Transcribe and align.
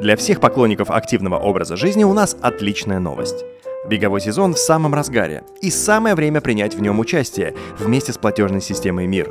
Для 0.00 0.16
всех 0.16 0.40
поклонников 0.40 0.90
активного 0.90 1.36
образа 1.36 1.76
жизни 1.76 2.04
у 2.04 2.14
нас 2.14 2.34
отличная 2.40 3.00
новость. 3.00 3.44
Беговой 3.86 4.22
сезон 4.22 4.54
в 4.54 4.58
самом 4.58 4.94
разгаре, 4.94 5.44
и 5.60 5.70
самое 5.70 6.14
время 6.14 6.40
принять 6.40 6.74
в 6.74 6.80
нем 6.80 6.98
участие 7.00 7.54
вместе 7.78 8.14
с 8.14 8.16
платежной 8.16 8.62
системой 8.62 9.06
МИР. 9.06 9.30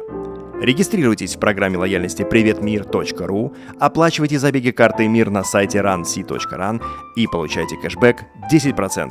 Регистрируйтесь 0.61 1.35
в 1.35 1.39
программе 1.39 1.77
лояльности 1.77 2.23
приветмир.ру, 2.23 3.55
оплачивайте 3.79 4.37
забеги 4.37 4.69
картой 4.69 5.07
МИР 5.07 5.31
на 5.31 5.43
сайте 5.43 5.79
runc.run 5.79 6.81
и 7.15 7.25
получайте 7.25 7.75
кэшбэк 7.77 8.17
10%. 8.53 9.09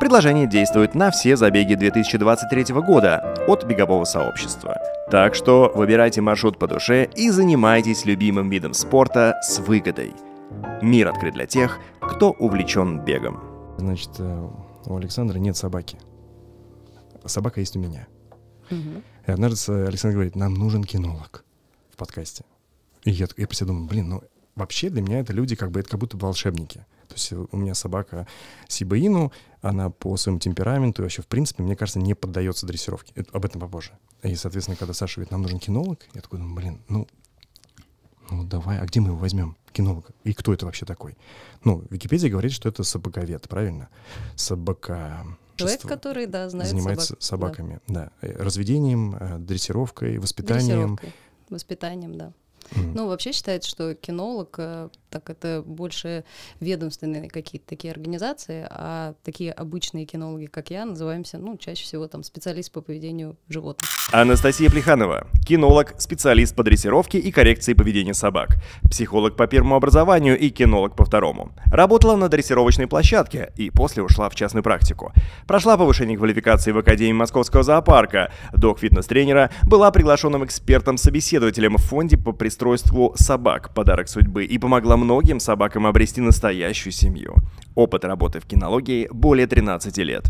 Предложение 0.00 0.48
действует 0.48 0.96
на 0.96 1.12
все 1.12 1.36
забеги 1.36 1.74
2023 1.74 2.74
года 2.74 3.36
от 3.46 3.64
бегового 3.64 4.04
сообщества. 4.04 4.76
Так 5.08 5.36
что 5.36 5.70
выбирайте 5.72 6.20
маршрут 6.20 6.58
по 6.58 6.66
душе 6.66 7.08
и 7.14 7.30
занимайтесь 7.30 8.06
любимым 8.06 8.50
видом 8.50 8.74
спорта 8.74 9.38
с 9.42 9.60
выгодой. 9.60 10.14
Мир 10.82 11.08
открыт 11.08 11.34
для 11.34 11.46
тех, 11.46 11.78
кто 12.00 12.30
увлечен 12.32 13.04
бегом. 13.04 13.40
Значит, 13.78 14.10
э, 14.18 14.50
у 14.86 14.96
Александра 14.96 15.38
нет 15.38 15.56
собаки. 15.56 15.98
Собака 17.24 17.60
есть 17.60 17.76
у 17.76 17.80
меня. 17.80 18.06
Мгм. 18.70 19.02
И 19.26 19.30
однажды 19.30 19.72
Александр 19.86 20.14
говорит, 20.14 20.36
нам 20.36 20.54
нужен 20.54 20.84
кинолог 20.84 21.44
в 21.90 21.96
подкасте. 21.96 22.44
И 23.04 23.10
я, 23.10 23.26
я 23.36 23.46
про 23.46 23.54
себя 23.54 23.68
думаю, 23.68 23.86
блин, 23.88 24.08
ну 24.08 24.22
вообще 24.54 24.90
для 24.90 25.02
меня 25.02 25.20
это 25.20 25.32
люди 25.32 25.56
как 25.56 25.70
бы, 25.70 25.80
это 25.80 25.90
как 25.90 26.00
будто 26.00 26.16
волшебники. 26.16 26.86
То 27.08 27.14
есть 27.14 27.32
у 27.32 27.56
меня 27.56 27.74
собака 27.74 28.26
Сибаину, 28.68 29.32
она 29.62 29.90
по 29.90 30.16
своему 30.16 30.38
темпераменту 30.38 31.02
и 31.02 31.04
вообще, 31.04 31.22
в 31.22 31.26
принципе, 31.26 31.62
мне 31.62 31.74
кажется, 31.74 31.98
не 31.98 32.14
поддается 32.14 32.66
дрессировке. 32.66 33.12
Это- 33.16 33.30
об 33.32 33.44
этом 33.44 33.60
попозже. 33.60 33.92
И, 34.22 34.34
соответственно, 34.36 34.76
когда 34.76 34.94
Саша 34.94 35.16
говорит, 35.16 35.32
нам 35.32 35.42
нужен 35.42 35.58
кинолог, 35.58 35.98
я 36.14 36.20
такой 36.20 36.38
думаю, 36.38 36.54
блин, 36.54 36.82
ну, 36.88 37.08
ну 38.30 38.44
давай, 38.44 38.78
а 38.78 38.84
где 38.86 39.00
мы 39.00 39.08
его 39.08 39.16
возьмем, 39.16 39.56
кинолога? 39.72 40.08
И 40.24 40.32
кто 40.32 40.52
это 40.52 40.66
вообще 40.66 40.86
такой? 40.86 41.16
Ну, 41.64 41.84
Википедия 41.90 42.30
говорит, 42.30 42.52
что 42.52 42.68
это 42.68 42.82
собаковед, 42.84 43.48
правильно? 43.48 43.88
Собака... 44.36 45.26
Человек, 45.56 45.82
который, 45.82 46.26
да, 46.26 46.48
знает 46.48 46.70
занимается 46.70 47.16
собак. 47.18 47.56
собаками, 47.56 47.80
да. 47.86 48.10
Э, 48.22 48.42
Разведением, 48.42 49.14
э, 49.20 49.38
дрессировкой, 49.38 50.14
Да. 50.14 50.22
воспитанием. 50.22 50.96
Дрессировкой, 50.96 51.12
воспитанием, 51.50 52.16
да. 52.16 52.32
М. 52.76 52.94
Ну, 52.94 53.08
вообще 53.08 53.32
считается, 53.32 53.68
что 53.68 53.94
кинолог, 53.94 54.54
э, 54.58 54.88
так 55.10 55.28
это 55.28 55.62
больше 55.66 56.24
ведомственные 56.60 57.28
какие-то 57.28 57.66
такие 57.66 57.92
организации, 57.92 58.66
а 58.70 59.14
такие 59.24 59.52
обычные 59.52 60.06
кинологи, 60.06 60.46
как 60.46 60.70
я, 60.70 60.84
называемся, 60.84 61.38
ну, 61.38 61.56
чаще 61.56 61.84
всего 61.84 62.06
там 62.06 62.22
специалист 62.22 62.72
по 62.72 62.80
поведению 62.80 63.36
животных. 63.48 63.88
Анастасия 64.12 64.70
Плеханова, 64.70 65.26
кинолог, 65.46 65.94
специалист 65.98 66.54
по 66.54 66.62
дрессировке 66.62 67.18
и 67.18 67.30
коррекции 67.32 67.74
поведения 67.74 68.14
собак, 68.14 68.56
психолог 68.88 69.36
по 69.36 69.46
первому 69.46 69.74
образованию 69.74 70.38
и 70.38 70.50
кинолог 70.50 70.96
по 70.96 71.04
второму. 71.04 71.52
Работала 71.66 72.16
на 72.16 72.28
дрессировочной 72.28 72.86
площадке 72.86 73.52
и 73.56 73.70
после 73.70 74.02
ушла 74.02 74.28
в 74.28 74.34
частную 74.34 74.62
практику. 74.62 75.12
Прошла 75.46 75.76
повышение 75.76 76.16
квалификации 76.16 76.72
в 76.72 76.78
Академии 76.78 77.12
Московского 77.12 77.62
зоопарка, 77.62 78.32
док-фитнес-тренера, 78.52 79.50
была 79.66 79.90
приглашенным 79.90 80.44
экспертом-собеседователем 80.44 81.76
в 81.76 81.82
фонде 81.82 82.16
по 82.16 82.32
пристройству 82.32 83.12
собак 83.16 83.74
«Подарок 83.74 84.08
судьбы» 84.08 84.44
и 84.44 84.58
помогла 84.58 84.96
многим 85.00 85.40
собакам 85.40 85.86
обрести 85.86 86.20
настоящую 86.20 86.92
семью. 86.92 87.34
Опыт 87.74 88.04
работы 88.04 88.40
в 88.40 88.46
кинологии 88.46 89.08
более 89.10 89.46
13 89.46 89.96
лет. 89.98 90.24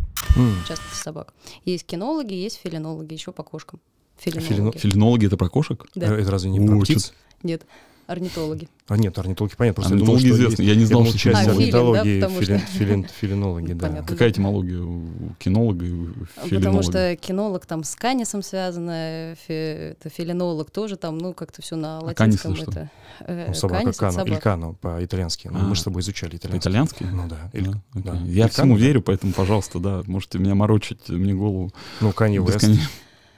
Часто 0.68 0.84
собак. 0.94 1.34
Есть 1.64 1.86
кинологи, 1.86 2.34
есть 2.34 2.60
филинологи, 2.62 3.12
еще 3.14 3.32
по 3.32 3.42
кошкам. 3.42 3.80
Филино- 4.24 4.40
Филинологи. 4.40 4.78
Филинологи 4.78 5.27
это 5.27 5.36
про 5.36 5.48
кошек? 5.48 5.86
Да. 5.94 6.06
Э, 6.14 6.20
Это 6.20 6.30
разве 6.30 6.50
не 6.50 6.60
О, 6.60 6.66
про 6.66 6.80
птиц? 6.80 7.14
Нет, 7.42 7.66
орнитологи. 8.11 8.69
А 8.89 8.97
нет, 8.97 9.16
орнитологи, 9.19 9.53
понятно. 9.56 9.75
Просто 9.83 9.94
я 9.94 9.98
думал, 10.00 10.14
Орнитологи 10.16 10.34
что 10.42 10.44
известны. 10.47 10.62
Я 10.64 10.75
не 10.75 10.84
знал, 10.84 11.05
что 11.06 11.16
часть 11.19 11.36
А, 11.39 11.42
филин, 11.44 11.55
да, 11.55 11.78
орнитологии, 11.78 12.20
потому 12.20 12.41
филин- 12.41 12.58
что- 12.58 12.78
филин- 12.78 13.06
филинологи, 13.20 13.72
да. 13.72 13.86
Понятно. 13.89 14.06
Какая 14.08 14.30
этимология 14.30 14.80
у 14.83 15.08
кинолога 15.39 15.86
и 15.86 15.91
у 15.92 16.06
Потому 16.34 16.48
филинолога? 16.48 16.83
что 16.83 17.17
кинолог 17.17 17.67
там 17.67 17.84
с 17.84 17.95
канисом 17.95 18.42
связано, 18.42 19.36
фи- 19.46 19.52
это 19.92 20.08
филинолог 20.11 20.70
тоже 20.70 20.96
там, 20.96 21.18
ну, 21.18 21.33
как-то 21.34 21.62
все 21.62 21.77
на 21.77 21.98
А 21.98 22.14
канис 22.14 22.45
латинском 22.45 22.52
это 22.55 22.62
что? 22.62 22.70
это. 22.73 22.90
э, 23.27 23.46
Ну, 23.48 23.55
собака 23.55 23.83
канис 23.83 23.96
Кано, 23.96 24.11
или 24.13 24.17
собака. 24.30 24.42
Кано 24.42 24.73
по-итальянски. 24.80 25.48
Ну, 25.52 25.58
А. 25.61 25.63
мы 25.63 25.74
же 25.77 25.80
с 25.80 25.84
тобой 25.84 26.02
изучали 26.02 26.36
итальянский. 26.36 26.58
Итальянский? 26.70 27.07
Ну 27.13 27.29
да. 27.29 27.51
Или- 27.52 27.70
Да, 27.70 27.80
окей. 27.95 28.02
да. 28.02 28.14
Я 28.27 28.45
Или 28.45 28.51
всему 28.51 28.74
да. 28.77 28.80
верю, 28.84 29.02
поэтому, 29.02 29.33
пожалуйста, 29.33 29.79
да, 29.79 30.02
можете 30.07 30.39
меня 30.39 30.55
морочить, 30.57 31.08
мне 31.08 31.33
голову. 31.34 31.70
Ну, 32.01 32.13
Канни 32.13 32.39
Уэст. 32.40 32.57
бесконечно. 32.57 32.89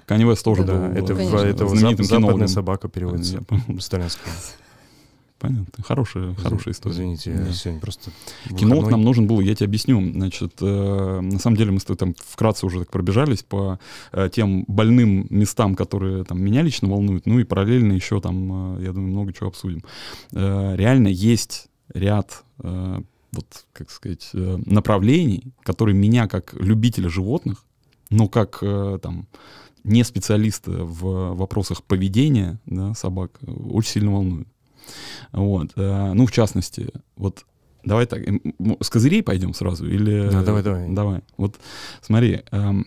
Канни 0.07 0.25
Вест 0.25 0.45
тоже 0.45 0.65
Да, 0.65 0.73
был 0.75 0.83
это, 1.05 1.15
конечно. 1.15 1.37
это 1.39 2.05
западная 2.05 2.49
собака 2.49 2.89
переводится 2.89 3.41
с 3.79 3.89
итальянского. 3.89 4.33
Понятно. 5.43 5.83
Хорошая, 5.83 6.35
хорошая 6.37 6.73
история. 6.73 6.95
Извините, 6.95 7.33
Да. 7.33 7.53
сегодня 7.53 7.81
просто... 7.81 8.13
Кинолог 8.49 8.85
выходной. 8.85 8.91
нам 8.93 9.03
нужен 9.03 9.27
был, 9.27 9.41
я 9.41 9.57
тебе 9.57 9.67
объясню. 9.67 10.01
Значит, 10.13 10.53
э, 10.61 11.21
на 11.21 11.39
самом 11.41 11.57
деле 11.57 11.73
мы 11.73 11.81
с 11.81 11.85
тобой 11.85 11.97
там 11.97 12.15
вкратце 12.17 12.65
уже 12.65 12.79
так 12.79 12.91
пробежались 12.93 13.43
по 13.43 13.81
э, 14.13 14.31
тем 14.33 14.65
больным 14.69 15.27
местам, 15.31 15.75
которые 15.75 16.23
там 16.23 16.41
меня 16.41 16.63
лично 16.63 16.89
волнуют, 16.89 17.27
ну 17.27 17.41
и 17.41 17.45
параллельно 17.45 17.93
еще 17.93 18.21
там, 18.21 18.77
э, 18.79 18.85
я 18.85 18.93
думаю, 18.93 19.11
много 19.11 19.33
чего 19.33 19.49
обсудим. 19.49 19.83
Э, 20.31 20.77
реально 20.77 21.09
есть 21.09 21.67
ряд, 21.93 22.45
э, 22.63 23.01
вот, 23.33 23.47
как 23.73 23.91
сказать, 23.91 24.31
э, 24.35 24.59
направлений, 24.65 25.53
которые 25.65 25.97
меня 25.97 26.29
как 26.29 26.55
любителя 26.55 27.09
животных, 27.09 27.65
но 28.11 28.29
как 28.29 28.59
э, 28.63 29.01
там 29.03 29.27
не 29.83 30.05
специалиста 30.05 30.71
в 30.71 31.35
вопросах 31.35 31.83
поведения 31.83 32.61
да, 32.67 32.95
собак, 32.95 33.41
э, 33.43 33.51
очень 33.51 33.91
сильно 33.91 34.13
волнуют. 34.13 34.47
Вот. 35.33 35.73
э, 35.77 36.13
Ну, 36.15 36.27
в 36.27 36.33
частности, 36.33 36.91
вот 37.17 37.45
давай 37.85 38.07
так, 38.07 38.23
с 38.81 38.91
козырей 38.91 39.23
пойдем 39.23 39.55
сразу 39.55 39.87
или... 39.89 40.29
Да, 40.31 40.43
давай, 40.43 40.63
давай. 40.63 40.89
Давай. 40.89 41.21
Вот 41.37 41.59
смотри, 42.01 42.43
эм, 42.51 42.87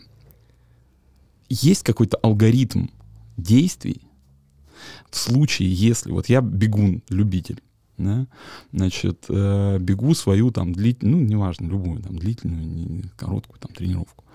есть 1.50 1.84
какой-то 1.84 2.18
алгоритм 2.18 2.88
действий 3.38 4.02
в 5.10 5.18
случае, 5.18 5.72
если 5.74 6.12
вот 6.12 6.28
я 6.28 6.42
бегун, 6.42 7.02
любитель, 7.10 7.62
да, 7.98 8.28
значит, 8.74 9.26
э, 9.30 9.78
бегу 9.80 10.14
свою 10.14 10.52
там 10.52 10.74
длительную, 10.74 11.22
ну, 11.22 11.28
неважно, 11.28 11.68
любую 11.68 12.02
там 12.02 12.18
длительную, 12.18 13.04
короткую 13.16 13.60
там 13.60 13.74
тренировку. 13.74 14.26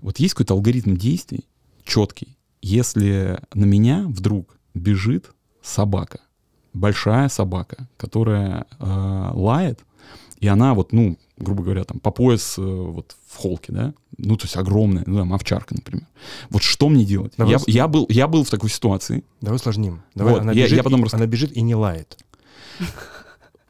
Вот 0.00 0.18
есть 0.18 0.34
какой-то 0.34 0.54
алгоритм 0.54 0.96
действий 0.96 1.46
четкий, 1.84 2.36
если 2.60 3.40
на 3.54 3.64
меня 3.64 4.04
вдруг 4.06 4.58
бежит 4.74 5.30
собака, 5.62 6.20
большая 6.72 7.28
собака, 7.28 7.88
которая 7.96 8.66
э, 8.78 9.30
лает, 9.34 9.80
и 10.38 10.48
она 10.48 10.74
вот, 10.74 10.92
ну, 10.92 11.16
грубо 11.38 11.62
говоря, 11.62 11.84
там 11.84 12.00
по 12.00 12.10
пояс 12.10 12.56
э, 12.58 12.62
вот 12.62 13.14
в 13.28 13.36
холке, 13.36 13.72
да, 13.72 13.94
ну, 14.18 14.36
то 14.36 14.44
есть 14.44 14.56
огромная, 14.56 15.04
ну, 15.06 15.18
там, 15.18 15.32
овчарка, 15.32 15.74
например. 15.74 16.06
Вот 16.50 16.62
что 16.62 16.88
мне 16.88 17.04
делать? 17.04 17.32
Давай 17.36 17.52
Я, 17.52 17.58
с- 17.58 17.68
я, 17.68 17.88
был, 17.88 18.06
я 18.08 18.26
был 18.26 18.44
в 18.44 18.50
такой 18.50 18.70
ситуации, 18.70 19.24
Давай 19.40 19.56
усложним. 19.56 20.02
Давай, 20.14 20.34
Вот, 20.34 20.42
она, 20.42 20.52
я- 20.52 20.64
бежит, 20.64 20.76
я 20.78 20.82
потом 20.82 21.00
и- 21.00 21.04
рас- 21.04 21.14
она 21.14 21.26
бежит 21.26 21.52
и 21.56 21.60
не 21.62 21.74
лает. 21.74 22.18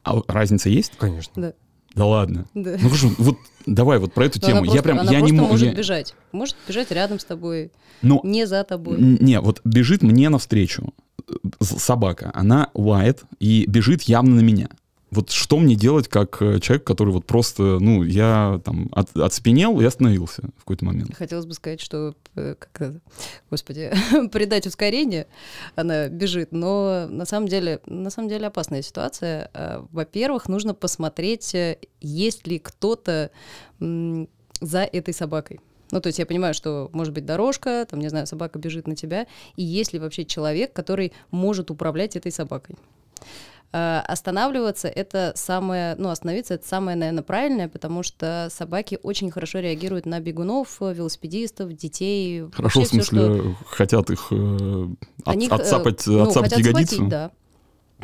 а 0.03 0.21
разница 0.27 0.69
есть? 0.69 0.93
Конечно. 0.97 1.41
Да. 1.41 1.53
Да 1.95 2.05
ладно. 2.07 2.47
Да. 2.55 2.71
Ну, 2.81 2.89
хорошо, 2.89 3.11
вот 3.19 3.37
давай 3.67 3.99
вот 3.99 4.13
про 4.13 4.25
эту 4.25 4.39
Но 4.41 4.47
тему. 4.47 4.57
она 4.61 4.65
я 4.65 4.71
просто, 4.71 4.83
прям, 4.83 4.99
она 4.99 5.11
я 5.11 5.21
не 5.21 5.31
могу... 5.31 5.49
может 5.51 5.67
я- 5.69 5.75
бежать. 5.75 6.15
Может 6.31 6.55
бежать 6.67 6.89
рядом 6.91 7.19
с 7.19 7.23
тобой, 7.25 7.71
Ну, 8.01 8.19
не 8.23 8.47
за 8.47 8.63
тобой. 8.63 8.97
Не, 8.99 9.39
вот 9.39 9.61
бежит 9.63 10.01
мне 10.01 10.29
навстречу 10.29 10.91
собака, 11.59 12.31
она 12.33 12.69
лает 12.73 13.23
и 13.39 13.65
бежит 13.67 14.03
явно 14.03 14.35
на 14.35 14.41
меня. 14.41 14.69
Вот 15.13 15.29
что 15.29 15.59
мне 15.59 15.75
делать 15.75 16.07
как 16.07 16.41
э, 16.41 16.59
человек, 16.59 16.85
который 16.85 17.13
вот 17.13 17.25
просто, 17.25 17.77
ну, 17.79 18.01
я 18.01 18.59
там 18.65 18.89
от, 18.93 19.15
отспенел 19.15 19.79
и 19.79 19.85
остановился 19.85 20.41
в 20.57 20.61
какой-то 20.61 20.85
момент. 20.85 21.15
Хотелось 21.15 21.45
бы 21.45 21.53
сказать, 21.53 21.79
что, 21.79 22.15
э, 22.35 22.55
как 22.57 22.93
господи, 23.51 23.91
придать 24.31 24.65
ускорение, 24.65 25.27
она 25.75 26.07
бежит, 26.07 26.51
но 26.51 27.05
на 27.07 27.25
самом 27.25 27.47
деле, 27.47 27.79
на 27.85 28.09
самом 28.09 28.27
деле 28.27 28.47
опасная 28.47 28.81
ситуация. 28.81 29.51
А, 29.53 29.85
Во-первых, 29.91 30.49
нужно 30.49 30.73
посмотреть, 30.73 31.53
э, 31.53 31.77
есть 32.01 32.47
ли 32.47 32.57
кто-то 32.57 33.29
за 33.79 34.79
этой 34.79 35.13
собакой. 35.13 35.59
Ну, 35.93 36.01
то 36.01 36.07
есть 36.07 36.17
я 36.17 36.25
понимаю, 36.25 36.55
что 36.55 36.89
может 36.91 37.13
быть 37.13 37.23
дорожка, 37.23 37.85
там, 37.87 37.99
не 37.99 38.09
знаю, 38.09 38.25
собака 38.25 38.57
бежит 38.57 38.87
на 38.87 38.95
тебя, 38.95 39.27
и 39.55 39.63
есть 39.63 39.93
ли 39.93 39.99
вообще 39.99 40.25
человек, 40.25 40.73
который 40.73 41.13
может 41.29 41.69
управлять 41.69 42.15
этой 42.15 42.31
собакой. 42.31 42.75
А, 43.71 44.03
Останавливаться 44.07 44.87
это 44.87 45.33
самое, 45.35 45.93
ну, 45.99 46.09
остановиться 46.09 46.55
это 46.55 46.67
самое, 46.67 46.97
наверное, 46.97 47.21
правильное, 47.23 47.67
потому 47.69 48.01
что 48.01 48.47
собаки 48.51 48.97
очень 49.03 49.29
хорошо 49.29 49.59
реагируют 49.59 50.07
на 50.07 50.19
бегунов, 50.19 50.77
велосипедистов, 50.81 51.71
детей. 51.73 52.43
Хорошо, 52.51 52.79
вообще 52.81 53.01
в 53.01 53.05
смысле, 53.05 53.19
что- 53.35 53.55
хотят 53.67 54.09
их 54.09 54.27
э, 54.31 54.35
от- 55.25 55.27
они 55.35 55.47
э, 55.47 55.51
отцапать, 55.51 56.07
ну, 56.07 56.23
отцапать 56.23 56.51
хотят 56.53 56.65
ягодицу? 56.65 56.95
схватить, 56.95 57.09
да. 57.09 57.31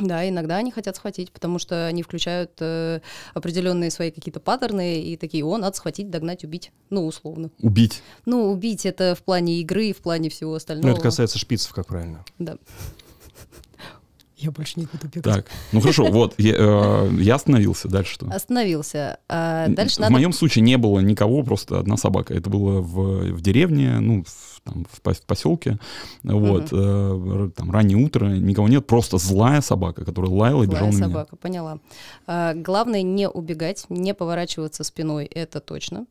Да, 0.01 0.27
иногда 0.27 0.57
они 0.57 0.71
хотят 0.71 0.95
схватить, 0.95 1.31
потому 1.31 1.59
что 1.59 1.87
они 1.87 2.03
включают 2.03 2.51
э, 2.59 2.99
определенные 3.33 3.91
свои 3.91 4.11
какие-то 4.11 4.39
паттерны 4.39 5.01
и 5.01 5.17
такие, 5.17 5.45
о, 5.45 5.57
надо 5.57 5.75
схватить, 5.75 6.09
догнать, 6.09 6.43
убить. 6.43 6.71
Ну, 6.89 7.05
условно. 7.05 7.51
Убить. 7.59 8.01
Ну, 8.25 8.51
убить 8.51 8.85
это 8.85 9.15
в 9.15 9.23
плане 9.23 9.59
игры, 9.61 9.93
в 9.93 9.97
плане 9.97 10.29
всего 10.29 10.55
остального. 10.55 10.87
Ну, 10.87 10.93
это 10.93 11.01
касается 11.01 11.37
шпицев, 11.37 11.73
как 11.73 11.87
правильно. 11.87 12.23
Да. 12.37 12.55
Я 14.39 14.51
больше 14.51 14.79
не 14.79 14.85
буду 14.85 15.07
бегать. 15.07 15.23
Так, 15.23 15.45
ну 15.73 15.81
хорошо, 15.81 16.05
вот, 16.05 16.35
я, 16.37 16.55
э, 16.57 17.09
я 17.19 17.35
остановился, 17.35 17.89
дальше 17.89 18.13
что? 18.13 18.27
Остановился. 18.27 19.19
А 19.27 19.67
дальше 19.67 19.97
в 19.97 19.99
надо... 19.99 20.13
моем 20.13 20.31
случае 20.31 20.63
не 20.63 20.77
было 20.77 21.01
никого, 21.01 21.43
просто 21.43 21.77
одна 21.77 21.97
собака. 21.97 22.33
Это 22.33 22.49
было 22.49 22.79
в, 22.79 23.33
в 23.33 23.41
деревне, 23.41 23.99
ну, 23.99 24.23
в, 24.23 24.48
там, 24.63 24.85
в, 24.91 25.13
в 25.13 25.21
поселке. 25.21 25.77
Вот, 26.23 26.69
э, 26.71 26.75
р- 26.75 27.51
там 27.51 27.71
раннее 27.71 27.97
утро, 27.97 28.25
никого 28.27 28.67
нет, 28.67 28.85
просто 28.87 29.17
злая 29.17 29.61
собака, 29.61 30.05
которая 30.05 30.31
лаяла 30.31 30.63
и 30.63 30.65
Злая 30.65 30.77
бежала 30.81 30.91
на 30.91 30.95
меня. 30.95 31.07
собака, 31.07 31.35
поняла. 31.35 31.79
А, 32.27 32.53
главное 32.53 33.01
не 33.01 33.27
убегать, 33.29 33.85
не 33.89 34.13
поворачиваться 34.13 34.83
спиной, 34.83 35.25
это 35.25 35.59
точно. 35.59 36.05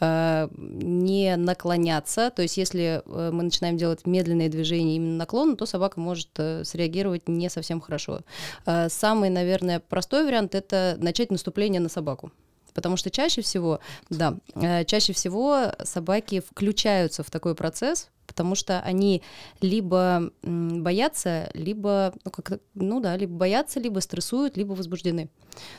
А, 0.00 0.48
не 0.56 1.36
наклоняться, 1.36 2.30
то 2.30 2.42
есть 2.42 2.56
если 2.56 3.02
э, 3.04 3.30
мы 3.32 3.42
начинаем 3.44 3.76
делать 3.76 4.06
медленные 4.06 4.48
движения 4.48 4.96
именно 4.96 5.16
наклон, 5.16 5.56
то 5.56 5.66
собака 5.66 6.00
может 6.00 6.28
э, 6.36 6.64
среагировать 6.64 7.28
не 7.28 7.48
совсем 7.50 7.80
хорошо. 7.80 8.20
А, 8.66 8.88
самый, 8.88 9.30
наверное, 9.30 9.80
простой 9.80 10.24
вариант 10.24 10.54
это 10.54 10.96
начать 10.98 11.30
наступление 11.30 11.80
на 11.80 11.88
собаку. 11.88 12.32
Потому 12.74 12.96
что 12.96 13.10
чаще 13.10 13.42
всего, 13.42 13.80
да, 14.10 14.38
э, 14.54 14.84
чаще 14.84 15.12
всего 15.12 15.72
собаки 15.82 16.40
включаются 16.40 17.22
в 17.22 17.30
такой 17.30 17.54
процесс, 17.54 18.08
потому 18.26 18.54
что 18.54 18.80
они 18.80 19.22
либо 19.60 20.30
боятся, 20.42 21.50
либо, 21.54 22.14
ну, 22.24 22.30
как 22.30 22.60
ну 22.74 23.00
да, 23.00 23.16
либо 23.16 23.34
боятся, 23.34 23.78
либо 23.78 24.00
стрессуют, 24.00 24.56
либо 24.56 24.72
возбуждены. 24.72 25.28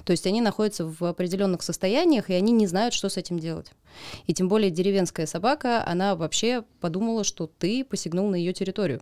То 0.05 0.11
есть 0.11 0.27
они 0.27 0.41
находятся 0.41 0.85
в 0.85 1.03
определенных 1.03 1.63
состояниях, 1.63 2.29
и 2.29 2.33
они 2.33 2.51
не 2.51 2.67
знают, 2.67 2.93
что 2.93 3.09
с 3.09 3.17
этим 3.17 3.39
делать. 3.39 3.71
И 4.27 4.33
тем 4.33 4.49
более 4.49 4.69
деревенская 4.69 5.25
собака, 5.25 5.83
она 5.87 6.15
вообще 6.15 6.63
подумала, 6.79 7.23
что 7.23 7.47
ты 7.47 7.83
посягнул 7.83 8.29
на 8.29 8.35
ее 8.35 8.53
территорию. 8.53 9.01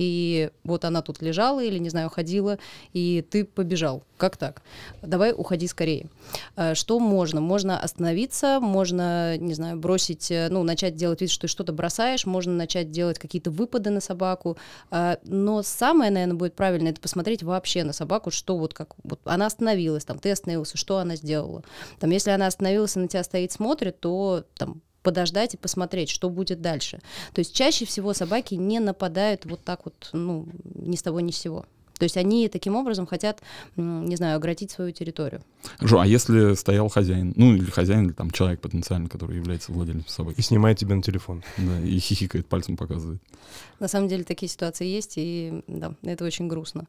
И 0.00 0.50
вот 0.64 0.86
она 0.86 1.02
тут 1.02 1.20
лежала 1.20 1.62
или, 1.62 1.76
не 1.76 1.90
знаю, 1.90 2.08
ходила, 2.08 2.58
и 2.94 3.22
ты 3.30 3.44
побежал. 3.44 4.02
Как 4.16 4.38
так? 4.38 4.62
Давай 5.02 5.34
уходи 5.36 5.66
скорее. 5.66 6.06
А, 6.56 6.74
Что 6.74 6.98
можно? 6.98 7.42
Можно 7.42 7.78
остановиться, 7.78 8.60
можно, 8.60 9.36
не 9.36 9.52
знаю, 9.52 9.78
бросить, 9.78 10.30
э, 10.30 10.48
ну, 10.50 10.62
начать 10.62 10.96
делать 10.96 11.20
вид, 11.20 11.30
что 11.30 11.42
ты 11.42 11.48
что-то 11.48 11.74
бросаешь, 11.74 12.24
можно 12.24 12.54
начать 12.54 12.90
делать 12.90 13.18
какие-то 13.18 13.50
выпады 13.50 13.90
на 13.90 14.00
собаку. 14.00 14.56
А, 14.90 15.18
Но 15.22 15.62
самое, 15.62 16.10
наверное, 16.10 16.36
будет 16.36 16.54
правильно, 16.54 16.88
это 16.88 17.00
посмотреть 17.02 17.42
вообще 17.42 17.84
на 17.84 17.92
собаку, 17.92 18.30
что 18.30 18.56
вот 18.56 18.72
как 18.72 18.94
вот 19.04 19.20
она 19.24 19.44
остановилась, 19.44 20.06
там, 20.06 20.18
ты 20.18 20.30
остановился, 20.30 20.78
что 20.78 20.96
она 20.96 21.14
сделала. 21.16 21.62
Там, 21.98 22.08
если 22.08 22.30
она 22.30 22.46
остановилась 22.46 22.96
и 22.96 23.00
на 23.00 23.08
тебя 23.08 23.22
стоит, 23.22 23.52
смотрит, 23.52 24.00
то 24.00 24.44
там 24.56 24.80
подождать 25.02 25.54
и 25.54 25.56
посмотреть, 25.56 26.10
что 26.10 26.28
будет 26.30 26.60
дальше. 26.60 27.00
То 27.32 27.40
есть 27.40 27.54
чаще 27.54 27.84
всего 27.84 28.14
собаки 28.14 28.54
не 28.54 28.80
нападают 28.80 29.46
вот 29.46 29.62
так 29.64 29.84
вот, 29.84 30.10
ну, 30.12 30.46
ни 30.74 30.96
с 30.96 31.02
того 31.02 31.20
ни 31.20 31.30
с 31.30 31.36
сего. 31.38 31.64
То 31.98 32.04
есть 32.04 32.16
они 32.16 32.48
таким 32.48 32.76
образом 32.76 33.06
хотят, 33.06 33.42
не 33.76 34.16
знаю, 34.16 34.36
оградить 34.36 34.70
свою 34.70 34.90
территорию. 34.90 35.42
Хорошо, 35.76 36.00
а 36.00 36.06
если 36.06 36.54
стоял 36.54 36.88
хозяин, 36.88 37.34
ну 37.36 37.54
или 37.54 37.70
хозяин, 37.70 38.06
или 38.06 38.12
там 38.12 38.30
человек 38.30 38.60
потенциально, 38.62 39.06
который 39.06 39.36
является 39.36 39.70
владельцем 39.70 40.08
собаки, 40.08 40.38
И 40.38 40.42
снимает 40.42 40.78
тебя 40.78 40.94
на 40.94 41.02
телефон. 41.02 41.42
да, 41.58 41.78
и 41.80 41.98
хихикает, 41.98 42.46
пальцем 42.46 42.78
показывает. 42.78 43.20
На 43.80 43.88
самом 43.88 44.08
деле 44.08 44.24
такие 44.24 44.48
ситуации 44.48 44.86
есть, 44.86 45.14
и 45.16 45.62
да, 45.66 45.92
это 46.02 46.24
очень 46.24 46.48
грустно. 46.48 46.86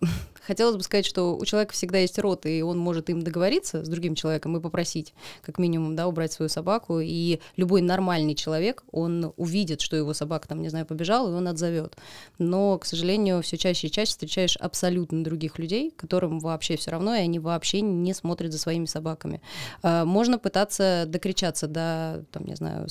Хотелось 0.48 0.76
бы 0.76 0.82
сказать, 0.82 1.04
что 1.04 1.36
у 1.36 1.44
человека 1.44 1.74
всегда 1.74 1.98
есть 1.98 2.18
рот, 2.18 2.46
и 2.46 2.62
он 2.62 2.78
может 2.78 3.10
им 3.10 3.20
договориться 3.20 3.84
с 3.84 3.88
другим 3.88 4.14
человеком 4.14 4.56
и 4.56 4.60
попросить, 4.60 5.12
как 5.42 5.58
минимум, 5.58 5.94
да, 5.94 6.06
убрать 6.06 6.32
свою 6.32 6.48
собаку. 6.48 7.00
И 7.00 7.40
любой 7.56 7.82
нормальный 7.82 8.34
человек, 8.34 8.82
он 8.90 9.34
увидит, 9.36 9.82
что 9.82 9.94
его 9.94 10.14
собака 10.14 10.48
там, 10.48 10.62
не 10.62 10.70
знаю, 10.70 10.86
побежала, 10.86 11.28
и 11.28 11.34
он 11.34 11.48
отзовет. 11.48 11.98
Но, 12.38 12.78
к 12.78 12.86
сожалению, 12.86 13.42
все 13.42 13.58
чаще 13.58 13.88
и 13.88 13.90
чаще 13.90 14.10
встречаешь 14.10 14.56
абсолютно 14.56 15.22
других 15.22 15.58
людей, 15.58 15.92
которым 15.94 16.38
вообще 16.38 16.78
все 16.78 16.92
равно, 16.92 17.14
и 17.14 17.20
они 17.20 17.38
вообще 17.38 17.82
не 17.82 18.14
смотрят 18.14 18.50
за 18.50 18.58
своими 18.58 18.86
собаками. 18.86 19.42
А, 19.82 20.06
Можно 20.06 20.38
пытаться 20.38 21.04
докричаться 21.06 21.66
до, 21.66 22.24
там, 22.32 22.46
не 22.46 22.54
знаю, 22.54 22.86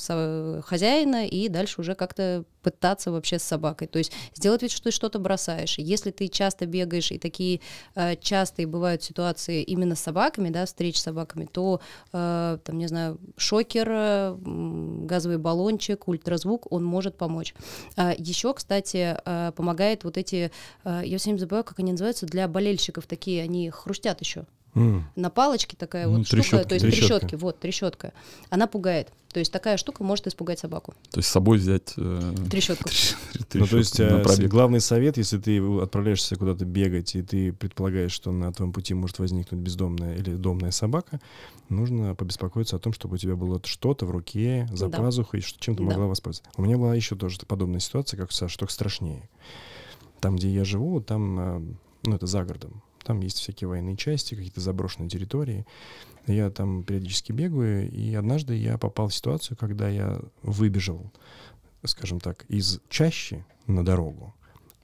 хозяина 0.64 1.26
и 1.26 1.50
дальше 1.50 1.82
уже 1.82 1.96
как-то 1.96 2.44
пытаться 2.62 3.12
вообще 3.12 3.40
с 3.40 3.44
собакой. 3.44 3.88
То 3.88 3.98
есть 3.98 4.12
сделать 4.36 4.62
вид, 4.62 4.72
что 4.72 4.84
ты 4.84 4.92
что-то 4.92 5.20
бросаешь. 5.20 5.78
Если 5.78 6.12
ты 6.12 6.28
часто 6.28 6.66
бегаешь 6.66 6.97
и 7.12 7.18
такие 7.18 7.62
э, 7.96 8.16
частые 8.18 8.68
бывают 8.68 9.04
ситуации 9.04 9.64
именно 9.64 9.96
с 9.96 10.00
собаками, 10.00 10.50
да, 10.50 10.66
встреч 10.66 10.98
с 11.00 11.04
собаками, 11.04 11.48
то, 11.52 11.82
э, 12.14 12.58
там, 12.64 12.78
не 12.78 12.88
знаю, 12.88 13.20
шокер, 13.38 13.88
э, 13.90 14.38
газовый 14.42 15.38
баллончик, 15.38 16.08
ультразвук, 16.08 16.72
он 16.72 16.84
может 16.84 17.18
помочь. 17.18 17.54
еще, 18.18 18.54
кстати, 18.54 19.18
э, 19.26 19.52
помогает 19.56 20.04
вот 20.04 20.18
эти, 20.18 20.52
э, 20.84 21.02
я 21.06 21.18
все 21.18 21.30
время 21.30 21.40
забываю, 21.40 21.64
как 21.64 21.80
они 21.80 21.92
называются, 21.92 22.26
для 22.26 22.48
болельщиков 22.48 23.06
такие, 23.08 23.44
они 23.44 23.70
хрустят 23.70 24.22
еще 24.22 24.46
На 25.16 25.30
палочке 25.32 25.76
такая 25.76 26.06
Ну, 26.08 26.18
вот 26.20 26.28
штука, 26.28 26.42
трещотка. 26.44 26.68
то 26.70 26.76
есть 26.76 26.86
Трещотка. 26.86 27.20
трещотки, 27.20 27.36
вот 27.42 27.60
трещотка, 27.60 28.14
она 28.50 28.68
пугает. 28.68 29.10
То 29.34 29.40
есть 29.40 29.52
такая 29.52 29.78
штука 29.78 30.04
может 30.04 30.28
испугать 30.28 30.60
собаку. 30.60 30.94
То 31.12 31.18
есть 31.20 31.30
с 31.30 31.32
собой 31.32 31.58
взять 31.58 31.94
э, 31.98 32.34
Трещотку. 32.50 32.90
Ну, 33.54 33.66
то 33.68 33.78
есть 33.78 33.98
трещотку 33.98 34.30
на 34.42 34.46
э, 34.46 34.48
главный 34.48 34.80
совет, 34.82 35.18
если 35.18 35.38
ты 35.40 35.60
отправляешься 35.82 36.36
куда-то 36.36 36.66
бегать, 36.66 37.16
и 37.16 37.22
ты 37.24 37.54
предполагаешь, 37.54 38.12
что 38.12 38.32
на 38.32 38.52
твоем 38.54 38.72
пути 38.72 38.94
может 38.94 39.18
возникнуть 39.20 39.60
бездомная 39.62 40.16
или 40.16 40.36
домная 40.36 40.72
собака, 40.72 41.20
нужно 41.70 42.14
побеспокоиться 42.16 42.76
о 42.76 42.80
том, 42.80 42.94
чтобы 42.94 43.16
у 43.16 43.18
тебя 43.18 43.36
было 43.36 43.60
что-то 43.64 44.06
в 44.06 44.12
руке, 44.12 44.68
за 44.72 44.90
Да. 44.90 44.98
пазухой, 45.00 45.42
что- 45.42 45.60
чем 45.60 45.76
ты 45.76 45.84
Да. 45.84 45.90
могла 45.90 46.06
воспользоваться. 46.08 46.52
У 46.58 46.62
меня 46.62 46.78
была 46.78 46.94
еще 46.96 47.16
тоже 47.16 47.40
подобная 47.48 47.80
ситуация, 47.80 48.18
как 48.20 48.30
у 48.30 48.34
Саши, 48.34 48.58
только 48.60 48.74
страшнее. 48.74 49.28
Там, 50.20 50.36
где 50.36 50.50
я 50.50 50.64
живу, 50.66 51.00
там, 51.02 51.40
э, 51.40 51.62
ну, 52.04 52.16
это 52.16 52.26
за 52.28 52.44
городом, 52.44 52.82
там 53.08 53.22
есть 53.22 53.38
всякие 53.40 53.68
военные 53.70 53.96
части, 53.96 54.36
какие-то 54.36 54.60
заброшенные 54.62 55.10
территории. 55.10 55.66
Я 56.28 56.50
там 56.50 56.84
периодически 56.84 57.32
бегаю, 57.32 57.90
и 57.90 58.14
однажды 58.14 58.56
я 58.56 58.78
попал 58.78 59.08
в 59.08 59.16
ситуацию, 59.16 59.56
когда 59.58 59.88
я 59.88 60.20
выбежал, 60.44 61.10
скажем 61.86 62.20
так, 62.20 62.46
из 62.50 62.82
чащи 62.90 63.46
на 63.66 63.86
дорогу, 63.86 64.36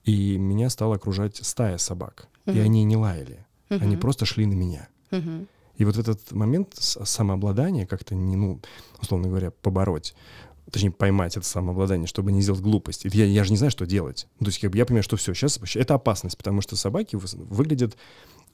и 0.06 0.38
меня 0.38 0.70
стала 0.70 0.96
окружать 0.96 1.36
стая 1.46 1.78
собак. 1.78 2.28
И 2.46 2.52
Мгм. 2.52 2.62
они 2.62 2.84
не 2.86 2.96
лаяли, 2.98 3.46
они 3.70 3.94
Мгм. 3.96 4.00
просто 4.00 4.26
шли 4.26 4.46
на 4.46 4.54
меня. 4.54 4.88
Мгм. 5.12 5.48
И 5.76 5.86
вот 5.86 5.98
этот 5.98 6.32
момент 6.32 6.76
с- 6.80 7.04
самообладание 7.06 7.86
как-то 7.86 8.16
не, 8.16 8.36
ну, 8.38 8.60
условно 9.02 9.28
говоря, 9.28 9.52
побороть, 9.52 10.16
точнее, 10.72 10.92
поймать 10.92 11.38
это 11.38 11.46
самообладание, 11.46 12.08
чтобы 12.08 12.32
не 12.32 12.42
сделать 12.42 12.62
глупость. 12.62 13.06
Я, 13.06 13.26
я 13.26 13.44
же 13.44 13.52
не 13.52 13.58
знаю, 13.58 13.72
что 13.72 13.86
делать. 13.86 14.28
Ну, 14.40 14.46
То 14.46 14.50
есть 14.50 14.60
как 14.60 14.72
бы 14.72 14.78
я 14.78 14.86
понимаю, 14.86 15.04
что 15.04 15.18
все, 15.18 15.34
сейчас 15.34 15.60
это 15.76 15.94
опасность, 15.96 16.38
потому 16.38 16.62
что 16.62 16.76
собаки 16.76 17.16
вы- 17.16 17.28
выглядят... 17.46 17.98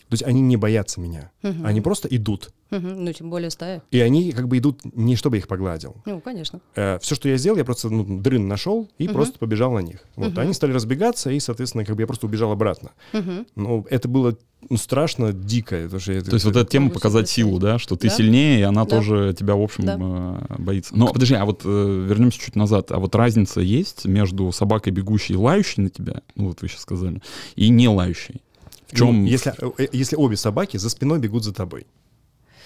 То 0.09 0.13
есть 0.15 0.23
они 0.23 0.41
не 0.41 0.57
боятся 0.57 0.99
меня. 0.99 1.31
Мгм. 1.43 1.65
Они 1.65 1.81
просто 1.81 2.07
идут. 2.07 2.49
Мгм. 2.71 3.03
Ну, 3.05 3.13
тем 3.13 3.29
более 3.29 3.49
стая. 3.51 3.83
И 3.91 3.99
они 3.99 4.31
как 4.31 4.47
бы 4.47 4.57
идут 4.57 4.81
не 4.95 5.15
чтобы 5.15 5.37
я 5.37 5.39
их 5.41 5.47
погладил. 5.47 5.95
Ну, 6.05 6.19
конечно. 6.19 6.59
все, 6.73 7.15
что 7.15 7.29
я 7.29 7.37
сделал, 7.37 7.57
я 7.57 7.65
просто 7.65 7.89
ну, 7.89 8.19
дрын 8.19 8.47
нашел 8.47 8.89
и 8.97 9.05
Мгм. 9.05 9.13
просто 9.13 9.39
побежал 9.39 9.71
на 9.73 9.79
них. 9.79 9.99
Вот. 10.15 10.31
Мгм. 10.31 10.39
Они 10.39 10.53
стали 10.53 10.71
разбегаться, 10.73 11.29
и, 11.31 11.39
соответственно, 11.39 11.85
как 11.85 11.95
бы 11.95 12.01
я 12.01 12.07
просто 12.07 12.25
убежал 12.27 12.51
обратно. 12.51 12.91
Мгм. 13.13 13.45
Но 13.55 13.85
это 13.89 14.07
было 14.07 14.35
ну, 14.69 14.75
страшно, 14.77 15.31
дико. 15.31 15.77
потому 15.83 15.99
что 16.01 16.11
это- 16.11 16.29
То 16.31 16.33
есть 16.35 16.45
вот 16.45 16.55
эта 16.57 16.69
тема 16.69 16.89
показать 16.89 17.29
силу, 17.29 17.59
да, 17.59 17.79
что 17.79 17.95
ты 17.95 18.09
Да. 18.09 18.13
сильнее, 18.15 18.59
и 18.59 18.63
она 18.63 18.83
Да. 18.83 18.89
тоже 18.97 19.33
тебя, 19.37 19.55
в 19.55 19.61
общем, 19.61 19.85
Да. 19.85 19.97
э, 19.99 20.55
боится. 20.61 20.95
Но 20.97 21.07
подожди, 21.13 21.35
а 21.35 21.45
вот 21.45 21.61
э, 21.63 22.05
вернемся 22.09 22.39
чуть 22.39 22.55
назад. 22.57 22.91
А 22.91 22.99
вот 22.99 23.15
разница 23.15 23.61
есть 23.61 24.03
между 24.05 24.51
собакой, 24.51 24.91
бегущей 24.91 25.35
и 25.35 25.37
лающей 25.37 25.81
на 25.83 25.89
тебя, 25.89 26.21
ну 26.35 26.47
вот 26.49 26.61
вы 26.61 26.67
сейчас 26.67 26.81
сказали, 26.81 27.21
и 27.55 27.69
не 27.69 27.87
лающей? 27.87 28.41
В 28.91 28.95
чем, 28.97 29.23
Ну, 29.23 29.25
если, 29.25 29.53
э, 29.81 29.87
если 29.91 30.15
обе 30.15 30.35
собаки 30.37 30.77
за 30.77 30.89
спиной 30.89 31.19
бегут 31.19 31.43
за 31.43 31.53
тобой. 31.53 31.85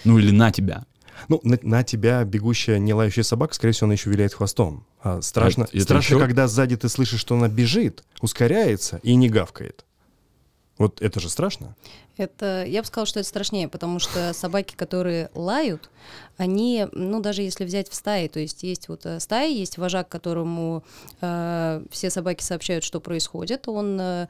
ну 0.04 0.18
или 0.18 0.30
на 0.30 0.50
тебя? 0.50 0.84
Ну, 1.28 1.40
на, 1.44 1.58
на 1.62 1.84
тебя 1.84 2.24
бегущая 2.24 2.78
не 2.78 2.92
лающая 2.92 3.22
собака, 3.22 3.54
скорее 3.54 3.72
всего, 3.72 3.86
она 3.86 3.94
еще 3.94 4.10
виляет 4.10 4.34
хвостом. 4.34 4.84
А 5.00 5.22
страшно, 5.22 5.64
А 5.64 5.68
это 5.72 5.82
страшно 5.82 6.14
еще? 6.16 6.24
когда 6.24 6.48
сзади 6.48 6.76
ты 6.76 6.88
слышишь, 6.88 7.20
что 7.20 7.36
она 7.36 7.48
бежит, 7.48 8.02
ускоряется 8.20 8.98
и 9.02 9.14
не 9.14 9.28
гавкает. 9.28 9.84
Вот 10.76 11.00
это 11.00 11.20
же 11.20 11.28
страшно. 11.28 11.76
Это, 12.16 12.64
я 12.64 12.80
бы 12.80 12.86
сказала, 12.86 13.06
что 13.06 13.20
это 13.20 13.28
страшнее, 13.28 13.68
потому 13.68 13.98
что 13.98 14.32
собаки, 14.32 14.74
которые 14.74 15.30
лают, 15.34 15.90
они, 16.36 16.86
ну, 16.92 17.20
даже 17.20 17.42
если 17.42 17.64
взять 17.64 17.88
в 17.88 17.94
стае, 17.94 18.28
то 18.28 18.40
есть 18.40 18.62
есть 18.62 18.88
вот 18.88 19.06
э, 19.06 19.18
стаи, 19.20 19.52
есть 19.52 19.78
вожак, 19.78 20.08
которому 20.08 20.84
э, 21.20 21.84
все 21.90 22.10
собаки 22.10 22.42
сообщают, 22.42 22.84
что 22.84 23.00
происходит, 23.00 23.68
он 23.68 24.00
э, 24.00 24.28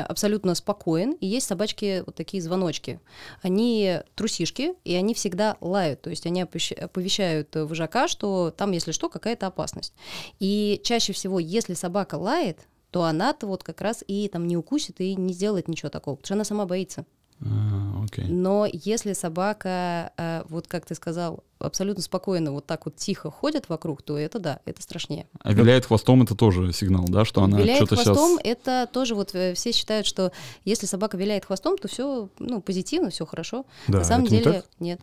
абсолютно 0.00 0.54
спокоен, 0.54 1.12
и 1.12 1.26
есть 1.26 1.46
собачки, 1.46 2.02
вот 2.06 2.14
такие 2.14 2.42
звоночки. 2.42 3.00
Они 3.40 4.00
трусишки, 4.14 4.74
и 4.84 4.94
они 4.94 5.14
всегда 5.14 5.56
лают, 5.60 6.02
то 6.02 6.10
есть 6.10 6.26
они 6.26 6.42
оповещ- 6.42 6.78
оповещают 6.78 7.54
вожака, 7.54 8.08
что 8.08 8.52
там, 8.56 8.72
если 8.72 8.92
что, 8.92 9.08
какая-то 9.08 9.48
опасность. 9.48 9.94
И 10.38 10.80
чаще 10.84 11.12
всего, 11.12 11.38
если 11.40 11.74
собака 11.74 12.16
лает, 12.16 12.66
то 12.92 13.04
она-то 13.04 13.46
вот 13.46 13.64
как 13.64 13.80
раз 13.80 14.04
и 14.06 14.28
там 14.28 14.46
не 14.46 14.56
укусит 14.56 15.00
и 15.00 15.16
не 15.16 15.32
сделает 15.32 15.66
ничего 15.66 15.88
такого, 15.88 16.14
потому 16.14 16.26
что 16.26 16.34
она 16.34 16.44
сама 16.44 16.66
боится. 16.66 17.06
А, 17.40 18.04
окей. 18.04 18.26
Но 18.26 18.68
если 18.70 19.14
собака, 19.14 20.12
э, 20.16 20.42
вот 20.48 20.68
как 20.68 20.84
ты 20.84 20.94
сказал, 20.94 21.42
абсолютно 21.58 22.02
спокойно 22.02 22.52
вот 22.52 22.66
так 22.66 22.84
вот 22.84 22.96
тихо 22.96 23.30
ходит 23.30 23.70
вокруг, 23.70 24.02
то 24.02 24.18
это 24.18 24.38
да, 24.38 24.60
это 24.66 24.82
страшнее. 24.82 25.26
А 25.40 25.52
виляет 25.54 25.86
хвостом 25.86 26.22
это 26.22 26.34
тоже 26.34 26.70
сигнал, 26.72 27.04
да, 27.08 27.24
что 27.24 27.42
она 27.42 27.58
виляет 27.58 27.78
что-то 27.78 27.96
хвостом, 27.96 28.38
сейчас... 28.38 28.44
это 28.44 28.88
тоже 28.92 29.14
вот 29.14 29.34
э, 29.34 29.54
все 29.54 29.72
считают, 29.72 30.06
что 30.06 30.30
если 30.66 30.86
собака 30.86 31.16
виляет 31.16 31.46
хвостом, 31.46 31.78
то 31.78 31.88
все 31.88 32.28
ну, 32.38 32.60
позитивно, 32.60 33.08
все 33.08 33.24
хорошо. 33.24 33.64
Да, 33.88 33.98
На 33.98 34.04
самом 34.04 34.26
это 34.26 34.34
не 34.34 34.38
деле 34.40 34.52
так? 34.52 34.66
нет. 34.78 35.00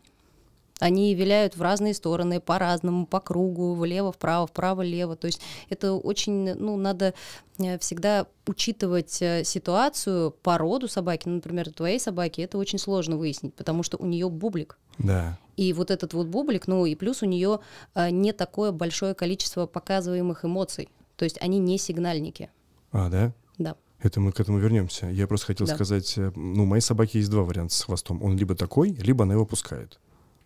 Они 0.79 1.13
виляют 1.13 1.57
в 1.57 1.61
разные 1.61 1.93
стороны, 1.93 2.39
по-разному, 2.39 3.05
по 3.05 3.19
кругу, 3.19 3.73
влево, 3.73 4.11
вправо, 4.11 4.47
вправо, 4.47 4.81
лево. 4.81 5.15
То 5.15 5.27
есть 5.27 5.41
это 5.69 5.93
очень, 5.93 6.53
ну, 6.55 6.77
надо 6.77 7.13
э, 7.57 7.77
всегда 7.79 8.27
учитывать 8.47 9.21
э, 9.21 9.43
ситуацию, 9.43 10.31
породу 10.31 10.87
собаки. 10.87 11.27
Ну, 11.27 11.35
например, 11.35 11.71
твоей 11.71 11.99
собаки 11.99 12.41
это 12.41 12.57
очень 12.57 12.79
сложно 12.79 13.17
выяснить, 13.17 13.53
потому 13.55 13.83
что 13.83 13.97
у 13.97 14.05
нее 14.05 14.29
бублик. 14.29 14.77
Да. 14.97 15.37
И 15.57 15.73
вот 15.73 15.91
этот 15.91 16.13
вот 16.13 16.27
бублик, 16.27 16.67
ну 16.67 16.85
и 16.85 16.95
плюс 16.95 17.21
у 17.21 17.25
нее 17.25 17.59
э, 17.93 18.09
не 18.09 18.31
такое 18.31 18.71
большое 18.71 19.13
количество 19.13 19.65
показываемых 19.65 20.45
эмоций. 20.45 20.89
То 21.17 21.25
есть 21.25 21.37
они 21.41 21.59
не 21.59 21.77
сигнальники. 21.77 22.49
А, 22.93 23.09
да? 23.09 23.33
Да. 23.57 23.75
Это 24.01 24.21
мы 24.21 24.31
к 24.31 24.39
этому 24.39 24.59
вернемся. 24.59 25.07
Я 25.07 25.27
просто 25.27 25.47
хотел 25.47 25.67
Да. 25.67 25.75
сказать, 25.75 26.13
ну, 26.15 26.63
у 26.63 26.65
моей 26.65 26.81
собаки 26.81 27.17
есть 27.17 27.29
два 27.29 27.43
варианта 27.43 27.75
с 27.75 27.81
хвостом. 27.81 28.23
Он 28.23 28.37
либо 28.37 28.55
такой, 28.55 28.91
либо 28.91 29.25
она 29.25 29.33
его 29.33 29.45
пускает. 29.45 29.99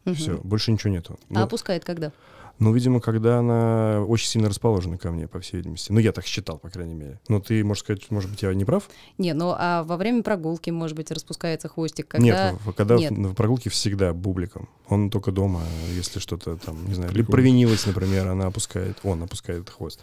Мгм. 0.05 0.15
Все, 0.15 0.37
больше 0.43 0.71
ничего 0.71 0.91
нету. 0.91 1.17
А 1.29 1.33
Ну, 1.33 1.41
опускает 1.43 1.85
когда? 1.85 2.11
ну, 2.59 2.71
видимо, 2.73 2.99
когда 3.01 3.39
она 3.39 4.03
очень 4.07 4.27
сильно 4.27 4.47
расположена 4.49 4.97
ко 4.97 5.11
мне, 5.11 5.27
по 5.27 5.39
всей 5.39 5.57
видимости. 5.57 5.91
Ну, 5.91 5.99
я 5.99 6.11
так 6.11 6.25
считал, 6.25 6.59
по 6.59 6.69
крайней 6.69 6.93
мере. 6.93 7.19
Но 7.27 7.39
ты, 7.39 7.63
можешь 7.63 7.83
сказать, 7.83 8.09
может 8.11 8.29
быть, 8.29 8.41
я 8.43 8.53
не 8.53 8.63
прав? 8.65 8.89
Не, 9.17 9.33
ну 9.33 9.53
а 9.57 9.83
во 9.83 9.97
время 9.97 10.23
прогулки, 10.23 10.69
может 10.69 10.95
быть, 10.95 11.09
распускается 11.11 11.67
хвостик, 11.67 12.07
когда... 12.09 12.23
Нет, 12.51 12.55
когда 12.77 12.95
Нет. 12.95 13.11
в- 13.11 13.33
прогулке 13.33 13.69
всегда 13.69 14.13
бубликом. 14.13 14.69
Он 14.87 15.09
только 15.09 15.31
дома, 15.31 15.61
если 15.95 16.19
что-то 16.19 16.57
там, 16.57 16.85
не 16.87 16.93
знаю, 16.93 17.09
либо 17.11 17.25
Прикольно. 17.27 17.31
провинилась, 17.31 17.85
например, 17.85 18.27
она 18.27 18.45
опускает, 18.47 18.97
он 19.03 19.23
опускает 19.23 19.69
хвост. 19.69 19.99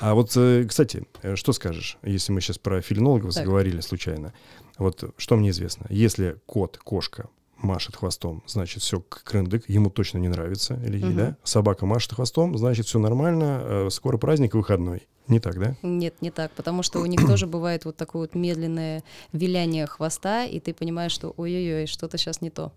А 0.00 0.14
вот, 0.14 0.32
э, 0.36 0.64
кстати, 0.68 1.04
э, 1.22 1.36
что 1.36 1.52
скажешь, 1.52 1.98
если 2.02 2.32
мы 2.32 2.40
сейчас 2.40 2.58
про 2.58 2.80
филинологов 2.82 3.32
Так. 3.34 3.44
заговорили 3.44 3.80
случайно? 3.80 4.32
Вот 4.78 5.04
что 5.16 5.36
мне 5.36 5.50
известно? 5.50 5.86
Если 5.88 6.36
кот, 6.46 6.78
кошка 6.78 7.28
машет 7.64 7.96
хвостом, 7.96 8.42
значит, 8.46 8.82
все 8.82 9.00
крындык, 9.00 9.68
ему 9.68 9.90
точно 9.90 10.18
не 10.18 10.28
нравится, 10.28 10.74
или 10.84 10.98
ей, 10.98 11.04
Мгм. 11.06 11.16
да? 11.16 11.36
Собака 11.42 11.86
машет 11.86 12.12
хвостом, 12.12 12.56
значит, 12.56 12.86
все 12.86 12.98
нормально, 12.98 13.60
э, 13.64 13.88
скоро 13.90 14.16
праздник, 14.18 14.54
выходной. 14.54 15.08
Не 15.26 15.40
так, 15.40 15.58
да? 15.58 15.74
Нет, 15.82 16.20
не 16.20 16.30
так, 16.30 16.52
потому 16.52 16.82
что 16.82 17.00
у 17.00 17.06
них 17.06 17.20
тоже 17.26 17.46
бывает 17.46 17.84
вот 17.86 17.96
такое 17.96 18.22
вот 18.22 18.34
медленное 18.34 19.02
виляние 19.32 19.86
хвоста, 19.86 20.44
и 20.44 20.60
ты 20.60 20.74
понимаешь, 20.74 21.12
что 21.12 21.32
ой-ой-ой, 21.36 21.86
что-то 21.86 22.18
сейчас 22.18 22.40
не 22.40 22.50
то. 22.50 22.72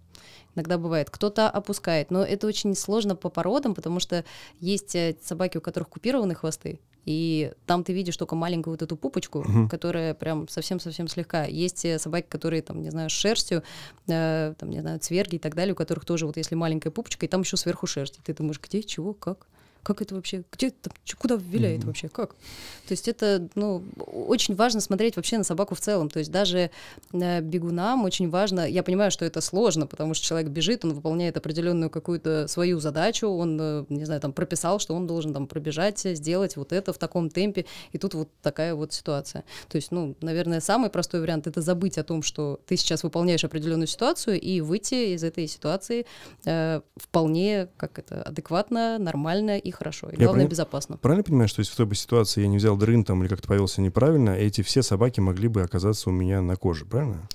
Иногда 0.55 0.77
бывает. 0.77 1.09
Кто-то 1.11 1.49
опускает, 1.49 2.09
но 2.09 2.23
это 2.23 2.47
очень 2.47 2.73
сложно 2.75 3.15
по 3.15 3.29
породам, 3.29 3.75
потому 3.75 3.99
что 3.99 4.23
есть 4.59 4.95
э, 4.95 5.15
собаки, 5.23 5.57
у 5.57 5.61
которых 5.61 5.89
купированы 5.89 6.33
хвосты, 6.33 6.79
и 7.07 7.53
там 7.65 7.85
ты 7.85 7.93
видишь 7.93 8.17
только 8.17 8.35
маленькую 8.35 8.73
вот 8.73 8.81
эту 8.81 8.97
пупочку, 8.97 9.39
Мгм. 9.39 9.69
которая 9.69 10.13
прям 10.13 10.47
совсем-совсем 10.49 11.07
слегка. 11.07 11.45
Есть 11.45 11.85
э, 11.85 11.97
собаки, 11.99 12.27
которые, 12.27 12.61
там, 12.61 12.81
не 12.81 12.89
знаю, 12.89 13.09
с 13.09 13.13
шерстью, 13.13 13.63
э, 14.09 14.53
там, 14.59 14.69
не 14.69 14.81
знаю, 14.81 14.99
цверги 14.99 15.35
и 15.35 15.39
так 15.39 15.55
далее, 15.55 15.71
у 15.71 15.75
которых 15.75 16.03
тоже 16.03 16.25
вот 16.27 16.35
если 16.35 16.55
маленькая 16.55 16.91
пупочка, 16.91 17.25
и 17.25 17.29
там 17.29 17.41
еще 17.41 17.55
сверху 17.55 17.87
шерсть. 17.87 18.17
И 18.19 18.21
ты 18.21 18.33
думаешь, 18.33 18.59
где, 18.61 18.83
чего, 18.83 19.13
как? 19.13 19.47
Как 19.87 20.01
это 20.01 20.15
вообще? 20.15 20.43
Где 20.51 20.71
там, 20.71 20.91
куда 21.17 21.35
виляет 21.35 21.77
Мгм. 21.77 21.87
вообще? 21.87 22.09
Как? 22.09 22.31
То 22.31 22.91
есть 22.91 23.07
это, 23.07 23.47
ну, 23.55 23.85
очень 24.05 24.53
важно 24.53 24.81
смотреть 24.81 25.15
вообще 25.15 25.37
на 25.37 25.45
собаку 25.45 25.75
в 25.75 25.79
целом. 25.79 26.09
То 26.09 26.19
есть 26.19 26.29
даже 26.29 26.71
э, 27.13 27.39
бегунам 27.39 28.03
очень 28.03 28.29
важно, 28.29 28.69
я 28.69 28.83
понимаю, 28.83 29.11
что 29.11 29.23
это 29.23 29.39
сложно, 29.39 29.87
потому 29.87 30.13
что 30.13 30.25
человек 30.25 30.49
бежит, 30.49 30.83
он 30.83 30.93
выполняет 30.93 31.37
определенную 31.37 31.89
какую-то 31.89 32.49
свою 32.49 32.81
задачу, 32.81 33.29
он, 33.29 33.57
э, 33.61 33.85
не 33.87 34.03
знаю, 34.03 34.19
там 34.19 34.33
прописал, 34.33 34.79
что 34.79 34.93
он 34.93 35.07
должен 35.07 35.33
там 35.33 35.47
пробежать, 35.47 35.99
сделать 35.99 36.57
вот 36.57 36.73
это 36.73 36.91
в 36.91 36.97
таком 36.97 37.29
темпе, 37.29 37.65
и 37.93 37.97
тут 37.97 38.13
вот 38.13 38.29
такая 38.41 38.75
вот 38.75 38.91
ситуация. 38.91 39.45
То 39.69 39.77
есть, 39.77 39.91
ну, 39.91 40.15
наверное, 40.19 40.59
самый 40.59 40.89
простой 40.89 41.21
вариант 41.21 41.47
это 41.47 41.61
забыть 41.61 41.97
о 41.97 42.03
том, 42.03 42.23
что 42.23 42.59
ты 42.67 42.75
сейчас 42.75 43.03
выполняешь 43.03 43.45
определенную 43.45 43.87
ситуацию 43.87 44.37
и 44.37 44.59
выйти 44.59 45.13
из 45.13 45.23
этой 45.23 45.47
ситуации 45.47 46.05
э, 46.45 46.81
вполне, 46.97 47.69
как 47.77 47.99
это, 47.99 48.21
адекватно, 48.23 48.97
нормально 48.97 49.57
и 49.57 49.76
хорошо. 49.77 50.09
И 50.09 50.13
Я 50.19 50.25
главное, 50.25 50.45
пони- 50.45 50.49
безопасно. 50.49 50.97
Правильно 50.97 51.23
понимаю, 51.23 51.47
что 51.47 51.61
если 51.61 51.71
в 51.73 51.75
той 51.77 51.85
бы 51.85 51.95
ситуации 51.95 52.41
я 52.41 52.47
не 52.47 52.57
взял 52.57 52.75
дрын 52.77 53.03
там 53.03 53.21
или 53.21 53.29
как-то 53.29 53.47
повелся 53.47 53.81
неправильно, 53.81 54.31
эти 54.31 54.61
все 54.61 54.81
собаки 54.81 55.19
могли 55.19 55.47
бы 55.47 55.61
оказаться 55.61 56.09
у 56.09 56.13
меня 56.13 56.41
на 56.41 56.55
коже, 56.55 56.85
правильно? 56.85 57.27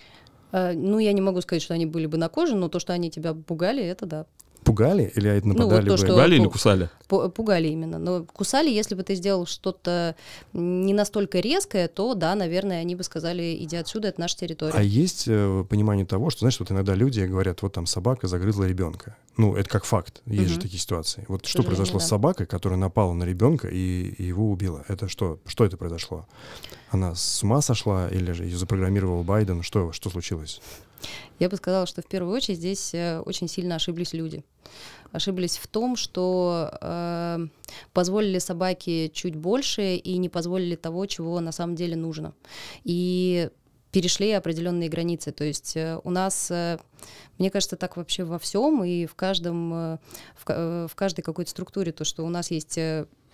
Э, 0.52 0.72
Ну, 0.74 0.98
я 0.98 1.12
не 1.12 1.20
могу 1.20 1.40
сказать, 1.40 1.62
что 1.62 1.74
они 1.74 1.86
были 1.86 2.06
бы 2.06 2.18
на 2.18 2.28
коже, 2.28 2.56
но 2.56 2.68
то, 2.68 2.78
что 2.78 2.92
они 2.92 3.10
тебя 3.10 3.32
пугали, 3.34 3.82
это 3.82 4.06
да. 4.06 4.26
Пугали 4.64 5.12
или 5.16 5.28
это 5.30 5.46
вот 5.48 5.56
нападали 5.56 5.86
то, 5.86 5.92
бы? 5.92 5.96
что- 5.98 6.06
Пугали 6.08 6.36
или 6.36 6.46
кусали? 6.46 6.90
Пу- 7.08 7.28
Пугали 7.30 7.68
именно. 7.68 7.98
Но 7.98 8.24
кусали, 8.24 8.70
если 8.70 8.94
бы 8.94 9.02
ты 9.02 9.14
сделал 9.16 9.44
что-то 9.46 10.14
не 10.52 10.94
настолько 10.94 11.40
резкое, 11.40 11.88
то 11.88 12.14
да, 12.14 12.34
наверное, 12.34 12.80
они 12.80 12.94
бы 12.94 13.02
сказали, 13.02 13.56
иди 13.60 13.76
отсюда, 13.76 14.08
это 14.08 14.20
наша 14.20 14.36
территория. 14.36 14.74
А 14.76 14.82
есть 14.82 15.24
э, 15.26 15.64
понимание 15.68 16.06
того, 16.06 16.30
что, 16.30 16.40
знаешь, 16.40 16.58
вот 16.60 16.70
иногда 16.70 16.94
люди 16.94 17.20
говорят, 17.20 17.62
вот 17.62 17.72
там 17.72 17.86
собака 17.86 18.28
загрызла 18.28 18.64
ребенка. 18.64 19.16
Ну, 19.36 19.56
это 19.56 19.68
как 19.68 19.84
факт. 19.84 20.22
Есть 20.26 20.48
же 20.48 20.54
Мгм. 20.54 20.62
такие 20.62 20.78
ситуации. 20.80 21.24
Вот 21.28 21.46
что 21.46 21.62
произошло 21.62 21.98
с 21.98 22.02
да. 22.04 22.08
собакой, 22.10 22.46
которая 22.46 22.78
напала 22.78 23.14
на 23.14 23.24
ребенка 23.24 23.68
и, 23.68 24.14
и 24.18 24.22
его 24.24 24.50
убила? 24.50 24.84
Это 24.88 25.08
что? 25.08 25.38
Что 25.46 25.64
это 25.64 25.76
произошло? 25.76 26.26
Она 26.90 27.14
с 27.14 27.42
ума 27.42 27.62
сошла 27.62 28.08
или 28.08 28.32
же 28.32 28.44
ее 28.44 28.56
запрограммировал 28.56 29.22
Байден? 29.24 29.62
Что, 29.62 29.92
что 29.92 30.10
случилось? 30.10 30.60
Я 31.38 31.48
бы 31.48 31.56
сказала, 31.56 31.86
что 31.86 32.02
в 32.02 32.06
первую 32.06 32.34
очередь 32.34 32.58
здесь 32.58 32.94
э, 32.94 33.20
очень 33.20 33.48
сильно 33.48 33.76
ошиблись 33.76 34.12
люди. 34.12 34.44
Ошиблись 35.12 35.58
в 35.58 35.66
том, 35.66 35.96
что 35.96 36.70
э, 36.80 37.46
позволили 37.92 38.38
собаке 38.38 39.08
чуть 39.08 39.36
больше 39.36 39.96
и 39.96 40.16
не 40.18 40.28
позволили 40.28 40.76
того, 40.76 41.06
чего 41.06 41.40
на 41.40 41.52
самом 41.52 41.74
деле 41.74 41.96
нужно. 41.96 42.34
И 42.84 43.50
перешли 43.90 44.30
определенные 44.32 44.88
границы. 44.88 45.32
То 45.32 45.44
есть 45.44 45.76
э, 45.76 46.00
у 46.02 46.10
нас, 46.10 46.50
э, 46.50 46.78
мне 47.38 47.50
кажется, 47.50 47.76
так 47.76 47.96
вообще 47.96 48.24
во 48.24 48.38
всем 48.38 48.84
и 48.84 49.06
в 49.06 49.14
каждом, 49.14 49.70
в, 49.70 49.98
в 50.46 50.94
каждой 50.94 51.22
какой-то 51.22 51.50
структуре, 51.50 51.92
то, 51.92 52.04
что 52.04 52.24
у 52.24 52.28
нас 52.28 52.50
есть 52.50 52.78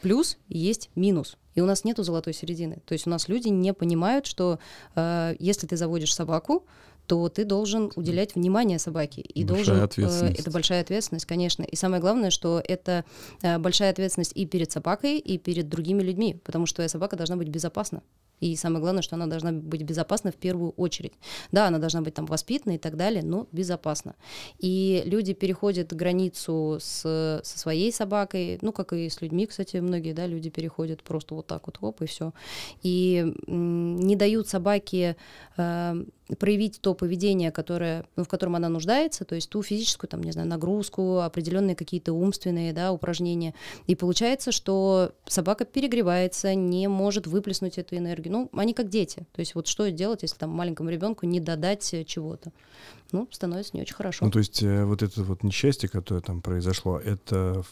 плюс 0.01 0.39
есть 0.49 0.91
минус. 0.95 1.37
И 1.55 1.61
у 1.61 1.67
нас 1.67 1.85
нету 1.85 2.03
золотой 2.03 2.35
середины. 2.35 2.79
То 2.87 2.93
есть 2.93 3.07
у 3.07 3.11
нас 3.11 3.29
люди 3.29 3.49
не 3.49 3.73
понимают, 3.75 4.27
что 4.27 4.59
э, 4.95 5.35
если 5.39 5.67
ты 5.67 5.77
заводишь 5.77 6.15
собаку, 6.15 6.65
то 7.09 7.29
ты 7.31 7.45
должен 7.45 7.91
уделять 7.97 8.35
внимание 8.35 8.79
собаке. 8.79 9.23
И 9.23 9.43
Большая 9.45 9.65
должен, 9.65 9.77
э, 9.77 9.85
ответственность. 9.85 10.41
это 10.41 10.51
большая 10.51 10.83
ответственность, 10.83 11.25
конечно. 11.25 11.63
И 11.63 11.75
самое 11.75 12.03
главное, 12.03 12.31
что 12.31 12.63
это 12.63 13.05
э, 13.43 13.59
большая 13.59 13.91
ответственность 13.91 14.33
и 14.35 14.45
перед 14.45 14.71
собакой, 14.71 15.19
и 15.19 15.39
перед 15.39 15.69
другими 15.71 16.03
людьми, 16.03 16.39
потому 16.45 16.67
что 16.67 16.77
твоя 16.77 16.89
собака 16.91 17.17
должна 17.17 17.37
быть 17.37 17.49
безопасна. 17.49 18.03
И 18.41 18.57
самое 18.57 18.81
главное, 18.81 19.03
что 19.03 19.17
она 19.17 19.27
должна 19.27 19.53
быть 19.53 19.83
безопасна 19.83 20.31
в 20.31 20.37
первую 20.37 20.71
очередь. 20.73 21.15
Да, 21.51 21.67
она 21.67 21.79
должна 21.79 22.03
быть 22.03 22.15
там 22.15 22.27
воспитана 22.27 22.75
и 22.75 22.79
так 22.79 22.97
далее, 22.97 23.23
но 23.23 23.49
безопасна. 23.53 24.15
И 24.59 25.03
люди 25.07 25.33
переходят 25.33 25.93
границу 25.93 26.79
с, 26.81 27.41
со 27.43 27.59
своей 27.59 27.93
собакой, 27.93 28.59
ну, 28.61 28.73
как 28.73 28.93
и 28.93 29.09
с 29.09 29.23
людьми, 29.23 29.47
кстати, 29.47 29.79
многие, 29.79 30.13
да, 30.13 30.27
люди 30.27 30.51
переходят 30.51 31.03
просто 31.03 31.35
вот 31.35 31.47
так 31.47 31.67
вот, 31.67 31.79
оп, 31.81 32.03
и 32.03 32.07
все. 32.07 32.33
И 32.83 33.35
не 33.47 34.15
дают 34.15 34.49
собаке 34.49 35.17
э, 35.57 36.05
проявить 36.37 36.81
то 36.81 36.95
поведение, 36.95 37.51
которое, 37.51 38.05
ну, 38.17 38.25
в 38.25 38.29
котором 38.29 38.57
она 38.57 38.69
нуждается, 38.69 39.25
то 39.25 39.35
есть 39.35 39.49
ту 39.49 39.63
физическую, 39.63 40.09
там, 40.09 40.23
не 40.23 40.33
знаю, 40.33 40.49
нагрузку, 40.49 41.21
определенные 41.21 41.75
какие-то 41.75 42.13
умственные, 42.13 42.73
да, 42.73 42.93
упражнения. 42.93 43.55
И 43.87 43.95
получается, 43.95 44.53
что 44.53 45.13
собака 45.27 45.65
перегревается, 45.65 46.55
не 46.55 46.89
может 46.89 47.27
выплеснуть 47.27 47.79
эту 47.79 47.97
энергию. 47.97 48.33
Ну, 48.33 48.51
они 48.53 48.75
как 48.75 48.89
дети. 48.89 49.27
То 49.33 49.41
есть 49.41 49.55
вот 49.55 49.67
что 49.67 49.91
делать, 49.91 50.23
если 50.23 50.37
там 50.37 50.51
маленькому 50.51 50.91
ребенку 50.91 51.27
не 51.27 51.41
додать 51.41 51.95
э, 51.95 52.05
чего-то? 52.05 52.53
Ну, 53.13 53.27
становится 53.31 53.75
не 53.75 53.83
очень 53.83 53.95
хорошо. 53.95 54.25
Ну, 54.25 54.31
то 54.31 54.39
есть 54.39 54.63
э, 54.63 54.85
вот 54.85 55.03
это 55.03 55.23
вот 55.23 55.43
несчастье, 55.43 55.89
которое 55.89 56.21
там 56.21 56.43
произошло, 56.43 56.99
это, 56.99 57.65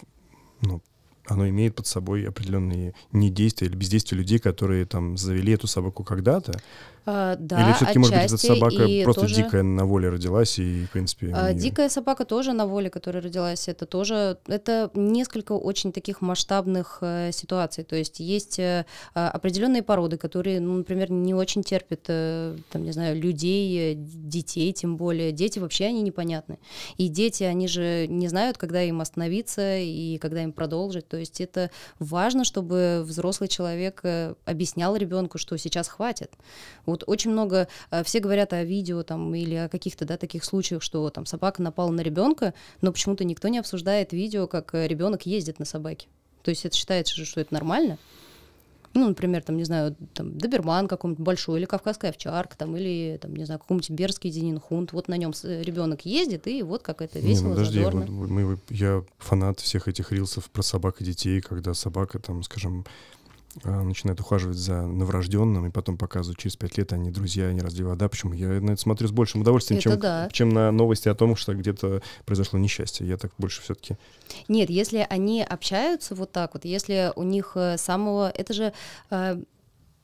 ну, 0.63 0.81
оно 1.27 1.49
имеет 1.49 1.75
под 1.75 1.87
собой 1.87 2.27
определенные 2.27 2.95
недействия 3.13 3.67
или 3.67 3.77
бездействия 3.77 4.17
людей, 4.17 4.39
которые 4.39 4.87
там 4.87 5.17
завели 5.17 5.53
эту 5.53 5.67
собаку 5.67 6.05
когда-то? 6.05 6.61
А, 7.09 7.37
да, 7.37 7.63
или 7.65 7.73
все-таки, 7.75 7.99
может 8.01 8.15
быть, 8.15 8.25
эта 8.25 8.37
собака 8.39 8.83
и 8.83 9.05
просто 9.05 9.23
тоже- 9.23 9.35
дикая 9.37 9.63
на 9.63 9.85
воле 9.87 10.09
родилась 10.09 10.59
и, 10.59 10.87
в 10.87 10.91
принципе... 10.91 11.33
А, 11.33 11.53
неё- 11.53 11.61
Дикая 11.61 11.89
собака 11.89 12.25
тоже 12.25 12.53
на 12.53 12.67
воле, 12.67 12.91
которая 12.91 13.23
родилась, 13.23 13.69
это 13.69 13.87
тоже, 13.87 14.39
это 14.49 14.91
несколько 14.95 15.53
очень 15.53 15.93
таких 15.93 16.21
масштабных 16.21 16.99
э, 17.03 17.31
ситуаций. 17.33 17.85
То 17.85 17.95
есть 17.95 18.19
есть 18.19 18.59
э, 18.59 18.85
а, 19.15 19.31
определенные 19.31 19.85
породы, 19.85 20.17
которые, 20.19 20.61
ну, 20.61 20.75
например, 20.75 21.13
не 21.13 21.33
очень 21.33 21.63
терпят, 21.63 22.01
э, 22.09 22.57
там, 22.71 22.83
не 22.83 22.91
знаю, 22.91 23.21
людей, 23.21 23.93
э, 23.93 23.95
детей, 23.97 24.73
тем 24.73 24.97
более. 24.97 25.31
Дети 25.31 25.61
вообще, 25.61 25.85
они 25.87 26.03
непонятны. 26.03 26.59
И 26.97 27.07
дети, 27.09 27.45
они 27.45 27.69
же 27.69 28.07
не 28.09 28.27
знают, 28.27 28.59
когда 28.59 28.83
им 28.83 29.01
остановиться 29.01 29.79
и 29.79 30.19
когда 30.19 30.43
им 30.43 30.53
продолжить. 30.53 31.07
То 31.09 31.17
есть 31.17 31.41
это 31.41 31.71
важно, 32.01 32.43
чтобы 32.45 33.03
взрослый 33.05 33.49
человек 33.49 34.01
э, 34.03 34.35
объяснял 34.45 34.97
ребенку, 34.97 35.39
что 35.39 35.57
сейчас 35.57 35.87
хватит. 35.87 36.33
Вот 36.85 36.96
очень 37.07 37.31
много, 37.31 37.69
э, 37.91 38.05
все 38.05 38.21
говорят 38.21 38.53
о 38.53 38.63
видео 38.65 39.03
там 39.03 39.35
или 39.35 39.55
о 39.55 39.69
каких-то 39.69 40.05
да, 40.05 40.17
таких 40.17 40.45
случаях, 40.45 40.83
что 40.83 41.09
там 41.11 41.27
собака 41.27 41.63
напала 41.63 41.91
на 41.91 42.01
ребенка, 42.01 42.55
но 42.81 42.93
почему-то 42.93 43.25
никто 43.25 43.49
не 43.49 43.59
обсуждает 43.59 44.13
видео, 44.13 44.47
как 44.47 44.75
ребенок 44.75 45.27
ездит 45.27 45.59
на 45.59 45.65
собаке. 45.65 46.09
То 46.43 46.51
есть 46.51 46.65
это 46.65 46.77
считается 46.77 47.15
же, 47.17 47.25
что 47.25 47.41
это 47.41 47.53
нормально 47.53 47.99
ну, 48.97 49.09
например, 49.09 49.43
там, 49.43 49.57
не 49.57 49.65
знаю, 49.65 49.95
там, 50.15 50.37
доберман 50.37 50.89
какой-нибудь 50.89 51.23
большой, 51.23 51.61
или 51.61 51.67
кавказская 51.67 52.11
овчарка, 52.11 52.57
там, 52.57 52.77
или, 52.77 53.19
там, 53.21 53.35
не 53.37 53.45
знаю, 53.45 53.61
какой-нибудь 53.61 53.91
берский 53.91 54.31
зенинхунд, 54.31 54.93
вот 54.93 55.09
на 55.09 55.17
нем 55.17 55.33
ребенок 55.43 56.07
ездит, 56.07 56.47
и 56.47 56.63
вот 56.63 56.83
как 56.83 57.03
это 57.03 57.19
весело, 57.19 57.45
не, 57.45 57.49
ну, 57.49 57.55
подожди, 57.55 57.79
задорно. 57.79 58.07
Вот, 58.07 58.31
мы, 58.31 58.59
я 58.71 59.05
фанат 59.19 59.61
всех 59.61 59.89
этих 59.89 60.13
рилсов 60.13 60.51
про 60.51 60.63
собак 60.63 61.01
и 61.01 61.05
детей, 61.05 61.41
когда 61.41 61.75
собака, 61.75 62.19
там, 62.19 62.43
скажем, 62.43 62.87
а, 63.65 63.83
начинает 63.83 64.21
ухаживать 64.21 64.57
за 64.57 64.83
новорожденным, 64.83 65.67
и 65.67 65.71
потом 65.71 65.97
показывают 65.97 66.39
через 66.39 66.57
пять 66.57 66.77
лет, 66.79 66.93
они 66.93 67.11
друзья, 67.11 67.47
они 67.47 67.61
разлили 67.61 67.85
вода. 67.85 68.09
Почему? 68.09 68.33
Я 68.33 68.49
на 68.61 68.73
это 68.73 68.81
смотрю 68.81 69.09
с 69.09 69.13
большим 69.13 69.43
удовольствием, 69.43 69.81
чем, 69.81 69.99
да. 69.99 70.29
чем 70.33 70.51
на 70.51 70.71
новости 70.71 71.09
о 71.09 71.15
том, 71.15 71.37
что 71.37 71.55
где-то 71.55 72.03
произошло 72.25 72.59
несчастье. 72.59 73.07
Я 73.07 73.17
так 73.17 73.33
больше 73.39 73.63
все-таки... 73.63 73.97
Нет, 74.49 74.71
если 74.71 75.07
они 75.09 75.43
общаются 75.43 76.15
вот 76.15 76.33
так 76.33 76.55
вот, 76.55 76.65
если 76.65 77.13
у 77.17 77.23
них 77.23 77.53
э, 77.55 77.77
самого... 77.79 78.31
Это 78.31 78.53
же 78.53 78.73
э, 79.11 79.43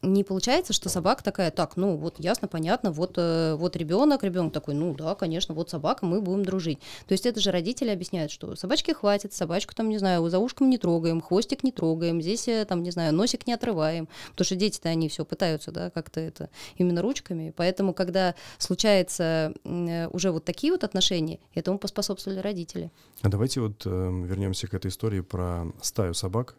не 0.02 0.24
получается, 0.24 0.72
что 0.72 0.88
собака 0.88 1.22
такая, 1.22 1.50
так, 1.50 1.76
ну 1.76 1.96
вот 1.96 2.18
ясно, 2.18 2.48
понятно, 2.48 2.90
вот, 2.90 3.14
э, 3.16 3.54
вот 3.54 3.76
ребенок, 3.76 4.24
ребенок 4.24 4.52
такой, 4.52 4.74
ну 4.74 4.94
да, 4.94 5.14
конечно, 5.14 5.54
вот 5.54 5.70
собака, 5.70 6.04
мы 6.04 6.20
будем 6.20 6.44
дружить. 6.44 6.80
То 7.06 7.12
есть 7.12 7.24
это 7.24 7.40
же 7.40 7.52
родители 7.52 7.90
объясняют, 7.90 8.32
что 8.32 8.56
собачки 8.56 8.90
хватит, 8.90 9.32
собачку 9.32 9.74
там, 9.74 9.88
не 9.88 9.98
знаю, 9.98 10.28
за 10.28 10.38
ушком 10.38 10.70
не 10.70 10.78
трогаем, 10.78 11.20
хвостик 11.20 11.62
не 11.62 11.70
трогаем, 11.70 12.20
здесь 12.20 12.48
э, 12.48 12.64
там, 12.64 12.82
не 12.82 12.90
знаю, 12.90 13.14
носик 13.14 13.46
не 13.46 13.52
отрываем, 13.52 14.08
потому 14.30 14.44
что 14.44 14.56
дети-то 14.56 14.88
они 14.88 15.08
все 15.08 15.24
пытаются, 15.24 15.70
да, 15.70 15.90
как-то 15.90 16.20
это 16.20 16.50
именно 16.76 17.00
ручками. 17.00 17.52
Поэтому, 17.56 17.94
когда 17.94 18.34
случается 18.58 19.54
э, 19.64 20.08
уже 20.08 20.32
вот 20.32 20.44
такие 20.44 20.72
вот 20.72 20.82
отношения, 20.82 21.38
этому 21.54 21.78
поспособствовали 21.78 22.40
родители. 22.40 22.90
А 23.22 23.28
давайте 23.28 23.60
вот 23.60 23.82
э, 23.84 23.88
вернемся 23.88 24.66
к 24.66 24.74
этой 24.74 24.88
истории 24.88 25.20
про 25.20 25.66
стаю 25.80 26.14
собак. 26.14 26.56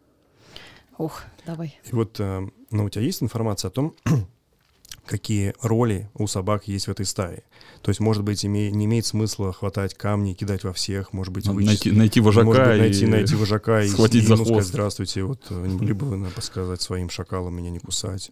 Ох, 0.98 1.22
давай. 1.46 1.78
И 1.84 1.94
вот, 1.94 2.18
э, 2.20 2.48
ну, 2.70 2.84
у 2.84 2.88
тебя 2.88 3.04
есть 3.04 3.22
информация 3.22 3.68
о 3.68 3.72
том, 3.72 3.94
какие 5.06 5.54
роли 5.60 6.08
у 6.14 6.26
собак 6.26 6.68
есть 6.68 6.86
в 6.86 6.90
этой 6.90 7.04
стае. 7.06 7.42
То 7.82 7.90
есть, 7.90 8.00
может 8.00 8.22
быть, 8.22 8.44
име, 8.44 8.70
не 8.70 8.86
имеет 8.86 9.06
смысла 9.06 9.52
хватать 9.52 9.94
камни, 9.94 10.34
кидать 10.34 10.64
во 10.64 10.72
всех, 10.72 11.12
может 11.12 11.32
быть, 11.32 11.46
вычесть, 11.46 11.84
найти, 11.84 11.92
найти 11.92 12.20
вожака, 12.20 12.46
может 12.46 12.62
быть, 12.62 12.78
найти, 12.78 13.04
и 13.04 13.06
найти 13.06 13.34
вожака 13.34 13.82
и, 13.84 13.88
схватить 13.88 14.24
и, 14.24 14.26
за 14.26 14.36
ну, 14.36 14.44
хвост. 14.44 14.48
сказать, 14.48 14.66
здравствуйте, 14.66 15.22
вот 15.24 15.40
э, 15.50 15.66
не 15.66 15.74
могли 15.74 15.92
бы 15.92 16.06
вы 16.06 16.30
подсказать 16.30 16.80
своим 16.80 17.10
шакалам 17.10 17.54
меня 17.54 17.70
не 17.70 17.80
кусать? 17.80 18.30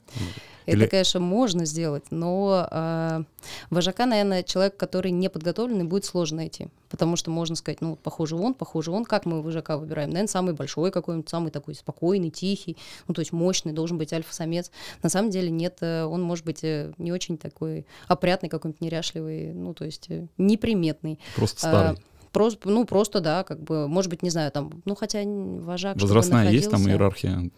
Это, 0.67 0.77
Или... 0.77 0.87
конечно, 0.87 1.21
можно 1.21 1.65
сделать, 1.65 2.05
но 2.11 2.69
э, 2.71 3.25
вожака, 3.71 4.07
наверное, 4.07 4.43
человек, 4.43 4.77
который 4.77 5.11
не 5.11 5.29
подготовленный, 5.29 5.85
будет 5.85 6.05
сложно 6.05 6.39
найти. 6.39 6.69
Потому 6.89 7.17
что 7.17 7.31
можно 7.31 7.57
сказать, 7.57 7.81
ну, 7.81 7.97
похоже 7.97 8.37
он, 8.37 8.53
похоже 8.53 8.91
он. 8.91 9.05
Как 9.05 9.25
мы 9.25 9.41
вожака 9.41 9.79
выбираем? 9.79 10.11
Наверное, 10.11 10.29
самый 10.29 10.53
большой 10.53 10.91
какой-нибудь, 10.91 11.29
самый 11.29 11.51
такой 11.51 11.75
спокойный, 11.75 12.31
тихий, 12.31 12.77
ну, 13.09 13.15
то 13.15 13.21
есть 13.21 13.33
мощный, 13.33 13.73
должен 13.73 13.97
быть 13.97 14.13
альфа-самец. 14.13 14.71
На 15.03 15.09
самом 15.09 15.31
деле 15.31 15.51
нет, 15.51 15.79
э, 15.81 16.05
он 16.05 16.23
может 16.23 16.45
быть 16.45 16.63
э, 16.63 16.93
не 16.99 17.11
очень 17.11 17.39
такой 17.39 17.87
опрятный, 18.09 18.49
какой-нибудь 18.49 18.81
неряшливый, 18.81 19.53
ну, 19.55 19.75
то 19.75 19.85
есть 19.85 20.07
э, 20.11 20.27
неприметный. 20.37 21.19
Просто 21.35 21.59
старый. 21.61 21.99
Просто, 22.33 22.69
ну, 22.69 22.87
просто, 22.87 23.21
да, 23.21 23.45
как 23.45 23.63
бы, 23.63 23.87
может 23.89 24.11
быть, 24.11 24.23
не 24.23 24.31
знаю, 24.31 24.51
там, 24.51 24.83
ну, 24.85 24.95
хотя 24.95 25.23
вожак... 25.23 26.01
Возрастная 26.01 26.51
есть 26.51 26.71
там 26.71 26.89
иерархия? 26.89 27.51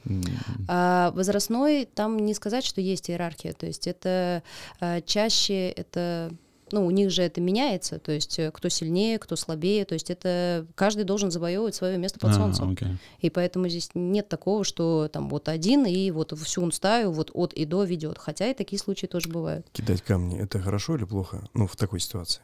А, 0.68 1.12
возрастной, 1.12 1.86
там 1.86 2.18
не 2.18 2.34
сказать, 2.34 2.64
что 2.64 2.80
есть 2.80 3.08
иерархия, 3.08 3.52
то 3.52 3.66
есть 3.66 3.86
это 3.86 4.42
а, 4.80 5.00
чаще, 5.00 5.70
это 5.70 6.32
ну, 6.72 6.86
у 6.86 6.90
них 6.90 7.10
же 7.10 7.22
это 7.22 7.40
меняется, 7.40 7.98
то 7.98 8.10
есть 8.10 8.38
э, 8.38 8.50
кто 8.50 8.68
сильнее, 8.68 9.18
кто 9.18 9.36
слабее, 9.36 9.84
то 9.84 9.92
есть 9.92 10.10
это 10.10 10.66
каждый 10.74 11.04
должен 11.04 11.30
завоевывать 11.30 11.74
свое 11.74 11.98
место 11.98 12.18
под 12.18 12.30
а, 12.30 12.34
солнцем. 12.34 12.72
Okay. 12.72 12.96
И 13.20 13.30
поэтому 13.30 13.68
здесь 13.68 13.90
нет 13.94 14.28
такого, 14.28 14.64
что 14.64 15.08
там 15.08 15.28
вот 15.28 15.48
один 15.48 15.86
и 15.86 16.10
вот 16.10 16.36
всю 16.38 16.62
он 16.62 16.72
стаю 16.72 17.12
вот 17.12 17.30
от 17.32 17.52
и 17.52 17.64
до 17.64 17.84
ведет. 17.84 18.18
Хотя 18.18 18.50
и 18.50 18.54
такие 18.54 18.80
случаи 18.80 19.06
тоже 19.06 19.28
бывают. 19.28 19.66
Кидать 19.72 20.02
камни 20.02 20.38
это 20.40 20.58
хорошо 20.58 20.96
или 20.96 21.04
плохо? 21.04 21.46
Ну, 21.54 21.66
в 21.66 21.76
такой 21.76 22.00
ситуации. 22.00 22.42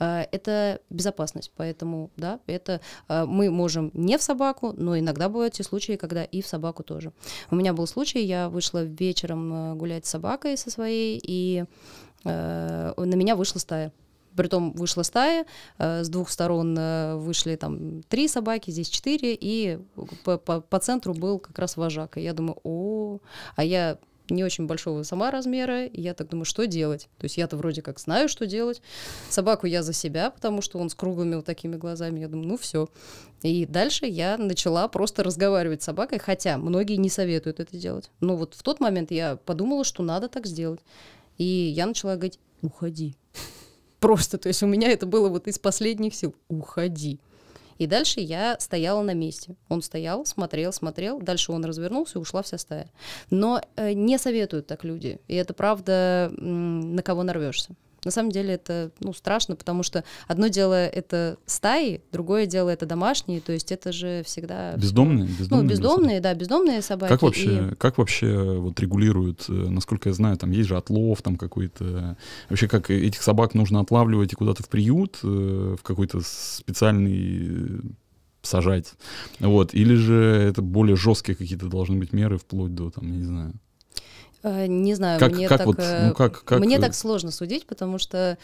А, 0.00 0.26
это 0.32 0.80
безопасность. 0.88 1.52
Поэтому, 1.56 2.10
да, 2.16 2.40
это 2.46 2.80
а, 3.06 3.26
мы 3.26 3.50
можем 3.50 3.90
не 3.94 4.16
в 4.18 4.22
собаку, 4.22 4.72
но 4.76 4.98
иногда 4.98 5.28
бывают 5.28 5.54
те 5.54 5.62
случаи, 5.62 5.96
когда 5.96 6.24
и 6.24 6.40
в 6.40 6.46
собаку 6.46 6.82
тоже. 6.82 7.12
У 7.50 7.56
меня 7.56 7.74
был 7.74 7.86
случай, 7.86 8.24
я 8.24 8.48
вышла 8.48 8.82
вечером 8.82 9.52
а, 9.52 9.74
гулять 9.74 10.06
с 10.06 10.10
собакой 10.10 10.56
со 10.56 10.70
своей, 10.70 11.20
и 11.22 11.64
на 12.22 12.94
меня 12.96 13.34
вышла 13.34 13.58
стая. 13.58 13.92
Притом 14.36 14.72
вышла 14.72 15.02
стая, 15.02 15.46
с 15.78 16.06
двух 16.10 16.28
сторон 16.28 16.78
вышли 17.18 17.56
там 17.56 18.02
три 18.02 18.28
собаки, 18.28 18.70
здесь 18.70 18.90
четыре, 18.90 19.34
и 19.34 19.78
по, 20.24 20.36
по, 20.36 20.60
по 20.60 20.78
центру 20.80 21.14
был 21.14 21.38
как 21.38 21.58
раз 21.58 21.78
вожак. 21.78 22.18
И 22.18 22.20
я 22.20 22.34
думаю, 22.34 22.58
о, 22.62 23.20
а 23.56 23.64
я 23.64 23.98
не 24.30 24.44
очень 24.44 24.66
большого 24.66 25.02
сама 25.02 25.30
размера, 25.30 25.86
и 25.86 26.00
я 26.00 26.14
так 26.14 26.28
думаю, 26.28 26.44
что 26.44 26.66
делать? 26.66 27.08
То 27.18 27.24
есть 27.24 27.36
я-то 27.36 27.56
вроде 27.56 27.82
как 27.82 27.98
знаю, 27.98 28.28
что 28.28 28.46
делать. 28.46 28.82
Собаку 29.28 29.66
я 29.66 29.82
за 29.82 29.92
себя, 29.92 30.30
потому 30.30 30.62
что 30.62 30.78
он 30.78 30.90
с 30.90 30.94
круглыми 30.94 31.36
вот 31.36 31.44
такими 31.44 31.76
глазами. 31.76 32.20
Я 32.20 32.28
думаю, 32.28 32.48
ну 32.48 32.56
все. 32.56 32.88
И 33.42 33.66
дальше 33.66 34.06
я 34.06 34.36
начала 34.36 34.86
просто 34.88 35.22
разговаривать 35.22 35.82
с 35.82 35.86
собакой, 35.86 36.18
хотя 36.18 36.58
многие 36.58 36.96
не 36.96 37.08
советуют 37.08 37.60
это 37.60 37.76
делать. 37.76 38.10
Но 38.20 38.36
вот 38.36 38.54
в 38.54 38.62
тот 38.62 38.80
момент 38.80 39.10
я 39.10 39.36
подумала, 39.36 39.84
что 39.84 40.02
надо 40.02 40.28
так 40.28 40.46
сделать. 40.46 40.80
И 41.38 41.44
я 41.44 41.86
начала 41.86 42.16
говорить, 42.16 42.38
уходи. 42.60 43.16
Просто, 44.00 44.38
то 44.38 44.48
есть 44.48 44.62
у 44.62 44.66
меня 44.66 44.90
это 44.90 45.06
было 45.06 45.28
вот 45.28 45.46
из 45.48 45.58
последних 45.58 46.14
сил. 46.14 46.34
Уходи. 46.48 47.20
И 47.80 47.86
дальше 47.86 48.20
я 48.20 48.56
стояла 48.60 49.02
на 49.02 49.14
месте. 49.14 49.56
Он 49.70 49.80
стоял, 49.80 50.26
смотрел, 50.26 50.70
смотрел. 50.70 51.18
Дальше 51.18 51.50
он 51.50 51.64
развернулся, 51.64 52.18
и 52.18 52.20
ушла 52.20 52.42
вся 52.42 52.58
стая. 52.58 52.90
Но 53.30 53.62
э, 53.76 53.94
не 53.94 54.18
советуют 54.18 54.66
так 54.66 54.84
люди. 54.84 55.18
И 55.28 55.34
это 55.34 55.54
правда, 55.54 56.30
на 56.36 57.02
кого 57.02 57.22
нарвешься. 57.22 57.74
На 58.04 58.10
самом 58.10 58.30
деле 58.30 58.54
это 58.54 58.90
ну, 59.00 59.12
страшно, 59.12 59.56
потому 59.56 59.82
что 59.82 60.04
одно 60.26 60.48
дело 60.48 60.74
это 60.74 61.36
стаи, 61.46 62.02
другое 62.12 62.46
дело 62.46 62.70
это 62.70 62.86
домашние, 62.86 63.40
то 63.40 63.52
есть 63.52 63.72
это 63.72 63.92
же 63.92 64.22
всегда... 64.24 64.74
Бездомные? 64.76 65.26
бездомные 65.26 65.62
ну, 65.62 65.68
бездомные, 65.68 66.20
да, 66.20 66.34
бездомные 66.34 66.82
собаки. 66.82 67.10
Как 67.10 67.22
вообще, 67.22 67.70
и... 67.72 67.74
как 67.76 67.98
вообще 67.98 68.58
вот 68.58 68.78
регулируют, 68.80 69.46
э, 69.48 69.52
насколько 69.52 70.08
я 70.08 70.14
знаю, 70.14 70.36
там 70.36 70.50
есть 70.50 70.68
же 70.68 70.76
отлов 70.76 71.22
там 71.22 71.36
какой-то... 71.36 72.16
Вообще 72.48 72.68
как 72.68 72.90
этих 72.90 73.22
собак 73.22 73.54
нужно 73.54 73.80
отлавливать 73.80 74.32
и 74.32 74.36
куда-то 74.36 74.62
в 74.62 74.68
приют, 74.68 75.18
э, 75.22 75.76
в 75.78 75.82
какой-то 75.82 76.20
специальный 76.22 77.82
сажать, 78.42 78.94
вот, 79.38 79.74
или 79.74 79.94
же 79.94 80.14
это 80.14 80.62
более 80.62 80.96
жесткие 80.96 81.36
какие-то 81.36 81.66
должны 81.66 81.98
быть 81.98 82.12
меры, 82.12 82.38
вплоть 82.38 82.74
до, 82.74 82.90
там, 82.90 83.10
не 83.12 83.24
знаю. 83.24 83.52
Э, 84.42 84.66
не 84.66 84.94
знаю, 84.94 85.20
как, 85.20 85.32
мне, 85.32 85.48
как 85.48 85.58
так, 85.58 85.66
вот, 85.66 85.78
ну, 85.78 86.14
как, 86.14 86.44
как... 86.44 86.60
мне 86.60 86.78
так 86.78 86.94
сложно 86.94 87.30
судить, 87.30 87.66
потому 87.66 87.98
что 87.98 88.38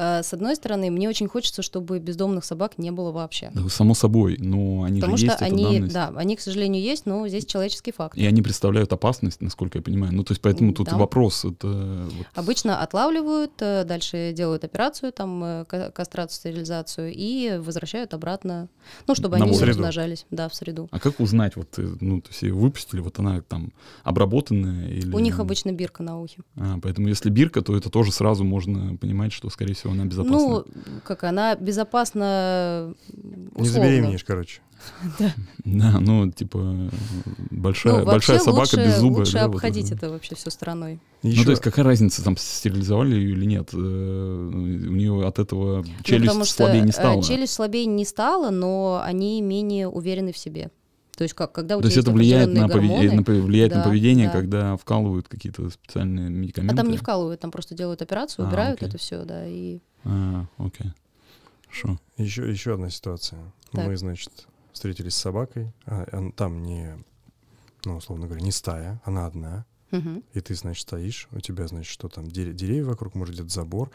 с 0.00 0.32
одной 0.32 0.54
стороны, 0.54 0.92
мне 0.92 1.08
очень 1.08 1.26
хочется, 1.26 1.60
чтобы 1.60 1.98
бездомных 1.98 2.44
собак 2.44 2.78
не 2.78 2.92
было 2.92 3.10
вообще. 3.10 3.50
Да, 3.52 3.68
само 3.68 3.94
собой, 3.94 4.36
но 4.38 4.84
они 4.84 5.00
Потому 5.00 5.16
же 5.16 5.26
что 5.26 5.32
есть, 5.32 5.42
они, 5.42 5.64
это 5.64 5.72
данность. 5.72 5.92
да, 5.92 6.12
они, 6.14 6.36
к 6.36 6.40
сожалению, 6.40 6.80
есть, 6.80 7.04
но 7.04 7.26
здесь 7.26 7.44
человеческий 7.44 7.90
факт. 7.90 8.16
И 8.16 8.24
они 8.24 8.40
представляют 8.40 8.92
опасность, 8.92 9.40
насколько 9.40 9.78
я 9.78 9.82
понимаю. 9.82 10.14
Ну, 10.14 10.22
то 10.22 10.30
есть 10.30 10.40
поэтому 10.40 10.72
тут 10.72 10.86
да. 10.86 10.96
вопрос. 10.96 11.44
Это, 11.44 11.66
вот... 11.66 12.26
Обычно 12.36 12.80
отлавливают, 12.80 13.50
э, 13.58 13.82
дальше 13.82 14.32
делают 14.32 14.62
операцию, 14.62 15.10
там, 15.10 15.42
э, 15.42 15.64
кастрацию, 15.92 16.36
стерилизацию 16.36 17.12
и 17.12 17.58
возвращают 17.58 18.14
обратно, 18.14 18.68
ну, 19.08 19.16
чтобы 19.16 19.36
На 19.38 19.46
они 19.46 19.56
не 19.56 19.64
размножались, 19.64 20.26
да, 20.30 20.48
в 20.48 20.54
среду. 20.54 20.88
А 20.92 21.00
как 21.00 21.18
узнать, 21.18 21.56
вот, 21.56 21.76
э, 21.76 21.96
ну, 22.00 22.20
то 22.20 22.28
есть 22.28 22.42
ее 22.42 22.54
выпустили, 22.54 23.00
вот 23.00 23.18
она 23.18 23.40
там 23.40 23.72
обработанная 24.04 24.90
или... 24.90 25.12
У 25.12 25.18
них 25.18 25.37
обычно 25.40 25.72
бирка 25.72 26.02
на 26.02 26.20
ухе. 26.20 26.42
А, 26.56 26.78
поэтому 26.82 27.08
если 27.08 27.30
бирка, 27.30 27.62
то 27.62 27.76
это 27.76 27.90
тоже 27.90 28.12
сразу 28.12 28.44
можно 28.44 28.96
понимать, 28.96 29.32
что, 29.32 29.50
скорее 29.50 29.74
всего, 29.74 29.92
она 29.92 30.04
безопасна. 30.04 30.38
Ну, 30.38 30.66
как 31.04 31.24
она 31.24 31.54
безопасна 31.56 32.94
условно. 33.08 33.62
Не 33.62 33.68
забеременеешь, 33.68 34.24
короче. 34.24 34.60
Да, 35.64 35.98
ну, 36.00 36.30
типа, 36.30 36.90
большая, 37.50 37.98
Ну, 37.98 38.06
большая 38.06 38.38
собака 38.38 38.60
лучше, 38.60 38.76
без 38.76 38.98
зуба. 38.98 39.18
Лучше 39.18 39.32
да, 39.32 39.46
вот 39.48 39.56
обходить 39.56 39.86
это. 39.86 40.06
это 40.06 40.10
вообще 40.10 40.34
все 40.34 40.50
стороной. 40.50 41.00
Ну, 41.22 41.44
то 41.44 41.50
есть 41.50 41.62
какая 41.62 41.84
разница, 41.84 42.24
там, 42.24 42.36
стерилизовали 42.36 43.16
ее 43.16 43.32
или 43.32 43.44
нет? 43.44 43.70
Э, 43.72 43.76
У 43.76 44.92
нее 44.92 45.26
от 45.26 45.38
этого 45.38 45.82
Ну, 45.82 46.02
челюсть 46.04 46.50
слабее 46.52 46.82
не 46.82 46.90
э, 46.90 46.92
стала. 46.92 47.22
Челюсть 47.22 47.52
слабее 47.52 47.86
не 47.86 48.04
стала, 48.04 48.50
но 48.50 49.02
они 49.04 49.42
менее 49.42 49.88
уверены 49.88 50.32
в 50.32 50.38
себе. 50.38 50.70
То 51.18 51.24
есть 51.24 51.34
как, 51.34 51.50
когда 51.50 51.76
у 51.76 51.80
То 51.80 51.88
есть 51.88 51.98
это 51.98 52.12
влияет 52.12 52.54
на, 52.54 52.60
на, 52.60 52.68
гормоны, 52.68 53.18
пов- 53.22 53.40
влияет 53.40 53.72
на 53.72 53.78
Да, 53.78 53.88
поведение, 53.88 54.28
да. 54.28 54.32
когда 54.34 54.76
вкалывают 54.76 55.26
какие-то 55.26 55.68
специальные 55.68 56.28
а 56.28 56.30
медикаменты? 56.30 56.76
там 56.76 56.88
не 56.92 56.96
вкалывают, 56.96 57.40
там 57.40 57.50
просто 57.50 57.74
делают 57.74 58.00
операцию, 58.02 58.44
А, 58.44 58.48
убирают 58.48 58.78
окей. 58.78 58.88
это 58.88 58.98
все, 58.98 59.24
да, 59.24 59.44
и 59.44 59.80
А, 60.04 60.46
окей. 60.58 60.92
Хорошо. 61.66 61.98
Еще, 62.18 62.48
еще 62.48 62.74
одна 62.74 62.88
ситуация. 62.88 63.40
Так. 63.72 63.84
Мы, 63.84 63.96
значит, 63.96 64.30
встретились 64.72 65.14
с 65.16 65.18
собакой, 65.18 65.72
а, 65.86 66.06
а 66.12 66.30
там 66.36 66.62
не, 66.62 66.96
ну, 67.84 67.96
условно 67.96 68.26
говоря, 68.26 68.44
не 68.44 68.52
стая, 68.52 69.00
она 69.04 69.26
одна, 69.26 69.66
Мгм. 69.90 70.22
и 70.34 70.40
ты, 70.40 70.54
значит, 70.54 70.82
стоишь, 70.82 71.26
у 71.32 71.40
тебя, 71.40 71.66
значит, 71.66 71.90
что 71.90 72.08
там, 72.08 72.26
дере- 72.26 72.52
деревья 72.52 72.84
вокруг, 72.84 73.16
может, 73.16 73.34
где-то 73.34 73.50
забор, 73.50 73.90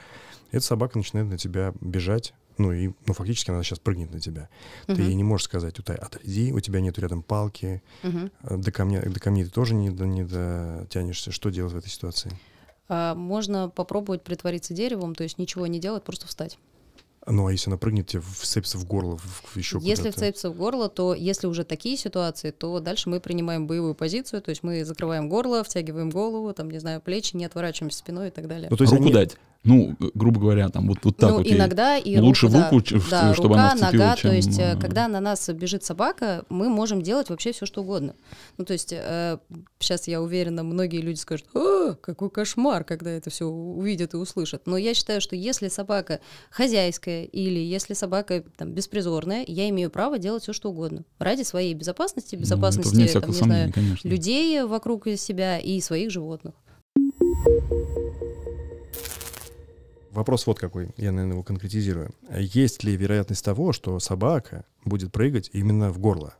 и 0.51 0.57
эта 0.57 0.65
собака 0.65 0.97
начинает 0.97 1.29
на 1.29 1.37
тебя 1.37 1.73
бежать, 1.79 2.33
ну, 2.57 2.71
и, 2.71 2.91
ну, 3.05 3.13
фактически 3.13 3.51
она 3.51 3.63
сейчас 3.63 3.79
прыгнет 3.79 4.11
на 4.13 4.19
тебя. 4.19 4.49
Ты 4.87 4.93
Мгм. 4.93 5.01
ей 5.03 5.13
не 5.15 5.23
можешь 5.23 5.45
сказать, 5.45 5.77
Утай, 5.79 5.95
отойди, 5.97 6.51
у 6.53 6.59
тебя 6.59 6.79
нету 6.81 7.01
рядом 7.01 7.23
палки, 7.23 7.81
э, 8.03 8.29
до, 8.49 8.71
камня, 8.71 9.01
до 9.01 9.19
камней 9.19 9.45
ты 9.45 9.51
тоже 9.51 9.73
не, 9.75 9.89
до- 9.89 10.05
не 10.05 10.23
дотянешься. 10.23 11.31
Что 11.31 11.49
делать 11.49 11.73
в 11.73 11.77
этой 11.77 11.89
ситуации? 11.89 12.31
А 12.89 13.15
можно 13.15 13.69
попробовать 13.69 14.23
притвориться 14.23 14.73
деревом, 14.73 15.15
то 15.15 15.23
есть 15.23 15.37
ничего 15.37 15.67
не 15.67 15.79
делать, 15.79 16.03
просто 16.03 16.27
встать. 16.27 16.57
Ну, 17.25 17.47
а 17.47 17.51
если 17.53 17.69
она 17.69 17.77
прыгнет 17.77 18.07
тебе, 18.07 18.21
вцепится 18.21 18.77
в 18.77 18.85
горло, 18.85 19.15
в, 19.17 19.21
в 19.53 19.55
еще 19.57 19.79
Если 19.81 20.09
вцепится 20.11 20.49
в 20.49 20.57
горло, 20.57 20.89
то 20.89 21.13
если 21.13 21.47
уже 21.47 21.63
такие 21.63 21.95
ситуации, 21.95 22.51
то 22.51 22.81
дальше 22.81 23.07
мы 23.09 23.21
принимаем 23.21 23.65
боевую 23.65 23.95
позицию, 23.95 24.41
то 24.41 24.49
есть 24.49 24.61
мы 24.61 24.83
закрываем 24.83 25.29
горло, 25.29 25.63
втягиваем 25.63 26.09
голову, 26.09 26.51
там, 26.53 26.69
не 26.69 26.79
знаю, 26.79 26.99
плечи, 26.99 27.37
не 27.37 27.45
отворачиваемся 27.45 27.99
спиной 27.99 28.27
и 28.27 28.31
так 28.31 28.49
далее. 28.49 28.67
Ну, 28.69 28.75
то 28.75 28.83
есть 28.83 28.91
Руку 28.91 29.05
они- 29.05 29.13
дать. 29.13 29.37
Ну, 29.63 29.95
грубо 30.13 30.41
говоря, 30.41 30.67
там 30.69 30.87
вот, 30.89 30.97
вот 31.03 31.15
так 31.15 31.29
ну, 31.29 31.37
вот. 31.37 31.47
иногда 31.47 31.97
и 31.97 32.17
Ну, 32.17 32.25
лучше 32.25 32.47
руку, 32.47 32.57
в 32.57 32.59
да. 32.59 32.69
руку, 32.69 32.81
ч- 32.81 32.95
в- 32.97 33.09
да, 33.09 33.33
чтобы 33.33 33.49
рука, 33.55 33.71
она 33.71 33.75
вцепила, 33.87 34.03
нога, 34.03 34.15
чем, 34.17 34.29
то 34.31 34.35
есть, 34.35 34.59
э, 34.59 34.73
э, 34.73 34.77
когда 34.79 35.07
на 35.07 35.19
нас 35.21 35.47
бежит 35.49 35.85
собака, 35.85 36.43
мы 36.49 36.67
можем 36.69 37.01
делать 37.01 37.29
вообще 37.29 37.53
все, 37.53 37.65
что 37.65 37.81
угодно. 37.81 38.13
Ну, 38.57 38.65
то 38.65 38.73
есть, 38.73 38.89
сейчас 38.89 40.07
я 40.09 40.21
уверена, 40.21 40.63
многие 40.63 40.99
люди 40.99 41.17
скажут, 41.17 41.45
«А, 41.55 41.93
какой 41.93 42.29
кошмар, 42.29 42.83
когда 42.83 43.11
это 43.11 43.29
все 43.29 43.45
увидят 43.45 44.13
и 44.13 44.17
услышат. 44.17 44.63
Но 44.65 44.75
я 44.75 44.93
считаю, 44.93 45.21
что 45.21 45.35
если 45.37 45.69
собака 45.69 46.19
хозяйская 46.49 47.23
или 47.23 47.59
если 47.59 47.93
собака 47.93 48.43
там, 48.57 48.71
беспризорная, 48.73 49.45
я 49.47 49.69
имею 49.69 49.89
право 49.89 50.17
делать 50.19 50.43
все, 50.43 50.51
что 50.51 50.71
угодно. 50.71 51.03
Ради 51.19 51.43
своей 51.43 51.73
безопасности, 51.73 52.35
Ну, 52.35 52.41
безопасности, 52.41 52.93
вне 52.93 53.07
там, 53.07 53.29
не 53.29 53.33
сомнения, 53.33 53.57
знаю, 53.59 53.73
конечно. 53.73 54.09
людей 54.09 54.61
вокруг 54.63 55.07
себя 55.17 55.57
и 55.57 55.79
своих 55.79 56.11
животных. 56.11 56.53
Вопрос 60.13 60.45
вот 60.45 60.59
какой, 60.59 60.93
я, 60.95 61.11
наверное, 61.11 61.33
его 61.33 61.43
конкретизирую. 61.43 62.13
Есть 62.37 62.83
ли 62.83 62.95
вероятность 62.95 63.43
того, 63.43 63.73
что 63.73 63.99
собака 63.99 64.63
будет 64.85 65.11
прыгать 65.11 65.49
именно 65.53 65.89
в 65.89 65.97
горло? 65.97 66.35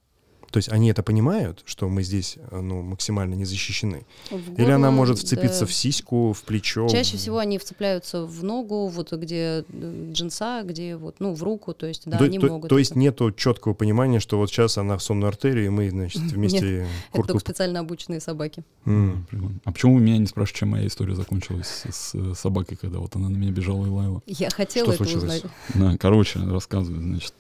То 0.54 0.58
есть 0.58 0.70
они 0.70 0.92
это 0.92 1.02
понимают, 1.02 1.64
что 1.66 1.90
мы 1.90 2.04
здесь 2.04 2.38
э, 2.52 2.60
ну, 2.62 2.84
максимально 2.84 3.34
не 3.34 3.44
защищены? 3.44 4.06
В 4.30 4.54
Или 4.54 4.70
она 4.70 4.90
горло, 4.90 4.92
может 4.92 5.18
вцепиться 5.18 5.62
да. 5.62 5.66
в 5.66 5.74
сиську, 5.74 6.32
в 6.32 6.44
плечо? 6.44 6.88
Чаще 6.90 7.18
всего 7.18 7.40
они 7.40 7.58
вцепляются 7.58 8.24
в 8.24 8.44
ногу, 8.44 8.88
вот 8.88 9.12
где 9.14 9.66
э, 9.68 10.12
джинса, 10.12 10.62
где 10.64 10.96
вот, 10.96 11.16
ну, 11.18 11.34
в 11.34 11.42
руку, 11.42 11.74
то 11.74 11.88
есть, 11.88 12.04
да, 12.06 12.20
то, 12.20 12.26
они 12.26 12.38
то- 12.38 12.50
могут. 12.50 12.70
то 12.70 12.78
есть 12.78 12.92
это. 12.92 13.00
нету 13.00 13.32
четкого 13.32 13.74
понимания, 13.74 14.20
что 14.20 14.38
вот 14.38 14.52
сейчас 14.52 14.78
она 14.78 14.96
в 14.96 15.02
сонную 15.02 15.30
артерию, 15.30 15.66
и 15.66 15.70
мы, 15.70 15.90
значит, 15.90 16.22
вместе 16.22 16.82
Это 16.82 16.88
куртку... 17.12 17.28
только 17.30 17.40
специально 17.40 17.80
обученные 17.80 18.20
собаки. 18.20 18.64
А 18.86 19.72
почему 19.72 19.96
вы 19.96 20.02
меня 20.02 20.20
не 20.20 20.28
спрашиваете, 20.28 20.60
чем 20.60 20.70
моя 20.70 20.86
история 20.86 21.16
закончилась 21.16 21.84
с, 21.90 22.14
э, 22.14 22.34
собакой, 22.36 22.78
когда 22.78 23.00
вот 23.00 23.16
она 23.16 23.28
на 23.28 23.38
меня 23.38 23.52
бежала 23.52 23.88
и 23.88 23.90
лаяла? 23.90 24.22
Я 24.28 24.52
хотела 24.52 24.94
Что 24.94 25.04
это 25.04 25.04
случилось? 25.04 25.44
узнать. 25.44 25.52
Да, 25.74 25.98
короче, 25.98 26.38
рассказываю. 26.38 27.02
Значит, 27.02 27.34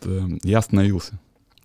я 0.44 0.58
остановился. 0.58 1.20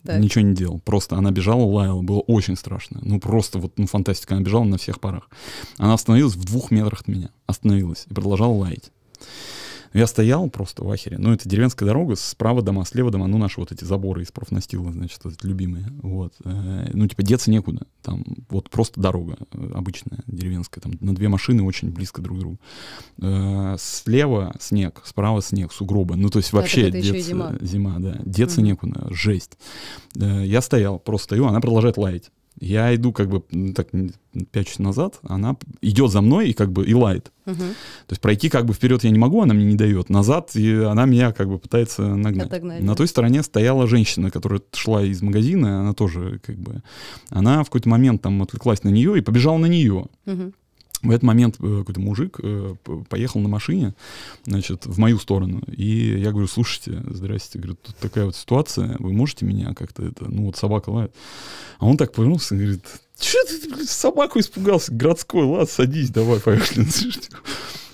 Так. 0.05 0.21
Ничего 0.21 0.45
не 0.45 0.55
делал. 0.55 0.81
Просто 0.81 1.17
она 1.17 1.31
бежала, 1.31 1.65
лаяла. 1.65 2.03
Было 2.03 2.21
очень 2.21 2.57
страшно. 2.57 3.01
Ну, 3.03 3.21
просто 3.21 3.59
вот, 3.59 3.79
ну, 3.79 3.87
фантастика. 3.87 4.35
Она 4.35 4.45
бежала 4.45 4.65
на 4.65 4.79
всех 4.79 5.01
парах. 5.01 5.29
Она 5.77 5.95
остановилась 5.95 6.35
в 6.35 6.45
двух 6.45 6.71
метрах 6.71 7.01
от 7.01 7.09
меня. 7.09 7.31
Остановилась 7.47 8.07
и 8.09 8.15
продолжала 8.15 8.53
лаять. 8.53 8.93
Я 9.95 10.07
стоял 10.07 10.49
просто 10.51 10.85
в 10.85 10.91
ахере. 10.91 11.19
Ну, 11.19 11.33
это 11.33 11.49
деревенская 11.49 11.87
дорога, 11.87 12.15
справа 12.17 12.63
дома, 12.63 12.85
слева 12.85 13.11
дома, 13.11 13.27
ну, 13.27 13.39
наши 13.39 13.59
вот 13.61 13.73
эти 13.73 13.85
заборы 13.85 14.23
из 14.23 14.31
профнастила, 14.33 14.93
значит, 14.93 15.21
вот 15.25 15.35
эти 15.35 15.47
любимые. 15.47 15.87
Вот. 16.03 16.35
Э, 16.45 16.91
Ну, 16.93 17.07
типа, 17.07 17.23
деться 17.23 17.51
некуда. 17.51 17.87
Там 18.03 18.25
вот 18.51 18.71
просто 18.71 19.01
дорога 19.01 19.37
э, 19.53 19.71
обычная, 19.75 20.21
деревенская. 20.27 20.81
Там 20.83 20.93
на 21.01 21.15
две 21.15 21.29
машины 21.29 21.63
очень 21.63 21.91
близко 21.91 22.21
друг 22.23 22.37
к 22.37 22.41
другу. 22.41 22.59
Э, 23.21 23.77
Слева 23.79 24.55
снег, 24.61 25.03
справа 25.05 25.41
снег, 25.43 25.73
сугробы. 25.73 26.17
Ну, 26.17 26.29
то 26.31 26.39
есть 26.39 26.53
вообще 26.53 26.89
и 26.89 26.93
деться- 26.93 27.19
зима. 27.21 27.55
зима, 27.61 27.97
да. 27.99 28.19
Деться 28.25 28.61
Мгм. 28.61 28.67
некуда, 28.69 29.07
жесть. 29.11 29.59
Я 30.15 30.61
стоял, 30.61 30.99
просто 30.99 31.25
стою, 31.29 31.47
она 31.47 31.61
продолжает 31.61 31.97
лаять. 31.97 32.31
Я 32.61 32.95
иду 32.95 33.13
как 33.13 33.29
бы 33.29 33.43
так 33.75 33.89
м, 33.93 34.13
пячусь 34.51 34.79
назад, 34.79 35.21
она 35.23 35.57
идет 35.81 36.11
за 36.11 36.21
мной 36.21 36.51
и 36.51 36.53
как 36.53 36.73
бы 36.73 36.85
и 36.85 36.95
лает. 36.95 37.33
Мгм. 37.47 37.57
То 37.59 38.11
есть 38.13 38.21
пройти 38.21 38.49
как 38.49 38.67
бы 38.67 38.75
вперед 38.75 39.05
я 39.05 39.11
не 39.11 39.19
могу, 39.19 39.43
она 39.43 39.55
мне 39.55 39.65
не 39.65 39.75
дает. 39.77 40.11
Назад 40.11 40.55
и 40.55 40.75
она 40.75 41.07
меня 41.07 41.33
как 41.33 41.49
бы 41.49 41.59
пытается 41.59 42.03
нагнать. 42.03 42.49
Отогнать, 42.49 42.81
На 42.83 42.89
да. 42.93 42.95
той 42.97 43.09
стороне 43.09 43.43
стояла 43.43 43.87
женщина, 43.87 44.31
которая 44.31 44.61
шла 44.73 45.03
из 45.05 45.23
магазина, 45.23 45.81
она 45.81 45.93
тоже 45.95 46.41
как 46.45 46.57
бы... 46.59 46.83
Она 47.31 47.63
в 47.63 47.67
какой-то 47.67 47.89
момент 47.89 48.23
там 48.23 48.43
отвлеклась 48.43 48.83
на 48.83 48.89
нее 48.89 49.19
и 49.19 49.23
побежала 49.23 49.59
на 49.59 49.67
нее. 49.67 50.07
Мгм. 50.27 50.53
В 51.03 51.11
этот 51.11 51.23
момент 51.23 51.57
э, 51.61 51.79
какой-то 51.81 52.01
мужик 52.01 52.41
э, 52.43 52.75
поехал 53.09 53.41
на 53.41 53.49
машине, 53.49 53.95
значит, 54.45 54.87
в 54.87 54.99
мою 54.99 55.19
сторону. 55.19 55.63
И 55.69 56.19
я 56.19 56.33
говорю, 56.33 56.49
слушайте, 56.49 57.03
здрасте, 57.09 57.59
говорю, 57.59 57.77
тут 57.77 57.97
такая 57.97 58.25
вот 58.25 58.35
ситуация, 58.35 58.97
вы 58.99 59.13
можете 59.13 59.47
меня 59.47 59.75
как-то 59.75 60.05
это, 60.05 60.29
ну 60.29 60.47
вот 60.47 60.57
собака 60.57 60.91
лает. 60.91 61.15
А 61.79 61.87
он 61.87 61.97
так 61.97 62.13
повернулся 62.13 62.57
и 62.57 62.59
говорит, 62.59 62.85
что 63.21 63.39
ты, 63.47 63.69
блин, 63.73 63.87
собаку 63.87 64.41
испугался, 64.41 64.93
городской, 64.93 65.45
ладно, 65.45 65.67
садись, 65.67 66.11
давай, 66.11 66.41
поехали. 66.41 66.87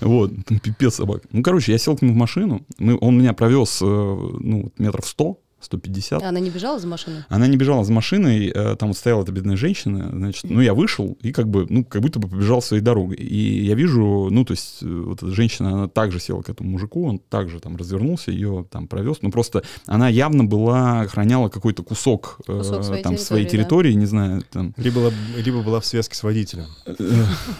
Вот, 0.01 0.33
там 0.45 0.59
пипец 0.59 0.97
собака. 0.97 1.27
Ну, 1.33 1.43
короче, 1.43 1.73
я 1.73 1.79
сел 1.79 1.97
к 1.97 2.03
нему 2.03 2.13
в 2.13 2.17
машину, 2.17 2.67
мы, 2.79 2.99
он 3.01 3.19
меня 3.19 3.33
провез, 3.33 3.81
э, 3.81 3.85
ну, 3.87 4.71
метров 4.77 5.07
100, 5.07 5.39
150. 5.65 6.23
А 6.23 6.29
Она 6.29 6.41
не 6.41 6.51
бежала 6.51 6.79
за 6.79 6.87
машиной? 6.87 7.25
Она 7.29 7.47
не 7.47 7.57
бежала 7.57 7.85
за 7.85 7.93
машиной, 7.93 8.49
э, 8.49 8.77
там 8.77 8.89
вот 8.91 8.97
стояла 8.99 9.23
эта 9.23 9.33
бедная 9.33 9.57
женщина, 9.57 10.11
значит, 10.13 10.45
ну, 10.49 10.61
я 10.61 10.75
вышел 10.75 11.17
и 11.23 11.33
как 11.33 11.49
бы, 11.49 11.67
ну, 11.69 11.85
как 11.85 12.03
будто 12.03 12.19
бы 12.19 12.29
побежал 12.29 12.63
своей 12.63 12.83
дорогой. 12.83 13.17
И 13.17 13.65
я 13.65 13.75
вижу, 13.75 14.29
ну, 14.31 14.45
то 14.45 14.53
есть, 14.53 14.79
э, 14.83 14.87
вот 14.87 15.23
эта 15.23 15.33
женщина, 15.33 15.73
она 15.73 15.89
также 15.89 16.21
села 16.21 16.43
к 16.43 16.49
этому 16.51 16.71
мужику, 16.71 17.07
он 17.07 17.19
также 17.19 17.61
там 17.61 17.77
развернулся, 17.77 18.31
ее 18.31 18.67
там 18.71 18.87
провез, 18.89 19.19
ну, 19.23 19.31
просто 19.31 19.63
она 19.87 20.09
явно 20.09 20.45
была, 20.45 21.01
охраняла 21.03 21.49
какой-то 21.49 21.83
кусок, 21.83 22.39
э, 22.49 22.59
Кусок 22.59 22.85
своей 22.85 23.03
там 23.03 23.19
своей 23.19 23.45
территории, 23.47 23.65
территории, 23.65 23.93
не 23.95 24.07
знаю, 24.07 24.43
там, 24.51 24.75
Либо, 24.77 25.01
была- 25.01 25.13
либо 25.45 25.63
была 25.63 25.81
в 25.81 25.87
связке 25.87 26.15
с 26.17 26.23
водителем. 26.23 26.67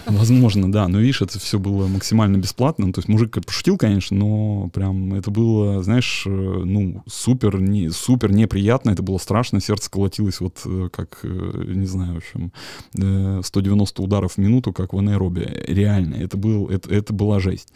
Возможно, 0.07 0.71
да. 0.71 0.89
Но 0.89 0.99
видишь, 1.01 1.23
это 1.23 1.39
все 1.39 1.59
было 1.59 1.87
максимально 1.87 2.37
бесплатно. 2.37 2.87
Ну, 2.87 2.93
То 2.93 2.99
есть 3.01 3.09
мужик 3.09 3.35
пошутил, 3.45 3.77
конечно, 3.79 4.17
но 4.17 4.69
прям 4.73 5.15
это 5.15 5.31
было, 5.31 5.83
знаешь, 5.83 6.23
ну, 6.27 7.03
супер, 7.07 7.61
не, 7.61 7.91
супер 7.95 8.33
неприятно. 8.33 8.91
Это 8.91 9.03
было 9.03 9.19
страшно. 9.19 9.61
Сердце 9.61 9.91
колотилось 9.91 10.41
вот 10.41 10.61
э, 10.67 10.89
как, 10.93 11.21
э, 11.23 11.63
не 11.75 11.87
знаю, 11.87 12.15
в 12.15 12.17
общем, 12.19 12.53
э, 12.99 13.41
190 13.45 14.03
ударов 14.03 14.33
в 14.35 14.39
минуту, 14.39 14.73
как 14.73 14.93
в 14.93 14.99
анаэробе. 14.99 15.65
Реально. 15.69 16.17
Это, 16.17 16.37
был, 16.37 16.69
это, 16.69 16.93
это 16.95 17.13
была 17.13 17.41
жесть. 17.41 17.73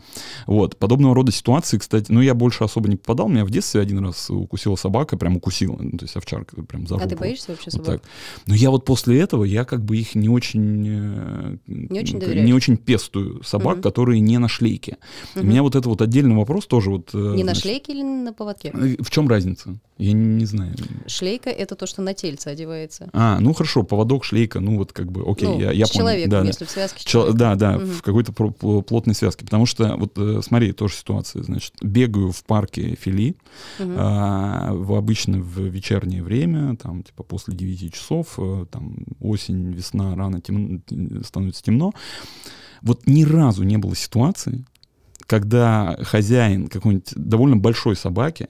Вот. 0.46 0.76
Подобного 0.76 1.14
рода 1.14 1.32
ситуации, 1.32 1.78
кстати, 1.78 2.10
ну, 2.10 2.20
я 2.20 2.34
больше 2.34 2.64
особо 2.64 2.88
не 2.88 2.96
попадал. 2.96 3.28
Меня 3.28 3.44
в 3.44 3.50
детстве 3.50 3.80
один 3.80 3.98
раз 4.04 4.30
укусила 4.30 4.76
собака, 4.76 5.16
прям 5.16 5.36
укусила. 5.36 5.76
Ну, 5.80 5.98
то 5.98 6.04
есть 6.04 6.16
овчарка 6.16 6.62
прям 6.62 6.86
за 6.86 6.96
А 6.96 7.06
ты 7.06 7.16
боишься 7.16 7.52
вообще 7.52 7.70
Вот 7.72 7.84
собак? 7.86 8.00
так. 8.02 8.10
Но 8.46 8.54
я 8.54 8.70
вот 8.70 8.84
после 8.84 9.20
этого, 9.20 9.44
я 9.44 9.64
как 9.64 9.84
бы 9.84 9.96
их 9.96 10.14
не 10.14 10.28
очень... 10.28 10.86
э, 10.88 11.56
Не 11.66 12.00
очень 12.00 12.18
доверяешь? 12.18 12.46
Не 12.46 12.52
очень 12.54 12.76
пестую 12.76 13.42
собак, 13.44 13.74
Мгм. 13.76 13.82
которые 13.82 14.20
не 14.20 14.38
на 14.38 14.48
шлейке. 14.48 14.96
У 15.34 15.40
Мгм. 15.40 15.48
меня 15.48 15.62
вот 15.62 15.76
это 15.76 15.88
вот 15.88 16.02
отдельный 16.02 16.34
вопрос 16.36 16.66
тоже 16.66 16.90
вот... 16.90 17.10
э, 17.14 17.18
Не 17.18 17.44
на 17.44 17.54
значит, 17.54 17.62
шлейке 17.62 17.92
или 17.92 18.02
на 18.02 18.32
поводке? 18.32 18.70
э, 18.74 18.96
В 19.00 19.10
чем 19.10 19.28
разница? 19.28 19.78
Я 20.08 20.14
не, 20.14 20.26
не 20.26 20.44
знаю. 20.46 20.74
Шлейка— 21.06 21.50
это 21.50 21.74
то, 21.76 21.86
что 21.86 22.02
на 22.02 22.14
тельце 22.14 22.48
одевается. 22.48 23.08
А, 23.12 23.38
ну 23.40 23.52
хорошо, 23.52 23.82
поводок, 23.82 24.24
шлейка, 24.24 24.60
ну 24.60 24.76
вот 24.78 24.92
как 24.92 25.10
бы, 25.12 25.22
окей, 25.30 25.48
Ну, 25.48 25.60
я, 25.60 25.72
я 25.72 25.86
понял. 25.86 25.98
человеком, 25.98 26.30
да, 26.30 26.40
да. 26.42 26.46
если 26.46 26.64
в 26.64 26.70
связке 26.70 27.00
с 27.00 27.04
Чел- 27.04 27.32
да, 27.32 27.54
да, 27.54 27.72
Мгм. 27.78 27.86
в 27.86 28.02
какой-то 28.02 28.32
плотной 28.32 29.14
связке. 29.14 29.44
Потому 29.44 29.66
что, 29.66 29.96
вот 29.96 30.12
э, 30.16 30.40
смотри, 30.42 30.72
тоже 30.72 30.94
ситуация, 30.94 31.42
значит, 31.42 31.74
бегаю 31.82 32.32
в 32.32 32.42
парке 32.44 32.96
Фили, 33.00 33.36
Мгм. 33.78 33.94
а, 33.98 34.72
в 34.72 34.94
обычно 34.94 35.38
в 35.40 35.58
вечернее 35.60 36.22
время, 36.22 36.76
там, 36.76 37.02
типа, 37.02 37.22
после 37.22 37.54
9 37.54 37.92
часов, 37.94 38.34
э, 38.38 38.66
там, 38.70 38.96
осень, 39.20 39.72
весна, 39.72 40.14
рано 40.16 40.40
тем- 40.40 40.82
становится 41.24 41.62
темно. 41.62 41.92
Вот 42.82 43.06
ни 43.06 43.24
разу 43.24 43.64
не 43.64 43.76
было 43.76 43.94
ситуации, 43.96 44.64
когда 45.26 45.98
хозяин 46.02 46.68
какой-нибудь 46.68 47.12
довольно 47.16 47.56
большой 47.56 47.96
собаки, 47.96 48.48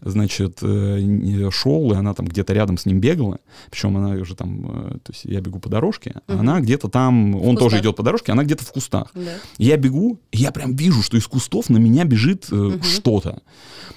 значит, 0.00 0.58
э, 0.62 1.50
шел, 1.50 1.92
и 1.92 1.96
она 1.96 2.14
там 2.14 2.26
где-то 2.26 2.52
рядом 2.52 2.78
с 2.78 2.86
ним 2.86 3.00
бегала, 3.00 3.38
причем 3.70 3.96
она 3.96 4.10
уже 4.20 4.34
там, 4.34 4.66
э, 4.66 4.90
то 5.02 5.12
есть 5.12 5.24
я 5.24 5.40
бегу 5.40 5.58
по 5.58 5.68
дорожке, 5.68 6.14
а 6.26 6.32
Мгм. 6.32 6.40
она 6.40 6.60
где-то 6.60 6.88
там, 6.88 7.34
он 7.36 7.56
тоже 7.56 7.76
кустах. 7.76 7.80
идет 7.80 7.96
по 7.96 8.02
дорожке, 8.02 8.32
она 8.32 8.44
где-то 8.44 8.64
в 8.64 8.72
кустах. 8.72 9.10
Да. 9.14 9.32
Я 9.58 9.76
бегу, 9.76 10.18
я 10.32 10.52
прям 10.52 10.74
вижу, 10.76 11.02
что 11.02 11.16
из 11.16 11.26
кустов 11.26 11.68
на 11.70 11.78
меня 11.78 12.04
бежит 12.04 12.50
Мгм. 12.50 12.82
что-то. 12.82 13.42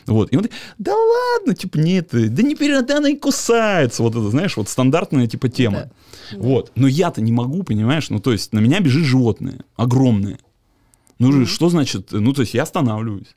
Вот. 0.05 0.31
И 0.33 0.37
он 0.37 0.43
такой, 0.43 0.57
да 0.79 0.93
ладно, 0.95 1.53
типа, 1.53 1.77
нет, 1.77 2.09
да 2.11 2.41
не 2.43 2.55
перед, 2.55 2.89
она 2.89 3.09
и 3.09 3.15
кусается. 3.15 4.01
Вот 4.01 4.15
это, 4.15 4.29
знаешь, 4.29 4.57
вот 4.57 4.67
стандартная 4.69 5.27
типа 5.27 5.49
тема. 5.49 5.91
Да. 6.31 6.37
Вот. 6.39 6.71
Но 6.75 6.87
я-то 6.87 7.21
не 7.21 7.31
могу, 7.31 7.63
понимаешь? 7.63 8.09
Ну, 8.09 8.19
то 8.19 8.31
есть 8.31 8.53
на 8.53 8.59
меня 8.59 8.79
бежит 8.79 9.03
животное, 9.03 9.59
огромное. 9.75 10.39
Ну, 11.19 11.27
Мгм. 11.31 11.45
что 11.45 11.69
значит, 11.69 12.07
ну, 12.11 12.33
то 12.33 12.41
есть 12.41 12.53
я 12.53 12.63
останавливаюсь. 12.63 13.35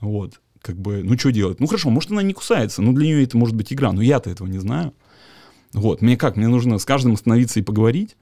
Вот. 0.00 0.40
Как 0.62 0.76
бы, 0.76 1.02
ну 1.02 1.18
что 1.18 1.32
делать? 1.32 1.60
Ну 1.60 1.66
хорошо, 1.66 1.90
может 1.90 2.10
она 2.10 2.22
не 2.22 2.32
кусается, 2.32 2.82
но 2.82 2.92
для 2.92 3.06
нее 3.06 3.24
это 3.24 3.36
может 3.36 3.54
быть 3.54 3.72
игра, 3.72 3.92
но 3.92 4.00
я-то 4.00 4.30
этого 4.30 4.48
не 4.48 4.58
знаю. 4.58 4.94
Вот, 5.72 6.02
мне 6.02 6.18
как, 6.18 6.36
мне 6.36 6.48
нужно 6.48 6.78
с 6.78 6.84
каждым 6.84 7.14
остановиться 7.14 7.58
и 7.58 7.62
поговорить. 7.62 8.16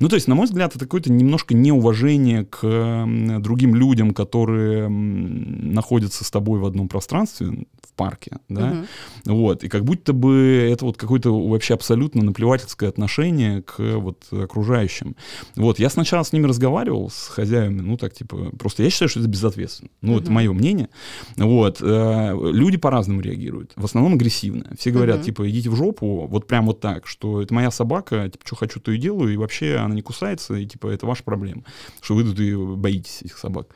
Ну, 0.00 0.08
то 0.08 0.14
есть, 0.14 0.26
на 0.26 0.34
мой 0.34 0.46
взгляд, 0.46 0.74
это 0.74 0.86
какое-то 0.86 1.12
немножко 1.12 1.54
неуважение 1.54 2.46
к 2.46 3.06
другим 3.40 3.74
людям, 3.74 4.14
которые 4.14 4.88
находятся 4.88 6.24
с 6.24 6.30
тобой 6.30 6.60
в 6.60 6.64
одном 6.64 6.88
пространстве, 6.88 7.66
парке, 7.94 8.38
да, 8.48 8.84
вот, 9.24 9.64
и 9.64 9.68
как 9.68 9.84
будто 9.84 10.12
бы 10.12 10.68
это 10.70 10.84
вот 10.84 10.96
какое-то 10.96 11.30
вообще 11.48 11.74
абсолютно 11.74 12.22
наплевательское 12.22 12.88
отношение 12.88 13.62
к 13.62 13.78
вот 13.78 14.24
окружающим. 14.30 15.16
Вот, 15.56 15.78
я 15.78 15.88
сначала 15.90 16.22
с 16.22 16.32
ними 16.32 16.46
разговаривал, 16.46 17.10
с 17.10 17.28
хозяевами, 17.28 17.80
ну, 17.80 17.96
так, 17.96 18.14
типа, 18.14 18.50
просто 18.58 18.82
я 18.82 18.90
считаю, 18.90 19.08
что 19.08 19.20
это 19.20 19.28
безответственно. 19.28 19.90
Ну, 20.02 20.18
это 20.18 20.30
мое 20.30 20.52
мнение. 20.52 20.88
Вот, 21.36 21.78
э, 21.80 22.38
люди 22.52 22.76
по-разному 22.76 23.20
реагируют, 23.20 23.72
в 23.76 23.84
основном 23.84 24.14
агрессивно. 24.14 24.70
Все 24.78 24.90
говорят, 24.90 25.16
Мгм. 25.18 25.24
типа, 25.24 25.50
идите 25.50 25.70
в 25.70 25.76
жопу, 25.76 26.26
вот 26.26 26.46
прям 26.46 26.66
вот 26.66 26.80
так, 26.80 27.06
что 27.06 27.42
это 27.42 27.54
моя 27.54 27.70
собака, 27.70 28.28
типа, 28.28 28.44
что 28.46 28.56
хочу, 28.56 28.80
то 28.80 28.92
и 28.92 28.98
делаю, 28.98 29.32
и 29.32 29.36
вообще 29.36 29.76
она 29.76 29.94
не 29.94 30.02
кусается, 30.02 30.54
и, 30.54 30.66
типа, 30.66 30.88
это 30.88 31.06
ваша 31.06 31.22
проблема, 31.22 31.62
что 32.00 32.14
вы 32.14 32.24
тут 32.24 32.38
и 32.40 32.54
боитесь 32.54 33.22
этих 33.22 33.38
собак. 33.38 33.68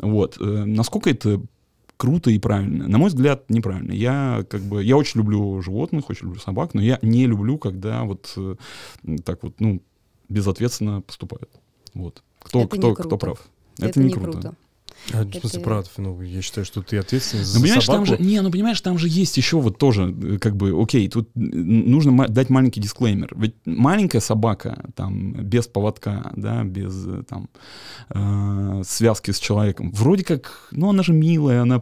Вот. 0.00 0.36
Э, 0.40 0.64
Насколько 0.64 1.10
это 1.10 1.40
круто 1.96 2.30
и 2.30 2.38
правильно? 2.38 2.88
На 2.88 2.98
мой 2.98 3.08
взгляд, 3.08 3.48
неправильно. 3.50 3.92
Я 3.92 4.44
как 4.48 4.62
бы, 4.62 4.82
я 4.82 4.96
очень 4.96 5.20
люблю 5.20 5.60
животных, 5.62 6.10
очень 6.10 6.26
люблю 6.26 6.40
собак, 6.40 6.74
но 6.74 6.82
я 6.82 6.98
не 7.02 7.26
люблю, 7.26 7.58
когда 7.58 8.04
вот 8.04 8.32
э, 8.36 8.56
так 9.24 9.42
вот, 9.42 9.60
ну, 9.60 9.82
безответственно 10.28 11.00
поступают. 11.00 11.50
Вот. 11.94 12.22
Кто, 12.40 12.62
Это 12.62 12.76
не 12.76 12.80
кто, 12.80 12.94
круто. 12.94 13.08
кто 13.08 13.18
прав? 13.18 13.48
Это, 13.78 14.00
не 14.00 14.10
круто. 14.10 14.54
А, 15.12 15.24
в 15.24 15.34
смысле, 15.34 15.60
правда, 15.60 15.88
ну, 15.98 16.20
я 16.22 16.42
считаю, 16.42 16.64
что 16.64 16.82
ты 16.82 16.98
ответственен 16.98 17.42
Ну, 17.44 17.48
за 17.48 17.60
понимаешь, 17.60 17.84
собаку. 17.86 18.06
там 18.06 18.16
же, 18.18 18.22
не, 18.22 18.40
ну, 18.40 18.50
понимаешь, 18.50 18.80
там 18.80 18.98
же 18.98 19.08
есть 19.08 19.36
еще 19.36 19.58
вот 19.60 19.78
тоже, 19.78 20.14
э, 20.22 20.38
как 20.38 20.56
бы, 20.56 20.72
окей, 20.82 21.08
тут 21.08 21.28
э, 21.36 21.40
нужно 21.40 22.26
дать 22.28 22.50
маленький 22.50 22.80
дисклеймер. 22.80 23.32
Ведь 23.36 23.54
маленькая 23.64 24.20
собака, 24.20 24.84
там, 24.94 25.32
без 25.34 25.66
поводка, 25.68 26.32
да, 26.36 26.64
без, 26.64 27.06
э, 27.06 27.22
там, 27.28 27.48
э, 28.10 28.82
связки 28.84 29.30
с 29.30 29.38
человеком, 29.38 29.92
вроде 29.92 30.24
как, 30.24 30.68
ну, 30.72 30.88
она 30.90 31.02
же 31.02 31.12
милая, 31.12 31.62
она, 31.62 31.80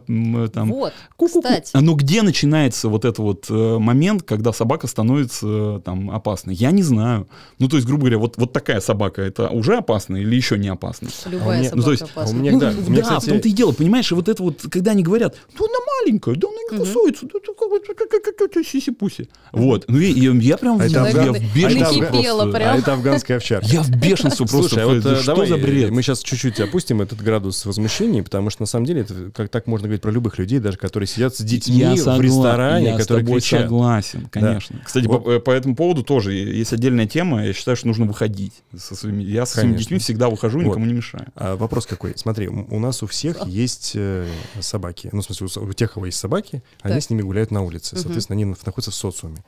там, 0.49 0.69
Вот, 0.71 0.93
ку-ку-ку. 1.15 1.41
кстати. 1.41 1.71
А, 1.73 1.81
Но 1.81 1.95
где 1.95 2.21
начинается 2.21 2.89
вот 2.89 3.05
этот 3.05 3.19
вот 3.19 3.49
момент, 3.49 4.23
когда 4.23 4.53
собака 4.53 4.87
становится 4.87 5.81
там 5.83 6.11
опасной? 6.11 6.53
Я 6.55 6.71
не 6.71 6.83
знаю. 6.83 7.27
Ну, 7.59 7.67
то 7.69 7.75
есть, 7.77 7.87
грубо 7.87 8.01
говоря, 8.01 8.17
вот, 8.19 8.37
вот 8.37 8.53
такая 8.53 8.79
собака, 8.81 9.21
это 9.21 9.49
уже 9.49 9.77
опасно 9.77 10.17
или 10.17 10.35
еще 10.35 10.57
не 10.57 10.67
опасно? 10.67 11.09
Любая 11.25 11.45
А 11.45 11.49
у 11.49 11.53
меня- 11.59 11.69
собака 11.69 11.75
ну, 11.77 11.83
то 11.83 11.91
есть- 11.91 12.03
А 12.03 12.05
опасна. 12.05 12.35
у 12.37 12.39
меня, 12.41 12.51
да, 12.59 12.69
у 12.87 12.89
меня, 12.91 13.01
да, 13.03 13.14
кстати, 13.19 13.29
в 13.29 13.33
том-то 13.33 13.47
и 13.47 13.51
дело, 13.51 13.71
понимаешь, 13.71 14.11
и 14.11 14.15
вот 14.15 14.29
это 14.29 14.43
вот, 14.43 14.61
когда 14.71 14.91
они 14.91 15.03
говорят, 15.03 15.35
ну 15.57 15.65
она 15.65 15.84
маленькая, 16.01 16.35
да 16.35 16.47
она 16.47 16.57
не 16.71 16.77
кусается, 16.85 17.25
да 17.25 17.39
это 17.39 18.19
какой-то 18.31 18.63
сиси-пуси. 18.63 19.29
Вот, 19.51 19.85
ну 19.87 19.97
и, 19.99 20.11
я 20.45 20.57
прям 20.57 20.79
А 20.79 20.85
это 20.85 20.99
я, 20.99 21.07
я 21.25 21.31
в 21.33 21.55
бешенстве 21.55 22.07
просто. 22.07 22.51
прям. 22.51 22.75
а 22.75 22.77
это 22.77 22.93
афганская 22.93 23.37
овчарка. 23.37 23.67
Я 23.67 23.81
в 23.83 23.89
бешенстве 23.89 24.45
просто. 24.45 24.69
Слушай, 24.69 24.83
а 24.83 24.87
вот 24.87 25.05
э, 25.05 25.15
что 25.17 25.25
давай, 25.25 25.47
за 25.47 25.57
бред? 25.57 25.91
мы 25.91 26.01
сейчас 26.01 26.21
чуть-чуть 26.21 26.59
опустим 26.59 27.01
этот 27.01 27.21
градус 27.21 27.65
возмущения, 27.65 28.23
потому 28.23 28.49
что 28.49 28.61
на 28.63 28.65
самом 28.67 28.85
деле 28.85 29.01
это 29.01 29.31
как 29.33 29.49
так 29.49 29.67
можно 29.67 29.87
говорить 29.87 30.01
про 30.01 30.11
любых 30.11 30.37
людей, 30.37 30.59
даже 30.59 30.77
которые 30.77 31.07
сидят 31.07 31.35
с 31.35 31.41
детьми 31.41 31.77
я 31.77 31.91
в 31.93 31.97
согла- 31.97 32.21
ресторане, 32.21 32.87
я 32.89 32.95
с 32.97 33.01
которые 33.01 33.25
тобой 33.25 33.39
кричат. 33.41 33.61
согласен, 33.61 34.27
конечно. 34.31 34.81
Кстати, 34.85 35.05
Вот. 35.07 35.23
по, 35.23 35.31
э, 35.31 35.39
по 35.39 35.51
этому 35.51 35.75
поводу 35.75 36.03
тоже 36.03 36.33
есть 36.33 36.73
отдельная 36.73 37.07
тема. 37.07 37.45
Я 37.45 37.53
считаю, 37.53 37.77
что 37.77 37.87
нужно 37.87 38.05
выходить 38.05 38.53
со 38.77 38.95
своими. 38.95 39.23
Я 39.23 39.45
со 39.45 39.53
своими 39.53 39.71
Конечно. 39.73 39.83
детьми 39.83 39.99
всегда 39.99 40.29
выхожу, 40.29 40.59
Вот. 40.59 40.65
никому 40.67 40.85
не 40.85 40.93
мешаю. 40.93 41.27
А 41.35 41.55
вопрос 41.55 41.85
какой? 41.85 42.13
Смотри, 42.17 42.47
у 42.47 42.79
нас 42.79 43.03
у 43.03 43.07
всех 43.07 43.45
есть 43.47 43.91
э, 43.95 44.27
собаки. 44.59 45.09
Ну, 45.11 45.21
в 45.21 45.25
смысле, 45.25 45.45
у 45.45 45.49
с- 45.49 45.57
у 45.57 45.73
тех, 45.73 45.84
кого 45.87 46.05
есть 46.07 46.17
собаки, 46.19 46.63
они 46.81 46.95
Так. 46.95 47.03
с 47.03 47.09
ними 47.09 47.21
гуляют 47.21 47.51
на 47.51 47.61
улице. 47.63 47.95
Соответственно, 47.97 48.35
они 48.35 48.45
на- 48.45 48.55
находятся 48.65 48.91
в 48.91 48.95
социуме. 48.95 49.43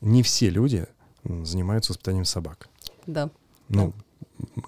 Не 0.00 0.22
все 0.22 0.50
люди 0.50 0.86
занимаются 1.24 1.92
воспитанием 1.92 2.24
собак. 2.24 2.68
Да. 3.06 3.30
Ну, 3.68 3.92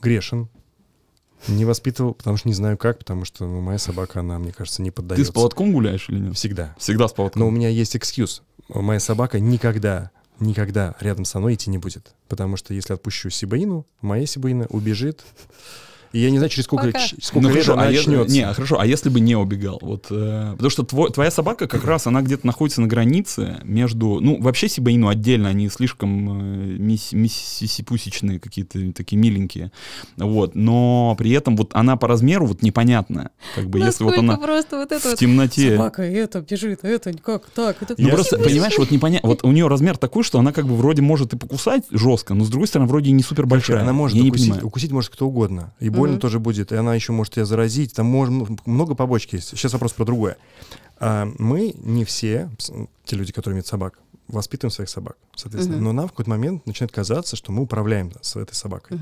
грешен. 0.01 0.48
Не 1.48 1.64
воспитывал, 1.64 2.14
потому 2.14 2.37
что 2.37 2.46
не 2.48 2.55
знаю 2.55 2.79
как, 2.79 2.98
потому 3.01 3.25
что 3.25 3.44
ну, 3.46 3.61
моя 3.61 3.79
собака, 3.79 4.20
она, 4.20 4.38
мне 4.38 4.53
кажется, 4.53 4.81
не 4.81 4.90
Ты 4.90 4.96
поддается. 4.96 5.33
с 5.33 5.35
поводком 5.35 5.72
гуляешь 5.72 6.09
или 6.09 6.18
нет? 6.20 6.37
Всегда. 6.37 6.75
Всегда 6.79 7.09
с 7.09 7.12
поводком. 7.12 7.40
Но 7.40 7.48
у 7.48 7.51
меня 7.51 7.68
есть 7.68 7.96
экскьюз. 7.96 8.42
Моя 8.68 9.01
собака 9.01 9.40
никогда, 9.40 10.12
никогда 10.38 10.94
рядом 11.01 11.25
со 11.25 11.40
мной 11.40 11.55
идти 11.55 11.68
не 11.68 11.79
будет. 11.79 12.14
Потому 12.29 12.57
что 12.57 12.75
если 12.75 12.94
отпущу 12.94 13.29
Сибаину, 13.31 13.87
моя 14.03 14.25
Сибаина 14.25 14.66
убежит. 14.68 15.25
И 16.12 16.20
я 16.20 16.31
не 16.31 16.38
знаю, 16.38 16.51
через 16.51 16.64
сколько, 16.64 16.87
Пока. 16.87 16.98
ч- 16.98 17.16
сколько 17.22 17.48
Ну, 17.48 17.55
лет 17.55 17.64
хорошо, 17.64 17.72
она 17.75 17.88
а 17.88 17.90
если- 17.90 18.11
очнется. 18.12 18.35
не, 18.35 18.53
хорошо, 18.55 18.79
а 18.81 18.87
если 18.87 19.09
бы 19.09 19.20
не 19.20 19.35
убегал? 19.37 19.79
Вот, 19.81 20.07
э, 20.11 20.51
потому 20.53 20.70
что 20.70 20.83
твой- 20.83 21.11
твоя 21.11 21.31
собака 21.31 21.66
как 21.66 21.85
раз, 21.85 22.07
она 22.07 22.22
где-то 22.22 22.46
находится 22.46 22.81
на 22.81 22.87
границе 22.87 23.61
между... 23.64 24.20
Ну, 24.20 24.40
вообще 24.40 24.68
Сибаину 24.68 25.09
отдельно, 25.09 25.48
они 25.48 25.68
слишком 25.68 26.40
э, 26.75 26.77
мисс- 26.79 27.12
миссисипусичные 27.14 28.40
какие-то, 28.40 28.92
такие 28.92 29.16
миленькие. 29.18 29.72
Вот, 30.16 30.55
но 30.55 31.14
при 31.18 31.31
этом 31.33 31.57
вот 31.57 31.70
она 31.75 31.96
по 31.96 32.09
размеру 32.09 32.46
вот 32.46 32.62
непонятная. 32.62 33.31
Как 33.55 33.68
бы 33.68 33.79
если 33.79 34.05
вот 34.05 34.18
она 34.18 34.37
просто 34.37 34.77
вот 34.79 34.92
это 34.92 35.01
в 35.01 35.11
вот 35.11 35.18
темноте... 35.18 35.77
собака, 35.77 36.09
и 36.09 36.14
это 36.14 36.40
бежит, 36.40 36.81
а 36.83 36.88
это 36.88 37.12
как 37.14 37.46
так, 37.51 37.83
это 37.83 37.94
Ну 37.98 38.09
Я- 38.09 38.14
просто, 38.14 38.38
понимаешь, 38.38 38.75
вот 38.79 38.90
непонятно, 38.90 39.29
вот 39.29 39.44
у 39.44 39.53
нее 39.53 39.68
размер 39.68 39.96
такой, 39.96 40.22
что 40.25 40.38
она 40.38 40.53
как 40.53 40.66
бы 40.66 40.77
вроде 40.77 41.03
может 41.03 41.33
и 41.35 41.37
покусать 41.37 41.85
жестко, 41.90 42.35
но 42.35 42.44
с 42.44 42.48
другой 42.48 42.68
стороны 42.68 42.88
вроде 42.88 43.11
и 43.11 43.12
не 43.12 43.22
супер 43.22 43.46
большая. 43.46 43.83
Она 43.83 43.92
может 43.92 44.16
Я 44.16 44.22
не 44.22 44.29
укусить, 44.31 44.46
понимаю. 44.48 44.66
укусить 44.66 44.90
может 44.92 45.11
кто 45.12 45.27
угодно. 45.27 45.72
И 45.81 45.88
больно 46.03 46.21
тоже 46.21 46.38
будет. 46.38 46.73
И 46.73 46.77
она 46.77 46.95
еще 46.95 47.12
может 47.12 47.35
тебя 47.35 47.45
заразить. 47.45 47.95
Там 47.95 48.07
можно, 48.07 48.47
много 48.67 48.95
побочек 48.95 49.35
есть. 49.35 49.49
Сейчас 49.49 49.73
вопрос 49.73 49.93
про 49.93 50.05
другое. 50.05 50.37
А, 50.99 51.29
мы 51.38 51.75
не 51.79 52.05
все, 52.05 52.49
те 53.05 53.17
люди, 53.17 53.33
которые 53.33 53.55
имеют 53.55 53.67
собак, 53.67 53.99
воспитываем 54.29 54.73
своих 54.73 54.88
собак, 54.88 55.17
соответственно. 55.35 55.79
Но 55.81 55.93
нам 55.93 56.07
в 56.07 56.11
какой-то 56.12 56.31
момент 56.31 56.67
начинает 56.67 56.93
казаться, 56.93 57.37
что 57.37 57.53
мы 57.53 57.62
управляем 57.62 58.12
с 58.21 58.37
этой 58.37 58.55
собакой. 58.55 58.99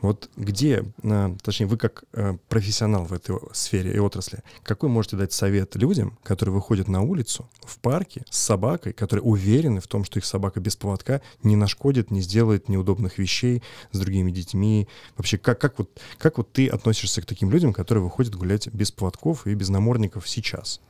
Вот 0.00 0.30
где, 0.36 0.84
а, 1.02 1.34
точнее, 1.42 1.66
вы 1.66 1.76
как 1.76 2.04
э, 2.12 2.36
профессионал 2.48 3.04
в 3.04 3.12
этой 3.12 3.36
сфере 3.52 3.92
и 3.94 3.98
отрасли, 3.98 4.44
какой 4.62 4.88
можете 4.88 5.16
дать 5.16 5.32
совет 5.32 5.74
людям, 5.74 6.16
которые 6.22 6.54
выходят 6.54 6.86
на 6.86 7.02
улицу, 7.02 7.48
в 7.62 7.78
парке 7.78 8.24
с 8.30 8.38
собакой, 8.38 8.92
которые 8.92 9.24
уверены 9.24 9.80
в 9.80 9.88
том, 9.88 10.04
что 10.04 10.18
их 10.18 10.24
собака 10.24 10.60
без 10.60 10.76
поводка 10.76 11.20
не 11.42 11.56
нашкодит, 11.56 12.10
не 12.12 12.20
сделает 12.20 12.68
неудобных 12.68 13.18
вещей 13.18 13.62
с 13.90 13.98
другими 13.98 14.30
детьми? 14.30 14.88
Вообще, 15.16 15.36
как, 15.36 15.60
как, 15.60 15.78
вот, 15.78 15.90
как 16.16 16.38
вот 16.38 16.52
ты 16.52 16.68
относишься 16.68 17.20
к 17.20 17.26
таким 17.26 17.50
людям, 17.50 17.72
которые 17.72 18.04
выходят 18.04 18.36
гулять 18.36 18.68
без 18.68 18.92
поводков 18.92 19.46
и 19.48 19.54
без 19.54 19.68
намордников 19.68 20.28
сейчас? 20.28 20.80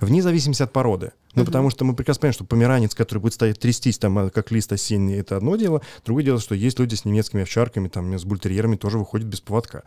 Вне 0.00 0.22
зависимости 0.22 0.62
от 0.62 0.72
породы. 0.72 1.12
Ну, 1.34 1.42
Мгм. 1.42 1.46
потому 1.46 1.70
что 1.70 1.84
мы 1.84 1.94
прекрасно 1.94 2.20
понимаем, 2.20 2.34
что 2.34 2.44
померанец, 2.44 2.94
который 2.94 3.18
будет 3.18 3.34
стоять 3.34 3.58
трястись 3.58 3.98
там, 3.98 4.16
а, 4.18 4.30
как 4.30 4.50
лист 4.52 4.72
осенний, 4.72 5.14
это 5.16 5.36
одно 5.36 5.56
дело. 5.56 5.82
Другое 6.04 6.24
дело, 6.24 6.40
что 6.40 6.54
есть 6.54 6.78
люди 6.78 6.94
с 6.94 7.04
немецкими 7.04 7.42
овчарками, 7.42 7.88
там, 7.88 8.16
с 8.16 8.24
бультерьерами 8.24 8.76
тоже 8.76 8.98
выходят 8.98 9.26
без 9.26 9.40
поводка. 9.40 9.82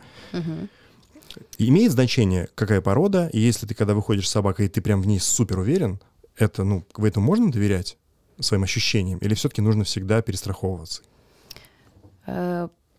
И 1.56 1.68
имеет 1.70 1.92
значение, 1.92 2.48
какая 2.54 2.82
порода, 2.82 3.28
и 3.32 3.38
если 3.40 3.66
ты, 3.66 3.74
когда 3.74 3.94
выходишь 3.94 4.28
с 4.28 4.32
собакой, 4.32 4.66
и 4.66 4.68
ты 4.68 4.82
прям 4.82 5.00
в 5.00 5.06
ней 5.06 5.18
супер 5.18 5.58
уверен, 5.60 5.98
это, 6.36 6.62
ну, 6.62 6.84
в 6.94 7.04
этому 7.04 7.24
можно 7.26 7.50
доверять 7.50 7.96
своим 8.38 8.64
ощущениям, 8.64 9.18
или 9.18 9.32
все-таки 9.34 9.62
нужно 9.62 9.84
всегда 9.84 10.20
перестраховываться? 10.20 11.02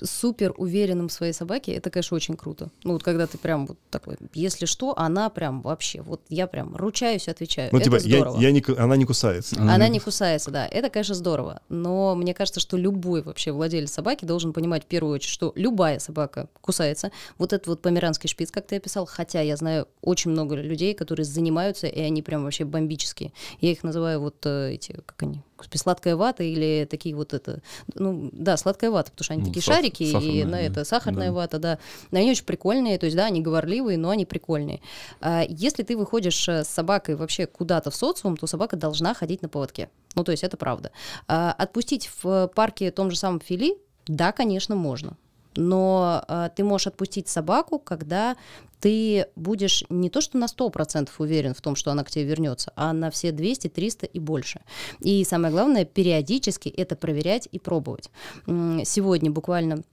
Супер 0.02 0.54
уверенным 0.58 1.08
в 1.08 1.14
своей 1.14 1.34
собаке, 1.34 1.74
это, 1.74 1.90
конечно, 1.90 2.16
очень 2.16 2.36
круто. 2.36 2.70
Ну, 2.84 2.94
вот 2.94 3.04
когда 3.04 3.28
ты 3.28 3.38
прям 3.38 3.68
вот 3.68 3.78
такой, 3.90 4.18
если 4.34 4.66
что, 4.66 4.98
она 4.98 5.30
прям 5.30 5.62
вообще, 5.62 6.02
вот 6.02 6.22
я 6.30 6.48
прям 6.48 6.76
ручаюсь, 6.76 7.28
отвечаю. 7.28 7.70
Ну, 7.72 7.78
это 7.78 7.86
типа, 7.86 8.08
я, 8.08 8.18
здорово. 8.18 8.42
я 8.42 8.52
не, 8.52 8.62
ку- 8.62 8.76
она 8.78 8.96
не 8.96 9.06
кусается. 9.06 9.56
Она 9.60 9.88
не 9.88 10.00
кусается, 10.00 10.52
да. 10.52 10.66
Это, 10.66 10.90
конечно, 10.90 11.16
здорово. 11.16 11.62
Но 11.70 12.16
мне 12.16 12.34
кажется, 12.34 12.60
что 12.60 12.76
любой 12.78 13.22
вообще 13.22 13.52
владелец 13.52 13.92
собаки 13.92 14.26
должен 14.26 14.52
понимать 14.54 14.84
в 14.84 14.88
первую 14.88 15.14
очередь, 15.14 15.32
что 15.32 15.54
любая 15.56 16.00
собака 16.00 16.50
кусается. 16.62 17.12
Вот 17.38 17.54
этот 17.54 17.68
вот 17.68 17.82
померанский 17.82 18.28
шпиц, 18.28 18.52
как 18.52 18.66
ты 18.66 18.78
описал, 18.78 19.06
хотя 19.06 19.42
я 19.42 19.56
знаю 19.56 19.88
очень 20.02 20.32
много 20.32 20.56
людей, 20.56 20.94
которые 20.94 21.26
занимаются, 21.26 21.88
и 21.88 22.00
они 22.02 22.22
прям 22.22 22.44
вообще 22.44 22.66
бомбические. 22.66 23.32
Я 23.62 23.72
их 23.72 23.84
называю 23.84 24.20
вот 24.20 24.46
э, 24.46 24.74
эти, 24.74 24.94
как 25.06 25.24
они, 25.24 25.44
сладкая 25.74 26.16
вата 26.16 26.44
или 26.44 26.86
такие 26.90 27.16
вот 27.16 27.34
это, 27.34 27.62
ну 27.96 28.30
да, 28.32 28.58
сладкая 28.58 28.92
вата, 28.92 29.12
потому 29.12 29.24
что 29.26 29.34
они 29.34 29.44
Ну, 29.44 29.48
такие 29.50 29.62
сах- 29.62 29.76
шарики, 29.76 30.04
и 30.04 30.44
на 30.44 30.52
да. 30.52 30.60
это 30.62 30.86
сахарная 30.86 31.28
Да. 31.28 31.34
вата, 31.34 31.60
да. 31.60 31.80
Но 32.12 32.20
они 32.20 32.32
очень 32.32 32.46
прикольные, 32.46 32.98
то 32.98 33.06
есть 33.06 33.16
да, 33.18 33.26
они 33.26 33.42
говорливые, 33.42 33.98
но 33.98 34.10
они 34.10 34.26
прикольные. 34.26 34.82
А 35.22 35.44
Если 35.48 35.84
ты 35.84 35.96
выходишь 35.98 36.48
э, 36.50 36.64
с 36.64 36.68
собакой 36.70 37.16
вообще 37.16 37.46
куда-то 37.46 37.92
в 37.92 37.96
социум, 37.96 38.38
то 38.38 38.48
собака 38.48 38.76
должна 38.76 39.14
ходить 39.14 39.42
на 39.42 39.50
поводке. 39.50 39.90
Ну, 40.16 40.24
то 40.24 40.32
есть 40.32 40.44
это 40.44 40.58
правда. 40.58 40.92
А 41.28 41.52
Отпустить 41.54 42.10
в 42.22 42.48
парке 42.56 42.92
том 42.92 43.10
же 43.12 43.18
самом 43.18 43.40
Фили, 43.40 43.78
да, 44.08 44.32
конечно, 44.32 44.76
можно. 44.76 45.18
Но 45.56 46.24
а, 46.28 46.50
ты 46.50 46.64
можешь 46.64 46.88
отпустить 46.88 47.28
собаку, 47.30 47.78
когда 47.80 48.36
ты 48.84 49.28
будешь 49.38 49.86
не 49.88 50.10
то 50.10 50.20
что 50.20 50.38
на 50.38 50.46
100% 50.46 51.10
уверен 51.20 51.54
в 51.54 51.62
том, 51.62 51.78
что 51.78 51.92
она 51.92 52.04
к 52.04 52.12
тебе 52.12 52.26
вернется, 52.26 52.74
а 52.76 52.92
на 52.92 53.12
все 53.12 53.32
200, 53.32 53.70
300 53.70 54.08
и 54.08 54.20
больше. 54.20 54.60
И 55.00 55.24
самое 55.24 55.54
главное, 55.54 55.86
периодически 55.86 56.68
это 56.68 56.98
проверять 56.98 57.48
и 57.50 57.60
пробовать. 57.60 58.10
Сегодня 58.46 59.32
буквально 59.32 59.84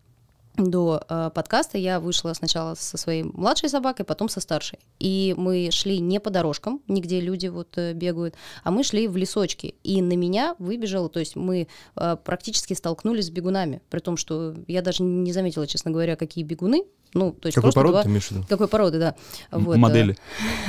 до 0.57 1.03
э, 1.09 1.31
подкаста 1.33 1.79
я 1.79 2.01
вышла 2.01 2.33
сначала 2.33 2.75
со 2.75 2.97
своей 2.97 3.23
младшей 3.23 3.69
собакой, 3.69 4.05
потом 4.05 4.29
со 4.29 4.41
старшей. 4.41 4.81
И 4.99 5.35
мы 5.39 5.71
шли 5.71 6.01
не 6.01 6.19
по 6.19 6.31
дорожкам, 6.31 6.81
нигде 6.89 7.21
люди 7.21 7.47
вот 7.47 7.79
э, 7.79 7.93
бегают, 7.93 8.35
а 8.65 8.73
мы 8.73 8.83
шли 8.83 9.07
в 9.07 9.17
лесочки. 9.17 9.77
И 9.85 10.03
на 10.03 10.17
меня 10.17 10.57
выбежало, 10.59 11.09
то 11.09 11.21
есть 11.21 11.37
мы 11.37 11.69
э, 11.95 12.17
практически 12.25 12.75
столкнулись 12.75 13.27
с 13.27 13.31
бегунами, 13.31 13.83
при 13.89 14.01
том, 14.01 14.17
что 14.17 14.57
я 14.67 14.83
даже 14.83 15.05
не 15.05 15.33
заметила, 15.33 15.69
честно 15.69 15.93
говоря, 15.93 16.17
какие 16.17 16.43
бегуны. 16.43 16.85
Ну, 17.13 17.33
то 17.33 17.47
есть 17.47 17.57
Какой 17.57 17.73
породы 17.73 17.93
два- 17.95 18.03
ты 18.03 18.09
имеешь 18.09 18.29
в 18.29 18.31
виду? 18.31 18.45
Какой 18.49 18.69
породы, 18.69 18.99
да. 18.99 19.15
Вот, 19.51 19.75
э, 19.75 19.79
Модели. 19.79 20.17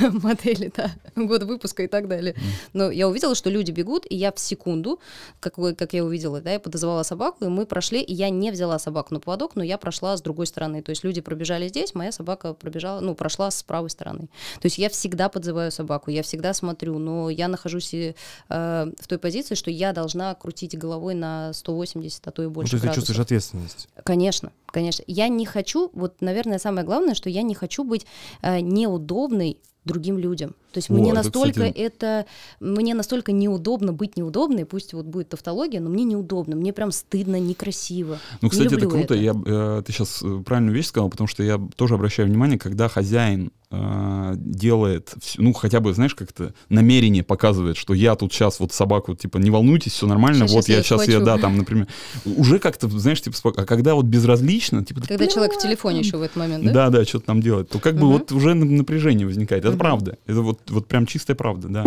модели, 0.00 0.72
да, 0.76 0.90
год 1.14 1.44
выпуска 1.44 1.84
и 1.84 1.86
так 1.86 2.08
далее. 2.08 2.34
Но 2.72 2.90
я 2.90 3.08
увидела, 3.08 3.34
что 3.34 3.48
люди 3.48 3.70
бегут, 3.70 4.06
и 4.08 4.16
я 4.16 4.32
в 4.32 4.38
секунду, 4.38 4.98
как, 5.40 5.54
как 5.54 5.92
я 5.92 6.04
увидела, 6.04 6.40
да, 6.40 6.52
я 6.52 6.60
подозвала 6.60 7.04
собаку, 7.04 7.44
и 7.44 7.48
мы 7.48 7.64
прошли, 7.64 8.00
и 8.00 8.12
я 8.12 8.30
не 8.30 8.50
взяла 8.50 8.78
собаку 8.78 9.14
на 9.14 9.20
поводок, 9.20 9.54
но 9.54 9.62
я 9.62 9.78
прошла 9.78 10.16
с 10.16 10.22
другой 10.22 10.46
стороны. 10.46 10.82
То 10.82 10.90
есть 10.90 11.04
люди 11.04 11.20
пробежали 11.20 11.68
здесь, 11.68 11.94
моя 11.94 12.10
собака 12.10 12.54
пробежала, 12.54 13.00
ну, 13.00 13.14
прошла 13.14 13.50
с 13.50 13.62
правой 13.62 13.90
стороны. 13.90 14.28
То 14.60 14.66
есть 14.66 14.78
я 14.78 14.88
всегда 14.88 15.28
подзываю 15.28 15.70
собаку, 15.70 16.10
я 16.10 16.22
всегда 16.22 16.54
смотрю, 16.54 16.98
но 16.98 17.30
я 17.30 17.48
нахожусь 17.48 17.94
и, 17.94 18.14
э, 18.48 18.92
в 18.98 19.06
той 19.06 19.18
позиции, 19.18 19.54
что 19.54 19.70
я 19.70 19.92
должна 19.92 20.34
крутить 20.34 20.76
головой 20.76 21.14
на 21.14 21.52
180, 21.52 22.26
а 22.26 22.30
то 22.32 22.42
и 22.42 22.46
Ну, 22.46 22.50
больше 22.50 22.70
то 22.72 22.76
есть 22.76 22.88
ты 22.88 22.94
чувствуешь 22.94 23.20
ответственность. 23.20 23.88
Конечно, 24.04 24.50
конечно. 24.66 25.04
Я 25.06 25.28
не 25.28 25.46
хочу, 25.46 25.90
вот, 25.92 26.20
наверное, 26.20 26.31
самое 26.58 26.86
главное, 26.86 27.14
что 27.14 27.30
я 27.30 27.42
не 27.42 27.54
хочу 27.54 27.84
быть 27.84 28.06
э, 28.42 28.60
неудобной 28.60 29.58
другим 29.84 30.18
людям. 30.18 30.54
То 30.72 30.78
есть 30.78 30.90
О, 30.90 30.94
мне 30.94 31.10
это, 31.10 31.22
настолько 31.22 31.50
кстати- 31.60 31.78
это, 31.78 32.26
мне 32.60 32.94
настолько 32.94 33.32
неудобно 33.32 33.92
быть 33.92 34.16
неудобной, 34.16 34.64
пусть 34.64 34.92
вот 34.94 35.06
будет 35.06 35.28
тавтология, 35.28 35.80
но 35.80 35.90
мне 35.90 36.04
неудобно, 36.04 36.56
мне 36.56 36.72
прям 36.72 36.90
стыдно, 36.92 37.38
некрасиво. 37.38 38.18
Ну, 38.40 38.46
Не 38.46 38.50
кстати, 38.50 38.66
это 38.66 38.74
люблю 38.76 38.90
круто. 38.90 39.14
это. 39.14 39.22
Я, 39.22 39.32
э, 39.44 39.82
ты 39.86 39.92
сейчас 39.92 40.22
правильную 40.44 40.74
вещь 40.74 40.86
сказал, 40.86 41.08
потому 41.10 41.28
что 41.28 41.42
я 41.42 41.60
тоже 41.76 41.94
обращаю 41.94 42.28
внимание, 42.28 42.58
когда 42.58 42.88
хозяин 42.88 43.52
э, 43.74 44.34
делает, 44.36 45.14
ну, 45.38 45.54
хотя 45.54 45.80
бы, 45.80 45.94
знаешь, 45.94 46.14
как-то 46.14 46.52
намерение 46.68 47.22
показывает, 47.22 47.78
что 47.78 47.94
я 47.94 48.14
тут 48.16 48.30
сейчас 48.32 48.60
вот 48.60 48.72
собаку, 48.74 49.14
типа, 49.14 49.38
не 49.38 49.48
волнуйтесь, 49.50 49.92
все 49.92 50.06
нормально, 50.06 50.40
Щас- 50.46 50.52
вот 50.52 50.64
щас 50.64 50.68
я 50.68 50.76
я 50.76 50.82
сейчас, 50.82 51.00
я, 51.06 51.12
схвачу. 51.14 51.24
да, 51.24 51.38
там, 51.38 51.56
например, 51.56 51.86
уже 52.26 52.58
как-то, 52.58 52.86
знаешь, 52.88 53.22
типа, 53.22 53.36
а 53.56 53.64
когда 53.64 53.94
вот 53.94 54.04
безразлично, 54.04 54.84
типа, 54.84 55.00
да 55.00 55.06
Когда 55.06 55.26
человек 55.26 55.54
в 55.54 55.58
телефоне 55.58 56.00
еще 56.00 56.18
в 56.18 56.22
этот 56.22 56.36
момент, 56.36 56.64
да? 56.66 56.72
Да, 56.72 56.90
да, 56.90 57.04
что-то 57.06 57.24
там 57.24 57.40
делает. 57.40 57.70
То 57.70 57.78
как 57.78 57.96
бы 57.96 58.08
вот 58.08 58.30
уже 58.32 58.52
на- 58.52 58.66
напряжение 58.66 59.26
возникает. 59.26 59.64
Это 59.64 59.76
правда. 59.78 60.18
Это 60.26 60.42
вот, 60.42 60.60
вот 60.70 60.86
прям 60.88 61.06
чистая 61.06 61.36
правда, 61.36 61.68
да. 61.68 61.84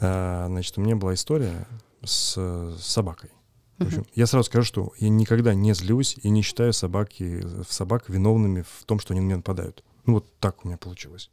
А, 0.00 0.46
значит, 0.48 0.76
у 0.78 0.80
меня 0.80 0.96
была 0.96 1.14
история 1.14 1.66
с, 2.04 2.34
с 2.36 2.80
собакой. 2.80 3.30
В 3.78 3.86
общем, 3.86 4.06
я 4.14 4.26
сразу 4.26 4.46
скажу, 4.46 4.64
что 4.64 4.92
я 4.98 5.08
никогда 5.08 5.54
не 5.54 5.72
злюсь 5.72 6.16
и 6.22 6.30
не 6.30 6.42
считаю 6.42 6.72
собаки, 6.72 7.44
собак 7.68 8.08
виновными 8.08 8.62
в 8.62 8.84
том, 8.84 8.98
что 8.98 9.12
они 9.12 9.20
на 9.20 9.24
меня 9.26 9.36
нападают. 9.36 9.84
Ну, 10.04 10.14
вот 10.14 10.26
так 10.40 10.64
у 10.64 10.68
меня 10.68 10.76
получилось. 10.78 11.30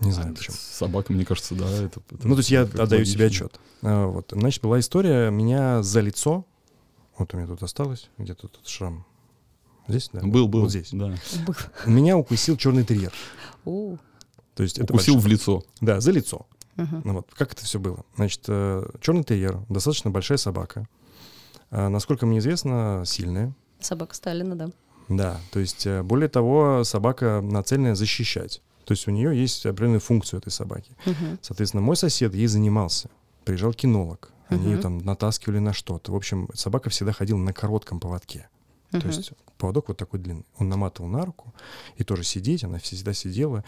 Не 0.00 0.10
знаю 0.10 0.32
А, 0.32 0.34
почему. 0.34 0.56
Собака, 0.58 1.12
мне 1.12 1.24
кажется, 1.24 1.54
да. 1.54 1.66
Это, 1.70 2.00
это 2.10 2.26
Ну, 2.26 2.34
то 2.34 2.40
есть 2.40 2.50
я 2.50 2.62
отдаю 2.62 3.04
себе 3.04 3.24
логично. 3.24 3.46
отчет. 3.46 3.60
А, 3.82 4.06
Вот. 4.06 4.32
Значит, 4.32 4.62
была 4.62 4.80
история, 4.80 5.30
меня 5.30 5.82
за 5.84 6.00
лицо, 6.00 6.44
вот 7.16 7.32
у 7.32 7.36
меня 7.36 7.46
тут 7.46 7.62
осталось, 7.62 8.10
где-то 8.18 8.48
тут 8.48 8.66
шрам. 8.66 9.06
Здесь, 9.88 10.10
да? 10.12 10.20
Был, 10.22 10.48
был. 10.48 10.62
Вот 10.62 10.70
здесь. 10.70 10.90
Да. 10.92 11.14
Был. 11.46 11.54
Меня 11.86 12.16
укусил 12.16 12.56
черный 12.56 12.84
терьер. 12.84 13.12
То 13.64 14.62
есть 14.62 14.78
это 14.78 14.92
Укусил 14.92 15.14
большой- 15.14 15.28
в 15.28 15.32
лицо. 15.32 15.64
Да, 15.80 16.00
за 16.00 16.10
лицо. 16.12 16.46
мгм. 16.76 17.02
Ну 17.04 17.12
вот, 17.14 17.28
как 17.34 17.52
это 17.52 17.64
все 17.64 17.78
было? 17.78 18.04
Значит, 18.16 18.42
черный 19.00 19.24
терьер, 19.24 19.60
достаточно 19.68 20.10
большая 20.10 20.38
собака. 20.38 20.88
А, 21.70 21.88
Насколько 21.88 22.26
мне 22.26 22.38
известно, 22.38 23.02
сильная. 23.06 23.52
Собака 23.80 24.14
Сталина, 24.14 24.54
да. 24.56 24.70
Да, 25.08 25.40
то 25.52 25.60
есть, 25.60 25.86
э, 25.86 26.02
более 26.02 26.28
того, 26.28 26.82
собака 26.84 27.40
нацелена 27.42 27.94
защищать. 27.94 28.62
То 28.86 28.92
есть 28.92 29.06
у 29.08 29.10
нее 29.10 29.38
есть 29.38 29.66
определенная 29.66 30.00
функция 30.00 30.38
этой 30.38 30.50
собаки. 30.50 30.92
Мгм. 31.04 31.38
Соответственно, 31.42 31.82
мой 31.82 31.96
сосед 31.96 32.34
ей 32.34 32.46
занимался. 32.46 33.10
Приезжал 33.44 33.72
кинолог. 33.74 34.30
Они 34.48 34.64
ее 34.66 34.74
Мгм. 34.74 34.82
там 34.82 34.98
натаскивали 34.98 35.58
на 35.58 35.72
что-то. 35.72 36.12
В 36.12 36.16
общем, 36.16 36.48
собака 36.54 36.90
всегда 36.90 37.12
ходила 37.12 37.38
на 37.38 37.52
коротком 37.52 37.98
поводке. 38.00 38.48
То 39.00 39.06
Мгм. 39.08 39.08
есть 39.08 39.32
поводок 39.58 39.88
вот 39.88 39.96
такой 39.96 40.20
длинный. 40.20 40.46
Он 40.58 40.68
наматывал 40.68 41.08
на 41.08 41.24
руку, 41.24 41.52
и 41.96 42.04
тоже 42.04 42.22
сидеть, 42.22 42.62
она 42.64 42.78
всегда 42.78 43.12
сидела. 43.12 43.64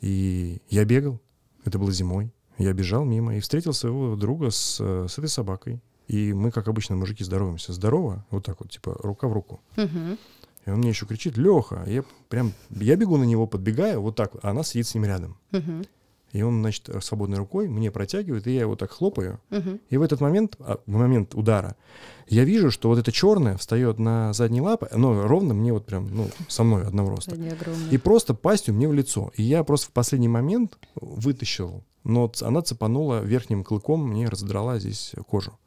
И 0.00 0.62
я 0.70 0.84
бегал, 0.84 1.20
это 1.64 1.78
было 1.78 1.92
зимой. 1.92 2.30
Я 2.56 2.72
бежал 2.72 3.04
мимо 3.04 3.36
и 3.36 3.40
встретил 3.40 3.72
своего 3.74 4.16
друга 4.16 4.50
с, 4.50 4.80
с 4.80 5.18
этой 5.18 5.28
собакой. 5.28 5.80
И 6.08 6.32
мы, 6.32 6.50
как 6.50 6.68
обычно, 6.68 6.96
мужики 6.96 7.22
здороваемся. 7.24 7.72
Здорово, 7.72 8.24
вот 8.30 8.44
так 8.44 8.60
вот, 8.60 8.70
типа 8.70 8.96
рука 9.02 9.28
в 9.28 9.32
руку. 9.32 9.60
Мгм. 9.76 10.18
И 10.66 10.70
он 10.70 10.78
мне 10.78 10.88
еще 10.90 11.06
кричит, 11.06 11.36
Леха, 11.36 11.84
я 11.86 12.04
прям, 12.28 12.52
я 12.70 12.96
бегу 12.96 13.16
на 13.16 13.24
него, 13.24 13.46
подбегаю, 13.46 14.00
вот 14.02 14.16
так, 14.16 14.32
а 14.42 14.50
она 14.50 14.62
сидит 14.62 14.86
с 14.86 14.94
ним 14.94 15.04
рядом. 15.04 15.36
Мгм. 15.52 15.84
И 16.32 16.42
он, 16.42 16.60
значит, 16.60 16.88
свободной 17.00 17.38
рукой 17.38 17.68
мне 17.68 17.90
протягивает, 17.90 18.46
и 18.46 18.52
я 18.52 18.60
его 18.60 18.76
так 18.76 18.90
хлопаю. 18.90 19.40
Мгм. 19.50 19.80
И 19.88 19.96
в 19.96 20.02
этот 20.02 20.20
момент, 20.20 20.56
а, 20.60 20.78
в 20.86 20.90
момент 20.90 21.34
удара, 21.34 21.76
я 22.28 22.44
вижу, 22.44 22.70
что 22.70 22.88
вот 22.88 22.98
это 22.98 23.10
черное 23.10 23.56
встает 23.56 23.98
на 23.98 24.32
задние 24.32 24.62
лапы, 24.62 24.88
но 24.94 25.26
ровно 25.26 25.54
мне 25.54 25.72
вот 25.72 25.86
прям, 25.86 26.14
ну, 26.14 26.30
со 26.46 26.62
мной 26.62 26.86
одного 26.86 27.10
роста. 27.10 27.34
И 27.90 27.98
просто 27.98 28.34
пастью 28.34 28.74
мне 28.74 28.88
в 28.88 28.92
лицо. 28.92 29.32
И 29.34 29.42
я 29.42 29.64
просто 29.64 29.88
в 29.88 29.92
последний 29.92 30.28
момент 30.28 30.78
вытащил, 30.94 31.82
но 32.04 32.30
она 32.42 32.62
цепанула 32.62 33.20
верхним 33.20 33.64
клыком, 33.64 34.06
мне 34.06 34.28
разодрала 34.28 34.78
здесь 34.78 35.12
кожу. 35.26 35.58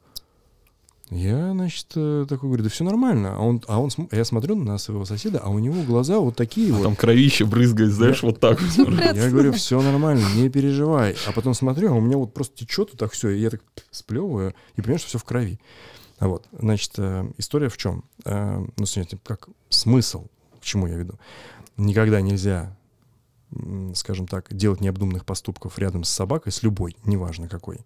Я, 1.14 1.52
значит, 1.52 1.92
э, 1.94 2.26
такой 2.28 2.48
говорю, 2.48 2.64
да 2.64 2.70
все 2.70 2.82
нормально. 2.82 3.36
А 3.36 3.40
он, 3.40 3.62
а 3.68 3.78
он, 3.80 3.88
я 4.10 4.24
смотрю 4.24 4.56
на 4.56 4.78
своего 4.78 5.04
соседа, 5.04 5.38
а 5.38 5.48
у 5.48 5.60
него 5.60 5.80
глаза 5.84 6.18
вот 6.18 6.34
такие 6.34 6.72
А 6.72 6.76
вот. 6.76 6.82
там 6.82 6.96
кровище 6.96 7.44
брызгает, 7.44 7.92
знаешь, 7.92 8.22
вот 8.24 8.40
так 8.40 8.60
вот. 8.60 8.90
Я 9.14 9.30
говорю, 9.30 9.52
все 9.52 9.80
нормально, 9.80 10.26
не 10.34 10.48
переживай. 10.48 11.14
А 11.28 11.32
потом 11.32 11.54
смотрю, 11.54 11.92
а 11.92 11.94
у 11.94 12.00
меня 12.00 12.16
вот 12.16 12.34
просто 12.34 12.56
течет 12.56 12.90
вот 12.90 12.98
так 12.98 13.12
все, 13.12 13.28
и 13.28 13.38
я 13.38 13.50
так 13.50 13.60
сплевываю 13.92 14.54
и 14.74 14.80
понимаю, 14.82 14.98
что 14.98 15.08
все 15.08 15.18
в 15.18 15.24
крови. 15.24 15.60
А 16.18 16.26
вот, 16.26 16.46
значит, 16.50 16.92
э, 16.98 17.30
история 17.38 17.68
в 17.68 17.76
чем? 17.76 18.04
Э, 18.24 18.64
ну, 18.76 18.84
смотрите, 18.84 19.16
как 19.22 19.48
смысл, 19.68 20.26
к 20.60 20.64
чему 20.64 20.88
я 20.88 20.96
веду. 20.96 21.14
Никогда 21.76 22.20
нельзя, 22.22 22.76
скажем 23.94 24.26
так, 24.26 24.54
делать 24.54 24.80
необдуманных 24.80 25.24
поступков 25.24 25.78
рядом 25.78 26.04
с 26.04 26.08
собакой, 26.10 26.52
с 26.52 26.62
любой, 26.62 26.96
неважно 27.04 27.48
какой. 27.48 27.80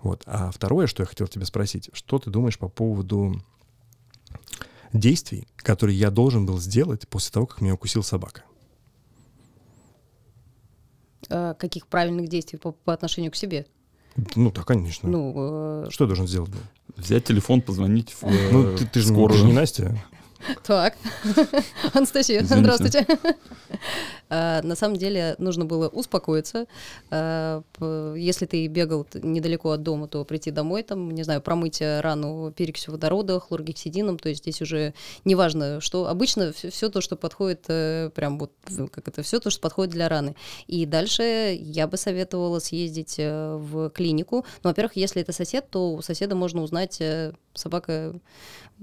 Вот. 0.00 0.22
А 0.26 0.50
второе, 0.50 0.86
что 0.86 1.02
я 1.02 1.06
хотел 1.06 1.26
тебя 1.28 1.44
спросить, 1.46 1.90
что 1.92 2.18
ты 2.18 2.30
думаешь 2.30 2.58
по 2.58 2.68
поводу 2.68 3.40
действий, 4.92 5.46
которые 5.56 5.98
я 5.98 6.10
должен 6.10 6.46
был 6.46 6.58
сделать 6.58 7.08
после 7.08 7.32
того, 7.32 7.46
как 7.46 7.60
меня 7.60 7.74
укусила 7.74 8.02
собака? 8.02 8.42
А, 11.30 11.54
Каких 11.54 11.86
правильных 11.86 12.28
действий 12.28 12.58
по, 12.58 12.72
по 12.72 12.92
отношению 12.92 13.30
к 13.30 13.36
себе? 13.36 13.66
Ну, 14.34 14.50
да, 14.52 14.62
конечно. 14.62 15.08
Ну, 15.08 15.84
э, 15.86 15.90
Что 15.90 16.04
я 16.04 16.08
должен 16.08 16.26
сделать? 16.26 16.50
Взять 16.96 17.24
телефон, 17.24 17.62
позвонить 17.62 18.10
в 18.12 18.24
э, 18.24 18.50
Ну, 18.52 18.76
ты, 18.76 18.86
ты 18.86 19.00
же 19.00 19.08
скорую. 19.08 19.30
ты 19.30 19.38
же 19.38 19.44
не 19.46 19.52
Настя. 19.52 19.98
Так, 20.64 20.96
Анастасия, 21.94 22.42
Извините. 22.42 22.74
здравствуйте. 22.74 23.06
А, 24.32 24.62
На 24.62 24.74
самом 24.74 24.96
деле 24.96 25.34
нужно 25.38 25.66
было 25.66 25.88
успокоиться. 25.88 26.66
А, 27.10 27.62
Если 28.16 28.46
ты 28.46 28.66
бегал 28.66 29.06
недалеко 29.12 29.72
от 29.72 29.82
дома, 29.82 30.08
то 30.08 30.24
прийти 30.24 30.50
домой, 30.50 30.82
там, 30.82 31.10
не 31.10 31.22
знаю, 31.22 31.42
промыть 31.42 31.82
рану 31.82 32.50
перекисью 32.56 32.92
водорода, 32.92 33.38
хлоргексидином, 33.40 34.18
то 34.18 34.30
есть 34.30 34.40
здесь 34.42 34.62
уже 34.62 34.94
неважно, 35.26 35.80
что 35.82 36.06
обычно 36.06 36.52
все 36.52 36.88
то, 36.88 37.02
что 37.02 37.16
подходит, 37.16 37.66
э, 37.68 38.10
прям 38.14 38.38
вот, 38.38 38.52
как 38.90 39.08
это, 39.08 39.22
все 39.22 39.38
то, 39.38 39.50
что 39.50 39.60
подходит 39.60 39.92
для 39.92 40.08
раны. 40.08 40.34
И 40.66 40.86
дальше 40.86 41.54
я 41.60 41.86
бы 41.86 41.98
советовала 41.98 42.58
съездить 42.58 43.16
э, 43.18 43.56
в 43.56 43.90
клинику. 43.90 44.46
Ну, 44.62 44.70
во-первых, 44.70 44.96
если 44.96 45.20
это 45.20 45.32
сосед, 45.32 45.68
то 45.70 45.92
у 45.92 46.00
соседа 46.00 46.34
можно 46.34 46.62
узнать, 46.62 47.02
э, 47.02 47.34
собака 47.54 48.14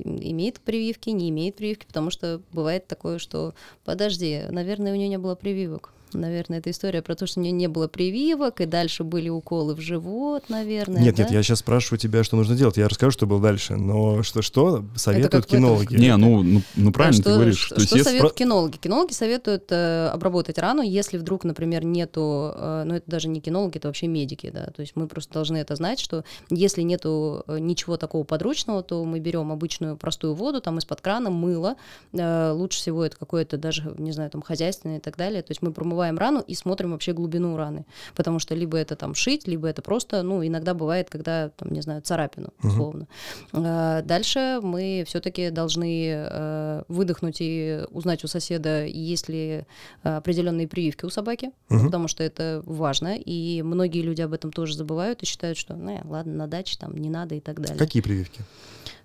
имеет 0.04 0.60
прививки, 0.60 1.10
не 1.10 1.30
имеет 1.30 1.56
прививки, 1.56 1.86
потому 1.86 2.10
что 2.10 2.42
бывает 2.52 2.88
такое, 2.88 3.20
что 3.20 3.54
подожди, 3.84 4.44
наверное, 4.50 4.94
у 4.94 4.96
нее 4.96 5.10
не 5.10 5.18
было 5.18 5.36
прививок. 5.40 5.92
Наверное, 6.14 6.60
это 6.60 6.72
история 6.72 7.02
про 7.02 7.16
то, 7.16 7.28
что 7.28 7.40
у 7.40 7.44
нее 7.44 7.52
не 7.52 7.68
было 7.68 7.88
прививок, 7.88 8.62
и 8.62 8.66
дальше 8.66 9.04
были 9.04 9.30
уколы 9.30 9.76
в 9.76 9.82
живот, 9.82 10.44
наверное. 10.50 11.02
Нет, 11.02 11.16
да? 11.16 11.24
нет, 11.24 11.32
я 11.32 11.44
сейчас 11.44 11.60
спрашиваю 11.60 12.00
тебя, 12.00 12.24
что 12.24 12.36
нужно 12.36 12.56
делать. 12.56 12.78
Я 12.78 12.88
расскажу, 12.88 13.12
что 13.12 13.28
было 13.28 13.42
дальше. 13.42 13.76
Но 13.76 14.24
что, 14.24 14.42
что 14.42 14.86
советуют 14.96 15.46
кинологи? 15.46 15.96
Не, 15.96 16.16
ну, 16.18 16.44
ну, 16.44 16.62
ну 16.76 16.92
правильно 16.92 17.22
что, 17.22 17.32
ты 17.32 17.36
говоришь. 17.36 17.60
Что, 17.60 17.76
То 17.76 17.82
есть 17.82 17.90
что 17.90 17.98
если- 17.98 18.10
советуют 18.10 18.34
кинологи? 18.34 18.78
Кинологи 18.78 19.14
советуют 19.14 19.72
э, 19.72 20.08
обработать 20.08 20.58
рану, 20.58 20.82
если 20.82 21.18
вдруг, 21.18 21.44
например, 21.44 21.86
нету, 21.86 22.54
э, 22.56 22.84
ну 22.86 22.96
это 22.96 23.10
даже 23.10 23.28
не 23.28 23.42
кинологи, 23.42 23.78
это 23.78 23.88
вообще 23.88 24.08
медики, 24.08 24.50
да, 24.50 24.66
то 24.68 24.82
есть 24.82 24.96
мы 24.96 25.08
просто 25.08 25.34
должны 25.34 25.58
это 25.58 25.76
знать, 25.76 26.00
что 26.00 26.24
если 26.50 26.82
нету 26.82 27.44
э, 27.48 27.60
ничего 27.60 27.98
такого 27.98 28.24
подручного, 28.24 28.84
то 28.84 29.04
мы 29.04 29.20
берем 29.20 29.52
обычную 29.52 29.98
простую 29.98 30.34
воду, 30.34 30.62
там 30.62 30.78
из-под 30.80 31.02
крана, 31.02 31.30
мыло, 31.30 31.76
э, 32.14 32.52
лучше 32.52 32.80
всего 32.80 33.06
это 33.06 33.18
какое-то 33.18 33.58
даже, 33.58 33.94
не 33.98 34.12
знаю, 34.12 34.30
там 34.30 34.42
хозяйственное 34.42 34.98
и 34.98 35.02
так 35.02 35.18
далее, 35.18 35.42
то 35.42 35.52
есть 35.52 35.62
мы 35.62 35.72
промываем 35.72 35.99
промываем 36.00 36.18
рану 36.18 36.44
и 36.48 36.56
смотрим 36.56 36.92
вообще 36.92 37.14
глубину 37.14 37.58
раны. 37.58 37.86
Потому 38.16 38.40
что 38.40 38.56
либо 38.56 38.78
это 38.78 38.96
там 38.96 39.14
шить, 39.16 39.48
либо 39.48 39.68
это 39.68 39.82
просто, 39.82 40.24
ну, 40.24 40.46
иногда 40.46 40.74
бывает, 40.74 41.10
когда, 41.10 41.50
там, 41.50 41.72
не 41.72 41.82
знаю, 41.82 42.02
царапину, 42.02 42.50
условно. 42.64 43.08
А, 43.54 44.02
Дальше 44.02 44.60
мы 44.64 45.04
все-таки 45.06 45.50
должны 45.50 46.08
э, 46.12 46.84
выдохнуть 46.88 47.38
и 47.42 47.82
узнать 47.92 48.24
у 48.24 48.28
соседа, 48.28 48.86
есть 48.86 49.30
ли 49.30 49.66
э, 50.04 50.16
определенные 50.18 50.68
прививки 50.68 51.06
у 51.06 51.10
собаки, 51.10 51.52
Мгм. 51.70 51.86
потому 51.86 52.08
что 52.08 52.24
это 52.24 52.62
важно, 52.66 53.16
и 53.18 53.62
многие 53.62 54.02
люди 54.02 54.22
об 54.22 54.34
этом 54.34 54.52
тоже 54.52 54.76
забывают 54.76 55.22
и 55.24 55.26
считают, 55.26 55.58
что, 55.58 55.76
ну, 55.76 56.00
ладно, 56.06 56.34
на 56.34 56.48
даче 56.48 56.78
там 56.80 56.96
не 56.98 57.10
надо 57.10 57.36
и 57.36 57.40
так 57.40 57.60
далее. 57.60 57.78
Какие 57.78 58.02
прививки? 58.02 58.42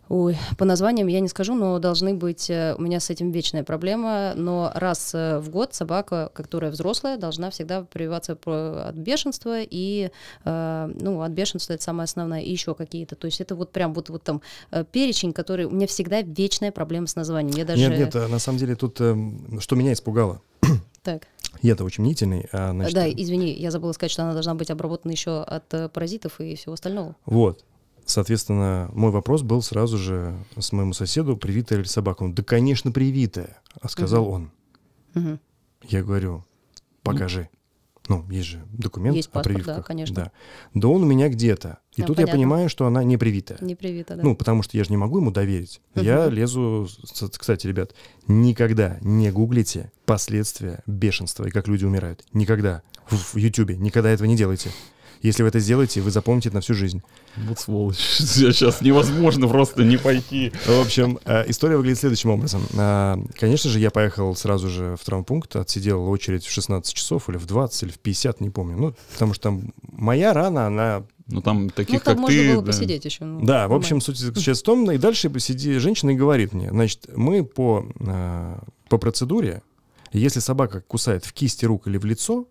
Ой, 0.08 0.36
по 0.58 0.64
названиям 0.66 1.06
я 1.06 1.20
не 1.20 1.28
скажу, 1.28 1.54
но 1.54 1.78
должны 1.78 2.12
быть, 2.14 2.50
э, 2.50 2.74
у 2.76 2.82
меня 2.82 3.00
с 3.00 3.08
этим 3.08 3.30
вечная 3.30 3.64
проблема, 3.64 4.34
но 4.36 4.70
раз 4.74 5.14
э, 5.14 5.38
в 5.38 5.48
год 5.48 5.72
собака, 5.74 6.30
которая 6.34 6.70
взрослая, 6.70 7.16
должна 7.16 7.50
всегда 7.50 7.84
прививаться 7.84 8.36
от 8.44 8.94
бешенства, 8.96 9.60
и, 9.62 10.10
э, 10.44 10.92
ну, 11.00 11.22
от 11.22 11.32
бешенства 11.32 11.72
это 11.72 11.82
самое 11.82 12.04
основное, 12.04 12.40
и 12.40 12.50
еще 12.50 12.74
какие-то, 12.74 13.16
то 13.16 13.26
есть 13.26 13.40
это 13.40 13.54
вот 13.54 13.72
прям 13.72 13.94
вот, 13.94 14.10
вот 14.10 14.22
там 14.22 14.42
перечень, 14.92 15.32
который, 15.32 15.64
у 15.64 15.70
меня 15.70 15.86
всегда 15.86 16.20
вечная 16.20 16.70
проблема 16.70 17.06
с 17.06 17.16
названием, 17.16 17.56
я 17.56 17.64
даже... 17.64 17.88
Нет, 17.88 17.98
нет, 17.98 18.30
на 18.30 18.38
самом 18.38 18.58
деле 18.58 18.76
тут, 18.76 19.00
эм, 19.00 19.58
что 19.60 19.74
меня 19.74 19.92
испугало, 19.94 20.42
Так, 21.02 21.28
я-то 21.62 21.84
очень 21.84 22.04
мнительный, 22.04 22.46
а, 22.52 22.72
значит, 22.72 22.94
да, 22.94 23.08
извини, 23.08 23.52
я 23.52 23.70
забыла 23.70 23.92
сказать, 23.92 24.10
что 24.10 24.22
она 24.22 24.32
должна 24.32 24.54
быть 24.54 24.70
обработана 24.70 25.12
еще 25.12 25.42
от 25.42 25.92
паразитов 25.92 26.40
и 26.40 26.56
всего 26.56 26.74
остального. 26.74 27.16
Вот. 27.24 27.64
Соответственно, 28.06 28.90
мой 28.92 29.10
вопрос 29.10 29.42
был 29.42 29.62
сразу 29.62 29.96
же 29.98 30.36
с 30.58 30.72
моему 30.72 30.92
соседу, 30.92 31.36
привитая 31.36 31.78
ли 31.80 31.84
собака. 31.86 32.22
Он, 32.24 32.34
да, 32.34 32.42
конечно, 32.42 32.92
привитая, 32.92 33.58
а 33.80 33.88
сказал 33.88 34.28
он. 34.28 34.50
Мгм. 35.14 35.40
Я 35.82 36.02
говорю, 36.02 36.44
покажи. 37.02 37.48
Ну, 38.06 38.22
есть 38.30 38.48
же 38.48 38.62
документ 38.70 39.16
Есть 39.16 39.28
о 39.28 39.32
паспорт, 39.32 39.56
да, 39.56 39.62
прививках. 39.62 39.86
конечно. 39.86 40.14
Да. 40.14 40.32
да 40.74 40.88
он 40.88 41.04
у 41.04 41.06
меня 41.06 41.30
где-то. 41.30 41.78
И 41.96 42.02
Ну, 42.02 42.08
тут 42.08 42.18
я 42.18 42.26
понятно. 42.26 42.32
понимаю, 42.38 42.68
что 42.68 42.86
она 42.86 43.02
не 43.02 43.16
привитая. 43.16 43.56
Не 43.62 43.74
привита, 43.74 44.14
да. 44.16 44.22
Ну, 44.22 44.36
потому 44.36 44.62
что 44.62 44.76
я 44.76 44.84
же 44.84 44.90
не 44.90 44.98
могу 44.98 45.20
ему 45.20 45.30
доверить. 45.30 45.80
Я 45.94 46.26
Мгм. 46.26 46.34
лезу... 46.34 46.86
Кстати, 47.38 47.66
ребят, 47.66 47.94
никогда 48.28 48.98
не 49.00 49.30
гуглите 49.30 49.90
последствия 50.04 50.82
бешенства 50.86 51.46
и 51.46 51.50
как 51.50 51.66
люди 51.66 51.86
умирают. 51.86 52.22
Никогда. 52.34 52.82
В 53.08 53.36
Ютубе. 53.36 53.76
Никогда 53.78 54.10
этого 54.10 54.26
не 54.28 54.36
делайте. 54.36 54.70
Если 55.24 55.42
вы 55.42 55.48
это 55.48 55.58
сделаете, 55.58 56.02
вы 56.02 56.10
запомните 56.10 56.50
это 56.50 56.56
на 56.56 56.60
всю 56.60 56.74
жизнь. 56.74 57.02
Вот 57.36 57.58
сволочь. 57.58 57.96
Сейчас 58.18 58.82
невозможно 58.82 59.48
просто 59.48 59.82
не 59.82 59.96
пойти. 59.96 60.52
В 60.66 60.78
общем, 60.82 61.18
э, 61.24 61.48
история 61.48 61.78
выглядит 61.78 61.98
следующим 61.98 62.28
образом. 62.28 62.60
А, 62.76 63.18
Конечно 63.40 63.70
же, 63.70 63.80
я 63.80 63.90
поехал 63.90 64.36
сразу 64.36 64.68
же 64.68 64.96
в 65.00 65.04
травмпункт, 65.04 65.56
отсидел 65.56 66.06
очередь 66.10 66.44
в 66.44 66.50
16 66.50 66.92
часов 66.92 67.30
или 67.30 67.38
в 67.38 67.46
20, 67.46 67.84
или 67.84 67.90
в 67.90 68.00
50, 68.00 68.42
не 68.42 68.50
помню. 68.50 68.76
Ну, 68.76 68.94
потому 69.14 69.32
что 69.32 69.44
там 69.44 69.72
моя 69.92 70.34
рана, 70.34 70.66
она... 70.66 71.06
Ну 71.28 71.40
там 71.40 71.64
ну, 71.64 71.70
таких, 71.70 72.02
там 72.02 72.16
как 72.16 72.20
можно 72.20 72.38
ты... 72.38 72.52
было 72.52 72.62
да. 72.62 72.66
посидеть 72.66 73.06
еще. 73.06 73.24
ну, 73.24 73.46
Да, 73.46 73.66
в 73.66 73.72
общем, 73.72 74.02
суть 74.02 74.18
заключается 74.18 74.62
в 74.62 74.66
том, 74.66 74.90
и 74.90 74.98
дальше 74.98 75.32
сидит 75.40 75.80
женщина 75.80 76.10
и 76.10 76.16
говорит 76.16 76.52
мне, 76.52 76.68
значит, 76.68 77.08
мы 77.16 77.46
по, 77.46 77.86
а, 78.06 78.62
по 78.90 78.98
процедуре, 78.98 79.62
если 80.12 80.40
собака 80.40 80.82
кусает 80.82 81.24
в 81.24 81.32
кисти 81.32 81.64
рук 81.64 81.86
или 81.86 81.96
в 81.96 82.04
лицо, 82.04 82.46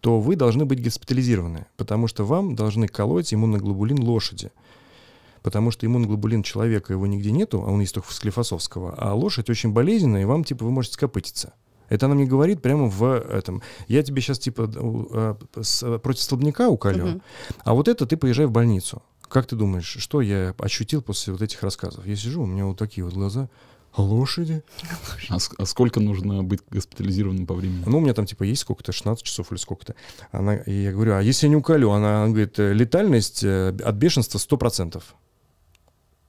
то 0.00 0.20
вы 0.20 0.36
должны 0.36 0.64
быть 0.64 0.82
госпитализированы, 0.82 1.66
потому 1.76 2.06
что 2.06 2.24
вам 2.24 2.54
должны 2.56 2.88
колоть 2.88 3.32
иммуноглобулин 3.34 4.02
лошади. 4.02 4.50
Потому 5.42 5.70
что 5.70 5.86
иммуноглобулин 5.86 6.42
человека, 6.42 6.92
его 6.92 7.06
нигде 7.06 7.32
нету, 7.32 7.62
а 7.66 7.70
он 7.70 7.80
есть 7.80 7.94
только 7.94 8.08
в 8.08 8.12
Склифосовского, 8.12 8.94
а 8.96 9.14
лошадь 9.14 9.48
очень 9.48 9.72
болезненная, 9.72 10.22
и 10.22 10.26
вам, 10.26 10.44
типа, 10.44 10.64
вы 10.64 10.70
можете 10.70 10.94
скопытиться. 10.94 11.54
Это 11.88 12.06
она 12.06 12.14
мне 12.14 12.24
говорит 12.26 12.62
прямо 12.62 12.88
в 12.88 13.02
этом. 13.04 13.62
Я 13.88 14.02
тебе 14.02 14.20
сейчас, 14.22 14.38
типа, 14.38 14.70
э, 14.72 15.34
с- 15.62 15.98
против 15.98 16.20
столбняка 16.22 16.68
уколю, 16.68 17.06
Мгм. 17.06 17.22
а 17.64 17.74
вот 17.74 17.88
это 17.88 18.06
ты 18.06 18.16
поезжай 18.16 18.46
в 18.46 18.50
больницу. 18.52 19.02
Как 19.28 19.46
ты 19.46 19.56
думаешь, 19.56 19.96
что 19.98 20.20
я 20.20 20.54
ощутил 20.58 21.02
после 21.02 21.32
вот 21.32 21.40
этих 21.42 21.62
рассказов? 21.62 22.06
Я 22.06 22.16
сижу, 22.16 22.42
у 22.42 22.46
меня 22.46 22.66
вот 22.66 22.78
такие 22.78 23.04
вот 23.04 23.14
глаза. 23.14 23.48
Лошади? 23.96 24.62
А, 25.28 25.38
а 25.58 25.66
сколько 25.66 26.00
нужно 26.00 26.42
быть 26.42 26.60
госпитализированным 26.70 27.46
по 27.46 27.54
времени? 27.54 27.82
Ну, 27.86 27.98
у 27.98 28.00
меня 28.00 28.14
там 28.14 28.26
типа 28.26 28.44
есть 28.44 28.62
сколько-то, 28.62 28.92
16 28.92 29.24
часов 29.24 29.50
или 29.52 29.58
сколько-то. 29.58 29.94
Она, 30.32 30.56
и 30.56 30.72
я 30.84 30.92
говорю, 30.92 31.14
а 31.14 31.22
если 31.22 31.46
я 31.46 31.50
не 31.50 31.56
уколю? 31.56 31.90
Она, 31.90 32.26
говорит, 32.28 32.58
«Э, 32.58 32.72
летальность 32.72 33.42
э, 33.42 33.68
от 33.84 33.94
бешенства 33.96 34.38
100%. 34.38 35.02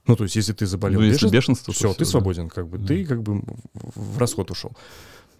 Ну, 0.06 0.16
то 0.16 0.24
есть, 0.24 0.34
если 0.34 0.52
ты 0.52 0.66
заболел 0.66 1.00
Ну, 1.00 1.06
если 1.06 1.28
бешенством, 1.28 1.38
бешенство, 1.38 1.72
все, 1.72 1.88
всё, 1.90 1.94
ты 1.94 2.04
да. 2.04 2.10
свободен, 2.10 2.48
как 2.48 2.66
бы. 2.66 2.78
Да. 2.78 2.88
Ты 2.88 3.04
как 3.06 3.22
бы 3.22 3.42
в 3.74 4.18
расход 4.18 4.50
ушел. 4.50 4.72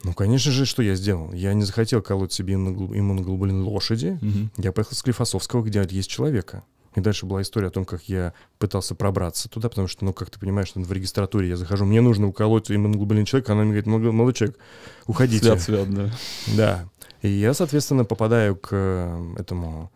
Ну, 0.04 0.14
конечно 0.14 0.52
же, 0.52 0.66
что 0.66 0.82
я 0.82 0.94
сделал? 0.94 1.32
Я 1.32 1.52
не 1.54 1.64
захотел 1.64 2.02
колоть 2.02 2.32
себе 2.32 2.54
иммуногло- 2.54 2.96
иммуноглобулин 2.96 3.62
лошади. 3.62 4.18
Мгм. 4.20 4.50
Я 4.58 4.70
поехал 4.72 4.94
с 4.94 5.02
Клифосовского, 5.02 5.62
где 5.62 5.84
есть 5.90 6.08
человека. 6.10 6.62
И 6.94 7.00
дальше 7.00 7.26
была 7.26 7.40
история 7.42 7.68
о 7.68 7.70
том, 7.70 7.84
как 7.84 8.02
я 8.04 8.34
пытался 8.58 8.94
пробраться 8.94 9.48
туда, 9.48 9.68
потому 9.68 9.88
что, 9.88 10.04
ну, 10.04 10.12
как 10.12 10.30
ты 10.30 10.38
понимаешь, 10.38 10.72
в 10.74 10.92
регистратуре 10.92 11.48
я 11.48 11.56
захожу, 11.56 11.84
мне 11.84 12.00
нужно 12.00 12.28
уколоть 12.28 12.70
иммуноглобулин 12.70 13.24
человека, 13.24 13.52
она 13.52 13.62
мне 13.62 13.80
говорит, 13.80 13.86
молодой, 13.86 14.34
человек, 14.34 14.58
уходите. 15.06 15.44
Свят, 15.44 15.60
свят, 15.60 15.90
да. 15.90 16.10
Да. 16.56 16.88
И 17.22 17.28
я, 17.28 17.54
соответственно, 17.54 18.04
попадаю 18.04 18.56
к 18.56 18.68
э, 18.72 19.34
этому, 19.38 19.92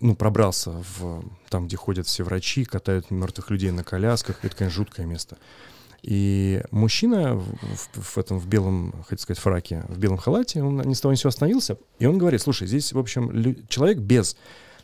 ну, 0.00 0.14
пробрался 0.14 0.70
в 0.70 1.24
там, 1.48 1.66
где 1.66 1.76
ходят 1.76 2.06
все 2.06 2.22
врачи, 2.22 2.64
катают 2.64 3.10
мертвых 3.10 3.50
людей 3.50 3.72
на 3.72 3.82
колясках. 3.82 4.44
Это, 4.44 4.56
конечно, 4.56 4.76
жуткое 4.76 5.04
место. 5.04 5.38
И 6.02 6.62
мужчина 6.70 7.34
в, 7.34 8.00
в- 8.00 8.18
этом, 8.18 8.38
в 8.38 8.46
белом, 8.46 8.94
хотел 9.02 9.18
сказать, 9.18 9.42
фраке, 9.42 9.84
в 9.88 9.98
белом 9.98 10.18
халате, 10.18 10.62
он 10.62 10.80
ни 10.82 10.94
с 10.94 11.00
того 11.00 11.12
ни 11.12 11.16
сего 11.16 11.28
остановился, 11.28 11.78
и 11.98 12.06
он 12.06 12.18
говорит, 12.18 12.40
слушай, 12.40 12.68
здесь, 12.68 12.92
в 12.92 12.98
общем, 12.98 13.56
человек 13.68 13.98
без 13.98 14.36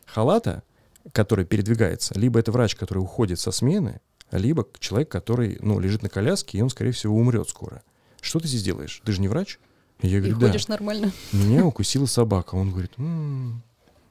халата, 0.05 0.65
который 1.13 1.45
передвигается, 1.45 2.19
либо 2.19 2.39
это 2.39 2.53
врач, 2.53 2.75
который 2.75 2.99
уходит 2.99 3.39
со 3.41 3.51
смены, 3.53 4.01
либо 4.31 4.67
человек, 4.79 5.11
который, 5.11 5.59
ну, 5.61 5.79
лежит 5.79 6.03
на 6.03 6.09
коляске, 6.09 6.59
и 6.59 6.61
он, 6.63 6.71
скорее 6.71 6.93
всего, 6.93 7.17
умрет 7.17 7.49
скоро. 7.49 7.83
Что 8.21 8.41
ты 8.41 8.49
здесь 8.49 8.63
делаешь? 8.63 9.01
Ты 9.05 9.13
же 9.13 9.21
не 9.21 9.29
врач? 9.29 9.59
И 10.01 10.09
я 10.09 10.19
И 10.19 10.21
говорю, 10.21 10.39
да. 10.39 10.47
ходишь 10.49 10.69
нормально. 10.69 11.13
Меня 11.33 11.65
укусила 11.67 12.07
собака. 12.07 12.55
Он 12.55 12.71
говорит, 12.71 12.93
«М, 12.97 13.63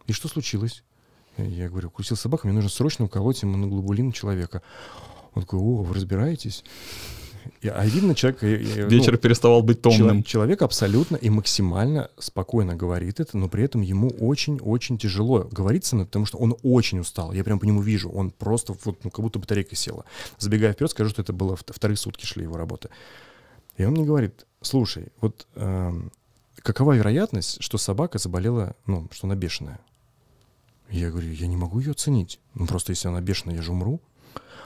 и 0.08 0.14
что 0.14 0.28
случилось? 0.28 0.84
Я 1.38 1.68
говорю, 1.68 1.88
укусила 1.88 2.16
собака, 2.16 2.46
мне 2.48 2.54
нужно 2.56 2.70
срочно 2.70 3.06
уколоть 3.06 3.44
иммуноглобулин 3.44 4.12
человека. 4.12 4.62
Он 5.34 5.42
такой, 5.42 5.60
о, 5.60 5.82
вы 5.82 5.96
разбираетесь? 5.96 6.64
А 7.64 7.86
видно, 7.86 8.16
человек... 8.16 8.44
э, 8.44 8.56
э, 8.56 8.84
ну, 8.84 8.90
Вечер 8.90 9.18
переставал 9.18 9.62
быть 9.62 9.82
томным. 9.82 10.24
Человек 10.24 10.62
абсолютно 10.62 11.16
и 11.16 11.30
максимально 11.30 12.10
спокойно 12.18 12.76
говорит 12.76 13.20
это, 13.20 13.38
но 13.38 13.48
при 13.50 13.64
этом 13.64 13.82
ему 13.82 14.10
очень-очень 14.10 14.98
тяжело 14.98 15.48
говорить 15.52 15.86
со 15.86 15.96
мной, 15.96 16.06
потому 16.06 16.26
что 16.26 16.38
он 16.38 16.56
очень 16.64 17.00
устал. 17.00 17.34
Я 17.34 17.44
прям 17.44 17.60
по 17.60 17.66
нему 17.66 17.82
вижу. 17.82 18.10
Он 18.10 18.32
просто 18.32 18.76
вот, 18.84 19.04
ну, 19.04 19.10
как 19.10 19.24
будто 19.24 19.40
батарейка 19.40 19.76
села. 19.76 20.06
Забегая 20.38 20.74
вперед, 20.74 20.92
скажу, 20.92 21.10
что 21.10 21.22
это 21.22 21.34
было 21.34 21.56
вт- 21.56 21.74
вторые 21.74 21.98
сутки 21.98 22.26
шли 22.26 22.44
его 22.44 22.58
работы. 22.58 22.90
И 23.78 23.86
он 23.86 23.94
мне 23.94 24.04
говорит, 24.06 24.46
слушай, 24.62 25.08
вот 25.20 25.48
эм, 25.56 26.12
какова 26.62 26.96
вероятность, 26.96 27.58
что 27.62 27.78
собака 27.78 28.20
заболела, 28.20 28.76
ну, 28.86 29.08
что 29.12 29.28
она 29.28 29.36
бешеная? 29.36 29.80
Я 30.90 31.10
говорю, 31.10 31.32
я 31.32 31.48
не 31.48 31.58
могу 31.58 31.80
ее 31.80 31.92
оценить. 31.92 32.40
Ну, 32.54 32.68
просто 32.68 32.92
если 32.92 33.08
она 33.08 33.22
бешеная, 33.22 33.56
я 33.56 33.62
же 33.62 33.72
умру. 33.72 34.00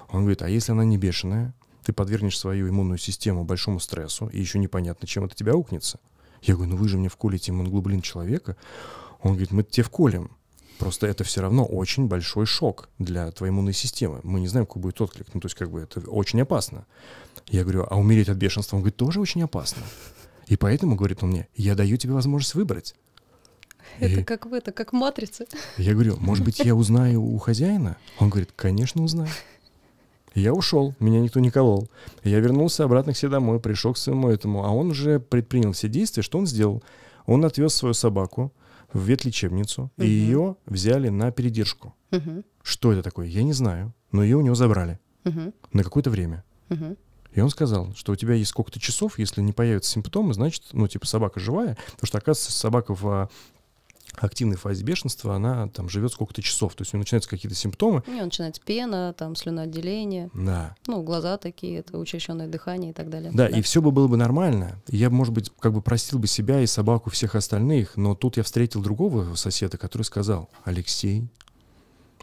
Он 0.09 0.21
говорит, 0.21 0.41
а 0.41 0.49
если 0.49 0.71
она 0.73 0.83
не 0.83 0.97
бешеная, 0.97 1.53
ты 1.87 1.93
подвергнешь 1.93 2.37
свою 2.37 2.67
иммунную 2.67 2.97
систему 2.97 3.45
большому 3.45 3.79
стрессу, 3.79 4.27
и 4.27 4.37
еще 4.41 4.59
непонятно, 4.59 5.07
чем 5.07 5.23
это 5.23 5.35
тебя 5.35 5.55
укнется. 5.55 5.99
Я 6.41 6.55
говорю, 6.55 6.71
ну 6.71 6.75
вы 6.77 6.89
же 6.89 6.97
мне 6.97 7.07
вколите 7.07 7.51
иммуноглобулин 7.53 8.01
человека. 8.01 8.57
Он 9.21 9.31
говорит, 9.31 9.51
мы 9.51 9.63
тебе 9.63 9.83
вколем. 9.85 10.31
Просто 10.79 11.07
это 11.07 11.23
все 11.23 11.39
равно 11.41 11.63
очень 11.65 12.07
большой 12.07 12.45
шок 12.45 12.89
для 12.99 13.31
твоей 13.31 13.51
иммунной 13.51 13.71
системы. 13.71 14.19
Мы 14.23 14.41
не 14.41 14.49
знаем, 14.49 14.65
какой 14.67 14.81
будет 14.81 14.99
отклик. 14.99 15.27
Ну, 15.33 15.39
то 15.39 15.45
есть, 15.45 15.55
как 15.55 15.71
бы 15.71 15.79
это 15.79 16.01
очень 16.01 16.41
опасно. 16.41 16.85
Я 17.47 17.63
говорю, 17.63 17.87
а 17.89 17.97
умереть 17.97 18.27
от 18.27 18.35
бешенства? 18.37 18.75
Он 18.75 18.81
говорит, 18.81 18.97
тоже 18.97 19.21
очень 19.21 19.41
опасно. 19.41 19.81
И 20.47 20.57
поэтому, 20.57 20.97
говорит 20.97 21.23
он 21.23 21.29
мне, 21.29 21.47
я 21.55 21.73
даю 21.73 21.95
тебе 21.95 22.11
возможность 22.13 22.53
выбрать. 22.53 22.95
Это 23.99 24.19
И- 24.19 24.23
как 24.25 24.45
в 24.45 24.53
это, 24.53 24.73
как 24.73 24.91
в 24.91 24.95
матрице. 24.95 25.47
я 25.77 25.93
говорю, 25.93 26.17
может 26.19 26.43
быть, 26.43 26.59
я 26.59 26.75
узнаю 26.75 27.23
у 27.23 27.37
хозяина? 27.37 27.95
Он 28.19 28.29
говорит, 28.29 28.49
конечно, 28.57 29.01
узнаю. 29.03 29.29
Я 30.33 30.53
ушел, 30.53 30.93
меня 30.99 31.19
никто 31.19 31.39
не 31.39 31.49
колол. 31.49 31.89
Я 32.23 32.39
вернулся 32.39 32.83
обратно 32.83 33.13
к 33.13 33.17
себе 33.17 33.31
домой, 33.31 33.59
пришел 33.59 33.93
к 33.93 33.97
своему 33.97 34.29
этому, 34.29 34.63
а 34.65 34.69
он 34.69 34.91
уже 34.91 35.19
предпринял 35.19 35.71
все 35.71 35.87
действия. 35.87 36.21
Что 36.23 36.37
он 36.37 36.45
сделал? 36.45 36.83
Он 37.25 37.43
отвез 37.45 37.73
свою 37.73 37.93
собаку 37.93 38.53
в 38.93 39.01
ветлечебницу, 39.03 39.91
и 39.97 40.01
Мгм. 40.01 40.07
ее 40.09 40.55
взяли 40.65 41.09
на 41.09 41.31
передержку. 41.31 41.93
Мгм, 42.11 42.43
Что 42.61 42.93
это 42.93 43.01
такое? 43.03 43.27
Я 43.27 43.43
не 43.43 43.53
знаю, 43.53 43.93
но 44.11 44.23
ее 44.23 44.37
у 44.37 44.41
него 44.41 44.55
забрали 44.55 44.99
мгм, 45.23 45.53
на 45.73 45.83
какое-то 45.83 46.09
время. 46.09 46.43
мгм. 46.69 46.97
И 47.33 47.41
он 47.41 47.49
сказал, 47.49 47.93
что 47.95 48.13
у 48.13 48.15
тебя 48.15 48.33
есть 48.33 48.49
сколько-то 48.49 48.79
часов, 48.79 49.19
если 49.19 49.41
не 49.41 49.53
появятся 49.53 49.91
симптомы, 49.91 50.33
значит, 50.33 50.63
ну, 50.71 50.87
типа, 50.87 51.05
собака 51.05 51.39
живая, 51.39 51.77
потому 51.91 52.07
что, 52.07 52.17
оказывается, 52.17 52.51
собака 52.51 52.95
в 52.95 53.07
а, 53.07 53.29
активной 54.17 54.57
фазе 54.57 54.83
бешенства, 54.83 55.35
она 55.35 55.67
там 55.69 55.89
живет 55.89 56.11
сколько-то 56.11 56.41
часов. 56.41 56.75
То 56.75 56.81
есть 56.81 56.93
у 56.93 56.97
нее 56.97 57.01
начинаются 57.01 57.29
какие-то 57.29 57.55
симптомы. 57.55 58.03
У 58.07 58.11
нее 58.11 58.25
начинается 58.25 58.61
пена, 58.63 59.13
там 59.17 59.35
слюноотделение, 59.35 60.29
Да. 60.33 60.75
ну, 60.87 61.03
глаза 61.03 61.37
такие, 61.37 61.79
это 61.79 61.97
учащенное 61.97 62.47
дыхание 62.47 62.91
и 62.91 62.93
так 62.93 63.09
далее. 63.09 63.31
Да, 63.33 63.47
и 63.47 63.61
все 63.61 63.81
бы 63.81 63.91
было 63.91 64.07
бы 64.07 64.17
нормально. 64.17 64.81
Я, 64.87 65.09
может 65.09 65.33
быть, 65.33 65.51
как 65.59 65.73
бы 65.73 65.81
простил 65.81 66.19
бы 66.19 66.27
себя 66.27 66.61
и 66.61 66.65
собаку, 66.67 67.09
всех 67.09 67.35
остальных, 67.35 67.95
но 67.97 68.15
тут 68.15 68.37
я 68.37 68.43
встретил 68.43 68.81
другого 68.81 69.35
соседа, 69.35 69.77
который 69.77 70.03
сказал, 70.03 70.49
Алексей, 70.63 71.27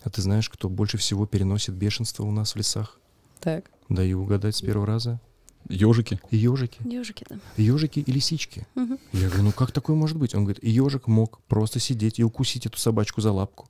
а 0.03 0.11
ты 0.11 0.21
знаешь, 0.21 0.51
кто 0.51 0.69
больше 0.69 0.99
всего 0.99 1.27
переносит 1.27 1.75
бешенство 1.75 2.25
у 2.25 2.31
нас 2.31 2.53
в 2.55 2.57
лесах? 2.57 2.99
Так. 3.41 3.71
Даю 3.89 4.23
угадать 4.23 4.57
с 4.57 4.61
первого 4.63 4.87
раза. 4.87 5.21
Ежики. 5.69 6.21
Ежики. 6.31 6.81
Ежики, 6.85 7.25
да. 7.29 7.39
Ежики 7.57 8.01
и 8.01 8.13
лисички. 8.13 8.67
Мгм. 8.75 8.99
Я 9.13 9.29
говорю, 9.29 9.45
ну 9.45 9.53
как 9.53 9.73
такое 9.73 9.97
может 9.97 10.17
быть? 10.19 10.35
Он 10.35 10.45
говорит, 10.45 10.63
ежик 10.63 11.07
мог 11.07 11.41
просто 11.43 11.81
сидеть 11.81 12.19
и 12.19 12.25
укусить 12.25 12.67
эту 12.67 12.79
собачку 12.79 13.21
за 13.21 13.33
лапку. 13.33 13.69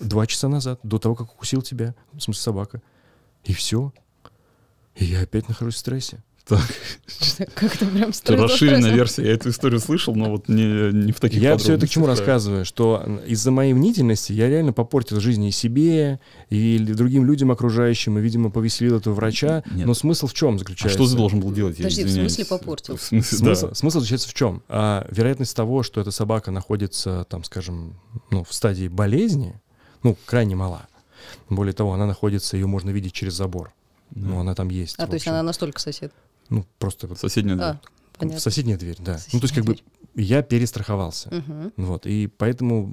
Два 0.00 0.26
часа 0.26 0.48
назад, 0.48 0.80
до 0.82 0.98
того, 0.98 1.14
как 1.14 1.32
укусил 1.32 1.60
тебя, 1.62 1.94
в 2.12 2.20
смысле 2.20 2.42
собака. 2.42 2.82
И 3.44 3.52
все. 3.52 3.92
И 4.94 5.04
я 5.04 5.22
опять 5.22 5.48
нахожусь 5.48 5.74
в 5.74 5.78
стрессе. 5.78 6.22
Так, 6.48 6.60
Как-то 7.54 7.84
прям 7.86 8.10
расширенная 8.10 8.94
версия. 8.94 9.22
Я 9.26 9.32
эту 9.32 9.50
историю 9.50 9.80
слышал, 9.80 10.14
но 10.14 10.30
вот 10.30 10.48
не, 10.48 10.92
не 10.92 11.12
в 11.12 11.20
таких 11.20 11.42
Я 11.42 11.58
все 11.58 11.74
это 11.74 11.86
к 11.86 11.90
чему 11.90 12.06
рассказываю, 12.06 12.64
что 12.64 13.04
из-за 13.26 13.50
моей 13.50 13.74
мнительности 13.74 14.32
я 14.32 14.48
реально 14.48 14.72
попортил 14.72 15.20
жизнь 15.20 15.44
и 15.44 15.50
себе, 15.50 16.20
и 16.48 16.78
другим 16.78 17.26
людям 17.26 17.50
окружающим, 17.50 18.18
и, 18.18 18.22
видимо, 18.22 18.50
повеселил 18.50 18.96
этого 18.96 19.12
врача. 19.14 19.62
Нет. 19.72 19.86
Но 19.86 19.92
смысл 19.92 20.26
в 20.26 20.32
чем 20.32 20.54
А 20.54 20.58
заключается? 20.58 20.98
что 20.98 21.08
ты 21.10 21.16
должен 21.16 21.40
был 21.40 21.52
делать? 21.52 21.78
Я 21.78 21.84
Подожди, 21.84 22.04
в 22.04 22.10
смысле 22.10 22.44
попортил? 22.46 22.96
В 22.96 23.02
смысле, 23.02 23.38
Смысл, 23.38 23.68
да. 23.68 23.74
смысл 23.74 23.98
заключается 23.98 24.28
в 24.30 24.34
чем? 24.34 24.62
А, 24.68 25.06
вероятность 25.10 25.54
того, 25.54 25.82
что 25.82 26.00
эта 26.00 26.10
собака 26.10 26.50
находится, 26.50 27.26
там, 27.28 27.44
скажем, 27.44 28.00
ну, 28.30 28.44
в 28.44 28.54
стадии 28.54 28.88
болезни, 28.88 29.60
ну, 30.02 30.16
крайне 30.24 30.56
мала. 30.56 30.88
Более 31.50 31.74
того, 31.74 31.92
она 31.92 32.06
находится, 32.06 32.56
ее 32.56 32.66
можно 32.66 32.88
видеть 32.90 33.12
через 33.12 33.34
забор. 33.34 33.72
Да. 34.10 34.28
Ну, 34.28 34.40
она 34.40 34.54
там 34.54 34.70
есть. 34.70 34.94
А, 34.98 35.06
то 35.06 35.14
есть 35.14 35.28
она 35.28 35.42
настолько 35.42 35.80
сосед. 35.80 36.12
Ну, 36.50 36.64
просто 36.78 37.06
вот 37.06 37.18
Соседняя 37.18 37.56
дверь. 37.56 37.66
А, 37.68 37.80
понятно. 38.18 38.38
в 38.38 38.42
соседняя 38.42 38.78
дверь, 38.78 38.96
да. 38.98 39.18
ну, 39.32 39.40
то 39.40 39.44
есть, 39.44 39.54
Соседняя 39.54 39.54
как 39.54 39.64
бы, 39.64 39.74
дверь. 40.14 40.26
я 40.26 40.42
перестраховался. 40.42 41.28
Мгм. 41.34 41.72
Вот, 41.76 42.06
и 42.06 42.26
поэтому... 42.26 42.86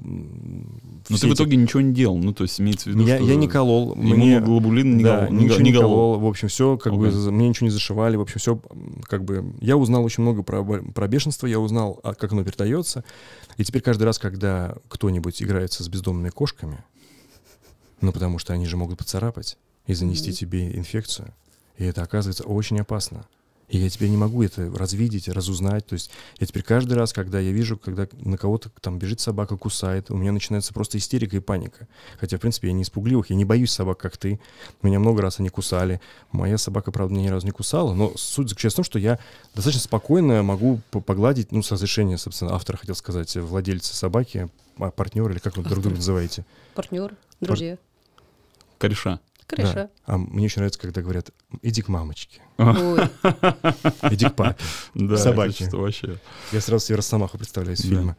Но 1.08 1.16
ты 1.16 1.26
в 1.26 1.30
эти- 1.30 1.34
итоге 1.34 1.56
ничего 1.56 1.80
не 1.80 1.92
делал. 1.94 2.18
Ну, 2.18 2.32
то 2.34 2.42
есть 2.44 2.60
имеется 2.60 2.90
в 2.90 2.92
виду, 2.92 3.04
я, 3.06 3.16
что... 3.16 3.26
я 3.26 3.34
не 3.36 3.48
колол, 3.48 3.94
мне... 3.94 4.12
Иммуноглобулин 4.34 4.96
не 4.98 5.04
да, 5.04 5.26
гол- 5.26 5.34
не 5.34 5.44
ничего 5.44 5.56
го- 5.58 5.62
не 5.62 5.70
не 5.70 5.76
колол. 5.76 5.88
колол. 6.12 6.18
В 6.20 6.26
общем, 6.26 6.48
все, 6.48 6.76
как 6.76 6.94
бы, 6.94 7.08
Ага. 7.08 7.16
за- 7.16 7.30
мне 7.32 7.48
ничего 7.48 7.66
не 7.66 7.70
зашивали. 7.70 8.16
В 8.16 8.20
общем, 8.20 8.38
все, 8.40 8.60
как 9.04 9.24
бы... 9.24 9.54
Я 9.60 9.76
узнал 9.76 10.04
очень 10.04 10.22
много 10.22 10.42
про, 10.42 10.62
про 10.64 11.08
бешенство, 11.08 11.46
я 11.46 11.58
узнал, 11.58 11.98
а, 12.02 12.14
как 12.14 12.32
оно 12.32 12.44
передается. 12.44 13.04
И 13.56 13.64
теперь 13.64 13.82
каждый 13.82 14.04
раз, 14.04 14.18
когда 14.18 14.76
кто-нибудь 14.88 15.42
играется 15.42 15.82
с 15.82 15.88
бездомными 15.88 16.28
кошками, 16.30 16.84
ну, 18.02 18.12
потому 18.12 18.38
что 18.38 18.52
они 18.52 18.66
же 18.66 18.76
могут 18.76 18.98
поцарапать 18.98 19.56
и 19.86 19.94
занести 19.94 20.28
Мгм. 20.28 20.36
тебе 20.36 20.76
инфекцию, 20.76 21.32
и 21.78 21.84
это 21.84 22.02
оказывается 22.02 22.44
очень 22.44 22.78
опасно. 22.78 23.24
И 23.68 23.78
я 23.78 23.90
теперь 23.90 24.08
не 24.10 24.16
могу 24.16 24.42
это 24.42 24.70
развидеть, 24.74 25.28
разузнать. 25.28 25.86
То 25.86 25.94
есть 25.94 26.10
я 26.38 26.46
теперь 26.46 26.62
каждый 26.62 26.94
раз, 26.94 27.12
когда 27.12 27.40
я 27.40 27.50
вижу, 27.50 27.76
когда 27.76 28.06
на 28.12 28.38
кого-то 28.38 28.70
там 28.80 28.98
бежит 28.98 29.20
собака, 29.20 29.56
кусает, 29.56 30.10
у 30.10 30.16
меня 30.16 30.32
начинается 30.32 30.72
просто 30.72 30.98
истерика 30.98 31.36
и 31.36 31.40
паника. 31.40 31.88
Хотя, 32.20 32.38
в 32.38 32.40
принципе, 32.40 32.68
я 32.68 32.74
не 32.74 32.82
испугливых, 32.82 33.30
я 33.30 33.36
не 33.36 33.44
боюсь 33.44 33.72
собак, 33.72 33.98
как 33.98 34.16
ты. 34.16 34.40
Меня 34.82 35.00
много 35.00 35.22
раз 35.22 35.40
они 35.40 35.48
кусали. 35.48 36.00
Моя 36.32 36.58
собака, 36.58 36.92
правда, 36.92 37.14
меня 37.14 37.24
ни 37.26 37.30
разу 37.30 37.46
не 37.46 37.52
кусала, 37.52 37.92
но 37.94 38.12
суть 38.16 38.48
заключается 38.48 38.76
в 38.76 38.78
том, 38.78 38.84
что 38.84 38.98
я 38.98 39.18
достаточно 39.54 39.82
спокойно 39.82 40.42
могу 40.42 40.80
по- 40.90 41.00
погладить, 41.00 41.50
ну, 41.52 41.62
с 41.62 41.72
разрешения, 41.72 42.18
собственно, 42.18 42.54
автора, 42.54 42.76
хотел 42.76 42.94
сказать, 42.94 43.34
владельца 43.36 43.94
собаки, 43.96 44.48
а, 44.78 44.90
партнер 44.90 45.30
или 45.30 45.38
как 45.38 45.56
вы 45.56 45.64
друг 45.64 45.80
друга 45.82 45.96
называете. 45.96 46.44
Партнер, 46.74 47.16
друзья. 47.40 47.78
Кореша. 48.78 49.20
Кореша. 49.46 49.74
Да. 49.74 49.90
А 50.04 50.18
мне 50.18 50.46
очень 50.46 50.58
нравится, 50.58 50.80
когда 50.80 51.02
говорят, 51.02 51.30
иди 51.62 51.82
к 51.82 51.88
мамочке, 51.88 52.40
Ой, 52.58 53.00
иди 54.10 54.26
к 54.28 54.34
папе. 54.34 54.56
Да, 54.94 55.16
Собаки. 55.16 55.62
это 55.62 55.68
что 55.68 55.78
вообще. 55.78 56.16
Я 56.52 56.60
сразу 56.60 56.84
себе 56.86 56.96
Росомаху 56.96 57.38
представляю 57.38 57.76
из 57.76 57.82
Да. 57.82 57.88
фильма. 57.88 58.16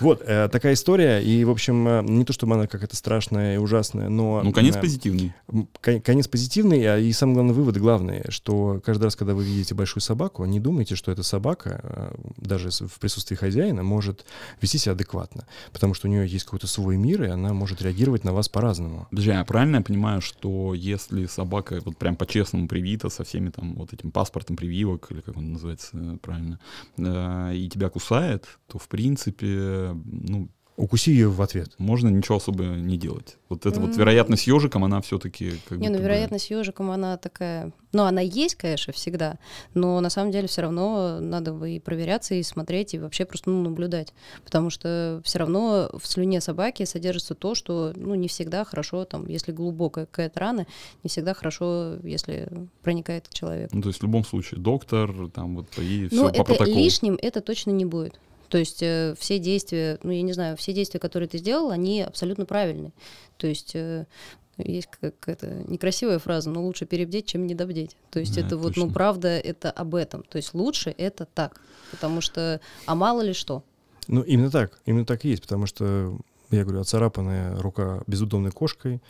Вот, 0.00 0.22
э, 0.24 0.48
такая 0.48 0.74
история, 0.74 1.18
и, 1.20 1.42
в 1.42 1.50
общем, 1.50 1.88
э, 1.88 2.02
не 2.04 2.24
то 2.24 2.32
чтобы 2.32 2.54
она 2.54 2.68
какая-то 2.68 2.94
страшная 2.94 3.56
и 3.56 3.58
ужасная, 3.58 4.08
но... 4.08 4.42
Ну, 4.44 4.52
конец 4.52 4.76
э, 4.76 4.80
позитивный. 4.80 5.34
кон- 5.82 6.00
Конец 6.00 6.28
позитивный, 6.28 6.84
а 6.86 6.98
и 6.98 7.12
самый 7.12 7.32
главный 7.34 7.52
вывод 7.52 7.76
главный, 7.78 8.22
что 8.28 8.80
каждый 8.86 9.04
раз, 9.04 9.16
когда 9.16 9.34
вы 9.34 9.42
видите 9.42 9.74
большую 9.74 10.00
собаку, 10.00 10.44
не 10.44 10.60
думайте, 10.60 10.94
что 10.94 11.10
эта 11.10 11.24
собака, 11.24 11.80
э, 11.82 12.14
даже 12.36 12.70
в 12.70 13.00
присутствии 13.00 13.34
хозяина, 13.34 13.82
может 13.82 14.24
вести 14.60 14.78
себя 14.78 14.92
адекватно, 14.92 15.46
потому 15.72 15.94
что 15.94 16.06
у 16.06 16.10
нее 16.12 16.28
есть 16.28 16.44
какой-то 16.44 16.68
свой 16.68 16.96
мир, 16.96 17.24
и 17.24 17.28
она 17.28 17.52
может 17.52 17.82
реагировать 17.82 18.22
на 18.22 18.32
вас 18.32 18.48
по-разному. 18.48 19.08
Подожди, 19.10 19.32
а 19.32 19.44
правильно 19.44 19.76
я 19.78 19.82
понимаю, 19.82 20.20
что 20.20 20.74
если 20.74 21.26
собака 21.26 21.80
вот 21.84 21.96
прям 21.96 22.14
по-честному 22.14 22.67
привита 22.68 23.08
со 23.08 23.24
всеми 23.24 23.50
там 23.50 23.74
вот 23.74 23.92
этим 23.92 24.12
паспортом 24.12 24.56
прививок, 24.56 25.10
или 25.10 25.20
как 25.20 25.36
он 25.36 25.52
называется 25.52 26.18
правильно, 26.22 26.60
э, 26.96 27.56
и 27.56 27.68
тебя 27.68 27.88
кусает, 27.88 28.46
то 28.66 28.78
в 28.78 28.88
принципе, 28.88 29.94
ну, 30.04 30.48
Укуси 30.78 31.10
ее 31.10 31.28
в 31.28 31.42
ответ. 31.42 31.72
можно 31.78 32.08
ничего 32.08 32.36
особо 32.36 32.62
не 32.62 32.96
делать. 32.96 33.36
Вот 33.48 33.66
эта 33.66 33.80
вот 33.80 33.90
М. 33.90 33.98
вероятность 33.98 34.44
с 34.44 34.46
ежиком, 34.46 34.84
она 34.84 35.00
все-таки 35.00 35.54
как 35.68 35.78
Не, 35.78 35.88
ну 35.88 35.96
бы- 35.98 36.02
вероятность 36.04 36.50
ежиком, 36.50 36.90
она 36.92 37.16
такая... 37.16 37.72
Ну, 37.92 38.04
она 38.04 38.20
есть, 38.20 38.54
конечно, 38.54 38.92
всегда, 38.92 39.38
но 39.74 39.98
на 40.00 40.08
самом 40.08 40.30
деле 40.30 40.46
все 40.46 40.62
равно 40.62 41.18
надо 41.20 41.52
бы 41.52 41.70
и 41.72 41.80
проверяться, 41.80 42.34
и 42.34 42.42
смотреть, 42.44 42.94
и 42.94 42.98
вообще 42.98 43.24
просто 43.24 43.50
ну, 43.50 43.62
наблюдать. 43.62 44.12
Потому 44.44 44.70
что 44.70 45.20
все 45.24 45.40
равно 45.40 45.90
в 45.98 46.06
слюне 46.06 46.40
собаки 46.40 46.84
содержится 46.84 47.34
то, 47.34 47.56
что 47.56 47.92
ну, 47.96 48.14
не 48.14 48.28
всегда 48.28 48.64
хорошо, 48.64 49.04
там, 49.04 49.26
если 49.26 49.50
глубокая 49.50 50.06
какая-то 50.06 50.38
рана, 50.38 50.66
не 51.02 51.08
всегда 51.10 51.34
хорошо, 51.34 51.96
если 52.04 52.48
проникает 52.82 53.26
в 53.28 53.34
человека. 53.34 53.74
Ну, 53.74 53.82
то 53.82 53.88
есть 53.88 53.98
в 53.98 54.02
любом 54.04 54.24
случае 54.24 54.60
доктор, 54.60 55.28
там 55.34 55.56
вот 55.56 55.66
и 55.78 56.08
Ну, 56.12 56.28
все 56.28 56.28
по 56.28 56.36
это 56.36 56.44
протоколу. 56.44 56.76
лишним 56.76 57.18
это 57.20 57.40
точно 57.40 57.70
не 57.72 57.84
будет. 57.84 58.20
То 58.48 58.58
есть 58.58 58.82
э, 58.82 59.14
все 59.18 59.38
действия, 59.38 59.98
ну, 60.02 60.10
я 60.10 60.22
не 60.22 60.32
знаю, 60.32 60.56
все 60.56 60.72
действия, 60.72 61.00
которые 61.00 61.28
ты 61.28 61.38
сделал, 61.38 61.70
они 61.70 62.02
абсолютно 62.02 62.46
правильные. 62.46 62.92
То 63.36 63.46
есть 63.46 63.74
э, 63.74 64.06
есть 64.58 64.88
какая-то 65.00 65.64
некрасивая 65.68 66.18
фраза, 66.18 66.50
но 66.50 66.62
лучше 66.62 66.86
перебдеть, 66.86 67.26
чем 67.26 67.46
недобдеть. 67.46 67.96
То 68.10 68.18
есть 68.18 68.34
Да, 68.34 68.40
это 68.40 68.56
вот, 68.56 68.68
точно. 68.68 68.86
ну, 68.86 68.92
правда, 68.92 69.28
это 69.28 69.70
об 69.70 69.94
этом. 69.94 70.22
То 70.24 70.36
есть 70.36 70.54
лучше 70.54 70.94
это 70.96 71.26
так. 71.26 71.60
Потому 71.90 72.20
что, 72.20 72.60
а 72.86 72.94
мало 72.94 73.22
ли 73.22 73.32
что. 73.32 73.62
Ну, 74.08 74.22
именно 74.22 74.50
так, 74.50 74.80
именно 74.86 75.04
так 75.04 75.24
и 75.24 75.28
есть, 75.28 75.42
потому 75.42 75.66
что, 75.66 76.16
я 76.50 76.64
говорю, 76.64 76.80
оцарапанная 76.80 77.60
рука 77.60 78.02
безудомной 78.06 78.50
кошкой 78.50 79.02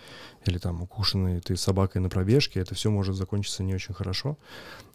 или 0.44 0.58
там 0.58 0.82
укушенной 0.82 1.40
ты 1.40 1.56
собакой 1.56 2.00
на 2.00 2.08
пробежке, 2.08 2.60
это 2.60 2.74
все 2.74 2.90
может 2.90 3.14
закончиться 3.14 3.62
не 3.62 3.74
очень 3.74 3.94
хорошо, 3.94 4.36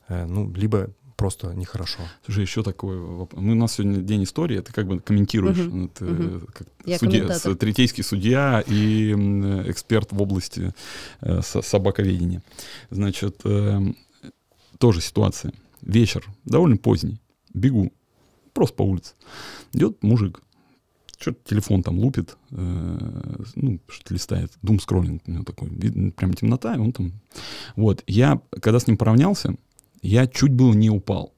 э, 0.09 0.25
ну, 0.25 0.51
либо 0.53 0.89
просто 1.15 1.53
нехорошо. 1.53 1.99
Слушай, 2.25 2.41
еще 2.41 2.63
такой 2.63 2.97
вопрос. 2.99 3.41
Ну, 3.43 3.51
у 3.51 3.55
нас 3.55 3.73
сегодня 3.73 4.01
день 4.01 4.23
истории, 4.23 4.59
ты 4.59 4.71
как 4.73 4.87
бы 4.87 4.99
комментируешь. 4.99 5.57
Мгм, 5.57 5.85
Это, 5.85 6.05
мгм. 6.05 6.47
как 6.53 6.67
Я 6.85 6.97
судья- 6.97 7.55
третейский 7.55 8.03
судья 8.03 8.61
и 8.65 9.11
м, 9.11 9.69
эксперт 9.69 10.11
в 10.11 10.21
области 10.21 10.73
э, 11.21 11.41
со- 11.41 11.61
собаковедения. 11.61 12.41
Значит, 12.89 13.41
эм, 13.45 13.95
тоже 14.77 15.01
ситуация. 15.01 15.53
Вечер, 15.81 16.25
довольно 16.45 16.77
поздний. 16.77 17.19
Бегу, 17.53 17.91
просто 18.53 18.75
по 18.75 18.83
улице. 18.83 19.13
Идет 19.73 20.01
мужик, 20.03 20.41
что-то 21.19 21.39
телефон 21.49 21.83
там 21.83 21.99
лупит, 21.99 22.35
э, 22.51 23.35
ну, 23.55 23.79
что-то 23.87 24.13
листает, 24.13 24.51
дум 24.61 24.79
скроллинг 24.79 25.21
у 25.27 25.31
него 25.31 25.43
такой, 25.43 25.69
видно, 25.69 26.11
прям 26.11 26.33
темнота, 26.33 26.75
и 26.75 26.79
он 26.79 26.91
там... 26.91 27.13
Вот, 27.75 28.03
я, 28.07 28.41
когда 28.61 28.79
с 28.79 28.87
ним 28.87 28.97
поравнялся, 28.97 29.55
я 30.03 30.27
чуть 30.27 30.51
было 30.51 30.73
не 30.73 30.89
упал. 30.89 31.33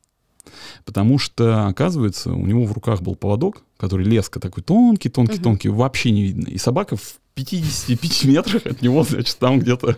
Потому 0.86 1.18
что, 1.18 1.68
оказывается, 1.68 2.32
у 2.32 2.46
него 2.46 2.66
в 2.66 2.72
руках 2.74 3.02
был 3.02 3.16
поводок, 3.16 3.64
который 3.78 4.06
леска 4.06 4.40
такой 4.40 4.64
тонкий, 4.64 5.10
тонкий, 5.10 5.36
Мгм. 5.36 5.44
тонкий, 5.44 5.70
вообще 5.70 6.12
не 6.12 6.24
видно. 6.24 6.48
И 6.50 6.58
собака 6.58 6.96
в 6.98 7.16
55 7.34 8.26
метрах 8.26 8.66
от 8.66 8.82
него, 8.82 9.04
значит, 9.04 9.38
там 9.40 9.60
где-то 9.60 9.98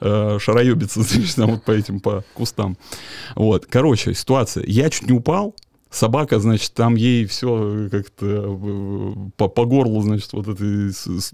э, 0.00 0.38
шароебится, 0.40 1.02
значит, 1.02 1.34
там 1.36 1.50
вот 1.52 1.64
по 1.64 1.72
этим, 1.72 2.00
по 2.00 2.24
кустам. 2.34 2.76
Вот, 3.34 3.66
короче, 3.66 4.14
ситуация. 4.14 4.64
Я 4.66 4.90
чуть 4.90 5.06
не 5.08 5.12
упал, 5.12 5.54
Собака, 5.88 6.40
значит, 6.40 6.74
там 6.74 6.96
ей 6.96 7.26
все 7.26 7.88
как-то 7.90 8.26
э, 8.26 9.14
по, 9.36 9.48
по 9.48 9.64
горлу, 9.64 10.02
значит, 10.02 10.32
вот 10.32 10.48
это, 10.48 10.64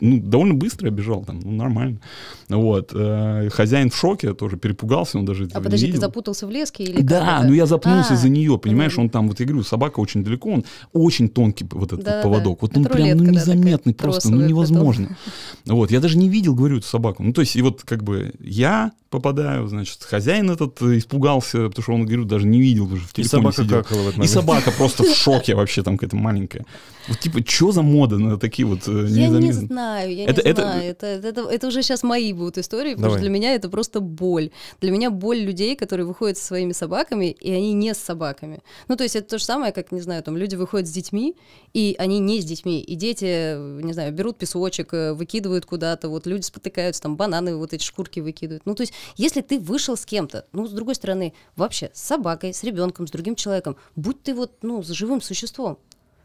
ну, 0.01 0.21
довольно 0.21 0.55
быстро 0.55 0.91
бежал 0.91 1.25
там, 1.25 1.41
ну, 1.41 1.53
нормально. 1.53 2.01
Вот. 2.49 2.93
э, 2.95 3.49
Хозяин 3.51 3.91
в 3.91 3.97
шоке, 3.97 4.35
тоже 4.35 4.59
перепугался, 4.59 5.19
он 5.19 5.25
даже 5.25 5.49
А 5.55 5.61
подожди, 5.61 5.87
ты 5.87 5.93
видел. 5.93 6.01
запутался 6.03 6.47
в 6.47 6.51
леске 6.51 6.85
или 6.85 7.01
Да, 7.01 7.43
ну 7.45 7.55
я 7.55 7.65
запнулся 7.65 8.13
А, 8.13 8.17
за 8.17 8.29
нее, 8.29 8.59
понимаешь, 8.59 8.97
он 8.99 9.09
там, 9.09 9.27
вот 9.29 9.41
я 9.41 9.47
говорю, 9.47 9.65
собака 9.65 10.01
очень 10.01 10.23
далеко, 10.23 10.51
он 10.51 10.65
очень 10.93 11.29
тонкий 11.31 11.67
вот 11.71 11.93
этот 11.95 12.05
Да-да-да. 12.05 12.23
поводок, 12.23 12.63
вот 12.63 12.77
он 12.77 12.85
прям 12.85 13.17
ну, 13.19 13.25
да, 13.25 13.31
незаметный 13.31 13.95
просто, 13.95 14.31
ну 14.31 14.47
невозможно. 14.47 15.17
Вот, 15.65 15.91
я 15.91 16.01
даже 16.01 16.19
не 16.19 16.29
видел, 16.29 16.55
говорю, 16.55 16.79
эту 16.79 16.87
собаку. 16.87 17.23
Ну 17.23 17.33
то 17.33 17.41
есть 17.41 17.57
и 17.57 17.63
вот 17.63 17.83
как 17.85 18.05
бы 18.05 18.33
я 18.39 18.93
попадаю, 19.13 19.69
значит, 19.69 20.03
хозяин 20.03 20.51
этот 20.51 20.81
испугался, 20.83 21.69
потому 21.69 21.83
что 21.83 21.93
он, 21.93 22.05
говорю, 22.07 22.25
даже 22.25 22.47
не 22.47 22.61
видел 22.61 22.85
уже 22.93 23.03
в 23.05 23.11
И 23.13 23.23
телефоне 23.23 23.43
собака 23.53 23.63
сидел. 23.63 23.83
какала 23.83 23.99
в 23.99 24.03
этот 24.03 24.15
И 24.15 24.19
момент. 24.19 24.31
собака 24.33 24.71
просто 24.73 25.05
в 25.05 25.15
шоке 25.15 25.55
вообще 25.55 25.83
там 25.83 25.97
какая-то 25.97 26.17
маленькая. 26.17 26.67
Вот 27.09 27.19
типа, 27.19 27.41
что 27.45 27.73
за 27.73 27.83
мода 27.83 28.17
на 28.19 28.39
такие 28.39 28.65
вот 28.67 28.87
э, 28.87 29.07
Я 29.09 29.29
не 29.29 29.35
незаметные- 29.35 29.53
знаю, 29.67 30.15
я 30.15 30.25
Это- 30.27 30.43
не 30.43 30.51
это- 30.51 30.63
знаю. 30.63 30.83
Это, 30.91 31.07
это, 31.07 31.41
это 31.51 31.67
уже 31.67 31.83
сейчас 31.83 32.03
мои 32.05 32.33
будут 32.33 32.59
истории, 32.59 32.91
потому 32.91 33.03
Давай. 33.09 33.19
что 33.19 33.23
для 33.23 33.31
меня 33.31 33.55
это 33.55 33.69
просто 33.69 34.01
боль. 34.01 34.51
Для 34.81 34.91
меня 34.93 35.11
боль 35.11 35.39
людей, 35.41 35.75
которые 35.77 36.07
выходят 36.07 36.39
со 36.39 36.45
своими 36.47 36.73
собаками, 36.73 37.27
и 37.33 37.51
они 37.53 37.73
не 37.73 37.93
с 37.95 37.99
собаками. 37.99 38.61
Ну, 38.89 38.97
то 38.97 39.03
есть 39.03 39.17
это 39.17 39.29
то 39.31 39.39
же 39.39 39.45
самое, 39.45 39.73
как, 39.73 39.91
не 39.93 40.01
знаю, 40.01 40.23
там 40.23 40.37
люди 40.37 40.55
выходят 40.55 40.87
с 40.89 40.93
детьми, 40.93 41.35
и 41.75 41.97
они 41.99 42.21
не 42.21 42.41
с 42.41 42.45
детьми. 42.45 42.81
И 42.81 42.95
дети, 42.95 43.25
э, 43.29 43.81
не 43.83 43.93
знаю, 43.93 44.13
берут 44.13 44.39
песочек, 44.39 44.95
э, 44.95 45.13
выкидывают 45.13 45.67
куда-то, 45.67 46.09
вот 46.09 46.27
люди 46.29 46.43
спотыкаются, 46.43 47.03
там 47.03 47.17
бананы, 47.17 47.57
вот 47.57 47.73
эти 47.73 47.83
шкурки 47.85 48.21
выкидывают. 48.21 48.63
Ну, 48.65 48.75
то 48.77 48.83
есть 48.85 48.93
если 49.17 49.41
ты 49.41 49.59
вышел 49.59 49.97
с 49.97 50.05
кем-то, 50.05 50.47
ну, 50.53 50.67
с 50.67 50.71
другой 50.71 50.95
стороны, 50.95 51.35
вообще 51.57 51.91
с 51.93 52.03
собакой, 52.03 52.55
с 52.55 52.63
ребенком, 52.63 53.07
с 53.07 53.11
другим 53.11 53.35
человеком, 53.35 53.77
будь 53.97 54.23
ты 54.23 54.35
вот, 54.35 54.59
ну, 54.63 54.83
с 54.83 54.89
живым 54.89 55.21
существом, 55.21 55.79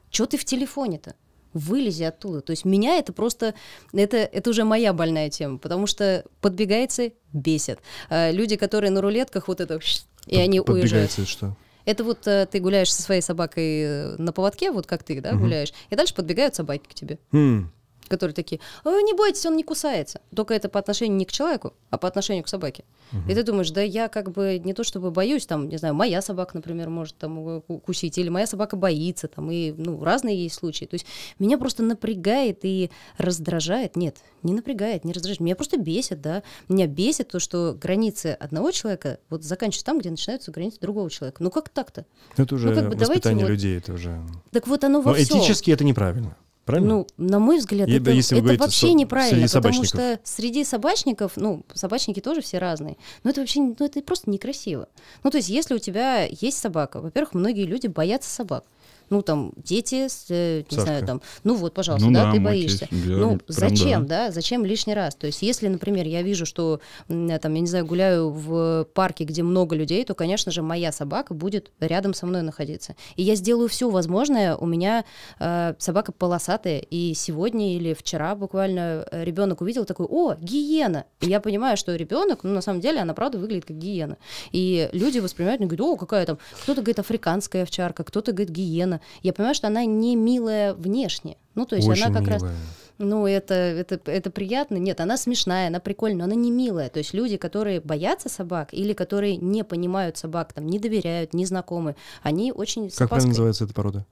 Чё 0.10 0.26
ты 0.26 0.38
в 0.38 0.46
телефоне-то? 0.46 1.16
Вылези 1.54 2.04
оттуда. 2.04 2.42
То 2.42 2.52
есть 2.52 2.66
меня 2.66 2.98
это 2.98 3.14
просто, 3.14 3.56
это, 3.94 4.18
это 4.18 4.50
уже 4.50 4.64
моя 4.64 4.94
больная 4.94 5.30
тема, 5.30 5.58
потому 5.58 5.88
что 5.88 6.24
подбегайцы 6.42 7.14
бесят. 7.34 7.80
А 8.10 8.32
люди, 8.32 8.56
которые 8.58 8.92
на 8.92 9.02
рулетках, 9.02 9.48
вот 9.48 9.60
это, 9.60 9.80
и 10.28 10.38
они 10.38 10.60
уезжают. 10.60 11.12
Что? 11.12 11.56
Это 11.86 12.04
вот 12.04 12.28
э, 12.28 12.46
ты 12.52 12.60
гуляешь 12.60 12.94
со 12.94 13.02
своей 13.02 13.22
собакой 13.22 13.82
э, 13.82 14.16
на 14.18 14.34
поводке, 14.34 14.72
вот 14.72 14.86
как 14.86 15.04
ты, 15.04 15.22
да, 15.22 15.34
гуляешь, 15.34 15.74
и 15.90 15.96
дальше 15.96 16.14
подбегают 16.14 16.54
собаки 16.54 16.86
к 16.90 16.94
тебе, 16.94 17.18
М, 17.32 17.72
которые 18.08 18.34
такие, 18.34 18.60
«Ой, 18.84 19.04
не 19.04 19.14
бойтесь, 19.14 19.46
он 19.46 19.56
не 19.56 19.64
кусается. 19.64 20.22
Только 20.36 20.54
это 20.54 20.70
по 20.70 20.80
отношению 20.80 21.18
не 21.18 21.26
к 21.26 21.32
человеку, 21.32 21.74
а 21.90 21.98
по 21.98 22.08
отношению 22.08 22.44
к 22.44 22.48
собаке. 22.48 22.84
И 23.30 23.34
ты 23.34 23.44
думаешь, 23.44 23.72
да 23.72 23.82
я 23.82 24.10
как 24.10 24.32
бы 24.32 24.60
не 24.64 24.74
то 24.74 24.84
чтобы 24.84 25.12
боюсь, 25.12 25.46
там, 25.46 25.70
не 25.70 25.78
знаю, 25.78 25.96
моя 25.96 26.22
собака, 26.22 26.52
например, 26.56 26.90
может 26.90 27.16
там 27.18 27.48
э, 27.58 27.62
ку- 27.62 27.80
кусить, 27.80 28.18
или 28.18 28.28
моя 28.28 28.46
собака 28.46 28.76
боится, 28.76 29.30
там, 29.30 29.50
и, 29.50 29.72
ну, 29.72 30.04
разные 30.04 30.44
есть 30.44 30.56
случаи. 30.56 30.86
То 30.86 30.96
есть 30.96 31.06
меня 31.40 31.58
просто 31.58 31.84
напрягает 31.84 32.60
и 32.64 32.92
раздражает. 33.18 33.96
Нет, 33.96 34.18
не 34.44 34.54
напрягает, 34.54 35.06
не 35.06 35.14
раздражает. 35.14 35.40
Меня 35.40 35.56
просто 35.56 35.78
бесит, 35.78 36.22
да. 36.22 36.44
Меня 36.68 36.88
бесит 36.88 37.30
то, 37.30 37.40
что 37.40 37.78
границы 37.80 38.36
одного 38.40 38.72
человека 38.72 39.20
вот 39.30 39.44
заканчиваются 39.44 39.86
там, 39.86 40.00
где 40.00 40.10
начинаются 40.12 40.52
границы 40.52 40.80
другого 40.82 41.10
человека. 41.10 41.42
Ну 41.44 41.50
как 41.50 41.70
так-то? 41.70 42.06
Это 42.36 42.56
уже 42.56 42.74
как 42.76 42.90
бы 42.90 42.96
воспитание 42.98 43.46
вот- 43.46 43.52
людей, 43.52 43.78
это 43.78 43.94
уже... 43.94 44.22
Так 44.52 44.68
вот 44.68 44.84
оно 44.84 45.02
во 45.02 45.12
Но 45.12 45.18
всем. 45.18 45.40
этически 45.40 45.72
это 45.72 45.84
неправильно, 45.84 46.36
правильно? 46.68 46.90
Ну, 46.90 47.08
на 47.18 47.40
мой 47.40 47.58
взгляд, 47.58 47.88
И- 47.88 47.94
это, 47.94 48.12
если 48.12 48.38
это 48.38 48.44
говорите 48.44 48.64
вообще 48.64 48.88
со- 48.88 48.94
неправильно, 48.94 49.48
потому 49.48 49.84
что 49.84 50.20
среди 50.24 50.64
собачников, 50.64 51.32
ну, 51.36 51.64
собачники 51.74 52.20
тоже 52.20 52.42
все 52.42 52.60
разные, 52.60 52.98
но 53.24 53.32
это 53.32 53.42
вообще, 53.42 53.62
ну, 53.62 53.76
это 53.80 54.02
просто 54.02 54.30
некрасиво. 54.30 54.88
Ну, 55.24 55.32
то 55.32 55.38
есть, 55.38 55.50
если 55.50 55.74
у 55.74 55.80
тебя 55.80 56.26
есть 56.26 56.60
собака, 56.60 57.02
во-первых, 57.02 57.34
многие 57.34 57.64
люди 57.66 57.88
боятся 57.88 58.30
собак. 58.30 58.66
Ну, 59.10 59.22
там, 59.22 59.54
дети, 59.56 60.08
э, 60.30 60.60
не 60.60 60.64
Сашка. 60.70 60.82
знаю, 60.82 61.06
там, 61.06 61.22
ну 61.44 61.56
вот, 61.56 61.74
пожалуйста, 61.74 62.08
Ну 62.08 62.14
да, 62.14 62.26
да, 62.26 62.32
ты 62.34 62.40
боишься. 62.40 62.88
тесть, 62.88 62.92
ну, 63.06 63.38
прям 63.38 63.42
зачем, 63.48 64.06
да. 64.06 64.28
да, 64.28 64.32
зачем 64.32 64.66
лишний 64.66 64.94
раз? 64.94 65.16
То 65.16 65.28
есть, 65.28 65.42
если, 65.42 65.68
например, 65.68 66.06
я 66.06 66.22
вижу, 66.22 66.46
что, 66.46 66.82
там, 67.08 67.54
я 67.54 67.60
не 67.60 67.68
знаю, 67.68 67.86
гуляю 67.86 68.30
в 68.30 68.88
парке, 68.94 69.24
где 69.24 69.44
много 69.44 69.76
людей, 69.76 70.04
то, 70.04 70.14
конечно 70.14 70.52
же, 70.52 70.62
моя 70.62 70.92
собака 70.92 71.34
будет 71.34 71.72
рядом 71.80 72.14
со 72.14 72.26
мной 72.26 72.42
находиться. 72.42 72.96
И 73.16 73.24
я 73.24 73.36
сделаю 73.36 73.70
все 73.70 73.90
возможное. 73.90 74.56
У 74.56 74.66
меня 74.66 75.06
э, 75.40 75.74
собака 75.78 76.12
полосатая, 76.12 76.80
и 76.80 77.14
сегодня 77.14 77.76
или 77.76 77.94
вчера 77.94 78.36
буквально 78.36 79.08
ребенок 79.12 79.62
увидел 79.62 79.86
такой, 79.86 80.06
о, 80.10 80.36
гиена. 80.36 81.06
И 81.22 81.28
я 81.28 81.40
понимаю, 81.40 81.78
что 81.78 81.96
ребенок, 81.96 82.44
ну, 82.44 82.54
на 82.54 82.62
самом 82.62 82.82
деле, 82.82 83.00
она 83.00 83.14
правда 83.14 83.38
выглядит 83.38 83.66
как 83.66 83.78
гиена. 83.78 84.18
И 84.52 84.90
люди 84.92 85.20
воспринимают, 85.20 85.62
и 85.62 85.66
говорят, 85.66 85.82
о, 85.82 85.96
какая 85.96 86.26
там, 86.26 86.38
кто-то 86.64 86.82
говорит 86.82 87.00
африканская 87.00 87.64
овчарка, 87.64 88.04
кто-то 88.04 88.32
говорит 88.32 88.50
гиена. 88.50 88.97
Я 89.24 89.34
понимаю, 89.34 89.56
что 89.56 89.68
она 89.68 89.86
не 89.86 90.16
милая 90.16 90.74
внешне. 90.74 91.38
Ну, 91.56 91.66
то 91.66 91.76
есть 91.76 91.88
Очень 91.88 92.04
она 92.04 92.20
как 92.20 92.28
раз... 92.28 92.42
милая. 92.42 92.58
Ну, 93.00 93.28
это, 93.28 93.54
это, 93.54 94.00
это 94.10 94.32
приятно. 94.32 94.78
Нет, 94.78 95.00
она 95.02 95.18
смешная, 95.18 95.68
она 95.68 95.80
прикольная, 95.80 96.20
но 96.20 96.24
она 96.26 96.36
не 96.36 96.50
милая. 96.50 96.90
То 96.90 96.98
есть 97.00 97.14
люди, 97.14 97.38
которые 97.38 97.80
боятся 97.80 98.28
собак 98.28 98.74
или 98.74 98.94
которые 98.94 99.38
не 99.38 99.64
понимают 99.64 100.18
собак, 100.18 100.54
там, 100.54 100.68
не 100.68 100.80
доверяют, 100.80 101.34
не 101.34 101.46
знакомы, 101.46 101.96
они 102.24 102.52
очень 102.52 102.90
Как 102.90 103.10
правильно 103.10 103.30
называется 103.30 103.66
эта 103.66 103.74
порода? 103.74 104.06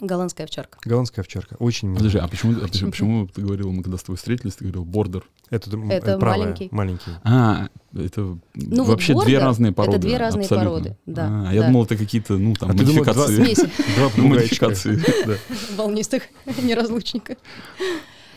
Голландская 0.00 0.44
овчарка. 0.46 0.78
Голландская 0.84 1.22
овчарка. 1.22 1.56
Очень 1.58 1.88
милая. 1.88 1.98
Подожди, 1.98 2.18
а 2.18 2.28
почему, 2.28 2.52
а 2.64 2.68
почему, 2.68 2.90
почему 2.90 3.26
ты 3.26 3.42
говорил, 3.42 3.70
мы 3.72 3.82
когда 3.82 3.98
с 3.98 4.02
тобой 4.02 4.16
встретились, 4.16 4.54
ты 4.54 4.64
говорил 4.64 4.84
бордер? 4.84 5.24
Это, 5.50 5.68
Это 5.90 6.16
правая, 6.16 6.38
маленький. 6.40 6.68
маленький. 6.70 7.10
А, 7.24 7.68
это 7.92 8.20
Ну, 8.20 8.38
вот 8.84 8.88
вообще 8.88 9.08
две 9.14 9.16
бордер 9.16 9.42
разные 9.42 9.70
это 9.72 9.76
породы. 9.76 9.98
две 9.98 10.16
разные 10.16 10.42
абсолютно. 10.44 10.70
породы, 10.70 10.96
да, 11.06 11.44
А, 11.48 11.52
я 11.52 11.60
да. 11.62 11.66
думал, 11.66 11.84
это 11.84 11.96
какие-то, 11.96 12.34
ну, 12.34 12.54
там, 12.54 12.70
А 12.70 12.74
два- 12.74 12.84
модификации. 12.86 13.70
Два. 13.96 14.24
Модификации. 14.24 15.02
Волнистых 15.76 16.22
неразлучников. 16.62 17.36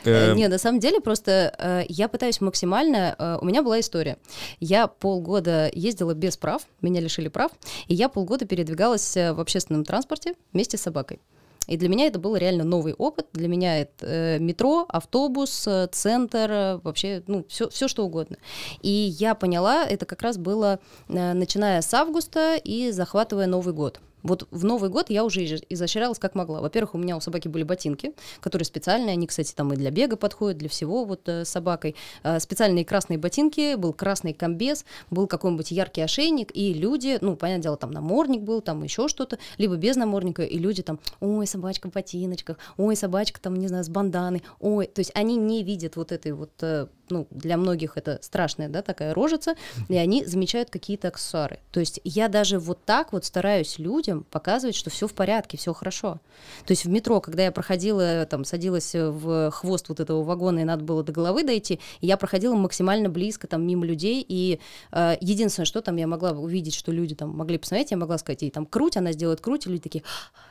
Э, 0.05 0.33
Не, 0.35 0.49
на 0.49 0.57
самом 0.57 0.79
деле 0.81 0.99
просто 0.99 1.55
э, 1.57 1.83
я 1.87 2.09
пытаюсь 2.09 2.41
максимально... 2.41 3.15
э, 3.17 3.37
у 3.39 3.45
меня 3.45 3.63
была 3.63 3.79
история. 3.79 4.17
Я 4.59 4.87
полгода 4.87 5.69
ездила 5.73 6.13
без 6.13 6.35
прав, 6.35 6.63
меня 6.81 6.99
лишили 6.99 7.29
прав, 7.29 7.51
и 7.87 7.93
я 7.95 8.09
полгода 8.09 8.45
передвигалась 8.45 9.15
э, 9.15 9.31
в 9.31 9.39
общественном 9.39 9.85
транспорте 9.85 10.33
вместе 10.51 10.77
с 10.77 10.81
собакой. 10.81 11.19
И 11.67 11.77
для 11.77 11.87
меня 11.87 12.07
это 12.07 12.19
был 12.19 12.35
реально 12.35 12.63
новый 12.63 12.93
опыт. 12.93 13.27
Для 13.33 13.47
меня 13.47 13.79
это 13.79 14.05
э, 14.05 14.39
метро, 14.39 14.85
автобус, 14.89 15.65
э, 15.67 15.87
центр, 15.91 16.51
э, 16.51 16.79
вообще, 16.83 17.23
ну, 17.27 17.45
все, 17.47 17.69
все 17.69 17.87
что 17.87 18.05
угодно. 18.05 18.37
И 18.81 18.89
я 18.89 19.33
поняла, 19.33 19.85
это 19.85 20.05
как 20.05 20.21
раз 20.21 20.37
было 20.37 20.79
начиная 21.07 21.81
с 21.81 21.93
августа 21.93 22.55
и 22.55 22.91
захватывая 22.91 23.47
Новый 23.47 23.73
год. 23.73 24.01
Вот 24.23 24.47
в 24.51 24.63
Новый 24.63 24.89
год 24.89 25.09
я 25.09 25.23
уже 25.23 25.43
изо- 25.43 25.63
изощрялась 25.69 26.19
как 26.19 26.35
могла. 26.35 26.61
Во-первых, 26.61 26.95
у 26.95 26.97
меня 26.97 27.17
у 27.17 27.19
собаки 27.19 27.47
были 27.47 27.63
ботинки, 27.63 28.13
которые 28.39 28.65
специальные, 28.65 29.13
они, 29.13 29.27
кстати, 29.27 29.53
там 29.53 29.73
и 29.73 29.75
для 29.75 29.91
бега 29.91 30.15
подходят, 30.15 30.57
для 30.57 30.69
всего 30.69 31.05
вот 31.05 31.27
э, 31.27 31.45
собакой. 31.45 31.95
Э, 32.23 32.39
специальные 32.39 32.85
красные 32.85 33.17
ботинки, 33.17 33.75
был 33.75 33.93
красный 33.93 34.33
комбез, 34.33 34.85
был 35.11 35.27
какой-нибудь 35.27 35.71
яркий 35.71 36.01
ошейник, 36.01 36.51
и 36.53 36.73
люди, 36.73 37.17
ну, 37.21 37.35
понятное 37.35 37.63
дело, 37.63 37.77
там 37.77 37.91
намордник 37.91 38.41
был, 38.41 38.61
там 38.61 38.83
еще 38.83 39.07
что-то, 39.07 39.37
либо 39.57 39.75
без 39.75 39.95
намордника, 39.95 40.43
и 40.43 40.57
люди 40.57 40.83
там, 40.83 40.99
ой, 41.19 41.45
собачка 41.45 41.89
в 41.89 41.93
ботиночках, 41.93 42.57
ой, 42.77 42.95
собачка 42.95 43.41
там, 43.41 43.55
не 43.55 43.67
знаю, 43.67 43.83
с 43.83 43.89
банданой, 43.89 44.43
ой, 44.59 44.87
то 44.87 44.99
есть 44.99 45.11
они 45.15 45.35
не 45.35 45.63
видят 45.63 45.95
вот 45.95 46.11
этой 46.11 46.31
вот, 46.31 46.51
э, 46.61 46.87
ну, 47.09 47.27
для 47.29 47.57
многих 47.57 47.97
это 47.97 48.19
страшная, 48.21 48.69
да, 48.69 48.81
такая 48.81 49.13
рожица, 49.13 49.55
и 49.89 49.95
они 49.97 50.25
замечают 50.25 50.69
какие-то 50.69 51.09
аксессуары. 51.09 51.59
То 51.71 51.79
есть 51.79 51.99
я 52.03 52.29
даже 52.29 52.59
вот 52.59 52.83
так 52.85 53.11
вот 53.11 53.25
стараюсь 53.25 53.77
людям 53.77 54.12
показывать, 54.21 54.75
что 54.75 54.89
все 54.89 55.07
в 55.07 55.13
порядке, 55.13 55.57
все 55.57 55.73
хорошо. 55.73 56.19
То 56.65 56.71
есть 56.71 56.85
в 56.85 56.89
метро, 56.89 57.21
когда 57.21 57.43
я 57.43 57.51
проходила, 57.51 58.25
там, 58.25 58.45
садилась 58.45 58.93
в 58.93 59.51
хвост 59.51 59.89
вот 59.89 59.99
этого 59.99 60.23
вагона, 60.23 60.59
и 60.59 60.63
надо 60.63 60.83
было 60.83 61.03
до 61.03 61.11
головы 61.11 61.43
дойти, 61.43 61.79
я 62.01 62.17
проходила 62.17 62.55
максимально 62.55 63.09
близко, 63.09 63.47
там, 63.47 63.65
мимо 63.65 63.85
людей, 63.85 64.25
и 64.27 64.59
э, 64.91 65.15
единственное, 65.21 65.65
что 65.65 65.81
там 65.81 65.95
я 65.97 66.07
могла 66.07 66.31
увидеть, 66.31 66.75
что 66.75 66.91
люди 66.91 67.15
там 67.15 67.29
могли 67.29 67.57
посмотреть, 67.57 67.91
я 67.91 67.97
могла 67.97 68.17
сказать 68.17 68.41
ей 68.41 68.51
там 68.51 68.65
круть, 68.65 68.97
она 68.97 69.11
сделает 69.11 69.41
круть, 69.41 69.65
и 69.65 69.69
люди 69.69 69.81
такие, 69.81 70.03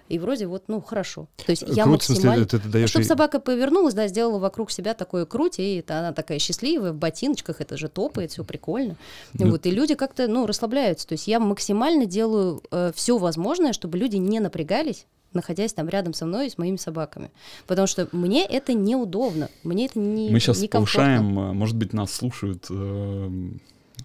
и 0.09 0.19
вроде 0.19 0.47
вот, 0.47 0.65
ну, 0.69 0.81
хорошо. 0.81 1.29
То 1.47 1.51
есть 1.51 1.63
я 1.67 1.85
Круть, 1.85 2.03
в 2.03 2.05
смысле, 2.05 2.29
максимально... 2.29 2.45
это 2.45 2.59
ты 2.59 2.69
даешь 2.69 2.91
Чтобы 2.91 3.05
ей- 3.05 3.09
собака 3.09 3.41
повернулась, 3.41 3.95
да, 3.95 4.09
сделала 4.09 4.39
вокруг 4.39 4.71
себя 4.71 4.95
такое 4.95 5.25
круть, 5.25 5.59
и 5.59 5.77
это 5.77 6.01
она 6.01 6.13
такая 6.13 6.39
счастливая, 6.39 6.93
в 6.93 6.97
ботиночках, 6.97 7.61
это 7.61 7.77
же 7.77 7.89
топает, 7.89 8.33
все 8.33 8.45
прикольно. 8.45 8.97
Ну, 9.35 9.51
Вот, 9.51 9.65
и 9.67 9.71
люди 9.71 9.95
как-то, 9.95 10.29
ну, 10.29 10.47
расслабляются. 10.47 11.07
То 11.07 11.15
есть 11.15 11.29
я 11.29 11.41
максимально 11.41 12.07
делаю 12.07 12.63
все 12.95 13.17
возможное, 13.19 13.43
чтобы 13.73 13.99
люди 13.99 14.17
не 14.17 14.41
напрягались, 14.41 15.07
находясь 15.33 15.73
там 15.73 15.89
рядом 15.89 16.15
со 16.15 16.27
мной 16.27 16.47
и 16.47 16.51
с 16.51 16.59
моими 16.59 16.77
собаками. 16.77 17.31
Потому 17.67 17.87
что 17.87 18.09
мне 18.13 18.45
это 18.45 18.75
неудобно, 18.75 19.49
мне 19.63 19.87
это 19.87 19.99
не 19.99 20.31
Мы 20.31 20.41
сейчас 20.41 20.65
повышаем, 20.67 21.39
э, 21.39 21.53
может 21.53 21.77
быть, 21.77 21.93
нас 21.93 22.13
слушают 22.13 22.67
э, 22.71 23.31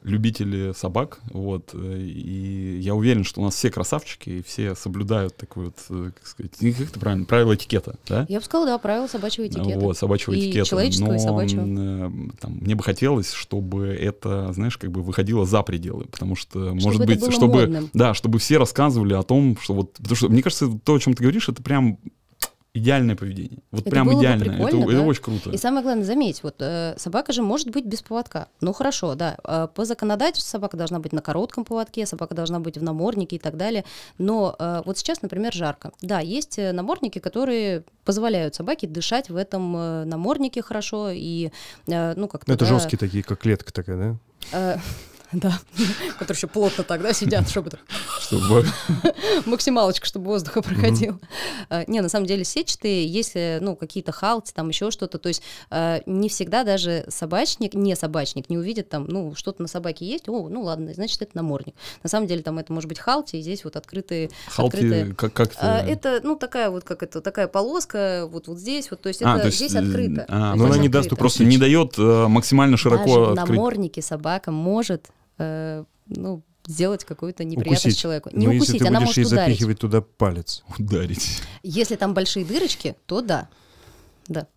любители 0.09 0.73
собак, 0.75 1.19
вот, 1.31 1.73
и 1.75 2.79
я 2.81 2.95
уверен, 2.95 3.23
что 3.23 3.41
у 3.41 3.43
нас 3.43 3.55
все 3.55 3.69
красавчики, 3.69 4.29
и 4.29 4.43
все 4.43 4.75
соблюдают 4.75 5.35
такой 5.37 5.65
вот, 5.65 5.77
э, 5.89 6.11
как 6.17 6.27
сказать, 6.27 6.51
как 6.77 6.89
это 6.89 6.99
правильно, 6.99 7.25
правила 7.25 7.55
этикета, 7.55 7.95
да? 8.07 8.25
Я 8.29 8.39
бы 8.39 8.45
сказала, 8.45 8.67
да, 8.67 8.77
правила 8.77 9.07
собачьего 9.07 9.47
этикета. 9.47 9.79
Вот, 9.79 9.97
собачьего 9.97 10.33
И 10.33 10.49
этикета. 10.49 10.69
человеческого, 10.69 11.11
и 11.13 11.17
Но, 11.17 11.19
собачьего. 11.19 11.61
м, 11.61 12.29
э, 12.29 12.31
там, 12.39 12.53
мне 12.61 12.75
бы 12.75 12.83
хотелось, 12.83 13.31
чтобы 13.33 13.87
это, 13.87 14.51
знаешь, 14.53 14.77
как 14.77 14.91
бы 14.91 15.01
выходило 15.01 15.45
за 15.45 15.61
пределы, 15.63 16.05
потому 16.05 16.35
что, 16.35 16.73
может 16.73 17.01
это 17.01 17.05
быть, 17.05 17.33
чтобы, 17.33 17.61
модным. 17.61 17.89
да, 17.93 18.13
чтобы 18.13 18.39
все 18.39 18.57
рассказывали 18.57 19.13
о 19.13 19.23
том, 19.23 19.57
что 19.61 19.73
вот, 19.73 19.93
потому 19.93 20.15
что, 20.15 20.29
мне 20.29 20.41
кажется, 20.41 20.67
то, 20.83 20.95
о 20.95 20.99
чем 20.99 21.13
ты 21.13 21.23
говоришь, 21.23 21.49
это 21.49 21.61
прям 21.61 21.99
идеальное 22.77 23.15
поведение. 23.15 23.59
Вот 23.71 23.81
Это 23.81 23.89
прям 23.89 24.07
бы 24.07 24.13
идеальное. 24.13 24.47
это, 24.47 24.55
прикольно, 24.55 24.83
это 24.83 25.01
да. 25.01 25.01
очень 25.01 25.21
круто. 25.21 25.49
И 25.51 25.57
самое 25.57 25.83
главное, 25.83 26.03
заметь, 26.03 26.43
вот 26.43 26.55
э, 26.59 26.95
собака 26.97 27.33
же 27.33 27.41
может 27.41 27.69
быть 27.69 27.85
без 27.85 28.01
поводка. 28.01 28.47
Ну 28.61 28.73
хорошо, 28.73 29.15
да. 29.15 29.37
э, 29.43 29.67
по 29.73 29.85
законодательству 29.85 30.49
собака 30.49 30.77
должна 30.77 30.99
быть 30.99 31.13
на 31.13 31.21
коротком 31.21 31.65
поводке, 31.65 32.05
собака 32.05 32.35
должна 32.35 32.59
быть 32.59 32.77
в 32.77 32.83
наморднике 32.83 33.37
и 33.37 33.39
так 33.39 33.57
далее. 33.57 33.83
Но 34.17 34.55
э, 34.57 34.81
вот 34.85 34.97
сейчас, 34.97 35.21
например, 35.21 35.53
жарко. 35.53 35.91
Да, 36.01 36.19
есть 36.19 36.59
э, 36.59 36.71
намордники, 36.71 37.19
которые 37.19 37.83
позволяют 38.05 38.55
собаке 38.55 38.87
дышать 38.87 39.29
в 39.29 39.35
этом 39.35 39.75
э, 39.75 40.03
наморднике 40.05 40.61
хорошо 40.61 41.09
и, 41.11 41.51
э, 41.87 42.13
ну 42.15 42.27
как-то... 42.27 42.51
Это 42.51 42.65
да, 42.65 42.71
жесткие 42.71 42.99
такие, 42.99 43.23
как 43.23 43.39
клетка 43.39 43.73
такая, 43.73 43.97
да? 43.97 44.17
э, 44.51 44.77
Да, 45.33 45.59
которые 46.17 46.37
еще 46.37 46.47
плотно 46.47 46.83
тогда 46.83 47.11
сидят, 47.11 47.49
чтобы 47.49 47.71
Чтобы... 48.19 48.65
максималочка, 49.45 50.05
чтобы 50.05 50.27
воздуха 50.27 50.61
проходил. 50.61 51.19
А, 51.69 51.83
Не, 51.87 52.01
на 52.01 52.07
самом 52.07 52.25
деле 52.27 52.45
сетчатые, 52.45 53.05
если, 53.05 53.59
ну, 53.61 53.75
какие-то 53.75 54.13
халти, 54.13 54.53
там 54.53 54.69
еще 54.69 54.89
что-то, 54.89 55.17
то 55.17 55.27
есть 55.27 55.43
а, 55.69 56.01
не 56.05 56.29
всегда 56.29 56.63
даже 56.63 57.05
собачник, 57.09 57.73
не 57.73 57.95
собачник, 57.95 58.49
не 58.49 58.57
увидит 58.57 58.89
там, 58.89 59.05
ну, 59.07 59.35
что-то 59.35 59.61
на 59.61 59.67
собаке 59.67 60.05
есть, 60.05 60.29
о, 60.29 60.47
ну 60.47 60.61
ладно, 60.61 60.93
значит, 60.93 61.21
это 61.21 61.31
намордник. 61.35 61.75
На 62.03 62.09
самом 62.09 62.27
деле 62.27 62.41
там 62.41 62.57
это 62.59 62.71
может 62.71 62.87
быть 62.87 62.99
халти, 62.99 63.37
и 63.37 63.41
здесь 63.41 63.65
вот 63.65 63.75
открытые... 63.75 64.29
Халти, 64.47 65.13
как, 65.17 65.33
как 65.33 65.51
А, 65.57 65.79
это? 65.79 66.09
Это, 66.09 66.21
ну, 66.25 66.37
такая 66.37 66.69
вот, 66.69 66.85
как 66.85 67.03
это, 67.03 67.19
такая 67.19 67.47
полоска, 67.47 68.27
вот, 68.31 68.47
вот 68.47 68.59
здесь, 68.59 68.89
вот, 68.91 69.01
то 69.01 69.09
есть 69.09 69.21
А, 69.23 69.37
это 69.37 69.51
здесь 69.51 69.75
э, 69.75 69.79
открыто. 69.79 70.25
а, 70.29 70.55
но 70.55 70.65
она 70.65 70.77
не 70.77 70.87
даст. 70.87 71.09
Просто 71.09 71.43
не 71.43 71.57
дает 71.57 71.97
э, 71.97 72.27
максимально 72.27 72.77
широко 72.77 73.33
Даже 73.33 73.51
наморднике 73.51 74.01
собака 74.01 74.51
может, 74.51 75.07
э, 75.37 75.83
ну, 76.07 76.43
сделать 76.65 77.05
какую-то 77.05 77.43
неприятность 77.43 77.85
Укусить. 77.85 77.99
человеку. 77.99 78.29
Не 78.33 78.47
Но 78.47 78.53
укусить, 78.53 78.73
если 78.75 78.83
ты 78.85 78.89
она 78.89 78.99
будешь 79.01 79.17
ей 79.17 79.23
может 79.23 79.33
ударить. 79.33 79.53
запихивать 79.55 79.79
туда 79.79 80.01
палец. 80.01 80.63
Ударить. 80.77 81.41
Если 81.63 81.95
там 81.95 82.13
большие 82.13 82.45
дырочки, 82.45 82.95
то 83.05 83.21
да. 83.21 83.47
Да. 84.27 84.47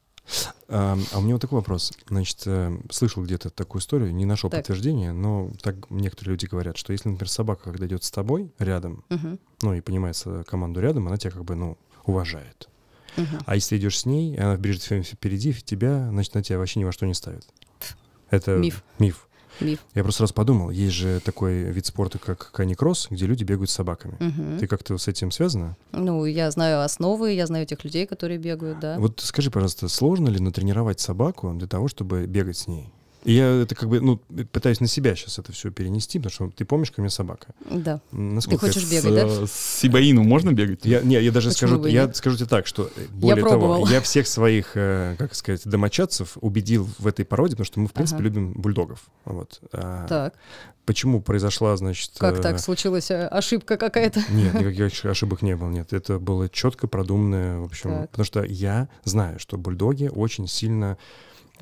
А, 0.68 0.96
а 1.12 1.18
у 1.18 1.22
меня 1.22 1.34
вот 1.34 1.40
такой 1.42 1.58
вопрос. 1.58 1.92
Значит, 2.08 2.42
э, 2.46 2.76
слышал 2.90 3.24
где-то 3.24 3.50
такую 3.50 3.80
историю, 3.80 4.14
не 4.14 4.24
нашел 4.24 4.48
Так. 4.50 4.60
подтверждения, 4.60 5.12
но 5.12 5.50
так 5.62 5.90
некоторые 5.90 6.32
люди 6.32 6.46
говорят, 6.46 6.76
что 6.76 6.92
если, 6.92 7.08
например, 7.08 7.28
собака, 7.28 7.64
когда 7.64 7.86
идет 7.86 8.04
с 8.04 8.10
тобой 8.10 8.52
рядом, 8.58 9.04
Мгм. 9.08 9.38
ну 9.62 9.74
и 9.74 9.80
понимает 9.80 10.16
свою 10.16 10.44
команду 10.44 10.80
рядом, 10.80 11.08
она 11.08 11.16
тебя 11.16 11.32
как 11.32 11.44
бы, 11.44 11.54
ну, 11.56 11.78
уважает. 12.04 12.68
Мгм. 13.16 13.40
А 13.44 13.54
если 13.56 13.76
идешь 13.76 13.98
с 13.98 14.06
ней, 14.06 14.34
и 14.34 14.38
она 14.38 14.56
бежит 14.56 14.82
впереди 14.84 15.52
тебя, 15.52 16.08
значит, 16.10 16.34
она 16.36 16.42
тебя 16.44 16.58
вообще 16.58 16.78
ни 16.78 16.84
во 16.84 16.92
что 16.92 17.06
не 17.06 17.14
ставит. 17.14 17.44
Это 18.30 18.56
Миф. 18.56 18.84
Миф. 19.00 19.28
Миф. 19.60 19.80
Я 19.94 20.02
просто 20.02 20.22
раз 20.22 20.32
подумал, 20.32 20.70
есть 20.70 20.94
же 20.94 21.20
такой 21.20 21.64
вид 21.64 21.86
спорта, 21.86 22.18
как 22.18 22.50
каникросс, 22.52 23.08
где 23.10 23.26
люди 23.26 23.44
бегают 23.44 23.70
с 23.70 23.74
собаками. 23.74 24.16
Мгм. 24.20 24.58
Ты 24.58 24.66
как-то 24.66 24.96
с 24.98 25.08
этим 25.08 25.30
связана? 25.30 25.76
Ну, 25.92 26.24
я 26.24 26.50
знаю 26.50 26.82
основы, 26.82 27.32
я 27.32 27.46
знаю 27.46 27.66
тех 27.66 27.84
людей, 27.84 28.06
которые 28.06 28.38
бегают, 28.38 28.80
да. 28.80 28.96
Вот 28.98 29.20
скажи, 29.20 29.50
пожалуйста, 29.50 29.88
сложно 29.88 30.28
ли 30.28 30.40
натренировать 30.40 31.00
собаку 31.00 31.52
для 31.54 31.66
того, 31.66 31.88
чтобы 31.88 32.26
бегать 32.26 32.56
с 32.56 32.66
ней? 32.68 32.92
Я 33.24 33.62
это 33.62 33.74
как 33.74 33.88
бы, 33.88 34.00
ну, 34.00 34.16
пытаюсь 34.52 34.80
на 34.80 34.86
себя 34.86 35.14
сейчас 35.14 35.38
это 35.38 35.52
все 35.52 35.70
перенести, 35.70 36.18
потому 36.18 36.32
что 36.50 36.56
ты 36.56 36.64
помнишь, 36.64 36.90
ко 36.90 37.00
мне 37.02 37.10
собака. 37.10 37.48
Да. 37.70 38.00
Насколько 38.12 38.66
хочешь 38.66 38.84
это- 38.84 38.92
бегать, 38.92 39.14
да? 39.14 39.46
С, 39.46 39.52
с 39.52 39.78
Сибаину 39.80 40.22
можно 40.22 40.52
бегать? 40.52 40.84
Я, 40.84 41.00
не, 41.02 41.20
я 41.20 41.30
даже 41.30 41.50
Почему 41.50 41.68
скажу, 41.72 41.86
я 41.86 42.06
нет? 42.06 42.16
скажу 42.16 42.36
тебе 42.36 42.46
так, 42.48 42.66
что 42.66 42.90
э, 42.96 43.06
более 43.12 43.44
того, 43.44 43.58
пробовала. 43.60 43.88
я 43.88 44.00
всех 44.00 44.26
своих, 44.26 44.72
э, 44.74 45.16
как 45.18 45.34
сказать, 45.34 45.62
домочадцев 45.66 46.38
убедил 46.40 46.88
в 46.98 47.06
этой 47.06 47.24
породе, 47.26 47.52
потому 47.52 47.66
что 47.66 47.80
мы, 47.80 47.88
в 47.88 47.92
принципе, 47.92 48.16
Ага. 48.20 48.24
любим 48.24 48.52
бульдогов. 48.52 49.00
Вот. 49.24 49.60
А 49.72 50.06
Так. 50.06 50.34
Почему 50.86 51.20
произошла, 51.20 51.76
значит... 51.76 52.12
Как 52.18 52.38
э, 52.38 52.42
так 52.42 52.58
случилась 52.58 53.10
ошибка 53.10 53.76
какая-то? 53.76 54.22
Нет, 54.30 54.54
никаких 54.54 55.04
ошибок 55.04 55.42
не 55.42 55.54
было, 55.56 55.68
нет. 55.68 55.92
Это 55.92 56.18
было 56.18 56.48
четко 56.48 56.88
продуманное, 56.88 57.58
в 57.58 57.64
общем, 57.64 57.90
Так. 57.90 58.10
потому 58.10 58.24
что 58.24 58.42
я 58.44 58.88
знаю, 59.04 59.38
что 59.38 59.56
бульдоги 59.58 60.10
очень 60.12 60.48
сильно 60.48 60.96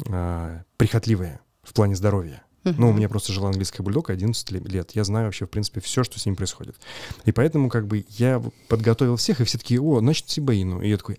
а, 0.09 0.63
прихотливые 0.77 1.41
в 1.69 1.75
плане 1.75 1.95
здоровья. 1.95 2.43
Ну, 2.65 2.91
у 2.91 2.93
меня 2.93 3.09
просто 3.09 3.33
жил 3.33 3.47
английский 3.47 3.83
бульдог 3.83 4.11
11 4.11 4.51
ле- 4.51 4.61
лет. 4.61 4.91
Я 4.93 5.05
знаю 5.05 5.27
вообще, 5.27 5.47
в 5.47 5.51
принципе, 5.51 5.81
все, 5.81 6.05
что 6.05 6.19
с 6.19 6.27
ним 6.27 6.37
происходит. 6.37 6.77
И 7.25 7.33
поэтому, 7.33 7.71
как 7.71 7.87
бы, 7.87 8.05
я 8.11 8.43
подготовил 8.69 9.17
всех, 9.17 9.41
и 9.41 9.45
все 9.45 9.57
такие, 9.59 9.81
о, 9.81 10.01
значит, 10.01 10.29
Сибаину. 10.29 10.83
И 10.83 10.89
я 10.89 10.97
такой, 10.99 11.19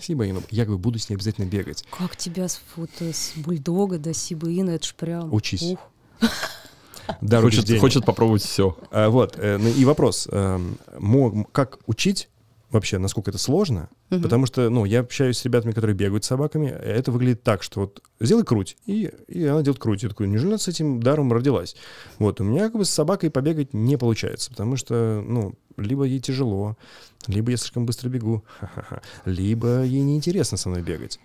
Сибаину. 0.00 0.42
Я, 0.50 0.64
говорю, 0.64 0.78
буду 0.78 0.98
с 0.98 1.10
ней 1.10 1.16
обязательно 1.16 1.46
бегать. 1.46 1.84
Как 1.90 2.16
тебя 2.16 2.48
с, 2.48 2.60
вот, 2.76 2.90
э, 3.00 3.12
с 3.12 3.32
бульдога 3.36 3.98
до 3.98 4.14
сибаина, 4.14 4.70
это 4.70 4.86
ж 4.86 4.94
прям... 4.94 5.32
Учись. 5.32 5.62
Ух. 5.62 5.78
Дар 7.20 7.42
Хочет, 7.42 7.80
хочет 7.80 8.04
попробовать 8.04 8.42
все. 8.42 8.76
А, 8.90 9.08
вот, 9.08 9.36
э, 9.38 9.56
ну 9.58 9.68
и 9.68 9.84
вопрос, 9.84 10.28
эм, 10.30 10.78
как 11.52 11.78
учить 11.86 12.28
вообще, 12.70 12.98
насколько 12.98 13.30
это 13.30 13.38
сложно? 13.38 13.88
Мгм. 14.10 14.22
Потому 14.22 14.46
что, 14.46 14.68
ну, 14.70 14.84
я 14.84 15.00
общаюсь 15.00 15.38
с 15.38 15.44
ребятами, 15.44 15.72
которые 15.72 15.96
бегают 15.96 16.24
с 16.24 16.28
собаками, 16.28 16.66
это 16.68 17.10
выглядит 17.12 17.42
так, 17.42 17.62
что 17.62 17.80
вот 17.80 18.02
сделай 18.20 18.44
круть, 18.44 18.76
и, 18.86 19.10
и 19.28 19.44
она 19.44 19.62
делает 19.62 19.80
круть. 19.80 20.02
Я 20.02 20.08
такой, 20.08 20.28
неужели 20.28 20.50
она 20.50 20.58
с 20.58 20.68
этим 20.68 21.02
даром 21.02 21.32
родилась? 21.32 21.76
Вот, 22.18 22.40
у 22.40 22.44
меня 22.44 22.64
как 22.64 22.76
бы 22.76 22.84
с 22.84 22.90
собакой 22.90 23.30
побегать 23.30 23.74
не 23.74 23.96
получается, 23.96 24.50
потому 24.50 24.76
что, 24.76 25.22
ну, 25.26 25.54
либо 25.76 26.04
ей 26.04 26.20
тяжело, 26.20 26.76
либо 27.26 27.50
я 27.50 27.56
слишком 27.56 27.86
быстро 27.86 28.08
бегу, 28.08 28.44
либо 29.24 29.82
ей 29.82 30.02
неинтересно 30.02 30.56
со 30.56 30.68
мной 30.68 30.82
бегать. 30.82 31.18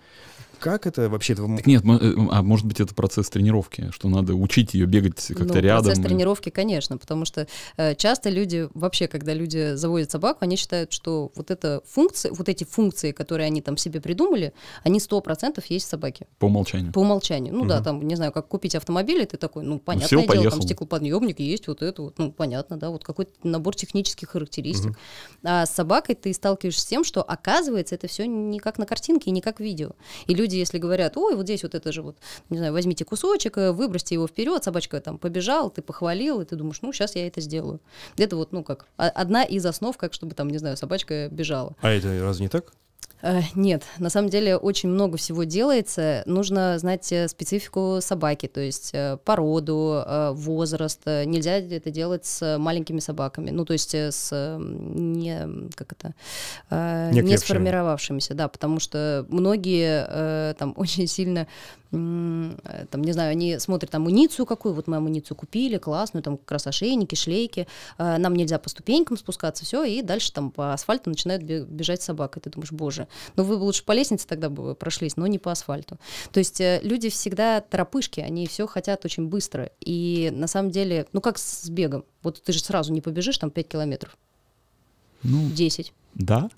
Как 0.64 0.88
это 0.88 1.10
вообще? 1.10 1.36
Так 1.36 1.68
нет, 1.68 1.84
э, 1.84 2.14
а 2.32 2.42
может 2.42 2.66
быть 2.66 2.80
это 2.80 2.96
процесс 2.96 3.30
тренировки, 3.30 3.92
что 3.92 4.08
надо 4.08 4.34
учить 4.34 4.74
ее 4.74 4.86
бегать 4.86 5.22
как-то 5.28 5.56
ну, 5.56 5.60
рядом. 5.60 5.84
процесс 5.84 6.00
и- 6.00 6.08
тренировки, 6.08 6.50
конечно, 6.50 6.98
потому 6.98 7.26
что 7.26 7.48
э, 7.76 7.96
часто 7.96 8.30
люди, 8.30 8.70
вообще, 8.74 9.10
когда 9.10 9.34
люди 9.34 9.76
заводят 9.76 10.10
собаку, 10.10 10.38
они 10.42 10.56
считают, 10.56 10.94
что 10.94 11.34
вот 11.36 11.52
эта 11.52 11.82
функция, 11.86 12.32
вот 12.32 12.48
эти 12.48 12.64
функции, 12.64 13.12
которые 13.12 13.48
они 13.48 13.62
там 13.62 13.76
себе 13.76 14.00
придумали, 14.00 14.54
они 14.84 15.00
100% 15.00 15.62
есть 15.68 15.86
в 15.86 15.90
собаке. 15.90 16.28
По 16.40 16.46
умолчанию. 16.46 16.94
По 16.94 17.00
умолчанию. 17.00 17.54
Ну 17.54 17.66
да, 17.66 17.76
Мгм. 17.76 17.84
там, 17.84 18.08
не 18.08 18.16
знаю, 18.16 18.32
как 18.32 18.48
купить 18.48 18.76
автомобиль, 18.76 19.22
и 19.22 19.26
ты 19.26 19.36
такой, 19.36 19.66
ну, 19.66 19.80
понятное 19.80 20.08
всё, 20.08 20.22
дело, 20.22 20.28
там 20.34 20.38
поехал. 20.44 20.62
стеклоподъемник 20.62 21.40
есть, 21.42 21.68
вот 21.68 21.82
это 21.82 22.04
вот, 22.04 22.18
ну, 22.20 22.32
понятно, 22.32 22.78
да, 22.78 22.90
вот 22.90 23.04
какой-то 23.04 23.32
набор 23.44 23.76
технических 23.76 24.30
характеристик. 24.30 24.98
А 25.44 25.66
с 25.66 25.72
собакой 25.72 26.16
ты 26.16 26.34
сталкиваешься 26.34 26.82
с 26.82 26.86
тем, 26.86 27.04
что, 27.04 27.22
оказывается, 27.22 27.96
это 27.96 28.08
все 28.08 28.26
не 28.28 28.60
как 28.60 28.78
на 28.78 28.86
картинке 28.86 29.30
и 29.30 29.34
не 29.34 29.42
как 29.42 29.60
видео. 29.60 29.92
И 30.28 30.34
люди, 30.34 30.53
если 30.58 30.78
говорят, 30.78 31.18
ой, 31.18 31.36
вот 31.36 31.44
здесь 31.44 31.64
вот 31.64 31.76
это 31.76 31.92
же 31.92 32.02
вот, 32.02 32.18
не 32.50 32.58
знаю, 32.58 32.74
возьмите 32.74 33.06
кусочек, 33.06 33.58
э, 33.58 33.72
выбросьте 33.72 34.16
его 34.16 34.28
вперед, 34.28 34.64
собачка 34.64 35.00
там 35.02 35.18
побежала, 35.18 35.70
ты 35.70 35.82
похвалил, 35.82 36.42
и 36.42 36.46
ты 36.46 36.56
думаешь, 36.56 36.82
ну, 36.82 36.94
сейчас 36.94 37.16
я 37.16 37.28
это 37.28 37.42
сделаю. 37.42 37.80
Это 38.18 38.36
вот, 38.36 38.52
ну, 38.52 38.64
как 38.64 38.88
одна 38.98 39.44
из 39.44 39.66
основ, 39.66 39.96
как 39.98 40.14
чтобы 40.14 40.36
там, 40.36 40.50
не 40.50 40.58
знаю, 40.58 40.78
собачка 40.78 41.30
бежала. 41.30 41.76
А 41.82 41.92
это 41.92 42.20
разве 42.22 42.46
не 42.46 42.50
так? 42.50 42.74
Э, 43.22 43.42
Нет, 43.56 43.84
на 44.00 44.10
самом 44.10 44.30
деле 44.30 44.58
очень 44.58 44.90
много 44.90 45.18
всего 45.18 45.44
делается. 45.44 46.24
Нужно 46.26 46.78
знать 46.78 47.12
э, 47.12 47.28
специфику 47.28 48.00
собаки, 48.02 48.48
то 48.48 48.60
есть 48.60 48.92
э, 48.94 49.18
породу, 49.24 50.04
возраст. 50.34 51.02
Нельзя 51.06 51.58
это 51.58 51.90
делать 51.90 52.26
с 52.26 52.58
маленькими 52.58 53.00
собаками, 53.00 53.50
ну 53.50 53.66
то 53.66 53.74
есть 53.74 53.96
с 53.96 54.58
не 54.60 55.70
как 55.76 55.94
это 55.94 56.14
не 56.70 57.22
Некрепшими. 57.22 57.38
сформировавшимися, 57.38 58.34
да, 58.34 58.48
потому 58.48 58.80
что 58.80 59.26
многие 59.30 60.54
там 60.56 60.74
очень 60.78 61.08
сильно 61.08 61.48
там, 61.94 63.04
не 63.04 63.12
знаю, 63.12 63.32
они 63.32 63.60
смотрят 63.60 63.92
там 63.92 64.02
амуницию 64.02 64.46
какую, 64.46 64.74
вот 64.74 64.88
мы 64.88 64.98
амуницию 64.98 65.38
купили, 65.38 65.78
классную, 65.78 66.24
там 66.24 66.38
как 66.38 66.52
раз 66.52 66.68
ошейники, 66.68 67.14
шлейки, 67.16 67.68
э, 67.98 68.18
нам 68.18 68.36
нельзя 68.36 68.58
по 68.58 68.70
ступенькам 68.70 69.16
спускаться, 69.16 69.64
все, 69.64 69.84
и 69.84 70.02
дальше 70.02 70.34
там 70.34 70.50
по 70.52 70.74
асфальту 70.74 71.10
начинает 71.10 71.44
бе- 71.44 71.64
бежать 71.64 72.02
собака, 72.02 72.40
и 72.40 72.42
ты 72.44 72.50
думаешь, 72.50 72.72
боже, 72.72 73.08
ну 73.36 73.44
вы 73.44 73.58
бы 73.58 73.64
лучше 73.64 73.86
по 73.86 73.92
лестнице 73.92 74.28
тогда 74.28 74.50
бы 74.50 74.74
прошлись, 74.76 75.18
но 75.18 75.28
не 75.28 75.38
по 75.38 75.52
асфальту. 75.52 76.00
То 76.32 76.40
есть 76.40 76.60
э, 76.60 76.80
люди 76.84 77.10
всегда 77.10 77.62
торопышки, 77.62 78.20
они 78.20 78.48
все 78.48 78.66
хотят 78.66 79.06
очень 79.06 79.28
быстро, 79.28 79.70
и 79.80 80.32
на 80.34 80.48
самом 80.48 80.72
деле, 80.72 81.06
ну 81.14 81.22
как 81.22 81.38
с 81.38 81.70
бегом, 81.70 82.06
вот 82.24 82.42
ты 82.42 82.54
же 82.54 82.60
сразу 82.60 82.92
не 82.92 83.02
побежишь 83.02 83.38
там 83.38 83.52
5 83.52 83.68
километров, 83.68 84.18
Ну, 85.24 85.50
10. 85.50 85.94
Да. 86.16 86.50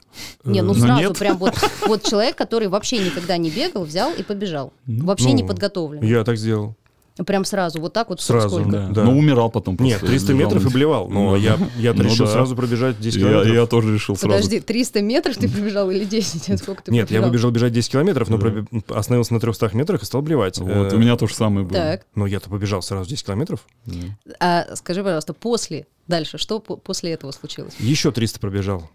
Не, 0.44 0.62
ну 0.62 0.74
Э, 0.74 0.80
сразу 0.80 1.02
нет. 1.02 1.18
прям 1.20 1.38
вот, 1.38 1.54
вот 1.88 2.04
человек, 2.04 2.36
который 2.36 2.68
вообще 2.68 2.98
никогда 3.00 3.38
не 3.38 3.50
бегал, 3.50 3.84
взял 3.84 4.12
и 4.14 4.24
побежал. 4.24 4.74
Ну, 4.86 5.06
вообще 5.06 5.32
не 5.34 5.44
ну, 5.44 5.50
подготовлен. 5.50 6.04
Я 6.04 6.24
так 6.24 6.38
сделал. 6.38 6.76
Прям 7.26 7.46
сразу, 7.46 7.80
вот 7.80 7.94
так 7.94 8.10
вот 8.10 8.20
Сразу, 8.20 8.50
сколько? 8.50 8.70
Да. 8.70 8.88
Да. 8.90 9.04
Но 9.06 9.18
умирал 9.18 9.50
потом 9.50 9.78
Нет, 9.80 10.00
просто. 10.00 10.08
300 10.08 10.34
лежал 10.34 10.50
метров 10.50 10.66
и 10.70 10.74
блевал. 10.74 11.08
Но 11.08 11.30
Ну, 11.30 11.36
я, 11.38 11.58
я 11.78 11.94
ну 11.94 12.04
решил 12.04 12.26
да. 12.26 12.34
сразу 12.34 12.58
пробежать 12.58 13.00
10 13.00 13.22
Я, 13.22 13.28
километров. 13.30 13.54
я 13.56 13.66
тоже 13.68 13.94
решил 13.94 14.18
сразу. 14.18 14.36
Подожди, 14.36 14.60
300 14.60 15.02
метров 15.02 15.38
ты 15.38 15.48
пробежал 15.50 15.90
или 15.92 16.04
10? 16.04 16.60
Сколько 16.60 16.84
ты 16.84 16.92
Нет, 16.92 17.04
я 17.12 17.20
пробежал? 17.22 17.30
выбежал 17.30 17.52
бежать 17.52 17.72
10 17.72 17.90
километров, 17.90 18.28
но 18.30 18.38
Да. 18.38 18.48
пробе- 18.48 18.84
остановился 18.94 19.34
на 19.34 19.40
300 19.40 19.70
метрах 19.78 20.04
и 20.04 20.06
стал 20.06 20.24
блевать. 20.24 20.58
Вот, 20.58 20.70
Э, 20.92 20.96
у 20.98 21.00
меня 21.00 21.16
то 21.16 21.26
же 21.28 21.34
самое 21.36 21.66
было. 21.66 21.74
Так, 21.78 22.06
Но 22.16 22.28
я-то 22.28 22.50
побежал 22.50 22.82
сразу 22.82 23.10
10 23.10 23.26
километров. 23.26 23.62
Да. 23.86 23.96
а 24.42 24.76
скажи, 24.76 25.02
пожалуйста, 25.02 25.34
после, 25.34 25.88
дальше, 26.10 26.38
что 26.38 26.60
по- 26.60 26.76
после 26.76 27.12
этого 27.14 27.32
случилось? 27.32 27.76
Еще 27.80 28.12
300 28.12 28.42
пробежал. 28.42 28.90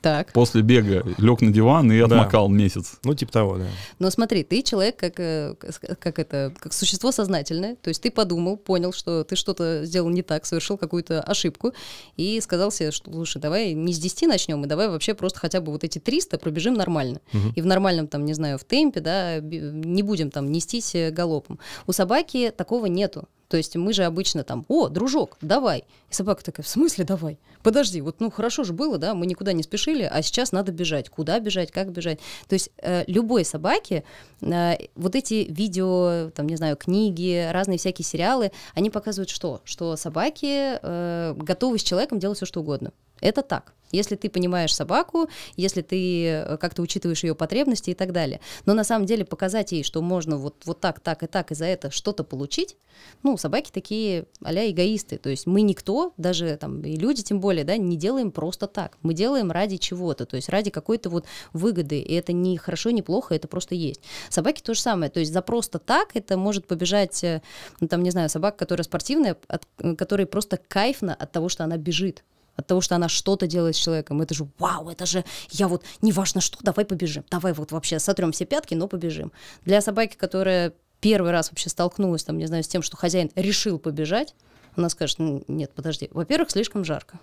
Так, 0.00 0.32
После 0.32 0.62
бега 0.62 1.02
лег 1.18 1.40
на 1.40 1.50
диван 1.50 1.90
и 1.90 1.98
Да. 1.98 2.04
отмокал 2.04 2.48
месяц. 2.48 2.98
Ну, 3.02 3.14
типа 3.14 3.32
того, 3.32 3.58
да. 3.58 3.66
но 3.98 4.10
смотри, 4.10 4.44
ты 4.44 4.62
человек 4.62 4.96
как, 4.96 5.18
э, 5.18 5.56
как 5.98 6.20
это, 6.20 6.54
как 6.60 6.72
существо 6.72 7.10
сознательное, 7.10 7.74
то 7.74 7.88
есть 7.88 8.00
ты 8.00 8.12
подумал, 8.12 8.56
понял, 8.56 8.92
что 8.92 9.24
ты 9.24 9.34
что-то 9.34 9.84
сделал 9.84 10.08
не 10.10 10.22
так, 10.22 10.46
совершил 10.46 10.78
какую-то 10.78 11.20
ошибку 11.20 11.72
и 12.16 12.40
сказал 12.40 12.70
себе, 12.70 12.92
что 12.92 13.10
лучше 13.10 13.40
давай 13.40 13.72
не 13.72 13.92
с 13.92 13.98
10 13.98 14.28
начнем, 14.28 14.64
и 14.64 14.68
давай 14.68 14.88
вообще 14.88 15.14
просто 15.14 15.40
хотя 15.40 15.60
бы 15.60 15.72
вот 15.72 15.82
эти 15.82 15.98
300 15.98 16.38
пробежим 16.38 16.74
нормально. 16.74 17.20
Мгм. 17.32 17.52
И 17.56 17.60
в 17.60 17.66
нормальном, 17.66 18.06
там, 18.06 18.24
не 18.24 18.34
знаю, 18.34 18.58
в 18.58 18.64
темпе, 18.64 19.00
да, 19.00 19.40
не 19.40 20.04
будем 20.04 20.30
там 20.30 20.52
нестись 20.52 20.94
э, 20.94 21.10
галопом. 21.10 21.58
У 21.88 21.92
собаки 21.92 22.52
такого 22.56 22.86
нету. 22.86 23.28
То 23.48 23.56
есть 23.56 23.76
мы 23.76 23.92
же 23.92 24.04
обычно 24.04 24.44
там, 24.44 24.64
о, 24.68 24.88
дружок, 24.88 25.38
давай. 25.40 25.84
И 26.10 26.14
собака 26.14 26.44
такая, 26.44 26.64
в 26.64 26.68
смысле 26.68 27.04
давай? 27.04 27.38
Подожди, 27.62 28.00
вот 28.00 28.20
ну 28.20 28.30
хорошо 28.30 28.62
же 28.62 28.72
было, 28.72 28.98
да, 28.98 29.14
мы 29.14 29.26
никуда 29.26 29.52
не 29.52 29.62
спешили, 29.62 30.02
а 30.02 30.22
сейчас 30.22 30.52
надо 30.52 30.70
бежать. 30.70 31.08
Куда 31.08 31.40
бежать, 31.40 31.72
как 31.72 31.90
бежать? 31.90 32.20
То 32.48 32.54
есть 32.54 32.70
э, 32.78 33.04
любой 33.06 33.44
собаке 33.44 34.04
э, 34.42 34.76
вот 34.94 35.16
эти 35.16 35.46
видео, 35.48 36.30
там, 36.34 36.46
не 36.46 36.56
знаю, 36.56 36.76
книги, 36.76 37.48
разные 37.50 37.78
всякие 37.78 38.04
сериалы, 38.04 38.52
они 38.74 38.90
показывают 38.90 39.30
что? 39.30 39.62
Что 39.64 39.96
собаки 39.96 40.78
э, 40.80 41.34
готовы 41.34 41.78
с 41.78 41.82
человеком 41.82 42.18
делать 42.18 42.36
все, 42.36 42.46
что 42.46 42.60
угодно. 42.60 42.92
Это 43.20 43.42
так. 43.42 43.74
Если 43.90 44.16
ты 44.16 44.28
понимаешь 44.28 44.74
собаку, 44.74 45.28
если 45.56 45.82
ты 45.82 46.26
э, 46.26 46.56
как-то 46.58 46.82
учитываешь 46.82 47.24
ее 47.24 47.34
потребности 47.34 47.90
и 47.90 47.94
так 47.94 48.12
далее. 48.12 48.40
Но 48.66 48.74
на 48.74 48.84
самом 48.84 49.06
деле 49.06 49.24
показать 49.24 49.72
ей, 49.72 49.82
что 49.82 50.02
можно 50.02 50.36
вот, 50.36 50.62
вот 50.66 50.80
так, 50.80 51.00
так 51.00 51.22
и 51.22 51.26
так, 51.26 51.50
и 51.52 51.54
за 51.54 51.64
это 51.64 51.90
что-то 51.90 52.24
получить, 52.24 52.76
ну, 53.22 53.36
собаки 53.38 53.70
такие 53.72 54.26
а 54.42 54.52
эгоисты. 54.52 55.16
То 55.16 55.30
есть 55.30 55.46
мы 55.46 55.62
никто, 55.62 56.12
даже 56.16 56.56
там 56.56 56.82
и 56.82 56.96
люди 56.96 57.22
тем 57.22 57.40
более, 57.40 57.64
да, 57.64 57.76
не 57.76 57.96
делаем 57.96 58.30
просто 58.30 58.66
так. 58.66 58.98
Мы 59.02 59.14
делаем 59.14 59.50
ради 59.50 59.78
чего-то, 59.78 60.26
то 60.26 60.36
есть 60.36 60.48
ради 60.48 60.70
какой-то 60.70 61.08
вот 61.08 61.24
выгоды. 61.52 61.98
И 62.00 62.14
это 62.14 62.32
не 62.32 62.58
хорошо, 62.58 62.90
не 62.90 63.02
плохо, 63.02 63.34
это 63.34 63.48
просто 63.48 63.74
есть. 63.74 64.02
Собаки 64.28 64.60
то 64.60 64.74
же 64.74 64.80
самое. 64.80 65.10
То 65.10 65.20
есть 65.20 65.32
за 65.32 65.40
просто 65.40 65.78
так 65.78 66.10
это 66.14 66.36
может 66.36 66.66
побежать, 66.66 67.24
э, 67.24 67.40
ну, 67.80 67.88
там, 67.88 68.02
не 68.02 68.10
знаю, 68.10 68.28
собака, 68.28 68.58
которая 68.58 68.84
спортивная, 68.84 69.36
от, 69.48 69.62
э, 69.78 69.94
которой 69.94 70.26
просто 70.26 70.58
кайфно 70.58 71.14
от 71.14 71.32
того, 71.32 71.48
что 71.48 71.64
она 71.64 71.78
бежит 71.78 72.22
от 72.58 72.66
того, 72.66 72.80
что 72.80 72.96
она 72.96 73.08
что-то 73.08 73.46
делает 73.46 73.76
с 73.76 73.78
человеком. 73.78 74.20
Это 74.20 74.34
же 74.34 74.48
вау, 74.58 74.90
это 74.90 75.06
же 75.06 75.24
я 75.50 75.68
вот, 75.68 75.84
неважно 76.02 76.40
что, 76.40 76.58
давай 76.60 76.84
побежим, 76.84 77.24
давай 77.30 77.52
вот 77.52 77.70
вообще 77.70 78.00
сотрем 78.00 78.32
все 78.32 78.44
пятки, 78.44 78.74
но 78.74 78.88
побежим. 78.88 79.32
Для 79.64 79.80
собаки, 79.80 80.16
которая 80.16 80.74
первый 81.00 81.30
раз 81.30 81.50
вообще 81.50 81.70
столкнулась, 81.70 82.24
там, 82.24 82.36
не 82.36 82.46
знаю, 82.46 82.64
с 82.64 82.68
тем, 82.68 82.82
что 82.82 82.96
хозяин 82.96 83.30
решил 83.36 83.78
побежать, 83.78 84.34
она 84.74 84.88
скажет, 84.88 85.18
нет, 85.20 85.72
подожди, 85.72 86.08
во-первых, 86.10 86.50
слишком 86.50 86.84
жарко. 86.84 87.20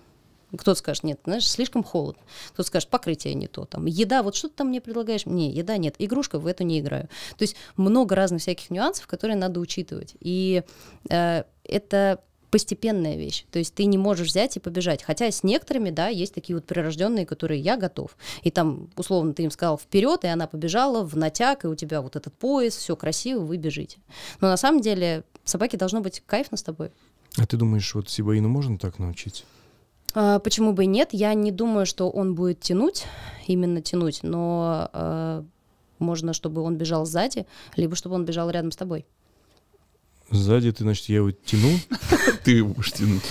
Кто-то 0.56 0.78
скажет, 0.78 1.02
нет, 1.04 1.20
знаешь, 1.24 1.46
слишком 1.46 1.82
холодно. 1.82 2.22
Кто-то 2.52 2.68
скажет, 2.68 2.88
покрытие 2.88 3.34
не 3.34 3.48
то. 3.48 3.64
Там, 3.66 3.84
еда, 3.86 4.22
вот 4.22 4.36
что 4.36 4.48
ты 4.48 4.54
там 4.54 4.68
мне 4.68 4.80
предлагаешь? 4.80 5.26
Не, 5.26 5.50
еда 5.50 5.76
нет, 5.76 5.96
игрушка, 5.98 6.38
в 6.38 6.46
эту 6.46 6.64
не 6.64 6.80
играю. 6.80 7.08
То 7.36 7.42
есть 7.42 7.56
много 7.76 8.14
разных 8.14 8.40
всяких 8.40 8.70
нюансов, 8.70 9.06
которые 9.06 9.36
надо 9.36 9.60
учитывать. 9.60 10.14
И 10.20 10.62
э, 11.10 11.42
это 11.64 12.20
постепенная 12.56 13.18
вещь. 13.18 13.44
То 13.50 13.58
есть 13.58 13.74
ты 13.74 13.84
не 13.84 13.98
можешь 13.98 14.28
взять 14.28 14.56
и 14.56 14.60
побежать. 14.60 15.02
Хотя 15.02 15.30
с 15.30 15.42
некоторыми, 15.42 15.90
да, 15.90 16.08
есть 16.08 16.32
такие 16.32 16.56
вот 16.56 16.64
прирожденные, 16.64 17.26
которые 17.26 17.60
я 17.60 17.76
готов. 17.76 18.16
И 18.44 18.50
там, 18.50 18.88
условно, 18.96 19.34
ты 19.34 19.42
им 19.42 19.50
сказал 19.50 19.76
вперед, 19.76 20.24
и 20.24 20.28
она 20.28 20.46
побежала 20.46 21.04
в 21.04 21.14
натяг, 21.18 21.66
и 21.66 21.68
у 21.68 21.74
тебя 21.74 22.00
вот 22.00 22.16
этот 22.16 22.32
пояс, 22.32 22.74
все 22.74 22.96
красиво, 22.96 23.40
вы 23.40 23.58
бежите. 23.58 23.98
Но 24.40 24.48
на 24.48 24.56
самом 24.56 24.80
деле 24.80 25.24
собаке 25.44 25.76
должно 25.76 26.00
быть 26.00 26.22
кайфно 26.24 26.56
с 26.56 26.62
тобой. 26.62 26.92
А 27.36 27.46
ты 27.46 27.58
думаешь, 27.58 27.94
вот 27.94 28.08
Сибаину 28.08 28.48
можно 28.48 28.78
так 28.78 28.98
научить? 28.98 29.44
А, 30.14 30.38
почему 30.38 30.72
бы 30.72 30.84
и 30.84 30.86
нет? 30.86 31.10
Я 31.12 31.34
не 31.34 31.52
думаю, 31.52 31.84
что 31.84 32.08
он 32.08 32.34
будет 32.34 32.60
тянуть, 32.60 33.04
именно 33.46 33.82
тянуть, 33.82 34.20
но 34.22 34.88
а, 34.94 35.44
можно, 35.98 36.32
чтобы 36.32 36.62
он 36.62 36.76
бежал 36.76 37.04
сзади, 37.04 37.44
либо 37.76 37.96
чтобы 37.96 38.14
он 38.14 38.24
бежал 38.24 38.48
рядом 38.48 38.72
с 38.72 38.76
тобой. 38.76 39.04
Сзади 40.30 40.72
ты, 40.72 40.82
значит, 40.82 41.08
я 41.08 41.16
его 41.16 41.30
тяну. 41.30 41.78
Ты 42.44 42.64
будешь 42.64 42.92
тянуть. 42.92 43.22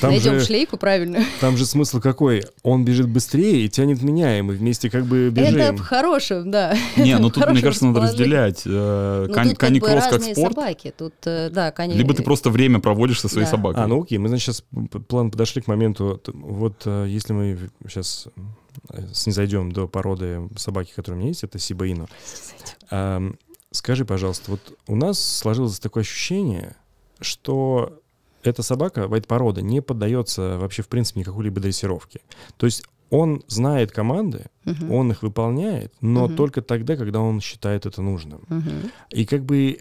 Там 0.00 0.10
Найдем 0.10 0.38
же, 0.38 0.44
шлейку, 0.44 0.76
правильно. 0.76 1.24
Там 1.40 1.56
же 1.56 1.64
смысл 1.64 2.00
какой? 2.00 2.44
Он 2.62 2.84
бежит 2.84 3.08
быстрее 3.08 3.64
и 3.64 3.68
тянет 3.68 4.02
меня, 4.02 4.38
и 4.38 4.42
мы 4.42 4.54
вместе 4.54 4.90
как 4.90 5.06
бы 5.06 5.30
бежим. 5.30 5.60
Это 5.60 5.76
в 5.76 5.80
хорошем, 5.80 6.50
да. 6.50 6.76
Не, 6.96 7.18
ну 7.18 7.30
тут, 7.32 7.48
мне 7.48 7.62
кажется, 7.62 7.86
надо 7.86 8.00
разделять. 8.00 8.62
Э, 8.66 9.26
ну, 9.28 9.34
кани, 9.34 9.54
кани 9.54 9.80
кросс 9.80 10.06
как 10.08 10.22
спорт. 10.22 10.54
собаки. 10.54 10.92
Тут, 10.96 11.14
э, 11.24 11.50
да, 11.50 11.70
кани... 11.70 11.94
Либо 11.94 12.12
ты 12.12 12.22
просто 12.22 12.50
время 12.50 12.80
проводишь 12.80 13.20
со 13.20 13.28
своей 13.28 13.46
собакой. 13.46 13.82
А, 13.82 13.86
ну 13.86 14.02
окей, 14.02 14.18
мы, 14.18 14.28
значит, 14.28 14.46
сейчас 14.46 14.64
план 15.06 15.30
подошли 15.30 15.62
к 15.62 15.68
моменту. 15.68 16.20
Вот 16.26 16.82
э, 16.84 17.06
если 17.08 17.32
мы 17.32 17.58
сейчас 17.88 18.28
снизойдем 19.12 19.72
до 19.72 19.88
породы 19.88 20.48
собаки, 20.56 20.92
которая 20.94 21.18
у 21.18 21.20
меня 21.20 21.30
есть, 21.30 21.44
это 21.44 21.58
Сибаину. 21.58 22.08
Скажи, 23.70 24.04
пожалуйста, 24.04 24.52
вот 24.52 24.78
у 24.86 24.96
нас 24.96 25.20
сложилось 25.20 25.78
такое 25.78 26.02
ощущение, 26.02 26.74
что 27.20 28.00
эта 28.42 28.62
собака, 28.62 29.08
эта 29.12 29.26
порода, 29.26 29.60
не 29.60 29.82
поддается 29.82 30.58
вообще, 30.58 30.82
в 30.82 30.88
принципе, 30.88 31.20
никакой-либо 31.20 31.60
дрессировке. 31.60 32.20
То 32.56 32.66
есть 32.66 32.82
он 33.10 33.42
знает 33.46 33.92
команды, 33.92 34.46
uh-huh. 34.64 34.92
он 34.92 35.10
их 35.10 35.22
выполняет, 35.22 35.92
но 36.00 36.26
uh-huh. 36.26 36.36
только 36.36 36.62
тогда, 36.62 36.96
когда 36.96 37.20
он 37.20 37.40
считает 37.40 37.86
это 37.86 38.02
нужным. 38.02 38.40
Uh-huh. 38.48 38.90
И 39.10 39.24
как 39.24 39.44
бы 39.44 39.80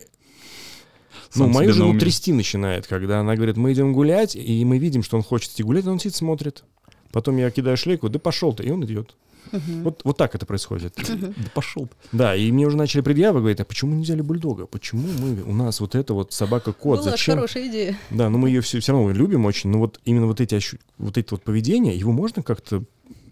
ну, 1.35 1.47
мою 1.47 1.73
жену 1.73 1.97
трясти 1.97 2.33
начинает, 2.33 2.87
когда 2.87 3.19
она 3.19 3.35
говорит, 3.35 3.57
мы 3.57 3.73
идем 3.73 3.93
гулять, 3.93 4.35
и 4.35 4.63
мы 4.65 4.77
видим, 4.77 5.03
что 5.03 5.17
он 5.17 5.23
хочет 5.23 5.51
идти 5.51 5.63
гулять, 5.63 5.85
он 5.87 5.99
сидит, 5.99 6.15
смотрит. 6.15 6.63
Потом 7.11 7.37
я 7.37 7.49
кидаю 7.51 7.77
шлейку, 7.77 8.09
да 8.09 8.19
пошел 8.19 8.53
ты, 8.53 8.63
и 8.63 8.71
он 8.71 8.83
идет. 8.85 9.15
Угу. 9.51 9.83
Вот, 9.83 10.01
вот 10.03 10.17
так 10.17 10.35
это 10.35 10.45
происходит. 10.45 10.97
Угу. 10.97 11.33
Да 11.35 11.49
пошел. 11.53 11.89
Да, 12.11 12.35
и 12.35 12.51
мне 12.51 12.65
уже 12.65 12.77
начали 12.77 13.01
предъявы 13.01 13.39
говорить, 13.39 13.59
а 13.59 13.65
почему 13.65 13.95
не 13.95 14.03
взяли 14.03 14.21
бульдога? 14.21 14.65
Почему 14.65 15.07
мы, 15.19 15.41
у 15.43 15.53
нас 15.53 15.79
вот 15.79 15.95
это 15.95 16.13
вот 16.13 16.33
собака-кот? 16.33 16.99
Была 16.99 17.11
Зачем? 17.11 17.35
хорошая 17.35 17.67
идея. 17.67 17.97
Да, 18.09 18.29
но 18.29 18.37
мы 18.37 18.49
ее 18.49 18.61
все, 18.61 18.79
все 18.79 18.91
равно 18.91 19.11
любим 19.11 19.45
очень, 19.45 19.69
но 19.69 19.79
вот 19.79 19.99
именно 20.05 20.27
вот 20.27 20.41
эти, 20.41 20.59
вот 20.97 21.17
эти 21.17 21.31
вот 21.31 21.43
поведения, 21.43 21.95
его 21.95 22.11
можно 22.11 22.43
как-то 22.43 22.83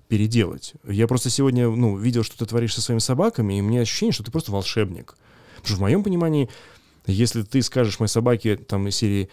переделать. 0.08 0.74
Я 0.88 1.08
просто 1.08 1.30
сегодня, 1.30 1.70
ну, 1.70 1.98
видел, 1.98 2.24
что 2.24 2.38
ты 2.38 2.46
творишь 2.46 2.74
со 2.74 2.82
своими 2.82 3.00
собаками, 3.00 3.58
и 3.58 3.62
у 3.62 3.64
меня 3.64 3.82
ощущение, 3.82 4.14
что 4.14 4.24
ты 4.24 4.32
просто 4.32 4.52
волшебник. 4.52 5.16
Потому 5.56 5.68
что 5.68 5.76
в 5.78 5.82
моем 5.82 6.04
понимании, 6.04 6.50
если 7.08 7.42
ты 7.44 7.62
скажешь 7.62 8.00
моей 8.00 8.10
собаке 8.10 8.56
там 8.56 8.88
из 8.88 8.96
серии 8.96 9.30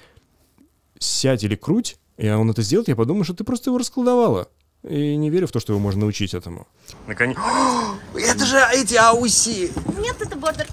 «сядь 0.98 1.44
или 1.44 1.56
круть», 1.56 1.98
и 2.16 2.28
он 2.28 2.50
это 2.50 2.62
сделает, 2.62 2.88
я 2.88 2.96
подумаю, 2.96 3.24
что 3.24 3.34
ты 3.34 3.44
просто 3.44 3.70
его 3.70 3.78
расколдовала. 3.78 4.48
И 4.88 5.16
не 5.16 5.30
верю 5.30 5.46
в 5.46 5.52
то, 5.52 5.60
что 5.60 5.72
его 5.72 5.80
можно 5.80 6.00
научить 6.00 6.34
этому. 6.34 6.66
Наконец. 7.06 7.36
Это 8.14 8.44
же 8.44 8.58
эти 8.72 8.94
ауси! 8.96 9.70
Нет, 9.98 10.20
это 10.20 10.36
бордер. 10.36 10.66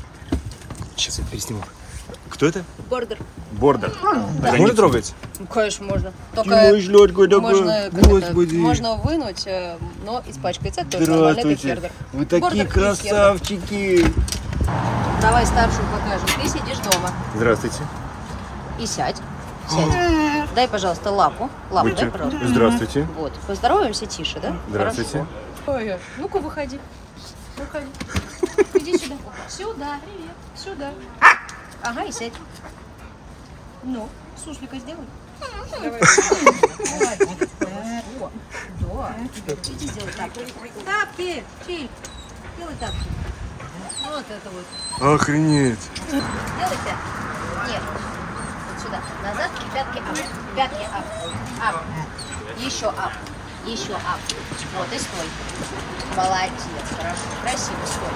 Сейчас 0.95 1.19
я 1.19 1.25
пересниму. 1.25 1.63
Кто 2.29 2.47
это? 2.47 2.63
Бордер. 2.89 3.17
Бордер. 3.51 3.91
Так 4.41 4.57
можно 4.57 4.75
трогать? 4.75 5.13
Ну, 5.39 5.47
конечно, 5.47 5.85
можно. 5.85 6.13
Только 6.33 6.49
можно, 7.39 7.89
Господи. 7.91 8.55
можно 8.55 8.95
вынуть, 8.95 9.43
э, 9.45 9.77
но 10.05 10.23
испачкается. 10.27 10.81
Это 10.81 11.03
Здравствуйте. 11.03 11.91
Вы 12.13 12.25
такие 12.25 12.41
бордер 12.41 12.67
красавчики. 12.67 14.05
Давай 15.21 15.45
старшую 15.45 15.85
покажем. 15.91 16.27
Ты 16.41 16.47
сидишь 16.47 16.77
дома. 16.79 17.11
Здравствуйте. 17.35 17.79
И 18.79 18.85
сядь. 18.85 19.17
Сядь. 19.69 20.53
Дай, 20.55 20.67
пожалуйста, 20.67 21.11
лапу. 21.11 21.49
Лапу 21.69 21.89
дай, 21.95 22.09
пожалуйста. 22.09 22.47
Здравствуйте. 22.47 23.07
Вот. 23.15 23.33
Поздороваемся 23.47 24.05
тише, 24.07 24.39
да? 24.39 24.55
Здравствуйте. 24.67 25.25
Ой, 25.67 25.97
ну-ка, 26.17 26.39
выходи. 26.39 26.79
Выходи. 27.57 27.87
Иди 28.73 28.97
сюда. 28.97 29.15
Сюда. 29.47 29.99
Привет. 30.03 30.35
Сюда. 30.55 30.91
Ага, 31.83 32.03
и 32.03 32.11
сядь. 32.11 32.33
Ну, 33.83 34.09
сушлика 34.43 34.77
сделай. 34.77 35.05
Давай. 35.71 35.99
Да. 37.59 39.15
Иди 39.67 39.87
сделай 39.87 40.11
тапки. 40.13 40.53
Тапки. 40.85 41.43
Филь. 41.65 41.89
Делай 42.57 42.75
тапки. 42.79 42.97
Вот 44.05 44.25
это 44.29 44.49
вот. 44.49 45.15
Охренеть. 45.15 45.89
Делайте. 46.09 46.95
Нет 47.67 47.81
сюда, 48.79 48.99
назад 49.23 49.51
и 49.59 49.75
пятки 49.75 49.99
ап. 49.99 50.17
Пятки 50.55 50.83
ап. 50.95 51.05
Ап. 51.61 51.83
Еще 52.57 52.87
ап. 52.87 53.11
Еще 53.65 53.93
ап. 53.93 54.19
Вот 54.77 54.87
и 54.93 54.99
стой. 54.99 55.27
Молодец, 56.15 56.63
хорошо. 56.95 57.27
Красиво, 57.43 57.83
стой. 57.85 58.13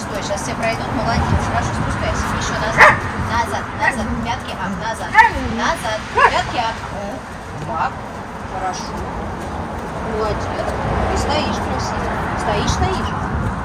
Стой, 0.00 0.22
сейчас 0.22 0.42
все 0.42 0.54
пройдут, 0.54 0.88
молодец. 0.94 1.44
Хорошо, 1.52 1.68
спускайся. 1.76 2.24
Еще 2.40 2.56
назад. 2.58 2.94
Назад, 3.28 3.64
назад. 3.78 4.06
Пятки 4.24 4.52
ап. 4.56 4.72
Назад. 4.80 5.10
Назад. 5.56 6.00
Пятки 6.14 6.56
ап. 6.56 6.76
Ап. 7.68 7.92
Хорошо. 8.54 8.92
Молодец. 10.16 10.42
Ты 11.12 11.18
стоишь 11.18 11.60
красиво. 11.60 12.10
Стоишь, 12.40 12.70
стоишь. 12.70 13.14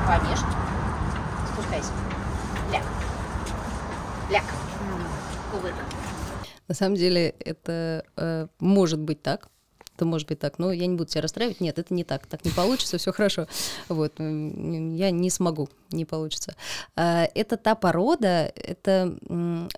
Конечно. 0.07 0.49
Спускайся. 1.53 1.91
Ляг. 2.71 2.83
Ляг. 4.29 4.43
Кувырк. 5.51 5.75
На 6.67 6.75
самом 6.75 6.95
деле 6.95 7.35
это 7.39 8.05
э, 8.17 8.47
может 8.59 8.99
быть 8.99 9.21
так, 9.21 9.49
это 9.95 10.05
может 10.05 10.27
быть 10.27 10.39
так, 10.39 10.59
но 10.59 10.71
я 10.71 10.87
не 10.87 10.95
буду 10.95 11.09
тебя 11.09 11.21
расстраивать. 11.21 11.61
Нет, 11.61 11.79
это 11.79 11.93
не 11.93 12.03
так, 12.03 12.27
так 12.27 12.43
не 12.43 12.51
получится, 12.51 12.97
все 12.97 13.13
хорошо. 13.13 13.47
Вот, 13.87 14.19
я 14.19 15.11
не 15.11 15.29
смогу, 15.29 15.69
не 15.91 16.03
получится. 16.03 16.55
А, 16.95 17.27
это 17.33 17.55
та 17.55 17.75
порода, 17.75 18.51
это, 18.55 19.17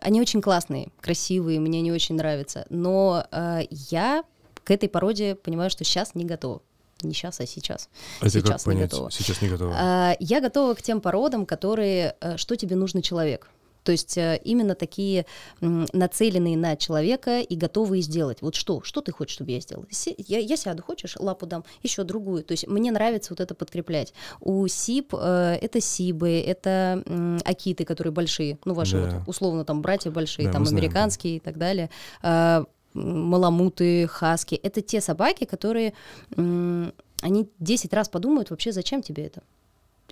они 0.02 0.22
очень 0.22 0.42
классные, 0.42 0.90
красивые, 1.02 1.60
мне 1.60 1.82
не 1.82 1.92
очень 1.92 2.16
нравятся, 2.16 2.66
но 2.70 3.26
а, 3.32 3.62
я 3.70 4.24
к 4.64 4.72
этой 4.72 4.90
породе 4.90 5.36
понимаю, 5.36 5.70
что 5.70 5.84
сейчас 5.84 6.16
не 6.16 6.26
готова. 6.26 6.62
Не 7.04 7.14
сейчас, 7.14 7.40
а 7.40 7.46
сейчас. 7.46 7.90
А 8.22 8.28
сейчас 8.28 8.64
как 8.64 8.74
понять? 8.74 8.90
Готова. 8.90 9.12
Сейчас 9.12 9.40
не 9.44 9.50
готова. 9.50 9.76
А, 9.78 10.16
я 10.20 10.42
готова 10.42 10.74
к 10.74 10.82
тем 10.82 11.00
породам, 11.00 11.46
которые, 11.46 12.16
э, 12.22 12.38
что 12.38 12.56
тебе 12.56 12.76
нужно 12.76 13.04
человек. 13.04 13.50
То 13.88 13.94
есть 13.94 14.18
э, 14.18 14.38
именно 14.44 14.76
такие 14.76 15.26
нацеленные 15.62 16.58
на 16.58 16.76
человека 16.76 17.40
и 17.40 17.56
готовые 17.56 18.02
сделать. 18.02 18.40
Вот 18.42 18.54
что? 18.54 18.82
Что 18.82 19.00
ты 19.00 19.14
хочешь, 19.14 19.36
чтобы 19.36 19.52
я 19.52 19.62
сделал? 19.62 19.86
Я, 20.18 20.40
я 20.40 20.58
сяду, 20.58 20.84
хочешь, 20.84 21.16
лапу 21.18 21.46
дам, 21.46 21.64
еще 21.84 22.04
другую. 22.04 22.44
То 22.44 22.52
есть 22.52 22.68
мне 22.68 22.92
нравится 22.92 23.32
вот 23.32 23.40
это 23.40 23.56
подкреплять. 23.56 24.14
У 24.42 24.68
СИП 24.68 25.14
э, 25.14 25.58
это 25.62 25.80
СИБы, 25.80 26.38
это 26.42 27.02
акиты, 27.46 27.86
которые 27.86 28.12
большие, 28.12 28.60
ну 28.66 28.74
ваши 28.74 28.98
Да. 28.98 29.20
вот, 29.20 29.30
условно 29.30 29.64
там 29.64 29.82
братья 29.82 30.12
большие, 30.12 30.48
Да, 30.48 30.52
там 30.52 30.66
знаем, 30.66 30.82
да. 30.82 30.86
американские 30.88 31.38
и 31.38 31.40
так 31.40 31.58
далее. 31.58 31.90
М, 32.24 32.68
маламуты, 32.94 34.06
хаски. 34.08 34.56
Это 34.56 34.82
те 34.82 35.00
собаки, 35.00 35.46
которые 35.46 35.94
они 36.36 37.50
10 37.60 37.94
раз 37.94 38.10
подумают 38.10 38.50
вообще, 38.50 38.74
зачем 38.74 39.02
тебе 39.02 39.28
это. 39.28 39.44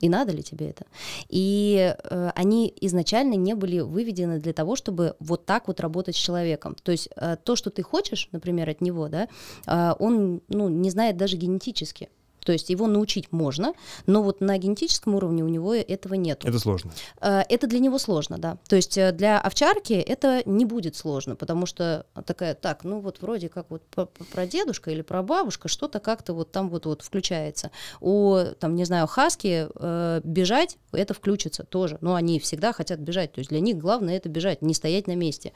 И 0.01 0.09
надо 0.09 0.33
ли 0.33 0.43
тебе 0.43 0.69
это? 0.69 0.85
И 1.29 1.95
э, 1.97 2.31
они 2.35 2.73
изначально 2.81 3.35
не 3.35 3.53
были 3.53 3.79
выведены 3.79 4.39
для 4.39 4.53
того, 4.53 4.75
чтобы 4.75 5.15
вот 5.19 5.45
так 5.45 5.67
вот 5.67 5.79
работать 5.79 6.15
с 6.15 6.19
человеком. 6.19 6.75
То 6.83 6.91
есть 6.91 7.09
э, 7.15 7.37
то, 7.43 7.55
что 7.55 7.69
ты 7.69 7.81
хочешь, 7.81 8.27
например, 8.31 8.69
от 8.69 8.81
него, 8.81 9.07
да, 9.07 9.29
э, 9.67 9.93
он 9.99 10.41
ну, 10.49 10.67
не 10.69 10.89
знает 10.89 11.17
даже 11.17 11.37
генетически. 11.37 12.09
То 12.45 12.51
есть 12.53 12.69
его 12.69 12.87
научить 12.87 13.31
можно, 13.31 13.73
но 14.05 14.23
вот 14.23 14.39
на 14.39 14.57
генетическом 14.57 15.15
уровне 15.15 15.43
у 15.43 15.47
него 15.49 15.73
этого 15.75 16.13
нет. 16.13 16.45
Это 16.45 16.59
сложно. 16.59 16.91
Э, 17.19 17.41
Это 17.49 17.67
для 17.67 17.79
него 17.79 17.97
сложно, 17.99 18.37
да. 18.37 18.57
То 18.69 18.75
есть 18.77 18.97
э, 18.97 19.11
для 19.11 19.39
овчарки 19.41 19.93
это 19.93 20.41
не 20.45 20.63
будет 20.65 20.95
сложно, 20.95 21.35
потому 21.35 21.65
что 21.65 22.05
такая, 22.25 22.53
так, 22.55 22.83
ну 22.83 22.99
вот 22.99 23.21
вроде 23.21 23.49
как 23.49 23.65
вот 23.69 23.81
п- 23.87 24.05
п- 24.05 24.23
прадедушка 24.31 24.91
или 24.91 25.01
прабабушка 25.01 25.67
что-то 25.67 25.99
как-то 25.99 26.33
вот 26.33 26.51
там 26.51 26.69
вот, 26.69 26.85
вот 26.85 27.01
включается. 27.01 27.71
У, 27.99 28.37
там, 28.59 28.75
не 28.75 28.85
знаю, 28.85 29.07
хаски 29.07 29.67
э, 29.75 30.21
бежать, 30.23 30.77
это 30.91 31.13
включится 31.13 31.63
тоже. 31.63 31.97
Но 32.01 32.13
они 32.15 32.39
всегда 32.39 32.71
хотят 32.73 32.99
бежать. 32.99 33.33
То 33.33 33.39
есть 33.39 33.49
для 33.49 33.59
них 33.59 33.77
главное 33.77 34.15
это 34.17 34.29
бежать, 34.29 34.61
не 34.61 34.73
стоять 34.73 35.07
на 35.07 35.15
месте. 35.15 35.51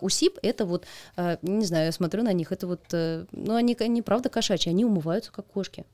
У 0.00 0.08
сип 0.08 0.38
это 0.42 0.64
вот, 0.64 0.86
не 1.42 1.64
знаю, 1.64 1.86
я 1.86 1.92
смотрю 1.92 2.22
на 2.22 2.32
них, 2.32 2.52
это 2.52 2.66
вот, 2.66 2.80
ну 2.92 3.54
они, 3.54 3.76
они 3.80 4.02
правда 4.02 4.28
кошачьи, 4.28 4.70
они 4.70 4.84
умываются 4.84 5.32
как 5.32 5.46
кошки. 5.46 5.84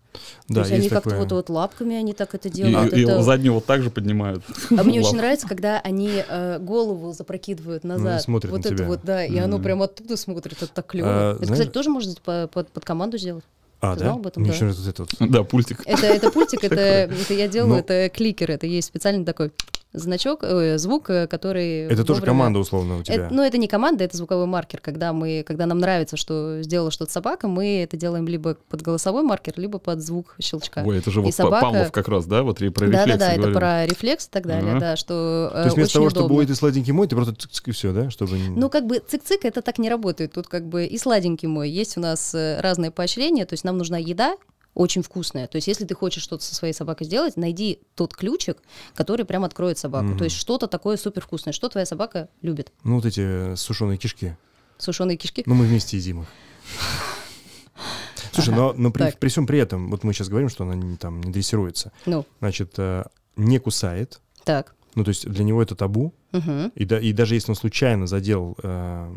Да, 0.49 0.55
То 0.55 0.61
есть 0.69 0.73
они 0.73 0.89
как-то 0.89 1.17
вот, 1.17 1.33
вот 1.33 1.49
лапками 1.51 1.97
они 1.97 2.13
так 2.13 2.35
это 2.35 2.49
И, 2.49 2.53
делают. 2.53 2.93
и 2.93 3.03
это... 3.03 3.23
заднюю 3.23 3.55
вот 3.55 3.67
так 3.67 3.83
же 3.83 3.91
поднимают. 3.91 4.43
А 4.77 4.83
мне 4.83 5.01
очень 5.01 5.17
нравится, 5.17 5.47
когда 5.49 5.81
они 5.81 6.23
э, 6.29 6.59
голову 6.61 7.13
запрокидывают 7.13 7.85
назад. 7.85 8.23
смотрят 8.23 8.51
вот 8.53 8.59
на 8.65 8.69
это 8.69 8.77
тебя. 8.77 8.87
вот, 8.87 9.01
да, 9.05 9.25
и 9.25 9.37
оно 9.39 9.57
Мгм. 9.57 9.65
прям 9.65 9.83
оттуда 9.83 10.17
смотрит, 10.17 10.63
это 10.63 10.73
так 10.73 10.87
клево. 10.87 11.09
А, 11.11 11.35
это, 11.37 11.45
знаешь- 11.47 11.61
кстати, 11.61 11.73
тоже 11.75 11.91
можно 11.91 12.13
по- 12.25 12.49
под, 12.53 12.69
под 12.71 12.85
команду 12.85 13.19
сделать. 13.19 13.45
А, 13.81 13.93
Ты 13.95 14.01
да? 14.01 14.07
знал 14.07 14.19
об 14.19 14.27
этом, 14.27 14.43
Мне 14.43 14.53
да? 14.59 14.67
вот 14.67 14.87
это 14.89 15.03
вот. 15.03 15.11
Да, 15.31 15.43
пультик. 15.45 15.81
Это, 15.87 16.07
это 16.07 16.31
пультик, 16.31 16.65
это, 16.65 16.75
это 16.81 17.35
я 17.35 17.47
делаю, 17.47 17.75
Ну. 17.75 17.79
это 17.79 18.09
кликер, 18.09 18.51
это 18.51 18.67
есть 18.67 18.89
специальный 18.89 19.25
такой 19.25 19.53
значок, 19.93 20.41
э, 20.43 20.79
звук, 20.79 21.11
э, 21.11 21.27
который... 21.27 21.87
Это 21.87 22.05
тоже 22.05 22.21
вовремя- 22.21 22.27
команда 22.27 22.59
условно 22.59 22.99
у 22.99 23.03
тебя. 23.03 23.27
Это, 23.27 23.35
ну, 23.35 23.43
это 23.43 23.59
не 23.59 23.67
команда, 23.69 24.05
это 24.05 24.17
звуковой 24.17 24.47
маркер. 24.47 24.81
Когда, 24.81 25.13
мы, 25.13 25.43
когда 25.47 25.67
нам 25.67 25.79
нравится, 25.79 26.17
что 26.17 26.63
сделала 26.63 26.91
что-то 26.91 27.13
собака, 27.13 27.49
мы 27.49 27.83
это 27.83 27.97
делаем 27.97 28.27
либо 28.29 28.57
под 28.69 28.83
голосовой 28.83 29.23
маркер, 29.23 29.55
либо 29.57 29.79
под 29.79 30.01
звук 30.01 30.37
щелчка. 30.41 30.83
Ой, 30.85 30.99
это 30.99 31.11
же 31.11 31.21
И 31.21 31.25
вот 31.25 31.35
собака- 31.35 31.61
Павлов 31.63 31.93
как 31.93 32.09
раз, 32.09 32.27
да, 32.27 32.43
вот 32.43 32.59
про 32.59 32.65
Да, 32.69 32.71
да, 32.71 33.05
рефлексы 33.05 33.19
да, 33.19 33.33
это 33.33 33.53
про 33.53 33.87
рефлекс 33.87 34.27
и 34.27 34.31
так 34.31 34.47
далее, 34.47 34.71
Ага. 34.73 34.81
да, 34.81 34.97
что 34.97 35.51
То 35.53 35.63
есть 35.65 35.73
э, 35.73 35.77
вместо 35.77 35.99
очень 36.01 36.11
того, 36.11 36.11
чтобы 36.11 36.35
ой, 36.37 36.47
ты 36.47 36.55
сладенький 36.55 36.93
мой, 36.93 37.07
ты 37.07 37.17
просто 37.17 37.35
цик 37.35 37.69
и 37.69 37.73
все, 37.73 37.93
да? 37.93 38.11
Чтобы... 38.11 38.37
Ну, 38.37 38.69
как 38.69 38.87
бы 38.87 38.97
цик-цик 38.97 39.41
это 39.45 39.63
так 39.63 39.79
не 39.79 39.89
работает. 39.89 40.33
Тут 40.33 40.49
как 40.49 40.67
бы 40.67 40.85
и 40.85 40.99
сладенький 40.99 41.49
мой. 41.49 41.71
Есть 41.71 41.97
у 41.97 42.01
нас 42.01 42.35
э, 42.35 42.61
разные 42.61 42.91
поощрения, 42.91 43.47
то 43.47 43.55
есть 43.55 43.65
нам 43.65 43.79
нужна 43.79 43.99
еда, 43.99 44.37
очень 44.77 45.03
вкусная. 45.03 45.49
То 45.49 45.57
есть, 45.57 45.67
если 45.67 45.85
ты 45.87 45.95
хочешь 45.95 46.23
что-то 46.23 46.45
со 46.45 46.55
своей 46.55 46.75
собакой 46.75 47.07
сделать, 47.07 47.37
найди 47.37 47.81
тот 47.97 48.15
ключик, 48.15 48.59
который 48.95 49.25
прям 49.25 49.45
откроет 49.45 49.79
собаку. 49.79 50.09
Мгм. 50.09 50.19
То 50.19 50.25
есть 50.25 50.37
что-то 50.37 50.69
такое 50.69 50.97
супер 50.99 51.23
вкусное, 51.23 51.53
что 51.53 51.69
твоя 51.69 51.87
собака 51.87 52.29
любит. 52.43 52.71
Ну, 52.85 52.97
вот 52.97 53.07
эти 53.07 53.55
сушеные 53.57 53.97
кишки. 53.99 54.37
Сушеные 54.79 55.17
кишки. 55.17 55.43
Ну, 55.47 55.55
мы 55.55 55.65
вместе 55.65 55.97
едим 55.97 56.23
их. 56.23 56.29
Слушай, 58.33 58.55
но, 58.55 58.75
но 58.77 58.91
при, 58.91 59.05
Так. 59.05 59.19
при 59.19 59.29
всем 59.31 59.47
при 59.47 59.59
этом, 59.59 59.91
вот 59.91 60.05
мы 60.05 60.13
сейчас 60.13 60.29
говорим, 60.29 60.51
что 60.51 60.65
она 60.65 60.75
не, 60.75 60.97
там 60.97 61.23
не 61.23 61.33
дрессируется, 61.33 61.91
Ну, 62.05 62.27
значит, 62.41 62.75
э, 62.77 63.05
не 63.37 63.59
кусает, 63.59 64.21
так. 64.45 64.75
ну, 64.95 65.05
то 65.05 65.09
есть 65.09 65.27
для 65.27 65.43
него 65.43 65.63
это 65.63 65.75
табу, 65.75 66.13
Мгм. 66.33 66.71
и, 66.75 66.85
да, 66.85 66.99
и 67.01 67.15
даже 67.15 67.35
если 67.35 67.53
он 67.53 67.57
случайно 67.57 68.07
задел 68.07 68.55
э, 68.63 69.15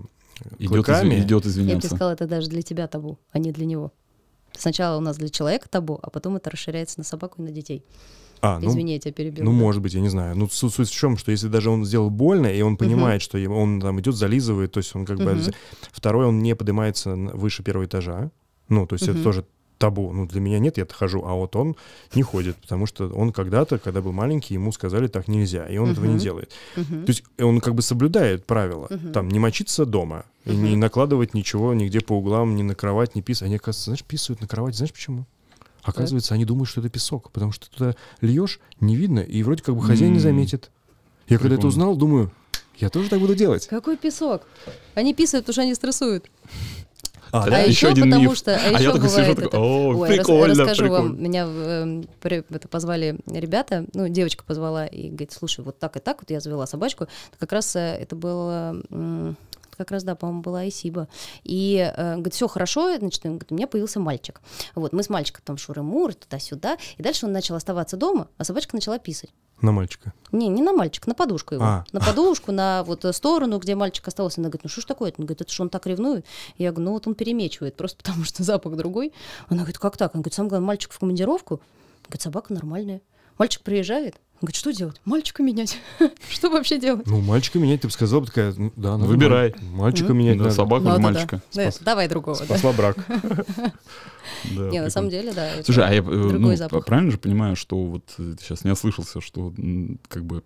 Идет, 0.57 0.69
клыками, 0.85 1.15
изв- 1.15 1.19
идет 1.19 1.31
Я 1.31 1.39
бы 1.39 1.47
извиняться. 1.49 1.87
сказала, 1.89 2.11
это 2.11 2.27
даже 2.27 2.47
для 2.47 2.61
тебя 2.61 2.87
табу, 2.87 3.19
а 3.31 3.39
не 3.39 3.51
для 3.51 3.65
него. 3.65 3.91
Сначала 4.59 4.97
у 4.97 5.01
нас 5.01 5.17
для 5.17 5.29
человека 5.29 5.69
табу, 5.69 5.97
а 6.03 6.09
потом 6.09 6.35
это 6.35 6.49
расширяется 6.49 6.99
на 6.99 7.03
собаку 7.05 7.41
и 7.41 7.45
на 7.45 7.51
детей. 7.51 7.83
а, 8.41 8.59
ну, 8.59 8.69
Извини, 8.69 8.93
я 8.93 8.99
тебя 8.99 9.11
перебила. 9.13 9.43
ну, 9.45 9.51
да. 9.51 9.57
может 9.57 9.81
быть, 9.81 9.93
я 9.93 10.01
не 10.01 10.09
знаю. 10.09 10.35
Ну, 10.37 10.47
суть, 10.49 10.73
суть 10.73 10.89
в 10.89 10.93
чем, 10.93 11.17
что 11.17 11.31
если 11.31 11.47
даже 11.47 11.69
он 11.69 11.83
сделал 11.85 12.09
больно, 12.09 12.47
и 12.47 12.61
он 12.61 12.77
понимает, 12.77 13.21
что 13.21 13.37
ему- 13.37 13.57
он 13.57 13.81
там 13.81 13.99
идет, 13.99 14.15
зализывает, 14.15 14.71
то 14.71 14.77
есть 14.79 14.95
он 14.95 15.05
как 15.05 15.17
бы... 15.17 15.33
Мгм. 15.33 15.51
Второй, 15.91 16.25
он 16.25 16.39
не 16.43 16.55
поднимается 16.55 17.15
выше 17.15 17.63
первого 17.63 17.85
этажа, 17.85 18.31
ну, 18.69 18.85
то 18.85 18.95
есть 18.95 19.03
это 19.03 19.15
Мгм. 19.15 19.23
тоже 19.23 19.45
табу. 19.79 20.11
Ну, 20.13 20.27
для 20.27 20.41
меня 20.41 20.59
нет, 20.59 20.77
я 20.77 20.85
хожу, 20.85 21.23
а 21.25 21.33
вот 21.33 21.55
он 21.55 21.75
не 22.13 22.21
ходит, 22.21 22.57
потому 22.57 22.85
что 22.85 23.07
он 23.09 23.31
когда-то, 23.31 23.79
когда 23.79 24.01
был 24.01 24.11
маленький, 24.11 24.53
ему 24.53 24.71
сказали, 24.71 25.07
так 25.07 25.27
нельзя, 25.27 25.65
и 25.67 25.77
он 25.77 25.91
этого 25.91 26.05
не 26.05 26.19
делает. 26.19 26.51
То 26.75 27.07
есть 27.07 27.23
он 27.39 27.61
как 27.61 27.73
бы 27.73 27.81
соблюдает 27.81 28.45
правила, 28.45 28.87
там, 29.13 29.29
не 29.29 29.39
мочиться 29.39 29.85
дома, 29.85 30.25
не 30.45 30.75
накладывать 30.75 31.33
ничего 31.33 31.73
нигде 31.73 32.01
по 32.01 32.13
углам, 32.13 32.55
не 32.55 32.63
на 32.63 32.75
кровать, 32.75 33.15
не 33.15 33.21
писать. 33.21 33.47
Они, 33.47 33.55
оказывается, 33.55 33.85
знаешь, 33.85 34.03
писают 34.03 34.41
на 34.41 34.47
кровать, 34.47 34.75
знаешь 34.75 34.93
почему? 34.93 35.25
Оказывается, 35.81 36.33
они 36.33 36.45
думают, 36.45 36.69
что 36.69 36.81
это 36.81 36.89
песок, 36.89 37.31
потому 37.31 37.51
что 37.51 37.69
туда 37.69 37.95
льешь, 38.21 38.59
не 38.79 38.95
видно, 38.95 39.21
и 39.21 39.41
вроде 39.43 39.63
как 39.63 39.75
бы 39.75 39.81
хозяин 39.81 40.13
не 40.13 40.19
заметит. 40.19 40.69
Я 41.27 41.37
когда 41.37 41.55
это 41.55 41.67
узнал, 41.67 41.95
думаю, 41.95 42.31
я 42.77 42.89
тоже 42.89 43.09
так 43.09 43.19
буду 43.19 43.35
делать. 43.35 43.67
Какой 43.67 43.97
песок? 43.97 44.43
Они 44.95 45.13
писают, 45.13 45.45
потому 45.45 45.53
что 45.53 45.61
они 45.63 45.75
стрессуют. 45.75 46.29
А, 47.31 47.49
да? 47.49 47.57
А 47.57 47.59
еще 47.59 47.69
еще 47.69 47.87
один 47.89 48.05
потому 48.05 48.29
миф. 48.29 48.37
что, 48.37 48.55
а 48.55 48.57
А 48.57 48.69
еще 48.71 48.83
я 48.83 48.91
такой 48.91 49.09
сижу, 49.09 49.35
такой, 49.35 49.59
о, 49.59 49.87
Ой, 49.97 50.07
рас- 50.09 50.17
прикольно, 50.17 50.55
расскажу 50.65 50.89
вам. 50.89 51.01
прикольно. 51.09 51.21
Меня 51.21 51.45
э, 51.47 52.03
при- 52.21 52.43
это 52.49 52.67
позвали 52.67 53.17
ребята, 53.27 53.85
ну, 53.93 54.07
девочка 54.07 54.43
позвала 54.45 54.85
и 54.85 55.09
говорит, 55.09 55.31
слушай, 55.31 55.63
вот 55.63 55.77
так 55.79 55.95
и 55.97 55.99
так 55.99 56.17
вот 56.21 56.29
я 56.31 56.39
завела 56.39 56.65
собачку. 56.65 57.07
Как 57.39 57.51
раз 57.51 57.75
э, 57.75 57.79
это 58.01 58.15
было... 58.15 58.81
м, 58.89 59.35
как 59.79 59.91
раз, 59.91 60.03
да, 60.03 60.13
по-моему, 60.13 60.41
была 60.41 60.67
Исиба. 60.67 61.07
И 61.43 61.77
э, 61.95 62.13
говорит, 62.15 62.33
все 62.33 62.49
хорошо, 62.49 62.97
значит, 62.97 63.25
он 63.25 63.31
говорит, 63.31 63.51
у 63.51 63.55
меня 63.55 63.65
появился 63.65 63.99
мальчик. 64.01 64.41
Вот, 64.75 64.91
мы 64.91 65.03
с 65.03 65.09
мальчиком 65.09 65.41
там 65.45 65.57
шуры-мур, 65.57 66.13
туда-сюда. 66.13 66.77
И 66.97 67.03
дальше 67.03 67.25
он 67.25 67.31
начал 67.31 67.55
оставаться 67.55 67.95
дома, 67.95 68.27
а 68.37 68.43
собачка 68.43 68.75
начала 68.75 68.99
писать. 68.99 69.31
На 69.61 69.71
мальчика. 69.71 70.13
Не, 70.33 70.49
не 70.49 70.61
на 70.61 70.73
мальчика, 70.73 71.07
на 71.07 71.15
подушку 71.15 71.55
его. 71.55 71.63
А. 71.63 71.85
На 71.93 72.01
подушку, 72.01 72.51
на 72.51 72.83
вот 72.83 73.05
сторону, 73.15 73.57
где 73.59 73.75
мальчик 73.75 74.05
остался. 74.07 74.41
Она 74.41 74.49
говорит, 74.49 74.65
ну 74.65 74.69
что 74.69 74.81
ж 74.81 74.85
такое? 74.85 75.13
Он 75.17 75.25
говорит, 75.25 75.41
это 75.41 75.51
что 75.51 75.63
он 75.63 75.69
так 75.69 75.85
ревнует? 75.87 76.25
Я 76.57 76.71
говорю, 76.71 76.89
ну 76.89 76.93
вот 76.93 77.07
он 77.07 77.15
перемечивает, 77.15 77.75
просто 77.77 77.97
потому 77.97 78.25
что 78.25 78.43
запах 78.43 78.75
другой. 78.75 79.13
Она 79.47 79.59
говорит, 79.59 79.77
как 79.77 79.95
так? 79.95 80.13
Он 80.13 80.21
говорит, 80.21 80.33
самое 80.33 80.49
главное, 80.49 80.67
мальчик 80.67 80.91
в 80.91 80.99
командировку. 80.99 81.61
Говорит, 82.03 82.21
собака 82.21 82.53
нормальная. 82.53 83.01
Мальчик 83.37 83.61
приезжает. 83.61 84.15
Он 84.41 84.45
говорит, 84.45 84.55
что 84.55 84.71
делать? 84.71 85.01
Мальчика 85.03 85.43
менять. 85.43 85.77
Что 86.29 86.49
вообще 86.49 86.79
делать? 86.79 87.05
Ну, 87.07 87.19
мальчика 87.19 87.59
менять, 87.59 87.81
ты 87.81 87.87
бы 87.87 87.91
сказала, 87.93 88.21
бы 88.21 88.27
такая, 88.27 88.53
ну, 88.55 88.71
да, 88.77 88.97
надо 88.97 89.03
Выбирай. 89.09 89.51
маль- 89.51 89.71
Мальчика 89.81 90.13
менять 90.13 90.37
Да, 90.37 90.43
надо. 90.45 90.55
собаку 90.55 90.83
или 90.85 90.89
Ну, 90.91 90.95
да, 90.95 91.01
мальчика. 91.01 91.41
да. 91.53 91.65
Да, 91.69 91.77
Давай 91.81 92.07
другого. 92.07 92.37
да. 92.39 92.45
Спасла 92.45 92.71
брак. 92.71 92.97
Да, 94.55 94.69
Не, 94.69 94.81
на 94.81 94.89
самом 94.89 95.09
деле, 95.09 95.33
да. 95.33 95.49
Слушай, 95.63 95.85
а 95.85 95.91
я 95.91 95.99
э, 95.99 96.03
ну, 96.03 96.55
правильно 96.85 97.11
же 97.11 97.17
понимаю, 97.17 97.55
что 97.55 97.83
вот 97.83 98.03
сейчас 98.39 98.63
не 98.63 98.71
ослышался, 98.71 99.19
что 99.21 99.53
как 100.07 100.23
бы 100.23 100.43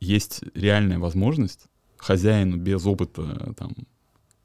есть 0.00 0.40
реальная 0.54 0.98
возможность 0.98 1.60
хозяину 1.98 2.56
без 2.56 2.86
опыта 2.86 3.22
э, 3.22 3.52
там 3.54 3.72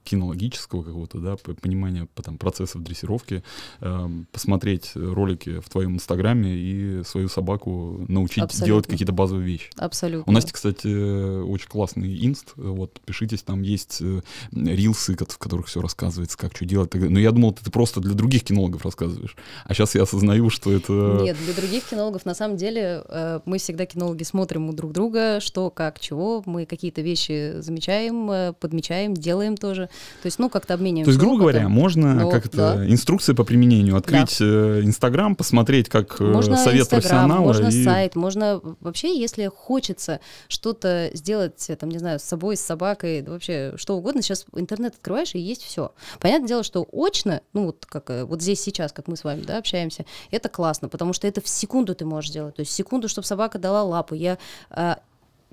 кинологического 0.03 0.83
какого-то, 0.83 1.19
да, 1.19 1.35
понимания 1.35 2.07
по- 2.13 2.23
там, 2.23 2.37
процессов 2.37 2.83
дрессировки, 2.83 3.43
эм, 3.81 4.27
посмотреть 4.31 4.91
ролики 4.95 5.59
в 5.59 5.69
твоем 5.69 5.95
инстаграме 5.95 6.55
и 6.55 7.03
свою 7.03 7.29
собаку 7.29 8.05
научить 8.07 8.43
Абсолютно. 8.43 8.65
делать 8.65 8.87
какие-то 8.87 9.13
базовые 9.13 9.45
вещи. 9.45 9.69
Абсолютно. 9.77 10.29
У 10.29 10.33
Насти, 10.33 10.51
кстати, 10.51 10.87
э, 10.87 11.41
очень 11.43 11.67
классный 11.67 12.25
инст. 12.25 12.53
Вот, 12.55 12.93
подпишитесь, 12.93 13.43
там 13.43 13.61
есть 13.61 13.99
э, 14.01 14.21
рилсы, 14.51 15.15
в 15.15 15.37
которых 15.37 15.67
все 15.67 15.81
рассказывается, 15.81 16.37
как 16.37 16.55
что 16.55 16.65
делать. 16.65 16.93
Но 16.93 17.19
я 17.19 17.31
думал, 17.31 17.53
ты 17.53 17.69
просто 17.71 17.99
для 17.99 18.13
других 18.13 18.43
кинологов 18.43 18.83
рассказываешь. 18.85 19.35
А 19.65 19.73
сейчас 19.73 19.95
я 19.95 20.03
осознаю, 20.03 20.49
что 20.49 20.71
это... 20.71 21.19
Нет, 21.21 21.37
для 21.43 21.53
других 21.53 21.83
кинологов 21.85 22.25
на 22.25 22.33
самом 22.33 22.57
деле 22.57 23.03
э, 23.07 23.39
мы 23.45 23.57
всегда 23.57 23.85
кинологи 23.85 24.23
смотрим 24.23 24.69
у 24.69 24.73
друг 24.73 24.91
друга, 24.91 25.39
что, 25.39 25.69
как, 25.69 25.99
чего. 25.99 26.43
Мы 26.45 26.65
какие-то 26.65 27.01
вещи 27.01 27.59
замечаем, 27.59 28.29
э, 28.31 28.53
подмечаем, 28.53 29.13
делаем 29.13 29.57
тоже. 29.57 29.89
То 30.21 30.27
есть, 30.27 30.39
ну, 30.39 30.49
как-то 30.49 30.73
обмениваемся. 30.73 31.05
То 31.05 31.11
есть, 31.11 31.19
грубо 31.19 31.43
опытом. 31.43 31.51
говоря, 31.51 31.69
можно 31.69 32.13
Ну, 32.15 32.31
как 32.31 32.45
это 32.45 32.57
да. 32.57 32.85
инструкции 32.87 33.33
по 33.33 33.43
применению 33.43 33.95
открыть 33.97 34.37
э, 34.39 34.81
Инстаграм, 34.83 35.35
посмотреть, 35.35 35.89
как 35.89 36.19
э, 36.19 36.23
Можно 36.23 36.57
совет 36.57 36.81
Инстаграм, 36.81 37.01
профессионала. 37.01 37.43
можно 37.45 37.67
и- 37.67 37.83
сайт, 37.83 38.15
можно 38.15 38.61
вообще, 38.79 39.17
если 39.19 39.47
хочется 39.47 40.19
что-то 40.47 41.09
сделать, 41.13 41.69
там, 41.79 41.89
не 41.89 41.97
знаю, 41.97 42.19
с 42.19 42.23
собой, 42.23 42.57
с 42.57 42.61
собакой, 42.61 43.21
да 43.21 43.31
вообще 43.31 43.73
что 43.77 43.95
угодно, 43.97 44.21
сейчас 44.21 44.45
интернет 44.55 44.95
открываешь, 44.95 45.35
и 45.35 45.39
есть 45.39 45.63
все. 45.63 45.91
Понятное 46.19 46.47
дело, 46.47 46.63
что 46.63 46.87
очно, 46.91 47.41
ну 47.53 47.65
вот 47.65 47.85
как 47.85 48.09
э, 48.09 48.23
вот 48.25 48.41
здесь 48.41 48.61
сейчас, 48.61 48.91
как 48.91 49.07
мы 49.07 49.15
с 49.17 49.23
вами, 49.23 49.41
да, 49.41 49.57
общаемся, 49.57 50.05
это 50.31 50.49
классно, 50.49 50.89
потому 50.89 51.13
что 51.13 51.27
это 51.27 51.41
в 51.41 51.47
секунду 51.47 51.95
ты 51.95 52.05
можешь 52.05 52.29
сделать. 52.31 52.55
То 52.55 52.61
есть 52.61 52.71
в 52.71 52.75
секунду, 52.75 53.07
чтобы 53.07 53.25
собака 53.27 53.59
дала 53.59 53.83
лапу. 53.83 54.15
Я 54.15 54.37
а, 54.69 54.99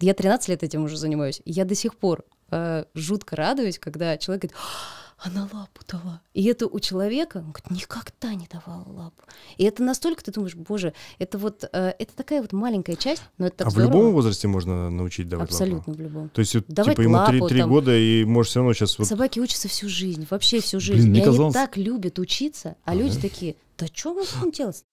я 0.01 0.15
13 0.15 0.49
лет 0.49 0.63
этим 0.63 0.85
уже 0.85 0.97
занимаюсь. 0.97 1.41
Я 1.45 1.65
до 1.65 1.75
сих 1.75 1.97
пор 1.97 2.25
э, 2.51 2.85
жутко 2.95 3.37
радуюсь, 3.37 3.79
когда 3.79 4.17
человек 4.19 4.43
говорит, 4.43 4.57
«А, 4.59 5.29
она 5.29 5.49
лапу 5.53 5.81
дала. 5.89 6.23
И 6.33 6.45
это 6.45 6.69
у 6.69 6.79
человека, 6.79 7.39
он 7.39 7.51
говорит, 7.51 7.71
никогда 7.73 8.35
не 8.35 8.47
давала 8.47 8.85
лапу. 8.89 9.23
И 9.57 9.65
это 9.65 9.83
настолько, 9.83 10.23
ты 10.23 10.31
думаешь, 10.31 10.55
боже, 10.55 10.93
это 11.19 11.39
вот, 11.39 11.65
э, 11.73 11.93
это 11.99 12.15
такая 12.15 12.41
вот 12.41 12.53
маленькая 12.53 12.95
часть, 12.95 13.25
но 13.37 13.47
это 13.49 13.57
так 13.59 13.67
а 13.67 13.71
в 13.71 13.73
здорово. 13.73 13.91
любом 13.93 14.13
возрасте 14.13 14.47
можно 14.47 14.91
научить 14.91 15.29
давать 15.29 15.49
Абсолютно 15.51 15.79
лапу? 15.91 15.93
в 15.93 16.01
любом. 16.01 16.29
То 16.29 16.39
есть, 16.41 16.55
Давать 16.69 16.93
типа, 16.93 17.01
ему 17.03 17.27
три, 17.27 17.41
лапу, 17.41 17.49
три 17.49 17.61
там. 17.63 17.69
года, 17.69 17.97
и 17.99 18.25
может 18.25 18.51
все 18.51 18.61
равно 18.61 18.75
сейчас 18.75 18.97
вот... 18.97 19.09
Собаки 19.09 19.41
учатся 19.41 19.67
всю 19.67 19.89
жизнь, 19.89 20.25
вообще 20.31 20.61
всю 20.61 20.79
Блин, 20.79 20.87
жизнь. 20.87 21.09
мне 21.11 21.21
и 21.21 21.25
казалось- 21.25 21.57
они 21.57 21.67
так 21.67 21.77
любят 21.77 22.19
учиться, 22.21 22.77
а 22.85 22.93
Ага. 22.93 23.01
люди 23.01 23.21
такие, 23.21 23.57
да 23.77 23.87
что 23.93 24.15
мы 24.15 24.23
будем 24.41 24.53
делать? 24.53 24.85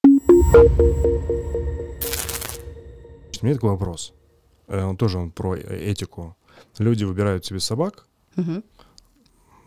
У 3.42 3.46
меня 3.46 3.54
такой 3.56 3.70
вопрос. 3.72 4.14
Э, 4.68 4.84
Он 4.86 4.98
тоже 4.98 5.20
он 5.20 5.32
про 5.32 5.56
э- 5.56 5.92
этику. 5.92 6.36
Люди 6.78 7.04
выбирают 7.04 7.46
себе 7.46 7.60
собак, 7.60 8.06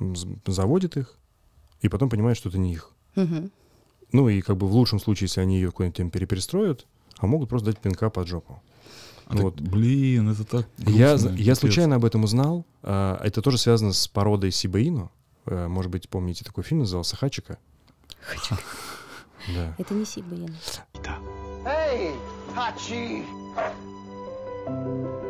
з- 0.00 0.26
заводят 0.46 0.96
их, 0.96 1.14
и 1.80 1.88
потом 1.88 2.08
понимают, 2.10 2.38
что 2.38 2.48
это 2.48 2.58
не 2.58 2.72
их. 2.72 2.90
мгм. 3.16 3.50
Ну 4.12 4.28
и 4.30 4.40
как 4.40 4.56
бы 4.56 4.66
в 4.66 4.72
лучшем 4.72 5.00
случае, 5.00 5.26
если 5.26 5.40
они 5.42 5.56
ее 5.56 5.70
куда-нибудь 5.70 6.00
им 6.00 6.10
переперестроят, 6.10 6.86
а 7.18 7.26
могут 7.26 7.48
просто 7.50 7.66
дать 7.72 7.78
пинка 7.78 8.08
под 8.10 8.26
жопу. 8.26 8.62
А 9.26 9.32
так, 9.34 9.42
Вот. 9.42 9.60
Блин, 9.60 10.30
это 10.30 10.44
так 10.44 10.66
Я, 10.78 11.10
грустно, 11.10 11.28
я 11.30 11.36
капец. 11.36 11.58
случайно 11.58 11.96
об 11.96 12.04
этом 12.06 12.24
узнал. 12.24 12.64
А, 12.82 13.20
Это 13.22 13.42
тоже 13.42 13.58
связано 13.58 13.92
с 13.92 14.08
породой 14.08 14.50
Сибаину. 14.50 15.10
Э, 15.44 15.68
Может 15.68 15.90
быть, 15.90 16.08
помните, 16.08 16.44
такой 16.44 16.64
фильм 16.64 16.80
назывался 16.80 17.16
«Хачика»? 17.16 17.58
Да. 19.54 19.74
Это 19.78 19.94
не 19.94 20.04
Сибаин. 20.04 20.54
Hachi! 22.54 23.24
М, 24.66 25.27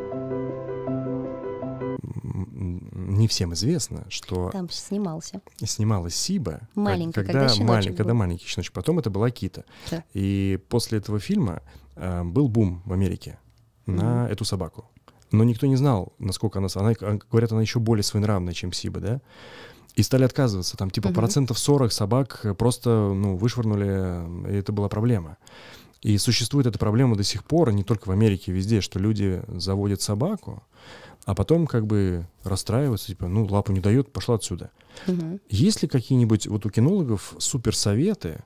Не 3.09 3.27
всем 3.27 3.55
известно, 3.55 4.05
что 4.09 4.51
Там 4.51 4.69
снимался. 4.69 5.41
снималась 5.65 6.15
Сиба, 6.15 6.61
Маленький, 6.75 7.13
когда, 7.15 7.33
когда 7.33 7.49
щеночек 7.49 7.93
малень- 7.93 7.97
когда 7.97 8.15
маленький 8.15 8.47
щеночек. 8.47 8.73
Потом 8.75 8.99
это 8.99 9.09
была 9.11 9.31
Кита. 9.31 9.65
Да. 9.91 10.05
И 10.13 10.59
после 10.69 10.99
этого 10.99 11.19
фильма 11.19 11.63
э, 11.97 12.23
был 12.23 12.49
бум 12.49 12.83
в 12.85 12.93
Америке 12.93 13.39
на 13.87 14.29
эту 14.29 14.45
собаку. 14.45 14.91
Но 15.31 15.45
никто 15.45 15.67
не 15.67 15.77
знал, 15.77 16.13
насколько 16.19 16.59
она... 16.59 16.69
она 16.75 16.91
а, 17.01 17.19
говорят, 17.31 17.53
она 17.53 17.63
еще 17.63 17.79
более 17.81 18.03
своенравная, 18.03 18.53
чем 18.53 18.73
Сиба, 18.73 19.01
да? 19.01 19.21
И 19.95 20.03
стали 20.03 20.25
отказываться. 20.25 20.77
Там 20.77 20.91
типа 20.91 21.09
Мгм. 21.09 21.15
процентов 21.15 21.59
40 21.59 21.93
собак 21.93 22.45
просто 22.59 22.91
ну, 22.91 23.37
вышвырнули, 23.37 24.53
и 24.53 24.57
это 24.57 24.73
была 24.73 24.89
проблема. 24.89 25.39
И 26.01 26.17
существует 26.19 26.67
эта 26.67 26.79
проблема 26.79 27.17
до 27.17 27.25
сих 27.25 27.45
пор, 27.45 27.73
не 27.73 27.83
только 27.83 28.09
в 28.09 28.13
Америке, 28.13 28.53
везде, 28.53 28.81
что 28.81 29.01
люди 29.01 29.43
заводят 29.49 30.01
собаку, 30.01 30.63
а 31.29 31.35
потом 31.35 31.67
как 31.67 31.87
бы 31.87 32.27
расстраиваются, 32.43 33.09
типа, 33.09 33.29
ну, 33.29 33.45
лапу 33.45 33.71
не 33.73 33.81
дает, 33.81 34.11
пошла 34.11 34.37
отсюда. 34.37 34.71
Мгм. 35.07 35.41
Есть 35.51 35.83
ли 35.83 35.89
какие-нибудь 35.89 36.47
вот 36.47 36.65
у 36.65 36.71
кинологов 36.71 37.35
суперсоветы 37.39 38.39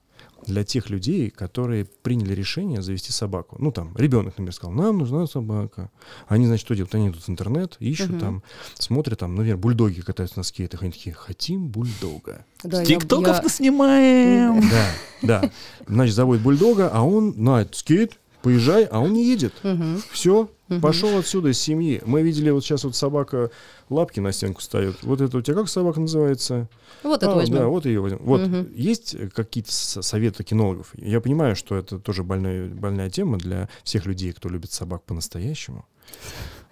для 0.48 0.64
тех 0.64 0.90
людей, 0.90 1.30
которые 1.30 1.84
приняли 1.84 2.34
решение 2.34 2.82
завести 2.82 3.12
собаку? 3.12 3.54
Ну, 3.60 3.70
там, 3.70 3.94
ребенок, 3.96 4.32
например, 4.32 4.52
сказал, 4.52 4.74
нам 4.74 4.98
нужна 4.98 5.28
собака. 5.28 5.92
Они, 6.26 6.46
значит, 6.48 6.66
что 6.66 6.74
делают? 6.74 6.92
Они 6.96 7.08
идут 7.10 7.22
в 7.22 7.28
интернет, 7.30 7.76
ищут 7.78 8.10
Мгм. 8.10 8.18
там, 8.20 8.42
смотрят 8.74 9.20
там, 9.20 9.36
например, 9.36 9.58
бульдоги 9.58 10.00
катаются 10.00 10.40
на 10.40 10.42
скейтах, 10.42 10.82
они 10.82 10.90
такие, 10.90 11.14
хотим 11.14 11.68
бульдога. 11.68 12.44
Да, 12.64 12.80
я- 12.80 12.84
Тиктоков 12.84 13.36
я- 13.36 13.42
наснимаем. 13.42 14.60
Да, 14.68 14.90
да. 15.22 15.50
Значит, 15.86 16.16
заводит 16.16 16.42
бульдога, 16.42 16.90
а 16.92 17.02
он 17.02 17.34
на 17.36 17.64
скейт, 17.70 18.18
поезжай, 18.42 18.84
а 18.84 19.00
он 19.00 19.12
не 19.12 19.24
едет. 19.26 19.52
Мгм. 19.62 20.02
Все, 20.10 20.48
пошел 20.80 21.16
отсюда 21.18 21.50
из 21.50 21.58
семьи. 21.60 22.00
Мы 22.04 22.22
видели, 22.22 22.50
вот 22.50 22.64
сейчас 22.64 22.84
вот 22.84 22.96
собака 22.96 23.50
лапки 23.90 24.20
на 24.20 24.32
стенку 24.32 24.60
ставит. 24.60 25.02
Вот 25.02 25.20
это 25.20 25.38
у 25.38 25.42
тебя 25.42 25.56
как 25.56 25.68
собака 25.68 26.00
называется? 26.00 26.68
Вот 27.02 27.22
это 27.22 27.32
А, 27.32 27.34
возьмем. 27.34 27.58
Да, 27.58 27.66
вот 27.66 27.86
ее 27.86 28.00
возьмем. 28.00 28.20
Вот 28.22 28.40
Мгм. 28.42 28.72
есть 28.74 29.16
какие-то 29.34 29.72
советы 29.72 30.44
кинологов? 30.44 30.92
Я 30.96 31.20
понимаю, 31.20 31.56
что 31.56 31.76
это 31.76 31.98
тоже 31.98 32.22
больная, 32.24 32.68
больная 32.68 33.10
тема 33.10 33.38
для 33.38 33.68
всех 33.84 34.06
людей, 34.06 34.32
кто 34.32 34.48
любит 34.48 34.72
собак 34.72 35.02
по-настоящему. 35.04 35.84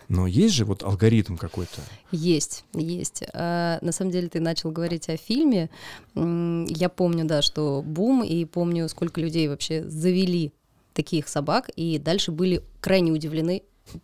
Но 0.09 0.27
есть 0.27 0.55
же 0.55 0.65
вот 0.65 0.83
алгоритм 0.83 1.37
какой-то. 1.37 1.83
Есть, 2.11 2.65
есть. 2.75 3.23
А, 3.33 3.79
на 3.81 3.93
самом 3.93 4.11
деле 4.11 4.29
ты 4.29 4.41
начал 4.41 4.73
говорить 4.73 5.09
о 5.09 5.17
фильме. 5.17 5.71
Я 6.17 6.89
помню, 6.89 7.25
да, 7.27 7.43
что 7.43 7.81
бум, 7.87 8.25
и 8.25 8.45
помню, 8.45 8.89
сколько 8.89 9.21
людей 9.21 9.47
вообще 9.49 9.89
завели 9.89 10.53
таких 10.93 11.29
собак, 11.29 11.71
и 11.77 11.99
дальше 11.99 12.33
были 12.33 12.63
крайне 12.81 13.13
удивлены 13.13 13.63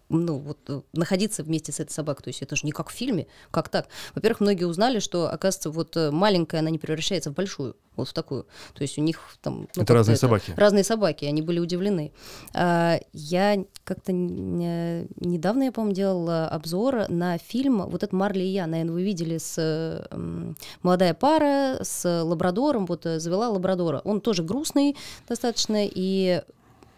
ну, 0.09 0.39
вот, 0.39 0.59
э, 0.69 0.81
находиться 0.93 1.43
вместе 1.43 1.73
с 1.73 1.81
этой 1.81 1.93
собакой. 1.93 2.25
То 2.25 2.29
есть 2.29 2.43
это 2.43 2.57
же 2.57 2.63
не 2.65 2.73
как 2.73 2.89
в 2.89 2.93
фильме, 2.93 3.27
как 3.51 3.69
так. 3.69 3.89
Во-первых, 4.15 4.41
многие 4.41 4.65
узнали, 4.65 4.99
что, 4.99 5.29
оказывается, 5.29 5.71
вот 5.71 5.97
э, 5.97 6.11
маленькая, 6.11 6.59
она 6.59 6.71
не 6.71 6.79
превращается 6.79 7.31
в 7.31 7.35
большую, 7.35 7.77
вот 7.97 8.09
в 8.09 8.13
такую. 8.13 8.47
То 8.75 8.83
есть 8.83 8.99
у 8.99 9.03
них 9.03 9.21
там... 9.43 9.69
ну, 9.75 9.83
Это 9.83 9.95
разные 9.95 10.17
собаки. 10.17 10.53
Разные 10.57 10.85
собаки, 10.85 11.25
они 11.25 11.43
были 11.43 11.59
удивлены. 11.59 12.13
А, 12.55 12.99
Я 13.13 13.65
как-то 13.85 14.13
н- 14.13 15.09
недавно, 15.21 15.65
я, 15.65 15.73
по-моему, 15.73 15.95
делала 15.95 16.49
обзор 16.49 17.09
на 17.09 17.39
фильм 17.39 17.83
вот 17.83 18.03
этот 18.03 18.13
«Марли 18.13 18.43
и 18.43 18.49
я». 18.49 18.67
Наверное, 18.67 18.93
вы 18.93 19.03
видели 19.03 19.39
с 19.39 19.55
э, 19.57 20.53
молодая 20.83 21.15
пара 21.15 21.79
с 21.83 22.23
лабрадором, 22.23 22.87
вот 22.87 23.07
э, 23.07 23.21
завела 23.21 23.49
лабрадора. 23.49 24.01
Он 24.05 24.21
тоже 24.21 24.43
грустный 24.43 24.97
достаточно, 25.29 25.87
и 25.87 26.43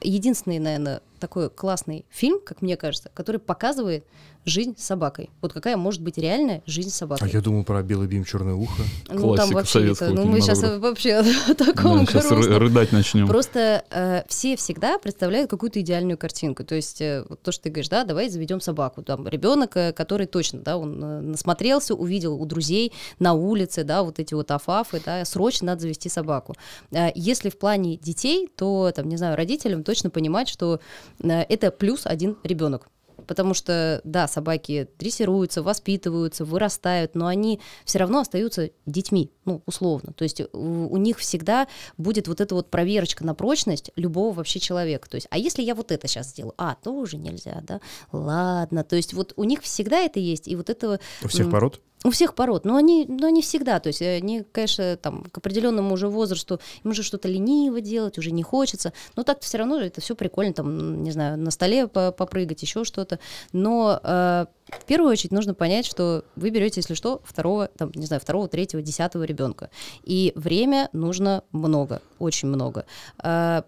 единственный, 0.01 0.59
наверное, 0.59 1.03
такой 1.19 1.51
классный 1.51 2.05
фильм, 2.11 2.41
как 2.41 2.63
мне 2.63 2.77
кажется, 2.77 3.11
который 3.15 3.41
показывает 3.41 4.05
жизнь 4.49 4.75
с 4.79 4.85
собакой. 4.85 5.31
Вот 5.41 5.53
какая 5.53 5.77
может 5.77 6.03
быть 6.03 6.19
реальная 6.19 6.63
жизнь 6.67 6.91
с 6.91 6.95
А 6.95 6.99
собакой. 6.99 7.31
я 7.33 7.41
думал 7.41 7.65
про 7.65 7.83
белый 7.83 8.09
бим, 8.09 8.25
черное 8.25 8.55
ухо. 8.55 8.83
ну, 9.09 9.15
там 9.15 9.21
Классика 9.21 9.55
вообще 9.55 9.73
советского 9.73 10.07
это, 10.13 10.17
ну, 10.17 10.25
мы 10.27 10.41
сейчас 10.41 10.63
вообще 10.63 11.15
о 11.49 11.55
таком 11.55 12.07
сейчас 12.07 12.29
грустном. 12.29 12.59
рыдать 12.59 12.93
начнем. 12.93 13.27
Просто 13.29 13.85
э, 13.91 14.23
все 14.29 14.57
всегда 14.57 14.99
представляют 14.99 15.51
какую-то 15.51 15.81
идеальную 15.81 16.19
картинку. 16.19 16.65
То 16.65 16.75
есть 16.75 17.01
э, 17.01 17.25
вот 17.29 17.43
то, 17.43 17.53
что 17.53 17.65
ты 17.65 17.71
говоришь, 17.71 17.89
да, 17.89 18.05
давай 18.05 18.29
заведем 18.29 18.61
собаку. 18.61 19.03
Там 19.03 19.27
ребенок, 19.29 19.77
э, 19.77 19.93
который 19.93 20.27
точно, 20.27 20.61
да, 20.61 20.77
он 20.77 21.03
э, 21.03 21.21
насмотрелся, 21.21 21.95
увидел 21.95 22.41
у 22.41 22.47
друзей 22.47 22.93
на 23.19 23.35
улице, 23.35 23.85
да, 23.85 24.03
вот 24.03 24.19
эти 24.19 24.35
вот 24.35 24.51
афафы, 24.51 25.01
да, 25.05 25.25
срочно 25.25 25.67
надо 25.69 25.83
завести 25.83 26.09
собаку. 26.09 26.55
Э, 26.91 27.09
если 27.15 27.51
в 27.51 27.59
плане 27.59 27.97
детей, 27.97 28.49
то, 28.57 28.91
там, 28.95 29.09
не 29.09 29.17
знаю, 29.17 29.37
родителям 29.37 29.85
точно 29.85 30.11
понимать, 30.11 30.49
что 30.49 30.81
э, 31.23 31.29
это 31.43 31.71
плюс 31.71 32.07
один 32.07 32.37
ребенок. 32.43 32.89
Потому 33.29 33.55
что, 33.55 34.01
да, 34.05 34.27
собаки 34.27 34.89
дрессируются, 34.99 35.63
воспитываются, 35.63 36.45
вырастают, 36.45 37.15
но 37.15 37.27
они 37.27 37.61
все 37.85 37.99
равно 37.99 38.21
остаются 38.21 38.71
детьми, 38.87 39.31
ну, 39.45 39.63
условно. 39.67 40.13
То 40.15 40.25
есть 40.25 40.41
у, 40.53 40.89
у 40.89 40.97
них 40.97 41.19
всегда 41.19 41.69
будет 41.99 42.27
вот 42.27 42.41
эта 42.41 42.55
вот 42.55 42.71
проверочка 42.71 43.25
на 43.25 43.35
прочность 43.35 43.93
любого 43.95 44.35
вообще 44.35 44.59
человека. 44.59 45.09
То 45.09 45.17
есть, 45.17 45.29
а 45.31 45.39
если 45.39 45.63
я 45.63 45.75
вот 45.75 45.93
это 45.93 46.09
сейчас 46.09 46.31
сделаю? 46.31 46.55
А, 46.57 46.75
тоже 46.83 47.19
нельзя, 47.19 47.61
да? 47.63 47.81
Ладно. 48.11 48.83
То 48.83 48.97
есть 48.97 49.13
вот 49.13 49.35
у 49.37 49.45
них 49.45 49.63
всегда 49.63 50.01
это 50.01 50.19
есть, 50.19 50.49
и 50.49 50.57
вот 50.57 50.71
этого... 50.71 50.99
У 51.23 51.29
всех 51.29 51.51
пород? 51.51 51.81
У 52.05 52.11
всех 52.11 52.35
пород, 52.35 52.65
но 52.65 52.77
они, 52.77 53.07
но 53.09 53.29
не 53.29 53.43
всегда. 53.43 53.81
То 53.81 53.89
есть 53.89 54.03
они, 54.03 54.45
конечно, 54.53 54.97
там 54.97 55.25
к 55.25 55.39
определенному 55.39 55.95
уже 55.95 56.09
возрасту 56.09 56.61
им 56.85 56.91
уже 56.93 57.03
что-то 57.03 57.29
лениво 57.29 57.81
делать, 57.81 58.19
уже 58.19 58.31
не 58.31 58.43
хочется. 58.43 58.93
Но 59.17 59.25
так-то 59.25 59.45
все 59.45 59.59
равно 59.59 59.81
это 59.81 60.01
все 60.01 60.15
прикольно, 60.15 60.53
там, 60.53 61.03
не 61.03 61.11
знаю, 61.11 61.39
на 61.39 61.51
столе 61.51 61.89
по- 61.89 62.13
попрыгать, 62.13 62.63
еще 62.63 62.85
что-то. 62.85 63.19
Но 63.53 64.01
э, 64.03 64.47
в 64.69 64.85
первую 64.87 65.11
очередь 65.11 65.33
нужно 65.33 65.55
понять, 65.55 65.87
что 65.87 66.25
вы 66.37 66.51
берете, 66.51 66.81
если 66.81 66.95
что, 66.95 67.21
второго, 67.25 67.69
там, 67.77 67.91
не 67.95 68.07
знаю, 68.07 68.21
второго, 68.21 68.49
третьего, 68.49 68.83
десятого 68.83 69.25
ребенка. 69.25 69.71
И 70.05 70.33
время 70.37 70.89
нужно 70.93 71.43
много, 71.53 72.01
очень 72.19 72.49
много. 72.49 72.87
Э, 73.23 73.63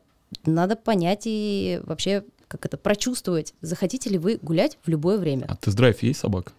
надо 0.44 0.76
понять 0.76 1.22
и 1.24 1.80
вообще 1.84 2.24
как 2.46 2.66
это 2.66 2.76
прочувствовать, 2.76 3.54
захотите 3.60 4.10
ли 4.10 4.18
вы 4.18 4.38
гулять 4.42 4.76
в 4.84 4.88
любое 4.88 5.18
время. 5.18 5.46
А 5.48 5.56
тест-драйв 5.56 6.02
есть 6.02 6.18
собака? 6.18 6.52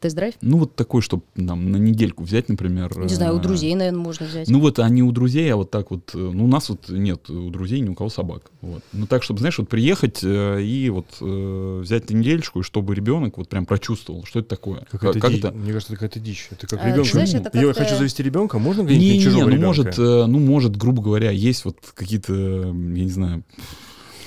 Тест-драйв? 0.00 0.34
Ну, 0.42 0.58
вот 0.58 0.74
такой, 0.76 1.00
чтобы 1.02 1.22
нам 1.36 1.70
на 1.72 1.76
недельку 1.78 2.24
взять, 2.24 2.48
например. 2.48 2.96
Не 2.98 3.14
знаю, 3.14 3.34
у 3.34 3.38
э, 3.38 3.42
друзей, 3.42 3.74
наверное, 3.74 4.00
можно 4.00 4.26
взять. 4.26 4.48
Ну 4.48 4.60
вот, 4.60 4.78
а 4.78 4.88
не 4.88 5.02
у 5.02 5.10
друзей, 5.10 5.50
а 5.52 5.56
вот 5.56 5.70
так 5.70 5.90
вот, 5.90 6.10
э, 6.14 6.18
ну 6.18 6.44
у 6.44 6.48
нас 6.48 6.68
вот 6.68 6.88
нет 6.88 7.28
у 7.30 7.48
друзей 7.50 7.80
ни 7.80 7.88
у 7.88 7.94
кого 7.94 8.10
собак. 8.10 8.50
Вот. 8.60 8.82
Ну 8.92 9.06
так, 9.06 9.22
чтобы, 9.22 9.40
знаешь, 9.40 9.58
вот 9.58 9.68
приехать 9.68 10.20
э, 10.22 10.62
и 10.62 10.90
вот 10.90 11.06
взять 11.20 12.10
недельку, 12.10 12.60
и 12.60 12.62
чтобы 12.62 12.94
ребенок 12.94 13.38
вот 13.38 13.48
прям 13.48 13.64
прочувствовал, 13.66 14.24
что 14.24 14.40
это 14.40 14.48
такое. 14.50 14.86
Какая-то 14.90 15.18
как 15.20 15.30
ди- 15.32 15.38
это? 15.38 15.52
Мне 15.52 15.72
кажется, 15.72 15.92
это 15.94 16.00
какая-то 16.02 16.20
дичь. 16.20 16.48
Это 16.50 16.66
как 16.66 16.80
А, 16.80 16.82
ты 16.82 16.88
ребенка. 16.90 17.10
знаешь, 17.12 17.34
это 17.34 17.58
Я 17.58 17.66
как-то- 17.66 17.84
хочу 17.84 17.96
завести 17.96 18.22
ребенка, 18.22 18.58
можно 18.58 18.82
Не, 18.82 18.86
где-нибудь 18.88 19.16
не, 19.16 19.22
чужого 19.22 19.42
ну 19.44 19.48
ребенка? 19.50 19.66
может, 19.66 19.98
ну 19.98 20.38
может, 20.38 20.76
грубо 20.76 21.02
говоря, 21.02 21.30
есть 21.30 21.64
вот 21.64 21.78
какие-то, 21.94 22.34
я 22.34 22.72
не 22.72 23.08
знаю, 23.08 23.44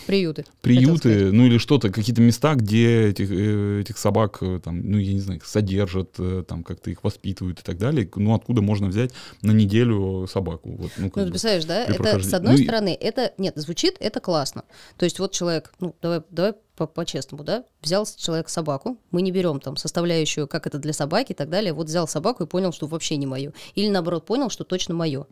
Приюты. 0.09 0.45
приюты, 0.61 1.31
ну 1.31 1.45
или 1.45 1.59
что-то, 1.59 1.91
какие-то 1.91 2.21
места, 2.21 2.55
где 2.55 3.09
этих, 3.09 3.29
э, 3.29 3.81
этих 3.81 3.97
собак, 3.99 4.39
э, 4.41 4.59
там, 4.63 4.81
ну 4.81 4.97
я 4.97 5.13
не 5.13 5.19
знаю, 5.19 5.39
их 5.39 5.45
содержат, 5.45 6.15
э, 6.17 6.43
там 6.47 6.63
как-то 6.63 6.89
их 6.89 7.03
воспитывают 7.03 7.59
и 7.59 7.63
так 7.63 7.77
далее. 7.77 8.09
Ну 8.15 8.33
откуда 8.33 8.61
можно 8.61 8.87
взять 8.87 9.11
на 9.41 9.51
неделю 9.51 10.27
собаку? 10.27 10.71
Вот, 10.71 10.91
ну, 10.97 11.11
Ну, 11.15 11.25
ты 11.25 11.29
представляешь, 11.29 11.65
да? 11.65 11.85
Это, 11.85 12.19
с 12.21 12.33
одной 12.33 12.57
Ну 12.57 12.63
стороны, 12.63 12.97
это, 12.99 13.33
нет, 13.37 13.53
звучит, 13.55 13.97
это 13.99 14.19
классно. 14.19 14.63
То 14.97 15.05
есть 15.05 15.19
вот 15.19 15.31
человек, 15.31 15.71
ну, 15.79 15.95
давай, 16.01 16.21
давай 16.31 16.53
по-честному, 16.87 17.43
да, 17.43 17.63
взял 17.81 18.05
человек 18.05 18.49
собаку, 18.49 18.97
мы 19.11 19.21
не 19.21 19.31
берем 19.31 19.59
там 19.59 19.77
составляющую, 19.77 20.47
как 20.47 20.67
это 20.67 20.77
для 20.77 20.93
собаки 20.93 21.31
и 21.31 21.35
так 21.35 21.49
далее, 21.49 21.73
вот 21.73 21.87
взял 21.87 22.07
собаку 22.07 22.43
и 22.43 22.47
понял, 22.47 22.71
что 22.71 22.87
вообще 22.87 23.17
не 23.17 23.25
мое. 23.25 23.53
Или 23.75 23.89
наоборот, 23.89 24.25
понял, 24.25 24.49
что 24.49 24.63
точно 24.63 24.95
мое. 24.95 25.25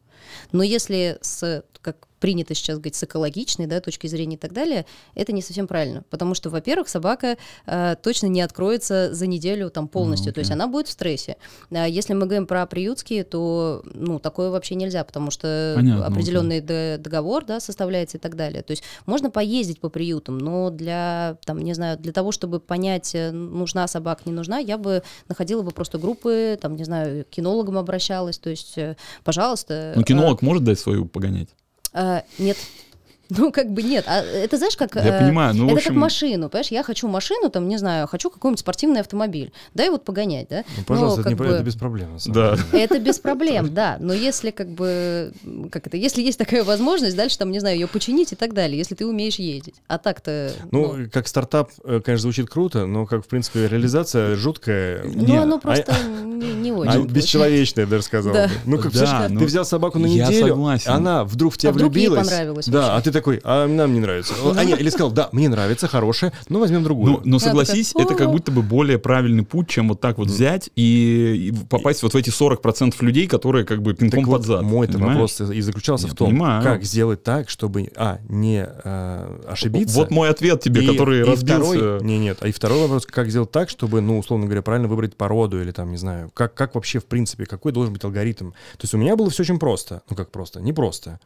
Но 0.51 0.63
если 0.63 1.17
с, 1.21 1.63
как 1.81 2.07
принято 2.19 2.53
сейчас 2.53 2.77
говорить, 2.77 2.95
с 2.95 3.03
экологичной 3.03 3.67
да, 3.67 3.79
точки 3.79 4.07
зрения 4.07 4.35
и 4.35 4.39
так 4.39 4.53
далее, 4.53 4.85
это 5.15 5.31
не 5.31 5.41
совсем 5.41 5.67
правильно. 5.67 6.03
Потому 6.09 6.33
что, 6.33 6.49
во-первых, 6.49 6.89
собака 6.89 7.37
э, 7.65 7.95
точно 8.01 8.27
не 8.27 8.41
откроется 8.41 9.13
за 9.13 9.27
неделю 9.27 9.69
там 9.69 9.87
полностью, 9.87 10.27
Ну, 10.29 10.33
то 10.33 10.39
есть 10.39 10.51
она 10.51 10.67
будет 10.67 10.87
в 10.87 10.91
стрессе. 10.91 11.37
А 11.71 11.87
если 11.87 12.13
мы 12.13 12.21
говорим 12.25 12.47
про 12.47 12.65
приютские, 12.65 13.23
то 13.23 13.83
ну, 13.93 14.19
такое 14.19 14.49
вообще 14.49 14.75
нельзя, 14.75 15.03
потому 15.03 15.31
что 15.31 15.73
Понятно, 15.75 16.05
определенный 16.05 16.61
д- 16.61 16.97
договор 16.97 17.45
да, 17.45 17.59
составляется 17.59 18.17
и 18.17 18.19
так 18.19 18.35
далее. 18.35 18.63
То 18.63 18.71
есть 18.71 18.83
можно 19.05 19.29
поездить 19.29 19.79
по 19.79 19.89
приютам, 19.89 20.39
но 20.39 20.69
для, 20.69 21.36
там, 21.45 21.59
не 21.59 21.73
знаю, 21.73 21.97
для 21.97 22.11
того, 22.11 22.31
чтобы 22.31 22.59
понять, 22.59 23.13
э, 23.15 23.31
нужна 23.31 23.87
собака, 23.87 24.23
не 24.25 24.31
нужна, 24.31 24.59
я 24.59 24.77
бы 24.77 25.03
находила 25.27 25.61
бы 25.61 25.71
просто 25.71 25.97
группы, 25.97 26.57
там, 26.61 26.75
не 26.75 26.83
знаю, 26.83 27.25
к 27.25 27.29
кинологам 27.29 27.77
обращалась, 27.77 28.37
то 28.37 28.49
есть, 28.49 28.77
э, 28.77 28.95
пожалуйста. 29.23 29.93
Ну, 29.95 30.03
кинолог 30.03 30.41
может 30.41 30.63
дать 30.63 30.79
свою 30.79 31.05
погонять? 31.05 31.49
а, 31.93 32.23
нет. 32.37 32.57
Ну, 33.29 33.51
как 33.51 33.71
бы 33.71 33.83
нет. 33.83 34.05
А 34.07 34.21
это 34.21 34.57
знаешь, 34.57 34.77
как... 34.77 34.95
Я 34.95 35.01
э, 35.17 35.19
понимаю, 35.21 35.53
ну, 35.55 35.65
это 35.65 35.75
общем- 35.75 35.89
как 35.93 35.97
машину, 35.97 36.49
понимаешь? 36.49 36.71
Я 36.71 36.83
хочу 36.83 37.07
машину, 37.07 37.49
там, 37.49 37.67
не 37.67 37.77
знаю, 37.77 38.07
хочу 38.07 38.29
какой-нибудь 38.29 38.59
спортивный 38.59 39.01
автомобиль. 39.01 39.51
Дай 39.73 39.89
вот 39.89 40.05
погонять, 40.05 40.47
да? 40.49 40.63
Ну, 40.77 40.83
пожалуйста, 40.85 41.21
это, 41.21 41.29
как 41.31 41.39
не, 41.39 41.45
бы- 41.45 41.53
это 41.53 41.63
без 41.63 41.75
проблем. 41.75 42.17
Да. 42.27 42.55
деле. 42.71 42.83
это 42.83 42.99
без 42.99 43.19
проблем, 43.19 43.69
да. 43.73 43.97
Но 43.99 44.13
если 44.13 44.51
как 44.51 44.69
бы, 44.69 45.33
как 45.71 45.87
это, 45.87 45.97
если 45.97 46.21
есть 46.21 46.37
такая 46.37 46.63
возможность, 46.63 47.15
дальше 47.17 47.37
там, 47.37 47.51
не 47.51 47.59
знаю, 47.59 47.75
ее 47.77 47.87
починить 47.87 48.31
и 48.31 48.35
так 48.35 48.53
далее, 48.53 48.77
если 48.77 48.95
ты 48.95 49.05
умеешь 49.05 49.35
ездить. 49.39 49.75
А 49.87 49.97
так-то, 49.97 50.51
Ну, 50.71 50.93
ну, 50.93 51.09
как 51.11 51.27
стартап, 51.27 51.71
э, 51.83 51.99
конечно, 52.03 52.23
звучит 52.23 52.49
круто, 52.49 52.85
но, 52.85 53.05
как, 53.05 53.25
в 53.25 53.27
принципе, 53.27 53.67
реализация 53.67 54.35
жуткая. 54.35 55.03
ну, 55.03 55.25
Не, 55.25 55.37
оно 55.37 55.55
а- 55.55 55.59
просто 55.59 55.93
не, 56.23 56.53
не 56.53 56.71
очень. 56.73 56.91
а 56.91 56.99
бесчеловечная, 57.05 57.85
я 57.85 57.89
даже 57.89 58.03
сказал. 58.03 58.33
Да. 58.33 58.49
Ну, 58.65 58.77
как, 58.77 58.85
Да, 58.93 58.99
представляешь, 58.99 59.31
ну, 59.31 59.39
ты 59.39 59.45
взял 59.45 59.65
собаку 59.65 59.99
на 59.99 60.05
я 60.07 60.27
неделю, 60.27 60.47
согласен. 60.49 60.91
она 60.91 61.23
вдруг 61.25 61.53
в 61.53 61.57
тебя 61.57 61.71
А 61.71 61.73
влюбилась. 61.73 62.27
понравилось 62.27 62.67
Да, 62.67 62.95
а 62.95 63.01
ты 63.01 63.11
такой, 63.17 63.41
а 63.43 63.67
нам 63.67 63.93
не 63.93 63.99
нравится. 63.99 64.33
А 64.55 64.63
нет, 64.63 64.79
или 64.79 64.89
сказал, 64.89 65.11
да, 65.11 65.29
мне 65.31 65.49
нравится, 65.49 65.87
хорошая, 65.87 66.33
но 66.49 66.59
возьмем 66.59 66.83
другую. 66.83 67.13
Ну, 67.13 67.21
но 67.23 67.39
согласись, 67.39 67.93
это 67.95 68.15
как 68.15 68.31
будто 68.31 68.51
бы 68.51 68.61
более 68.61 68.97
правильный 68.99 69.43
путь, 69.43 69.67
чем 69.69 69.89
вот 69.89 70.01
так 70.01 70.17
вот 70.17 70.27
взять 70.27 70.69
и, 70.75 71.49
и 71.51 71.65
попасть 71.69 72.03
вот 72.03 72.13
в 72.13 72.17
эти 72.17 72.29
40% 72.29 72.93
людей, 73.01 73.27
которые 73.27 73.65
как 73.65 73.81
бы 73.81 73.91
Так 73.93 73.99
пинком 74.01 74.25
вот, 74.25 74.37
под 74.37 74.45
зад. 74.45 74.61
понимаешь? 74.61 74.91
вопрос 74.99 75.41
и 75.41 75.61
заключался 75.61 76.07
в 76.07 76.13
том, 76.13 76.29
понимаю. 76.29 76.63
как 76.63 76.83
сделать 76.83 77.23
так, 77.23 77.49
чтобы, 77.49 77.91
а, 77.95 78.19
не 78.29 78.67
э, 78.67 79.41
ошибиться. 79.47 79.95
Вот 79.97 80.11
мой 80.11 80.29
ответ 80.29 80.61
тебе, 80.61 80.83
И- 80.83 80.87
который 80.87 81.19
и 81.19 81.23
разбился. 81.23 81.73
Второй, 81.73 82.03
не, 82.03 82.19
нет, 82.19 82.37
а 82.41 82.47
и 82.47 82.51
второй 82.51 82.81
вопрос, 82.81 83.05
как 83.05 83.29
сделать 83.29 83.51
так, 83.51 83.69
чтобы, 83.69 84.01
ну, 84.01 84.19
условно 84.19 84.45
говоря, 84.45 84.61
правильно 84.61 84.87
выбрать 84.87 85.15
породу 85.15 85.61
или 85.61 85.71
там, 85.71 85.91
не 85.91 85.97
знаю, 85.97 86.29
как, 86.33 86.53
как 86.53 86.75
вообще, 86.75 86.99
в 86.99 87.05
принципе, 87.05 87.45
какой 87.45 87.71
должен 87.71 87.93
быть 87.93 88.03
алгоритм. 88.03 88.51
То 88.51 88.83
есть 88.83 88.93
у 88.93 88.97
меня 88.97 89.15
было 89.15 89.29
все 89.29 89.43
очень 89.43 89.59
просто. 89.59 90.01
Ну, 90.09 90.15
как 90.15 90.31
просто? 90.31 90.61
Не 90.61 90.73
просто. 90.73 91.19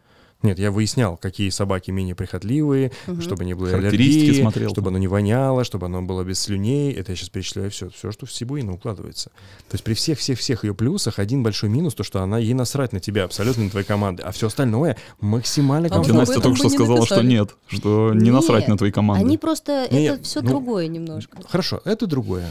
Нет, 0.43 0.57
я 0.57 0.71
выяснял, 0.71 1.17
какие 1.17 1.49
собаки 1.49 1.91
менее 1.91 2.15
прихотливые, 2.15 2.91
чтобы 3.19 3.45
не 3.45 3.53
было 3.53 3.69
Характеристики 3.69 4.23
аллергии, 4.23 4.41
смотрел. 4.41 4.69
чтобы 4.71 4.89
оно 4.89 4.97
не 4.97 5.07
воняло, 5.07 5.63
чтобы 5.63 5.85
оно 5.85 6.01
было 6.01 6.23
без 6.23 6.39
слюней. 6.39 6.91
Это 6.93 7.11
я 7.11 7.15
сейчас 7.15 7.29
перечисляю 7.29 7.69
все, 7.69 7.89
все, 7.89 8.11
что 8.11 8.25
в 8.25 8.31
Сибуину 8.31 8.73
укладывается. 8.73 9.29
То 9.69 9.75
есть 9.75 9.83
при 9.83 9.93
всех-всех-всех 9.93 10.63
ее 10.63 10.73
плюсах 10.73 11.19
один 11.19 11.43
большой 11.43 11.69
минус, 11.69 11.93
то, 11.93 12.03
что 12.03 12.21
она 12.21 12.39
ей 12.39 12.53
насрать 12.53 12.91
на 12.93 12.99
тебя, 12.99 13.25
абсолютно 13.25 13.65
на 13.65 13.69
твоей 13.69 13.85
команды, 13.85 14.23
а 14.23 14.31
все 14.31 14.47
остальное 14.47 14.97
максимально 15.19 15.87
А 15.87 15.91
комфортно. 15.91 16.19
Настя 16.19 16.41
только 16.41 16.57
что 16.57 16.67
не 16.67 16.75
сказала, 16.75 17.05
что 17.05 17.21
нет, 17.21 17.55
что 17.67 18.13
не 18.13 18.31
насрать 18.31 18.61
Нет, 18.61 18.69
на 18.69 18.77
твои 18.77 18.91
команды. 18.91 19.25
Они 19.25 19.37
просто, 19.37 19.87
Не, 19.91 20.05
это 20.05 20.23
все 20.23 20.41
ну, 20.41 20.49
другое 20.49 20.87
немножко. 20.87 21.37
Хорошо, 21.47 21.81
это 21.85 22.07
другое. 22.07 22.49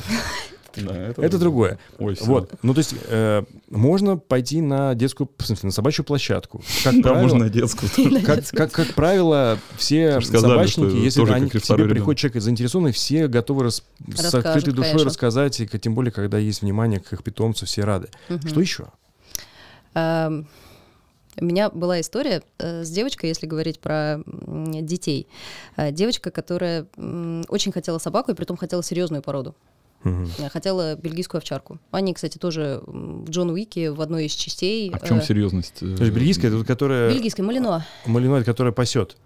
Да, 0.77 1.13
Это 1.17 1.39
другое. 1.39 1.79
Ой. 1.99 2.17
Вот, 2.21 2.53
ну 2.63 2.75
то 2.75 2.79
есть 2.79 2.95
э, 3.09 3.43
можно 3.69 4.17
пойти 4.17 4.61
на 4.61 4.95
детскую, 4.95 5.29
в 5.37 5.45
смысле, 5.45 5.69
на 5.69 5.73
собачью 5.73 6.05
площадку. 6.05 6.63
Как 6.85 6.95
Да, 6.97 7.03
правило, 7.03 7.23
можно 7.23 7.39
на 7.41 7.51
детскую. 7.51 7.91
как, 8.25 8.47
как, 8.51 8.73
как 8.73 8.95
правило, 8.95 9.59
все 9.77 10.21
сказали, 10.21 10.53
собачники, 10.53 10.97
если 10.97 11.31
они 11.31 11.49
к 11.51 11.61
тебе 11.61 11.87
приходит 11.87 12.19
человек 12.21 12.43
заинтересованный, 12.43 12.93
все 12.93 13.29
готовы 13.29 13.65
рас- 13.65 13.83
с 14.15 14.35
открытой 14.35 14.73
душой 14.73 14.93
конечно. 14.93 15.09
рассказать, 15.09 15.61
и 15.61 15.67
тем 15.67 15.95
более, 15.95 16.13
когда 16.13 16.39
есть 16.39 16.63
внимание 16.63 17.01
к 17.01 17.13
их 17.13 17.23
питомцу, 17.23 17.67
все 17.67 17.83
рады. 17.85 18.09
Что 18.47 18.61
еще? 18.61 18.87
Эм, 19.95 20.47
У 21.41 21.45
меня 21.45 21.71
была 21.71 22.01
история 22.01 22.43
э, 22.59 22.85
с 22.85 22.91
девочкой, 22.91 23.29
если 23.31 23.47
говорить 23.47 23.81
про 23.81 24.21
детей. 24.83 25.27
Э, 25.77 25.91
Девочка, 25.93 26.31
которая 26.31 26.87
очень 27.49 27.73
хотела 27.73 27.99
собаку, 27.99 28.31
и 28.31 28.35
при 28.35 28.45
том 28.45 28.57
хотела 28.57 28.83
серьезную 28.83 29.23
породу. 29.23 29.55
Э, 30.05 30.49
Хотела 30.51 30.97
бельгийскую 30.97 31.39
овчарку. 31.39 31.79
Они, 31.91 32.15
кстати, 32.15 32.39
тоже 32.39 32.81
в 32.87 33.29
Джон 33.29 33.51
Уике 33.51 33.91
в 33.91 34.01
одной 34.01 34.27
из 34.27 34.33
частей. 34.33 34.91
А 34.91 34.99
в 34.99 35.07
чем 35.07 35.19
э, 35.19 35.23
серьезность? 35.23 35.83
э, 35.83 35.97
То 35.97 36.05
есть 36.05 36.15
бельгийская, 36.15 36.49
это 36.49 36.59
вот 36.59 36.67
которая, 36.67 37.11
Бельгийская 37.13 37.45
малино. 37.45 37.85
малиноид, 38.07 38.45
которая 38.47 38.73
пасет 38.73 39.17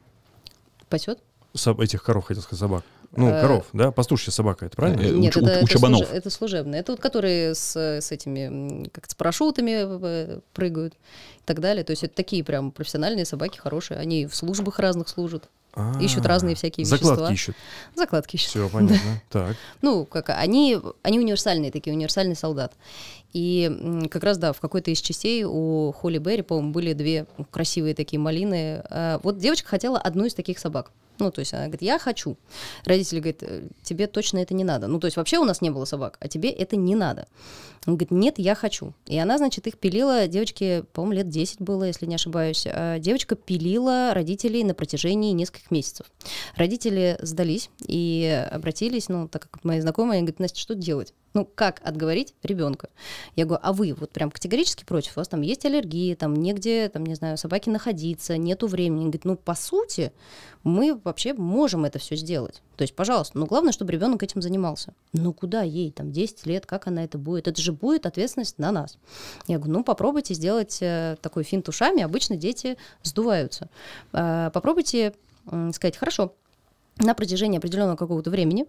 Пасет? 0.88 1.18
соб- 1.56 1.82
этих 1.82 2.02
коров, 2.02 2.24
хотел 2.26 2.42
сказать, 2.42 2.60
собак. 2.60 2.84
Ну, 3.16 3.28
Э, 3.28 3.40
коров, 3.40 3.66
да? 3.72 3.92
Пастушья 3.92 4.32
собака, 4.32 4.66
это 4.66 4.74
правильно? 4.76 5.02
У 5.16 5.20
Нет, 5.20 5.32
ч- 5.34 5.38
это, 5.40 5.48
у 5.48 5.52
это, 5.52 5.66
чабанов. 5.68 6.00
служе- 6.00 6.14
это 6.16 6.30
служебные. 6.30 6.80
Это 6.80 6.92
вот 6.92 7.00
которые 7.00 7.54
с, 7.54 7.76
с 7.76 8.10
этими, 8.10 8.88
как 8.88 9.08
с 9.08 9.14
парашютами 9.14 10.40
прыгают 10.52 10.94
и 10.94 11.42
так 11.44 11.60
далее. 11.60 11.84
То 11.84 11.92
есть 11.92 12.02
это 12.02 12.12
такие 12.16 12.42
прям 12.42 12.72
профессиональные 12.72 13.24
собаки, 13.24 13.58
хорошие. 13.58 14.00
Они 14.00 14.26
в 14.26 14.34
службах 14.34 14.80
разных 14.80 15.08
служат. 15.08 15.48
Ищут 16.00 16.24
А, 16.24 16.28
разные 16.28 16.54
всякие 16.54 16.84
Закладки 16.86 17.12
вещества. 17.12 17.32
ищут. 17.32 17.56
Закладки 17.94 18.36
ищут. 18.36 18.48
Все 18.50 18.68
понятно. 18.72 19.22
Так. 19.30 19.56
Ну, 19.82 20.04
как 20.06 20.30
они, 20.30 20.78
они 21.02 21.18
универсальные 21.18 21.70
такие, 21.72 21.94
универсальный 21.94 22.36
солдат. 22.36 22.72
И 23.32 24.08
как 24.10 24.22
раз, 24.22 24.38
да, 24.38 24.52
в 24.52 24.60
какой-то 24.60 24.90
из 24.90 25.00
частей 25.00 25.44
у 25.44 25.92
Холли 25.92 26.18
Берри, 26.18 26.42
по-моему, 26.42 26.72
были 26.72 26.92
две 26.92 27.26
красивые 27.50 27.94
такие 27.94 28.20
малины. 28.20 28.82
А, 28.90 29.18
Вот 29.22 29.38
девочка 29.38 29.68
хотела 29.68 29.98
одну 29.98 30.24
из 30.24 30.34
таких 30.34 30.58
собак. 30.58 30.90
Ну, 31.18 31.30
то 31.30 31.40
есть 31.40 31.52
она 31.54 31.64
говорит, 31.64 31.82
я 31.82 31.98
хочу. 32.00 32.36
Родители 32.84 33.20
говорят, 33.20 33.42
«Э, 33.42 33.62
тебе 33.84 34.08
точно 34.08 34.38
это 34.38 34.52
не 34.52 34.64
надо. 34.64 34.88
Ну, 34.88 34.98
то 34.98 35.06
есть 35.06 35.16
вообще 35.16 35.38
у 35.38 35.44
нас 35.44 35.60
не 35.60 35.70
было 35.70 35.84
собак, 35.84 36.16
а 36.20 36.26
тебе 36.26 36.50
это 36.50 36.74
не 36.74 36.96
надо. 36.96 37.28
Он 37.86 37.96
говорит, 37.96 38.10
нет, 38.10 38.38
я 38.38 38.54
хочу. 38.54 38.94
И 39.06 39.18
она, 39.18 39.38
значит, 39.38 39.66
их 39.66 39.78
пилила, 39.78 40.26
девочке, 40.26 40.84
по-моему, 40.92 41.18
лет 41.18 41.28
10 41.28 41.60
было, 41.60 41.84
если 41.84 42.06
не 42.06 42.14
ошибаюсь. 42.14 42.66
А 42.66 42.98
Девочка 42.98 43.36
пилила 43.36 44.14
родителей 44.14 44.64
на 44.64 44.74
протяжении 44.74 45.32
нескольких 45.32 45.70
месяцев. 45.70 46.06
Родители 46.56 47.18
сдались 47.20 47.70
и 47.86 48.48
обратились, 48.50 49.08
ну, 49.08 49.28
так 49.28 49.48
как 49.50 49.64
мои 49.64 49.80
знакомые, 49.80 50.20
говорят, 50.22 50.40
Настя, 50.40 50.60
что 50.60 50.74
делать? 50.74 51.12
Ну, 51.34 51.44
как 51.44 51.80
отговорить 51.84 52.32
ребенка? 52.44 52.90
Я 53.34 53.44
говорю, 53.44 53.60
а 53.64 53.72
вы 53.72 53.92
вот 53.92 54.12
прям 54.12 54.30
категорически 54.30 54.84
против? 54.84 55.16
У 55.16 55.20
вас 55.20 55.26
там 55.26 55.42
есть 55.42 55.64
аллергии, 55.64 56.14
там 56.14 56.34
негде, 56.34 56.88
там, 56.88 57.04
не 57.04 57.16
знаю, 57.16 57.36
собаке 57.36 57.72
находиться, 57.72 58.36
нету 58.36 58.68
времени. 58.68 59.00
Они 59.00 59.10
говорят, 59.10 59.24
ну, 59.24 59.36
по 59.36 59.56
сути, 59.56 60.12
мы 60.62 60.98
вообще 61.02 61.34
можем 61.34 61.84
это 61.84 61.98
все 61.98 62.14
сделать. 62.14 62.62
То 62.76 62.82
есть, 62.82 62.94
пожалуйста, 62.94 63.36
но 63.36 63.46
главное, 63.46 63.72
чтобы 63.72 63.92
ребенок 63.92 64.22
этим 64.22 64.42
занимался. 64.42 64.94
Ну, 65.12 65.32
куда 65.32 65.62
ей, 65.62 65.90
там, 65.90 66.12
10 66.12 66.46
лет, 66.46 66.66
как 66.66 66.86
она 66.86 67.02
это 67.02 67.18
будет? 67.18 67.48
Это 67.48 67.60
же 67.60 67.72
будет 67.74 68.06
ответственность 68.06 68.58
на 68.58 68.72
нас. 68.72 68.98
Я 69.46 69.58
говорю, 69.58 69.74
ну, 69.74 69.84
попробуйте 69.84 70.34
сделать 70.34 70.78
э, 70.80 71.16
такой 71.20 71.44
финт 71.44 71.68
ушами, 71.68 72.02
обычно 72.02 72.36
дети 72.36 72.76
сдуваются. 73.02 73.68
Э, 74.12 74.50
попробуйте 74.52 75.14
сказать, 75.72 75.98
хорошо, 75.98 76.34
на 76.98 77.14
протяжении 77.14 77.58
определенного 77.58 77.96
какого-то 77.96 78.30
времени. 78.30 78.66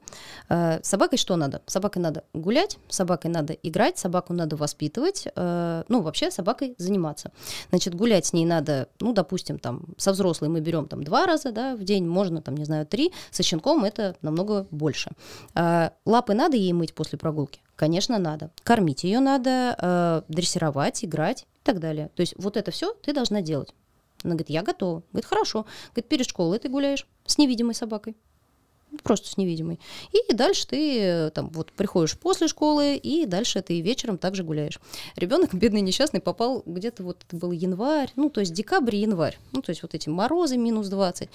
Э, 0.49 0.79
собакой 0.83 1.17
что 1.17 1.35
надо? 1.35 1.61
Собакой 1.65 2.01
надо 2.01 2.23
гулять, 2.33 2.77
собакой 2.89 3.29
надо 3.31 3.53
играть, 3.53 3.97
собаку 3.97 4.33
надо 4.33 4.55
воспитывать, 4.55 5.27
э, 5.35 5.83
ну, 5.87 6.01
вообще 6.01 6.31
собакой 6.31 6.75
заниматься. 6.77 7.31
Значит, 7.69 7.95
гулять 7.95 8.25
с 8.25 8.33
ней 8.33 8.45
надо, 8.45 8.87
ну, 8.99 9.13
допустим, 9.13 9.59
там, 9.59 9.83
со 9.97 10.11
взрослой 10.11 10.49
мы 10.49 10.59
берем 10.59 10.87
там 10.87 11.03
два 11.03 11.25
раза, 11.25 11.51
да, 11.51 11.75
в 11.75 11.83
день, 11.83 12.07
можно 12.07 12.41
там, 12.41 12.55
не 12.55 12.65
знаю, 12.65 12.85
три, 12.85 13.13
со 13.31 13.43
щенком 13.43 13.83
это 13.85 14.15
намного 14.21 14.67
больше. 14.71 15.11
Э, 15.53 15.89
лапы 16.05 16.33
надо 16.33 16.57
ей 16.57 16.73
мыть 16.73 16.93
после 16.93 17.19
прогулки? 17.19 17.61
Конечно, 17.75 18.17
надо. 18.17 18.51
Кормить 18.63 19.03
ее 19.03 19.19
надо, 19.19 19.75
э, 19.79 20.21
дрессировать, 20.29 21.03
играть 21.03 21.41
и 21.41 21.63
так 21.63 21.79
далее. 21.79 22.09
То 22.15 22.21
есть 22.21 22.33
вот 22.37 22.57
это 22.57 22.71
все 22.71 22.93
ты 23.03 23.13
должна 23.13 23.41
делать. 23.41 23.73
Она 24.23 24.33
говорит, 24.33 24.49
я 24.49 24.63
готова. 24.63 25.03
Говорит, 25.11 25.25
хорошо. 25.25 25.65
Говорит, 25.91 26.09
перед 26.09 26.27
школой 26.27 26.59
ты 26.59 26.69
гуляешь 26.69 27.05
с 27.25 27.37
невидимой 27.37 27.75
собакой. 27.75 28.15
Просто 29.03 29.27
с 29.27 29.37
невидимой. 29.37 29.79
И 30.13 30.33
дальше 30.33 30.67
ты 30.67 30.99
э, 30.99 31.29
там 31.31 31.49
вот 31.49 31.71
приходишь 31.71 32.17
после 32.17 32.47
школы, 32.47 32.95
и 32.95 33.25
дальше 33.25 33.61
ты 33.61 33.81
вечером 33.81 34.17
также 34.17 34.43
гуляешь. 34.43 34.79
Ребенок, 35.15 35.53
бедный 35.53 35.81
несчастный, 35.81 36.21
попал 36.21 36.63
где-то 36.65 37.03
вот 37.03 37.23
это 37.27 37.35
был 37.35 37.51
январь, 37.51 38.11
ну 38.15 38.29
то 38.29 38.39
есть 38.39 38.53
декабрь, 38.53 38.95
январь. 38.95 39.37
Ну 39.51 39.61
то 39.61 39.71
есть 39.71 39.81
вот 39.81 39.95
эти 39.95 40.07
морозы 40.07 40.57
минус 40.57 40.87
20. 40.87 41.29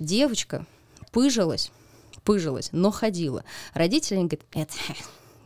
Девочка 0.00 0.66
пыжилась, 1.12 1.70
пыжилась, 2.24 2.70
но 2.72 2.90
ходила. 2.90 3.44
Родители 3.74 4.16
говорят, 4.16 4.40
это 4.52 4.72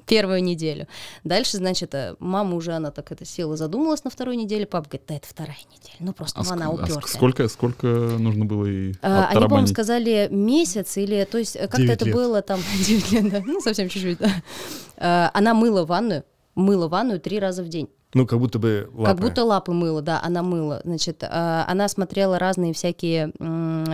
Первую 0.09 0.43
неделю. 0.43 0.87
Дальше, 1.25 1.59
значит, 1.59 1.95
э, 1.95 2.17
мама 2.19 2.57
уже, 2.57 2.73
она 2.73 2.91
так 2.91 3.13
это 3.13 3.25
села, 3.25 3.57
задумалась 3.57 4.05
на 4.05 4.11
второй 4.11 4.37
неделе. 4.37 4.67
Папа 4.67 4.87
говорит, 4.89 5.07
да, 5.09 5.15
это 5.17 5.27
вторая 5.29 5.57
неделя. 5.71 5.97
Ну, 6.01 6.13
просто 6.13 6.41
А 6.41 6.43
ну, 6.43 6.49
ск- 6.49 6.53
она 6.55 6.67
а 6.67 6.71
упертая. 6.71 6.99
ск- 6.99 7.09
сколько, 7.09 7.49
сколько 7.49 7.87
нужно 7.87 8.45
было 8.45 8.67
и 8.67 8.95
А, 9.03 9.29
Они, 9.29 9.41
по-моему, 9.43 9.67
сказали 9.67 10.29
месяц 10.31 10.97
или, 10.97 11.25
то 11.31 11.39
есть, 11.39 11.57
э, 11.57 11.69
как-то 11.69 11.83
это 11.93 12.05
лет. 12.05 12.15
было 12.15 12.43
там 12.43 12.61
9 12.87 13.13
лет, 13.13 13.31
да, 13.31 13.43
ну, 13.47 13.61
совсем 13.61 13.89
чуть-чуть, 13.89 14.19
да. 14.19 14.31
А, 14.97 15.31
Она 15.35 15.55
мыла 15.55 15.85
ванную, 15.85 16.25
мыла 16.55 16.89
ванную 16.89 17.21
три 17.21 17.39
раза 17.39 17.63
в 17.63 17.69
день. 17.69 17.89
Ну, 18.15 18.27
как 18.27 18.39
будто 18.39 18.59
бы 18.59 18.89
лапы. 18.95 19.11
Как 19.11 19.21
будто 19.21 19.45
лапы 19.45 19.73
мыла, 19.73 20.01
да, 20.01 20.21
она 20.23 20.43
мыла. 20.43 20.81
Значит, 20.85 21.23
а, 21.23 21.67
она 21.69 21.89
смотрела 21.89 22.39
разные 22.39 22.73
всякие 22.73 23.33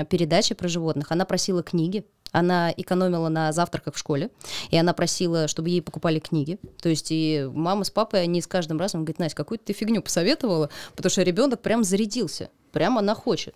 передачи 0.06 0.54
про 0.54 0.68
животных, 0.68 1.10
она 1.10 1.24
просила 1.24 1.62
книги, 1.62 2.04
она 2.30 2.72
экономила 2.76 3.28
на 3.28 3.52
завтраках 3.52 3.94
в 3.94 3.98
школе, 3.98 4.30
и 4.70 4.76
она 4.76 4.92
просила, 4.92 5.48
чтобы 5.48 5.70
ей 5.70 5.82
покупали 5.82 6.18
книги. 6.18 6.58
То 6.80 6.88
есть 6.88 7.08
и 7.10 7.48
мама 7.52 7.84
с 7.84 7.90
папой, 7.90 8.22
они 8.22 8.40
с 8.40 8.46
каждым 8.46 8.78
разом 8.78 9.04
говорят, 9.04 9.20
Настя, 9.20 9.36
какую-то 9.36 9.64
ты 9.64 9.72
фигню 9.72 10.02
посоветовала, 10.02 10.70
потому 10.96 11.10
что 11.10 11.22
ребенок 11.22 11.60
прям 11.62 11.84
зарядился, 11.84 12.50
прям 12.72 12.98
она 12.98 13.14
хочет. 13.14 13.54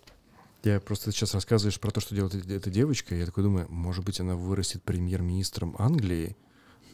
Я 0.63 0.79
просто 0.81 1.11
сейчас 1.11 1.33
рассказываешь 1.33 1.79
про 1.79 1.91
то, 1.91 2.01
что 2.01 2.15
делает 2.15 2.35
эта 2.35 2.53
эта 2.53 2.69
девочка, 2.69 3.15
и 3.15 3.19
я 3.19 3.25
такой 3.25 3.43
думаю, 3.43 3.67
может 3.69 4.03
быть, 4.03 4.19
она 4.19 4.35
вырастет 4.35 4.83
премьер-министром 4.83 5.75
Англии, 5.77 6.35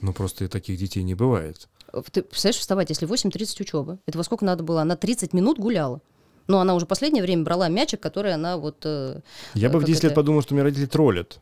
но 0.01 0.13
просто 0.13 0.47
таких 0.47 0.77
детей 0.77 1.03
не 1.03 1.15
бывает. 1.15 1.67
Ты 2.11 2.21
представляешь, 2.23 2.57
вставать, 2.59 2.89
если 2.89 3.07
8.30 3.07 3.61
учеба, 3.61 3.99
это 4.05 4.17
во 4.17 4.23
сколько 4.23 4.45
надо 4.45 4.63
было? 4.63 4.81
Она 4.81 4.95
30 4.95 5.33
минут 5.33 5.59
гуляла. 5.59 6.01
Но 6.47 6.59
она 6.59 6.75
уже 6.75 6.85
последнее 6.85 7.23
время 7.23 7.43
брала 7.43 7.69
мячик, 7.69 7.99
который 7.99 8.33
она 8.33 8.57
вот... 8.57 8.77
э, 8.83 9.21
Я 9.55 9.69
бы 9.69 9.79
в 9.79 9.81
как 9.81 9.87
10 9.87 10.03
лет 10.03 10.11
это? 10.11 10.15
подумал, 10.21 10.41
что 10.43 10.53
меня 10.53 10.63
родители 10.63 10.85
троллят. 10.85 11.39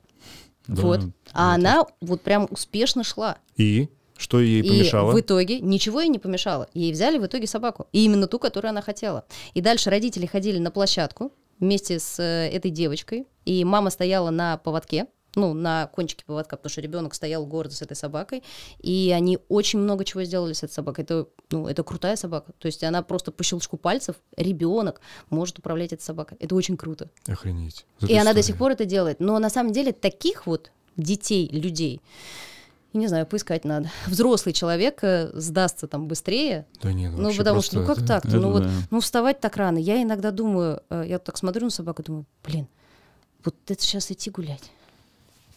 Да, 0.67 0.81
вот. 0.81 0.99
это- 0.99 1.11
А 1.33 1.55
она 1.55 1.85
вот 1.99 2.21
прям 2.21 2.47
успешно 2.49 3.03
шла. 3.03 3.37
И? 3.57 3.89
Что 4.15 4.39
ей 4.39 4.61
И 4.61 4.69
помешало? 4.69 5.11
в 5.11 5.19
итоге 5.19 5.59
ничего 5.59 5.99
ей 5.99 6.07
не 6.07 6.19
помешало. 6.19 6.69
Ей 6.73 6.93
взяли 6.93 7.17
в 7.17 7.25
итоге 7.25 7.47
собаку. 7.47 7.87
И 7.91 8.05
именно 8.05 8.27
ту, 8.27 8.39
которую 8.39 8.69
она 8.69 8.81
хотела. 8.81 9.25
И 9.53 9.59
дальше 9.59 9.89
родители 9.89 10.25
ходили 10.25 10.59
на 10.59 10.71
площадку 10.71 11.33
вместе 11.59 11.99
с 11.99 12.17
э, 12.19 12.49
этой 12.49 12.71
девочкой. 12.71 13.27
И 13.43 13.65
мама 13.65 13.89
стояла 13.89 14.29
на 14.29 14.57
поводке, 14.57 15.07
ну, 15.35 15.53
на 15.53 15.87
кончике 15.87 16.23
поводка, 16.25 16.57
потому 16.57 16.69
что 16.71 16.81
ребенок 16.81 17.13
стоял 17.15 17.45
гордо 17.45 17.73
с 17.73 17.81
этой 17.81 17.95
собакой. 17.95 18.43
И 18.79 19.11
они 19.15 19.39
очень 19.49 19.79
много 19.79 20.05
чего 20.05 20.23
сделали 20.23 20.53
с 20.53 20.61
этой 20.63 20.73
собакой. 20.73 21.03
Это, 21.03 21.27
ну, 21.49 21.67
это 21.67 21.83
крутая 21.83 22.15
собака. 22.15 22.51
То 22.59 22.67
есть 22.67 22.83
она 22.83 23.01
просто 23.01 23.31
по 23.31 23.43
щелчку 23.43 23.77
пальцев, 23.77 24.15
ребенок 24.37 25.01
может 25.29 25.59
управлять 25.59 25.93
этой 25.93 26.03
собакой. 26.03 26.37
Это 26.39 26.53
очень 26.55 26.77
круто. 26.77 27.09
Охренеть. 27.27 27.85
И 28.01 28.15
она 28.15 28.33
до 28.33 28.43
сих 28.43 28.57
пор 28.57 28.71
это 28.71 28.85
делает. 28.85 29.19
Но 29.19 29.39
на 29.39 29.49
самом 29.49 29.73
деле 29.73 29.91
таких 29.91 30.45
вот 30.45 30.71
детей, 30.97 31.47
людей, 31.49 31.99
не 32.93 33.07
знаю, 33.07 33.25
поискать 33.25 33.65
надо. 33.65 33.89
Взрослый 34.05 34.53
человек 34.53 34.99
э, 35.03 35.31
сдастся 35.33 35.87
там 35.87 36.07
быстрее. 36.07 36.67
Да 36.83 36.93
нет, 36.93 37.11
Ну, 37.17 37.33
потому 37.33 37.63
что, 37.63 37.79
ну 37.79 37.87
как 37.87 37.97
это- 37.97 38.07
так-то? 38.07 38.27
это 38.27 38.37
Ну 38.37 38.51
вот, 38.51 38.63
да. 38.63 38.69
ну 38.91 38.99
вставать 38.99 39.39
так 39.39 39.57
рано. 39.57 39.79
Я 39.79 40.03
иногда 40.03 40.29
думаю, 40.29 40.83
э, 40.91 41.05
я 41.07 41.17
так 41.17 41.37
смотрю 41.37 41.63
на 41.65 41.69
собаку, 41.71 42.03
думаю, 42.03 42.25
блин, 42.43 42.67
вот 43.43 43.55
это 43.67 43.81
сейчас 43.81 44.11
идти 44.11 44.29
гулять. 44.29 44.71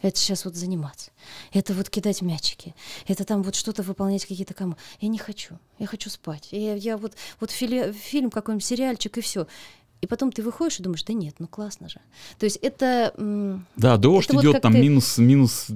Это 0.07 0.19
сейчас 0.19 0.45
вот 0.45 0.55
заниматься. 0.55 1.11
Это 1.53 1.75
вот 1.75 1.91
кидать 1.91 2.23
мячики. 2.23 2.75
Это 3.09 3.25
там 3.25 3.43
вот 3.43 3.55
что-то 3.55 3.83
выполнять 3.83 4.25
какие-то 4.25 4.55
команды. 4.55 4.79
Я 5.01 5.09
не 5.09 5.19
хочу. 5.19 5.59
Я 5.79 5.87
хочу 5.87 6.11
спать. 6.11 6.49
Я, 6.53 6.75
я 6.75 6.97
вот, 6.97 7.15
вот 7.41 7.51
фили- 7.51 7.93
фильм 7.93 8.31
какой-нибудь, 8.31 8.65
сериальчик 8.65 9.19
и 9.19 9.21
все. 9.21 9.47
И 10.01 10.07
потом 10.07 10.31
ты 10.31 10.43
выходишь 10.43 10.79
и 10.79 10.83
думаешь, 10.83 11.03
да 11.03 11.13
нет, 11.13 11.37
ну 11.39 11.49
классно 11.49 11.89
же. 11.89 12.01
То 12.39 12.45
есть 12.45 12.59
это... 12.59 13.13
Да, 13.77 13.97
дождь 13.97 14.27
Это 14.29 14.35
вот 14.35 14.43
идет, 14.45 14.53
как 14.55 14.63
там 14.63 14.73
ты- 14.75 14.81
минус, 14.81 15.19
минус 15.19 15.67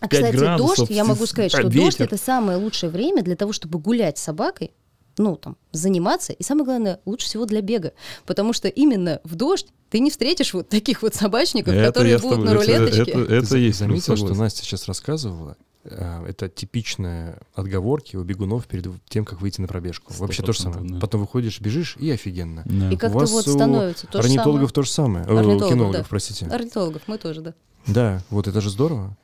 а, 0.00 0.08
5 0.08 0.10
кстати, 0.20 0.36
градусов, 0.36 0.76
дождь, 0.78 0.90
я 0.90 1.04
могу 1.04 1.26
сказать, 1.26 1.50
что 1.50 1.64
дождь 1.64 1.74
ветер. 1.74 2.04
это 2.04 2.16
самое 2.16 2.56
лучшее 2.56 2.90
время 2.90 3.22
для 3.22 3.36
того, 3.36 3.52
чтобы 3.52 3.78
гулять 3.78 4.16
с 4.18 4.22
собакой, 4.22 4.70
ну, 5.18 5.36
там, 5.36 5.56
заниматься, 5.72 6.32
и 6.32 6.42
самое 6.42 6.64
главное, 6.64 7.00
лучше 7.04 7.26
всего 7.26 7.44
для 7.46 7.60
бега, 7.60 7.92
потому 8.26 8.52
что 8.52 8.68
именно 8.68 9.20
в 9.24 9.34
дождь 9.36 9.66
ты 9.90 10.00
не 10.00 10.10
встретишь 10.10 10.54
вот 10.54 10.68
таких 10.68 11.02
вот 11.02 11.14
собачников, 11.14 11.72
Это 11.74 11.86
которые 11.86 12.18
будут 12.18 12.30
тобой- 12.44 12.46
на 12.46 12.50
это- 12.50 12.60
рулеточке. 12.60 13.10
это- 13.12 13.34
это 13.34 13.46
за- 13.46 13.58
есть. 13.58 13.78
Заметил, 13.78 14.16
что. 14.16 14.34
Настя 14.34 14.62
сейчас 14.64 14.86
рассказывала? 14.88 15.56
А, 15.86 16.24
Это 16.26 16.48
типичная 16.48 17.38
отговорки 17.54 18.16
у 18.16 18.22
бегунов 18.24 18.66
перед 18.66 18.86
тем, 19.08 19.24
как 19.26 19.42
выйти 19.42 19.60
на 19.60 19.68
пробежку. 19.68 20.14
Вообще 20.16 20.42
то 20.42 20.52
же 20.54 20.60
самое. 20.60 20.88
да. 20.94 20.98
Потом 20.98 21.20
выходишь, 21.20 21.60
бежишь, 21.60 21.96
и 22.00 22.10
офигенно. 22.10 22.62
Да. 22.64 22.90
И 22.90 22.94
У 22.94 22.98
как-то 22.98 23.18
вас 23.18 23.30
вот 23.32 23.46
становится 23.46 24.06
то 24.06 24.22
же 24.22 24.28
орнитологов 24.28 24.70
самое. 24.70 24.72
то 24.72 24.82
же 24.82 24.90
самое. 24.90 25.24
Э, 25.26 25.28
Орнитологов, 25.28 25.68
кинологов, 25.68 26.00
да. 26.02 26.06
простите. 26.08 26.46
Орнитологов, 26.46 27.02
мы 27.06 27.18
тоже, 27.18 27.42
да. 27.42 27.54
Да, 27.86 28.22
вот 28.30 28.48
это 28.48 28.60
же 28.62 28.70
здорово. 28.70 29.14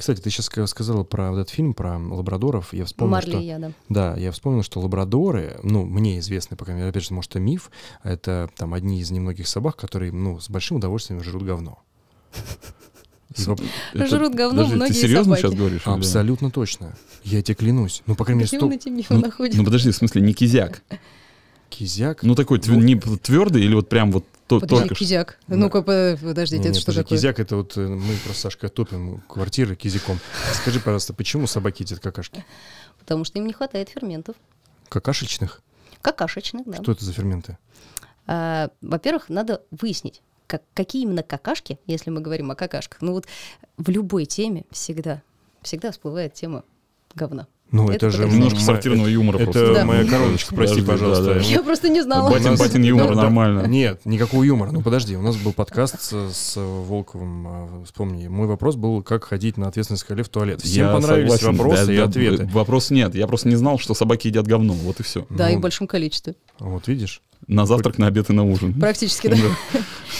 Кстати, 0.00 0.22
ты 0.22 0.30
сейчас 0.30 0.48
сказала 0.70 1.04
про 1.04 1.30
вот 1.30 1.40
этот 1.40 1.50
фильм 1.50 1.74
про 1.74 1.98
лабрадоров. 1.98 2.72
Я 2.72 2.86
вспомнил, 2.86 3.12
Марли 3.12 3.30
что... 3.32 3.38
и 3.38 3.44
я, 3.44 3.58
да. 3.58 3.72
Да, 3.90 4.16
я 4.16 4.32
вспомнил, 4.32 4.62
что 4.62 4.80
лабрадоры, 4.80 5.60
ну, 5.62 5.84
мне 5.84 6.18
известны, 6.20 6.56
пока 6.56 6.72
мере, 6.72 6.88
опять 6.88 7.04
же, 7.04 7.12
может, 7.12 7.32
это 7.32 7.40
миф, 7.40 7.70
это 8.02 8.48
там 8.56 8.72
одни 8.72 9.00
из 9.00 9.10
немногих 9.10 9.46
собак, 9.46 9.76
которые, 9.76 10.10
ну, 10.10 10.40
с 10.40 10.48
большим 10.48 10.78
удовольствием 10.78 11.22
жрут 11.22 11.42
говно. 11.42 11.82
Это- 13.36 14.06
Жрут 14.06 14.34
говно 14.34 14.62
подожди, 14.62 14.74
многие 14.76 14.92
Ты 14.92 14.98
серьезно 15.00 15.36
собаки. 15.36 15.40
сейчас 15.42 15.54
говоришь? 15.54 15.82
или- 15.86 15.92
Абсолютно 15.94 16.50
точно. 16.50 16.96
Я 17.22 17.42
тебе 17.42 17.56
клянусь. 17.56 18.02
Ну, 18.06 18.14
по 18.14 18.24
крайней 18.24 18.38
мере, 18.40 18.48
Где 18.48 18.56
сто... 18.56 18.66
он 18.66 18.72
эти 18.72 18.88
мифы 18.88 19.12
Ну, 19.12 19.22
ну 19.54 19.64
подожди, 19.64 19.90
в 19.90 19.96
смысле, 19.96 20.22
не 20.22 20.32
кизяк. 20.32 20.82
Кизяк. 21.68 22.22
Ну 22.22 22.34
такой 22.34 22.58
твер- 22.58 22.82
не 22.82 22.96
твердый 22.98 23.62
или 23.62 23.74
вот 23.74 23.90
прям 23.90 24.10
вот 24.12 24.24
то- 24.50 24.60
Подожди, 24.60 24.82
только 24.82 24.94
что. 24.96 25.04
кизяк. 25.04 25.38
Да. 25.46 25.56
Ну-ка, 25.56 25.82
по- 25.82 26.18
подождите, 26.20 26.62
Не, 26.64 26.68
это 26.70 26.78
что 26.80 26.86
подожди, 26.86 27.02
такое? 27.04 27.18
Кизяк 27.18 27.38
это 27.40 27.56
вот 27.56 27.76
э, 27.76 27.80
мы 27.86 28.14
просто 28.24 28.34
с 28.34 28.42
Сашкой 28.42 28.68
топим 28.70 29.20
квартиры 29.28 29.76
кизиком. 29.76 30.18
Скажи, 30.54 30.80
пожалуйста, 30.80 31.14
почему 31.14 31.46
собаки 31.46 31.82
едят 31.82 32.00
какашки? 32.00 32.44
Потому 32.98 33.24
что 33.24 33.38
им 33.38 33.46
не 33.46 33.52
хватает 33.52 33.88
ферментов. 33.88 34.34
Какашечных? 34.88 35.62
Какашечных, 36.02 36.66
да. 36.66 36.82
Что 36.82 36.92
это 36.92 37.04
за 37.04 37.12
ферменты? 37.12 37.58
А, 38.26 38.70
Во-первых, 38.80 39.28
надо 39.28 39.62
выяснить, 39.70 40.22
как, 40.46 40.62
какие 40.74 41.02
именно 41.02 41.22
какашки, 41.22 41.78
если 41.86 42.10
мы 42.10 42.20
говорим 42.20 42.50
о 42.50 42.54
какашках. 42.56 43.00
Ну 43.02 43.12
вот 43.12 43.26
в 43.76 43.88
любой 43.88 44.24
теме 44.26 44.64
всегда, 44.70 45.22
всегда 45.62 45.92
всплывает 45.92 46.34
тема 46.34 46.64
говна. 47.14 47.46
Ну, 47.72 47.84
Это 47.88 48.06
это, 48.06 48.10
же... 48.10 48.24
Немножко 48.28 48.58
м- 48.58 48.64
сортирного 48.64 49.06
юмора 49.06 49.36
Это 49.36 49.44
просто. 49.44 49.74
Да. 49.74 49.84
моя 49.84 50.04
короночка, 50.04 50.54
прости, 50.54 50.80
Подожди, 50.80 50.90
пожалуйста. 50.90 51.24
да, 51.24 51.34
да. 51.34 51.40
Я 51.40 51.62
просто 51.62 51.88
не 51.88 52.02
знала. 52.02 52.30
Батин- 52.30 52.56
батин 52.58 52.82
юмор, 52.82 53.08
да. 53.14 53.14
нормально. 53.22 53.66
Нет, 53.66 54.00
никакого 54.04 54.42
юмора. 54.42 54.70
Ну 54.72 54.82
подожди, 54.82 55.16
у 55.16 55.22
нас 55.22 55.36
был 55.36 55.52
подкаст 55.52 56.00
с, 56.02 56.12
с 56.32 56.56
Волковым. 56.56 57.46
а, 57.46 57.82
Вспомни, 57.84 58.26
мой 58.28 58.46
вопрос 58.48 58.76
был, 58.76 59.02
как 59.02 59.24
ходить 59.24 59.56
на 59.56 59.68
ответственной 59.68 59.98
скале 59.98 60.22
в 60.24 60.28
туалет. 60.28 60.60
Всем 60.62 60.86
Я 60.86 60.92
понравились 60.92 61.32
согласен. 61.32 61.56
вопросы 61.58 61.86
Да, 61.86 61.92
и 61.92 61.96
да, 61.96 62.04
ответы. 62.04 62.46
Вопрос 62.52 62.90
нет. 62.90 63.14
Я 63.14 63.26
просто 63.26 63.48
не 63.48 63.56
знал, 63.56 63.78
что 63.78 63.94
собаки 63.94 64.26
едят 64.28 64.46
говно. 64.46 64.72
Вот 64.72 64.98
и 65.00 65.02
все. 65.02 65.26
Да, 65.30 65.48
и 65.48 65.52
Ну, 65.52 65.58
в 65.58 65.62
большом 65.62 65.86
количестве. 65.86 66.34
Вот 66.58 66.88
видишь? 66.88 67.22
На 67.46 67.64
завтрак, 67.66 67.96
на 67.98 68.06
обед 68.08 68.28
и 68.28 68.32
на 68.34 68.44
ужин. 68.44 68.74
Практически, 68.78 69.28
да. 69.28 69.36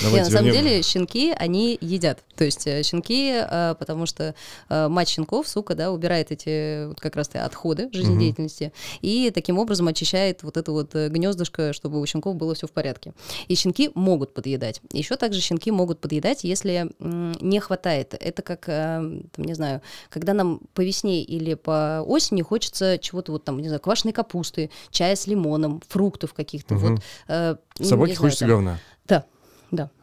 Давайте 0.03 0.31
Не, 0.31 0.35
на 0.35 0.39
самом 0.39 0.53
деле 0.53 0.83
щенки, 0.83 1.33
они 1.37 1.77
едят. 1.81 2.21
То 2.41 2.47
есть 2.47 2.67
э, 2.67 2.83
щенки, 2.83 3.35
э, 3.35 3.75
потому 3.79 4.07
что 4.07 4.35
э, 4.71 4.89
мать 4.89 5.11
щенков, 5.11 5.47
сука, 5.47 5.75
да, 5.75 5.93
убирает 5.93 6.33
эти 6.33 6.87
вот 6.87 6.99
как 6.99 7.15
раз 7.15 7.29
отходы 7.35 7.91
жизнедеятельности 7.93 8.73
и 9.03 9.31
таким 9.31 9.59
образом 9.59 9.89
очищает 9.89 10.43
вот 10.43 10.57
это 10.57 10.73
вот 10.73 10.95
гнездышко, 10.95 11.75
чтобы 11.75 12.01
у 12.01 12.07
щенков 12.07 12.37
было 12.37 12.55
все 12.55 12.67
в 12.67 12.73
порядке. 12.73 13.13
И 13.49 13.55
щенки 13.57 13.91
могут 13.95 14.33
подъедать. 14.33 14.81
Еще 14.91 15.17
также 15.17 15.43
щенки 15.43 15.71
могут 15.71 16.01
подъедать, 16.01 16.43
если 16.43 16.91
не 16.99 17.61
хватает. 17.61 18.15
Это 18.19 18.41
как, 18.41 18.65
там, 18.65 19.23
не 19.37 19.53
знаю, 19.53 19.83
когда 20.09 20.33
нам 20.33 20.63
по 20.73 20.81
весне 20.81 21.23
или 21.23 21.53
по 21.53 22.03
осени 22.07 22.41
хочется 22.41 22.97
чего-то 22.97 23.33
вот 23.33 23.45
там, 23.45 23.61
не 23.61 23.69
знаю, 23.69 23.83
квашеной 23.83 24.15
капусты, 24.15 24.71
чая 24.91 25.15
с 25.15 25.27
лимоном, 25.27 25.83
фруктов 25.87 26.33
каких-то. 26.33 26.73
Мгм. 26.73 26.95
Вот, 26.95 27.03
э, 27.29 27.57
Собаке 27.75 28.15
знаю, 28.15 28.17
хочется 28.17 28.47
там. 28.47 28.49
говна. 28.49 28.79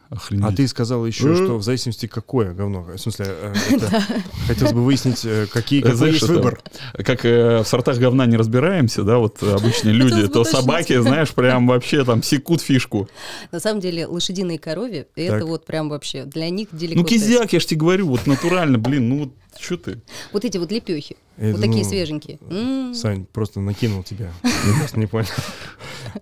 Охренеть. 0.09 0.45
А 0.45 0.55
ты 0.55 0.67
сказал 0.67 1.05
еще, 1.05 1.35
что 1.35 1.57
в 1.57 1.63
зависимости 1.63 2.05
какое 2.05 2.53
говно. 2.53 2.81
В 2.83 2.97
смысле, 2.97 3.25
э, 3.27 3.53
хотелось 4.47 4.71
бы 4.71 4.83
выяснить, 4.83 5.25
э, 5.25 5.47
какие, 5.51 5.81
какой 5.81 6.11
есть 6.11 6.27
выбор. 6.27 6.61
Как 6.93 7.25
э, 7.25 7.61
в 7.61 7.67
сортах 7.67 7.97
говна 7.97 8.25
не 8.25 8.37
разбираемся, 8.37 9.03
да, 9.03 9.17
вот 9.17 9.43
обычные 9.43 9.93
люди, 9.93 10.27
то 10.27 10.45
собаки, 10.45 10.97
знаешь, 11.01 11.33
прям 11.33 11.67
вообще 11.67 12.05
там 12.05 12.23
секут 12.23 12.61
фишку. 12.61 13.09
На 13.51 13.59
самом 13.59 13.81
деле 13.81 14.07
лошадиные 14.07 14.55
и 14.55 14.59
коровьи, 14.59 15.07
это 15.15 15.45
вот 15.45 15.65
прям 15.65 15.89
вообще 15.89 16.23
для 16.23 16.49
них 16.49 16.69
Ну, 16.71 16.77
деликатес. 16.77 17.09
кизяк, 17.09 17.53
я 17.53 17.59
ж 17.59 17.65
тебе 17.65 17.81
говорю, 17.81 18.07
вот 18.07 18.27
натурально, 18.27 18.77
блин, 18.77 19.09
ну 19.09 19.19
вот 19.19 19.33
что 19.59 19.75
ты? 19.75 20.01
Вот 20.31 20.45
эти 20.45 20.57
вот 20.57 20.71
лепехи, 20.71 21.17
Это, 21.35 21.53
вот 21.53 21.61
такие 21.61 21.83
ну, 21.83 21.89
свеженькие. 21.89 22.93
Сань, 22.93 23.25
просто 23.25 23.59
накинул 23.59 24.03
тебя. 24.03 24.31
Я 24.43 24.79
просто 24.79 24.99
не 24.99 25.07
понял. 25.07 25.27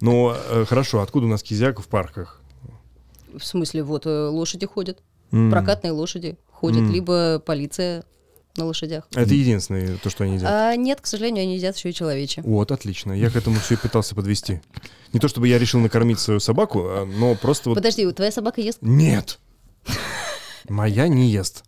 Ну, 0.02 0.34
хорошо, 0.68 1.02
откуда 1.02 1.28
у 1.28 1.30
нас 1.30 1.44
кизяк 1.44 1.80
в 1.80 1.88
парках? 1.88 2.42
В 3.38 3.44
смысле, 3.46 3.84
вот 3.84 4.06
э, 4.06 4.28
лошади 4.28 4.66
ходят, 4.66 5.00
М. 5.32 5.52
прокатные 5.52 5.92
лошади 5.92 6.38
ходят, 6.52 6.82
М. 6.82 6.92
либо 6.92 7.40
полиция 7.40 8.04
на 8.58 8.66
лошадях. 8.66 9.06
Это 9.14 9.34
единственное, 9.34 9.98
то, 9.98 10.10
что 10.10 10.24
они 10.24 10.36
едят. 10.36 10.50
А 10.50 10.76
нет, 10.78 11.02
к 11.02 11.06
сожалению, 11.08 11.44
они 11.44 11.58
едят 11.58 11.76
еще 11.76 11.90
и 11.90 11.94
человече. 11.94 12.42
Вот, 12.44 12.72
отлично. 12.72 13.12
Я 13.12 13.30
к 13.30 13.36
этому 13.36 13.60
все 13.60 13.74
и 13.74 13.78
пытался 13.78 14.16
подвести. 14.16 14.62
Не 15.12 15.20
то 15.20 15.28
чтобы 15.28 15.48
я 15.50 15.60
решил 15.60 15.80
накормить 15.82 16.20
свою 16.20 16.40
собаку, 16.40 16.80
а, 16.86 17.06
но 17.06 17.36
просто 17.36 17.70
вот... 17.70 17.76
Подожди, 17.76 18.10
твоя 18.14 18.32
собака 18.32 18.62
ест? 18.62 18.78
Нет! 18.82 19.40
Моя 20.70 21.08
не 21.08 21.30
ест. 21.30 21.64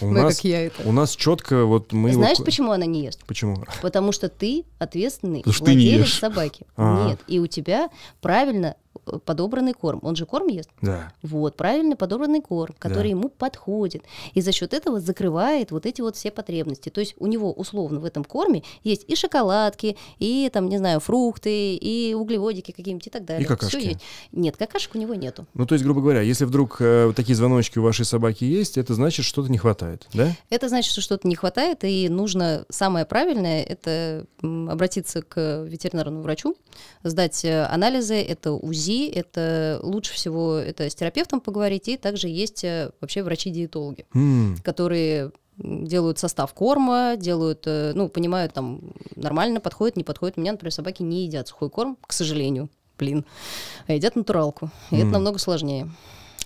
У 0.00 0.06
Мы 0.06 0.22
нас, 0.22 0.36
как 0.36 0.44
я 0.44 0.66
это. 0.66 0.82
у 0.88 0.92
нас 0.92 1.14
четко 1.14 1.64
вот 1.66 1.92
мы... 1.92 2.08
его- 2.10 2.22
Знаешь, 2.22 2.38
почему 2.38 2.72
она 2.72 2.86
не 2.86 3.04
ест? 3.04 3.22
Почему? 3.26 3.62
Потому 3.82 4.12
что 4.12 4.28
ты 4.30 4.64
ответственный 4.78 5.40
Потому 5.40 5.52
что 5.54 5.64
ты 5.66 5.74
не 5.74 5.84
владелец 5.84 6.06
ешь. 6.06 6.18
собаки. 6.18 6.66
А. 6.76 7.08
Нет, 7.10 7.20
и 7.26 7.38
у 7.38 7.46
тебя 7.46 7.90
правильно 8.22 8.76
подобранный 9.24 9.72
корм. 9.72 10.00
Он 10.02 10.16
же 10.16 10.26
корм 10.26 10.48
ест. 10.48 10.70
Да. 10.80 11.12
Вот, 11.22 11.56
правильно 11.56 11.96
подобранный 11.96 12.40
корм, 12.40 12.74
который 12.78 13.04
Да. 13.04 13.08
ему 13.18 13.28
подходит. 13.28 14.02
И 14.34 14.40
за 14.40 14.52
счет 14.52 14.74
этого 14.74 15.00
закрывает 15.00 15.70
вот 15.70 15.86
эти 15.86 16.00
вот 16.00 16.16
все 16.16 16.30
потребности. 16.30 16.88
То 16.88 17.00
есть 17.00 17.14
у 17.18 17.26
него 17.26 17.52
условно 17.52 18.00
в 18.00 18.04
этом 18.04 18.24
корме 18.24 18.62
есть 18.84 19.04
и 19.08 19.14
шоколадки, 19.14 19.96
и 20.18 20.50
там, 20.52 20.68
не 20.68 20.78
знаю, 20.78 21.00
фрукты, 21.00 21.74
и 21.74 22.14
углеводики 22.14 22.72
какие-нибудь 22.72 23.06
и 23.06 23.10
так 23.10 23.24
далее. 23.24 23.46
Всё 23.46 23.56
какашки. 23.56 23.76
есть. 23.76 24.00
Нет, 24.32 24.56
какашек 24.56 24.94
у 24.94 24.98
него 24.98 25.14
нету. 25.14 25.46
Ну, 25.54 25.66
то 25.66 25.74
есть, 25.74 25.84
грубо 25.84 26.00
говоря, 26.00 26.20
если 26.22 26.44
вдруг 26.44 26.76
э, 26.80 27.12
такие 27.14 27.34
звоночки 27.36 27.78
у 27.78 27.82
вашей 27.82 28.04
собаки 28.04 28.44
есть, 28.44 28.78
это 28.78 28.94
значит, 28.94 29.24
что-то 29.24 29.50
не 29.50 29.58
хватает, 29.58 30.06
да? 30.14 30.32
Это 30.50 30.68
значит, 30.68 30.92
что 30.92 31.00
что-то 31.00 31.26
не 31.28 31.34
хватает, 31.34 31.84
и 31.84 32.08
нужно 32.08 32.64
самое 32.68 33.04
правильное 33.06 33.62
это 33.62 34.26
обратиться 34.42 35.22
к 35.22 35.64
ветеринарному 35.68 36.22
врачу, 36.22 36.54
сдать 37.02 37.44
э, 37.44 37.64
анализы, 37.64 38.14
это 38.16 38.52
УЗИ, 38.52 38.87
это 38.92 39.80
лучше 39.82 40.14
всего 40.14 40.54
это 40.56 40.88
с 40.88 40.94
терапевтом 40.94 41.40
поговорить, 41.40 41.88
и 41.88 41.96
также 41.96 42.28
есть 42.28 42.64
э, 42.64 42.90
вообще 43.00 43.22
врачи-диетологи, 43.22 44.06
М, 44.14 44.56
которые 44.62 45.32
делают 45.56 46.18
состав 46.18 46.52
корма, 46.54 47.16
делают, 47.16 47.62
э, 47.66 47.92
ну, 47.94 48.08
понимают, 48.08 48.52
там, 48.52 48.80
нормально 49.16 49.60
подходит, 49.60 49.96
не 49.96 50.04
подходит. 50.04 50.38
У 50.38 50.40
меня, 50.40 50.52
например, 50.52 50.72
собаки 50.72 51.02
не 51.02 51.24
едят 51.24 51.48
сухой 51.48 51.68
корм, 51.70 51.96
к 52.06 52.12
сожалению, 52.12 52.68
блин, 52.98 53.24
а 53.88 53.92
едят 53.94 54.14
натуралку. 54.16 54.70
И 54.90 54.96
это 54.96 55.06
М. 55.06 55.10
намного 55.12 55.38
сложнее. 55.38 55.90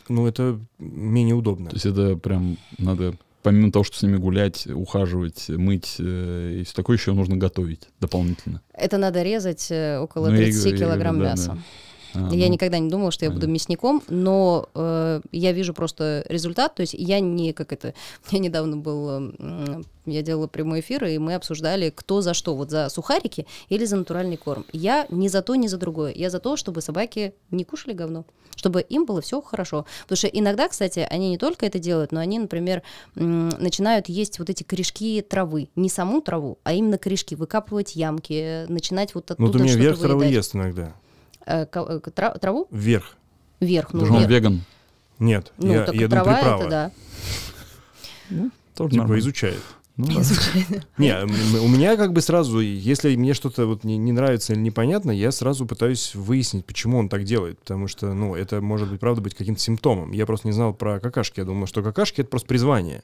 Ну, 0.09 0.27
это 0.27 0.59
менее 0.79 1.35
удобно. 1.35 1.69
То 1.71 1.77
есть 1.77 1.87
это 1.87 2.17
прям 2.17 2.57
надо, 2.79 3.15
помимо 3.43 3.71
того, 3.71 3.85
что 3.85 3.99
с 3.99 4.03
ними 4.03 4.17
гулять, 4.17 4.67
ухаживать, 4.67 5.49
мыть 5.51 5.97
э, 5.99 6.59
и 6.61 6.65
все 6.65 6.75
такое, 6.75 6.97
еще 6.97 7.13
нужно 7.13 7.37
готовить 7.37 7.89
дополнительно. 8.01 8.63
Это 8.73 8.97
надо 8.99 9.23
резать 9.23 9.71
э, 9.71 9.99
около 10.01 10.29
Ну, 10.29 10.35
я 10.37 10.43
и 10.43 10.45
30 10.47 10.63
говорю, 10.65 10.79
килограмм 10.79 11.19
да, 11.19 11.25
мяса. 11.25 11.49
да. 11.49 11.59
А, 12.15 12.35
Я 12.35 12.47
ну, 12.47 12.53
никогда 12.53 12.79
не 12.79 12.91
думала, 12.91 13.11
что 13.11 13.25
я 13.25 13.31
буду 13.31 13.47
мясником, 13.49 14.03
но 14.09 14.69
э, 14.75 15.21
я 15.33 15.53
вижу 15.53 15.75
просто 15.75 16.25
результат. 16.29 16.75
То 16.75 16.83
есть 16.83 16.95
я 16.95 17.21
не 17.21 17.53
как 17.53 17.73
это. 17.73 17.95
Я 18.31 18.39
недавно 18.39 18.77
был, 18.77 19.09
м, 19.11 19.85
я 20.07 20.23
делала 20.23 20.47
прямой 20.47 20.81
эфир, 20.81 21.05
и 21.05 21.19
мы 21.19 21.35
обсуждали, 21.35 21.93
кто 21.95 22.21
за 22.23 22.35
что, 22.35 22.55
вот 22.55 22.71
за 22.71 22.89
сухарики 22.89 23.47
или 23.69 23.85
за 23.85 23.97
натуральный 23.97 24.37
корм. 24.37 24.65
Я 24.73 25.07
ни 25.11 25.29
за 25.29 25.43
то, 25.43 25.55
ни 25.55 25.67
за 25.69 25.77
другое. 25.77 26.13
Я 26.15 26.31
за 26.31 26.41
то, 26.41 26.57
чтобы 26.57 26.81
собаки 26.81 27.35
не 27.51 27.65
кушали 27.65 27.93
говно, 27.95 28.25
чтобы 28.57 28.81
им 28.81 29.05
было 29.05 29.21
все 29.21 29.41
хорошо. 29.41 29.87
Потому 30.03 30.17
что 30.17 30.27
иногда, 30.29 30.69
кстати, 30.69 31.07
они 31.09 31.31
не 31.31 31.39
только 31.39 31.67
это 31.67 31.79
делают, 31.79 32.11
но 32.13 32.21
они, 32.21 32.39
например, 32.39 32.83
начинают 33.15 34.09
есть 34.09 34.39
вот 34.39 34.51
эти 34.51 34.63
корешки 34.63 35.21
травы, 35.23 35.69
не 35.77 35.89
саму 35.89 36.21
траву, 36.21 36.59
а 36.65 36.73
именно 36.73 36.99
корешки, 36.99 37.35
выкапывать 37.35 37.95
ямки, 37.95 38.67
начинать 38.69 39.15
вот 39.15 39.31
оттуда 39.31 39.41
Ну, 39.43 39.53
вот 39.53 39.61
у 39.61 39.65
меня 39.65 39.77
вверх 39.77 40.01
травы 40.01 40.27
ест 40.27 40.55
иногда. 40.55 40.95
Э, 41.47 41.67
э, 41.73 42.01
тра- 42.15 42.39
траву? 42.39 42.67
Вверх. 42.71 43.17
Вверх, 43.61 43.93
ну, 43.93 44.03
он 44.03 44.19
вверх. 44.19 44.29
веган. 44.31 44.65
Нет, 45.19 45.53
Ну, 45.59 45.73
я, 45.73 45.85
так 45.85 45.95
я 45.95 46.09
думаю, 46.09 46.25
трава 46.25 46.35
приправа. 46.39 46.61
это 46.63 46.71
да. 46.71 46.91
Тоже 48.75 48.91
Типа 48.91 49.03
нормально. 49.03 49.21
изучает. 49.21 49.61
Ну 49.99 50.07
да. 50.07 50.23
Не, 50.97 51.23
у 51.61 51.69
меня 51.69 51.97
как 51.97 52.13
бы 52.15 52.23
сразу, 52.23 52.61
если 52.61 53.15
мне 53.15 53.35
что-то 53.35 53.67
вот 53.67 53.85
не, 53.85 53.99
не 53.99 54.11
нравится 54.13 54.55
или 54.55 54.61
непонятно, 54.61 55.11
я 55.11 55.31
сразу 55.31 55.67
пытаюсь 55.67 56.15
выяснить, 56.15 56.65
почему 56.65 56.97
он 56.99 57.11
так 57.11 57.25
делает. 57.25 57.59
Потому 57.59 57.89
что, 57.89 58.15
ну, 58.15 58.35
это 58.35 58.63
может 58.63 58.91
быть, 58.91 59.01
правда, 59.01 59.21
быть 59.21 59.35
каким-то 59.35 59.61
симптомом. 59.61 60.13
Я 60.13 60.25
просто 60.25 60.49
не 60.49 60.53
знал 60.53 60.73
про 60.73 60.99
какашки. 60.99 61.41
Я 61.41 61.45
думал, 61.45 61.67
что 61.67 61.83
какашки— 61.83 62.21
это 62.23 62.31
просто 62.31 62.49
призвание. 62.49 63.03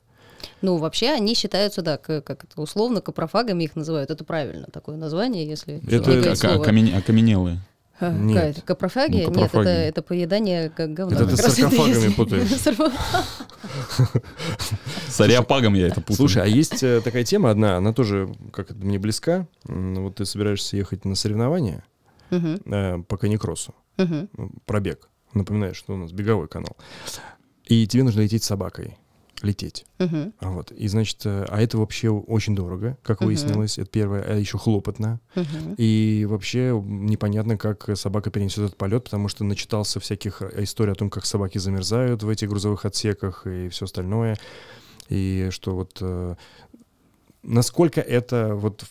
Ну, 0.63 0.77
вообще 0.79 1.11
они 1.11 1.35
считаются, 1.35 1.83
да, 1.83 1.99
как 1.99 2.31
это 2.31 2.61
условно, 2.61 3.01
капрофагами 3.03 3.65
их 3.65 3.77
называют. 3.77 4.11
Это 4.11 4.25
Ну, 4.29 4.67
такое 4.73 4.97
название, 4.97 5.47
если 5.47 5.75
Это- 5.77 6.11
не 6.11 6.17
говорить 6.17 6.27
Ока- 6.43 6.53
слово. 6.55 6.99
Окаменелые. 6.99 7.61
Нет. 8.01 8.35
какая 8.35 8.51
это? 8.51 8.63
Капрофагия? 8.63 9.29
Ну, 9.29 9.35
Нет, 9.35 9.51
это, 9.53 9.69
это 9.69 10.03
поедание 10.03 10.71
как 10.71 10.93
говна. 10.93 11.17
Это 11.17 11.27
ты 11.27 11.37
с 11.37 11.41
саркофагами 11.41 12.13
путаешь. 12.15 12.49
С 15.09 15.21
ариапагом 15.21 15.75
я 15.75 15.89
это 15.89 16.01
путаю. 16.01 16.17
Слушай, 16.17 16.43
а 16.43 16.47
есть 16.47 16.83
э, 16.83 17.01
такая 17.01 17.25
тема 17.25 17.51
одна, 17.51 17.77
она 17.77 17.93
тоже 17.93 18.33
как 18.53 18.71
мне 18.71 18.99
близка. 18.99 19.47
Вот 19.65 20.17
ты 20.17 20.25
собираешься 20.25 20.77
ехать 20.77 21.05
на 21.05 21.15
соревнования 21.15 21.85
э, 22.31 22.99
по 23.09 23.17
каникроссу, 23.17 23.75
пробег. 24.67 25.09
Напоминаю, 25.35 25.75
что 25.75 25.95
у 25.95 25.97
нас 25.97 26.13
беговой 26.13 26.49
канал. 26.49 26.77
И 27.65 27.87
тебе 27.87 28.05
нужно 28.05 28.21
лететь 28.21 28.45
с 28.45 28.47
собакой. 28.47 28.97
Лететь. 29.43 29.87
А 29.99 30.29
Вот. 30.51 30.73
И 30.73 30.89
значит, 30.89 31.25
э, 31.25 31.45
а 31.49 31.61
это 31.61 31.79
вообще 31.79 32.11
очень 32.11 32.57
дорого, 32.57 32.97
как 33.03 33.21
Мгм. 33.21 33.27
выяснилось. 33.29 33.79
Это 33.79 33.89
первое, 33.89 34.23
а 34.23 34.35
еще 34.37 34.59
хлопотно. 34.59 35.21
мгм. 35.37 35.75
И 35.77 36.27
вообще 36.29 36.73
непонятно, 36.85 37.57
как 37.57 37.89
собака 37.97 38.31
перенесет 38.31 38.59
этот 38.65 38.77
полет, 38.77 39.05
потому 39.05 39.29
что 39.29 39.45
начитался 39.45 40.01
всяких 40.01 40.43
э, 40.43 40.65
историй 40.65 40.93
о 40.93 40.97
том, 40.97 41.09
как 41.11 41.25
собаки 41.25 41.59
замерзают 41.59 42.23
в 42.23 42.29
этих 42.29 42.49
грузовых 42.49 42.85
отсеках 42.85 43.47
и 43.47 43.69
все 43.69 43.85
остальное. 43.85 44.37
И 45.09 45.49
что 45.53 45.75
вот 45.75 45.99
э, 46.01 46.35
насколько 47.43 48.01
это 48.01 48.55
вот 48.55 48.85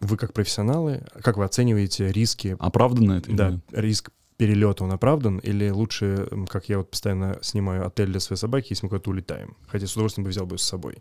вы 0.00 0.16
как 0.16 0.32
профессионалы, 0.32 1.02
как 1.22 1.36
вы 1.36 1.44
оцениваете 1.44 2.10
риски? 2.12 2.56
Оправданно 2.58 3.12
это? 3.18 3.30
или 3.30 3.36
Да, 3.36 3.60
риск 3.72 4.10
перелета 4.36 4.84
он 4.84 4.92
оправдан, 4.92 5.38
или 5.38 5.70
лучше, 5.70 6.28
как 6.48 6.68
я 6.68 6.78
вот 6.78 6.90
постоянно 6.90 7.38
снимаю 7.42 7.86
отель 7.86 8.06
для 8.08 8.20
своей 8.20 8.38
собаки, 8.38 8.68
если 8.70 8.86
мы 8.86 8.90
куда-то 8.90 9.10
улетаем. 9.10 9.56
Хотя 9.68 9.86
с 9.86 9.92
удовольствием 9.92 10.24
бы 10.24 10.30
взял 10.30 10.46
бы 10.46 10.58
с 10.58 10.62
собой. 10.62 10.96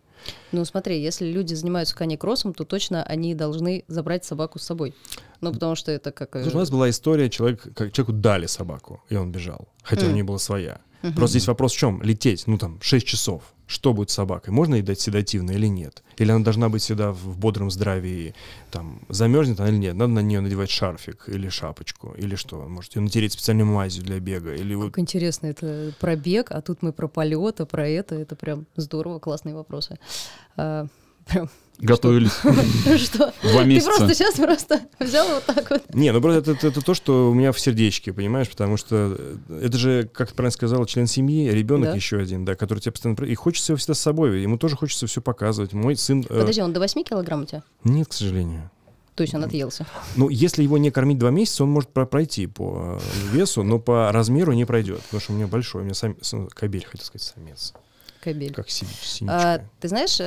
Ну, 0.51 0.63
смотри, 0.65 1.01
если 1.01 1.25
люди 1.31 1.53
занимаются 1.53 1.95
каникроссом, 1.95 2.53
то 2.53 2.63
точно 2.63 3.03
они 3.03 3.33
должны 3.35 3.85
забрать 3.87 4.23
собаку 4.25 4.59
с 4.59 4.63
собой. 4.63 4.93
Ну, 5.41 5.51
потому 5.51 5.75
что 5.75 5.91
это 5.91 6.11
как... 6.11 6.35
э, 6.35 6.43
Слушай, 6.43 6.55
у 6.55 6.59
нас 6.59 6.69
была 6.71 6.89
история, 6.89 7.29
человек, 7.29 7.61
как 7.75 7.91
человеку 7.91 8.13
дали 8.13 8.45
собаку, 8.45 9.03
и 9.09 9.15
он 9.15 9.31
бежал, 9.31 9.67
хотя 9.83 10.03
у 10.03 10.05
Мгм. 10.05 10.13
нее 10.15 10.23
была 10.23 10.37
своя. 10.37 10.81
Мгм. 11.01 11.15
Просто 11.15 11.37
здесь 11.39 11.47
вопрос 11.47 11.73
в 11.73 11.77
чем? 11.77 12.01
Лететь, 12.01 12.43
ну 12.47 12.57
там, 12.57 12.79
6 12.81 13.05
часов. 13.05 13.53
Что 13.73 13.91
будет 13.91 14.11
с 14.11 14.13
собакой? 14.13 14.53
Можно 14.53 14.75
ей 14.75 14.83
дать 14.83 14.99
седативное 14.99 15.55
или 15.55 15.65
нет? 15.65 16.03
Или 16.17 16.29
она 16.29 16.43
должна 16.43 16.69
быть 16.69 16.83
всегда 16.83 17.11
в 17.11 17.39
бодром 17.39 17.71
здравии? 17.71 18.35
Там, 18.69 19.01
замерзнет 19.09 19.59
она 19.59 19.69
или 19.69 19.77
нет? 19.77 19.95
Надо 19.95 20.13
на 20.13 20.19
нее 20.19 20.41
надевать 20.41 20.69
шарфик 20.69 21.23
или 21.27 21.49
шапочку? 21.49 22.13
Или 22.15 22.35
что? 22.35 22.67
Может, 22.67 22.95
ее 22.95 23.01
натереть 23.01 23.33
специальной 23.33 23.63
мазью 23.63 24.03
для 24.03 24.19
бега? 24.19 24.53
Или. 24.53 24.79
Как 24.79 24.99
интересно, 24.99 25.47
это 25.47 25.91
пробег, 25.99 26.51
а 26.51 26.61
тут 26.61 26.83
мы 26.83 26.93
про 26.93 27.07
полет, 27.07 27.61
а 27.61 27.65
про 27.65 27.87
это. 27.89 28.13
Это 28.13 28.35
прям 28.35 28.67
здорово, 28.75 29.17
классные 29.17 29.55
вопросы. 29.55 29.97
А, 30.55 30.85
прям, 31.25 31.49
Готовились 31.79 32.31
что? 33.03 33.33
два 33.41 33.61
Ты 33.61 33.65
месяца. 33.65 33.89
просто 33.89 34.13
сейчас 34.15 34.35
просто 34.35 34.81
взял 34.99 35.27
вот 35.27 35.43
так 35.45 35.69
вот. 35.69 35.93
Не, 35.93 36.11
ну 36.13 36.21
просто 36.21 36.39
это, 36.39 36.51
это- 36.51 36.67
это 36.67 36.81
то, 36.81 36.93
что 36.93 37.29
у 37.29 37.33
меня 37.33 37.51
в 37.51 37.59
сердечке, 37.59 38.13
понимаешь? 38.13 38.47
Потому 38.49 38.77
что 38.77 39.17
э, 39.49 39.59
это 39.63 39.77
же, 39.77 40.07
как 40.13 40.29
ты 40.29 40.35
правильно 40.35 40.51
сказала, 40.51 40.85
член 40.87 41.07
семьи, 41.07 41.49
ребенок 41.49 41.89
Да. 41.89 41.95
еще 41.95 42.19
один, 42.19 42.45
да, 42.45 42.55
который 42.55 42.79
тебя 42.79 42.91
постоянно... 42.93 43.23
И 43.25 43.35
хочется 43.35 43.73
его 43.73 43.77
всегда 43.77 43.95
с 43.95 43.99
собой, 43.99 44.41
ему 44.41 44.57
тоже 44.57 44.75
хочется 44.77 45.07
все 45.07 45.19
показывать. 45.21 45.73
Мой 45.73 45.95
сын... 45.97 46.21
э, 46.21 46.39
Подожди, 46.39 46.61
он 46.61 46.71
до 46.73 46.79
8 46.79 47.03
килограмм 47.03 47.41
у 47.41 47.45
тебя? 47.45 47.63
Нет, 47.83 48.07
к 48.07 48.13
сожалению. 48.13 48.69
То 49.15 49.21
есть 49.23 49.33
он 49.35 49.43
отъелся. 49.43 49.85
Ну, 50.15 50.29
если 50.29 50.63
его 50.63 50.77
не 50.77 50.89
кормить 50.89 51.17
два 51.19 51.29
месяца, 51.31 51.63
он 51.63 51.69
может 51.71 51.89
про- 51.89 52.05
пройти 52.05 52.47
по 52.47 52.99
э, 52.99 53.35
весу, 53.35 53.61
но 53.63 53.77
по 53.79 54.11
размеру 54.11 54.53
не 54.53 54.65
пройдет, 54.65 55.01
потому 55.01 55.21
что 55.21 55.33
у 55.33 55.35
меня 55.35 55.47
большой, 55.47 55.81
у 55.81 55.85
меня 55.85 55.93
сам, 55.95 56.15
сам- 56.21 56.47
кобель, 56.47 56.85
хотел 56.85 57.05
сказать, 57.05 57.21
самец, 57.35 57.73
Кабель. 58.23 58.53
как 58.53 58.69
си- 58.69 58.85
А, 58.87 59.05
синичка. 59.05 59.69
ты 59.81 59.87
знаешь, 59.89 60.17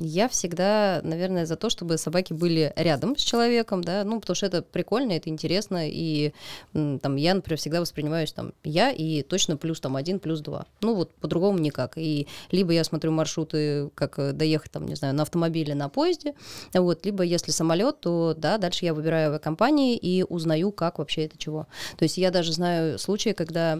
я 0.00 0.28
всегда, 0.28 1.00
наверное, 1.02 1.46
за 1.46 1.56
то, 1.56 1.70
чтобы 1.70 1.98
собаки 1.98 2.32
были 2.32 2.72
рядом 2.76 3.16
с 3.16 3.22
человеком, 3.22 3.82
да, 3.82 4.04
ну, 4.04 4.20
потому 4.20 4.34
что 4.34 4.46
это 4.46 4.62
прикольно, 4.62 5.12
это 5.12 5.28
интересно, 5.28 5.88
и 5.88 6.32
там 6.72 7.16
я, 7.16 7.34
например, 7.34 7.58
всегда 7.58 7.80
воспринимаюсь 7.80 8.32
там 8.32 8.52
я 8.64 8.90
и 8.90 9.22
точно 9.22 9.56
плюс 9.56 9.80
там 9.80 9.96
один, 9.96 10.18
плюс 10.20 10.40
два. 10.40 10.66
Ну, 10.80 10.94
вот 10.94 11.12
по-другому 11.14 11.58
никак. 11.58 11.96
И 11.96 12.26
либо 12.50 12.72
я 12.72 12.84
смотрю 12.84 13.12
маршруты, 13.12 13.90
как 13.94 14.18
э, 14.18 14.32
доехать 14.32 14.70
там, 14.70 14.86
не 14.86 14.94
знаю, 14.94 15.14
на 15.14 15.22
автомобиле, 15.22 15.74
на 15.74 15.88
поезде, 15.88 16.34
вот, 16.74 17.04
либо 17.04 17.22
если 17.22 17.50
самолет, 17.50 18.00
то, 18.00 18.34
да, 18.36 18.58
дальше 18.58 18.84
я 18.84 18.94
выбираю 18.94 19.30
авиакомпании 19.30 19.96
и 19.96 20.22
узнаю, 20.22 20.72
как 20.72 20.98
вообще 20.98 21.24
это 21.24 21.36
чего. 21.38 21.66
То 21.96 22.04
есть 22.04 22.18
я 22.18 22.30
даже 22.30 22.52
знаю 22.52 22.98
случаи, 22.98 23.30
когда 23.30 23.78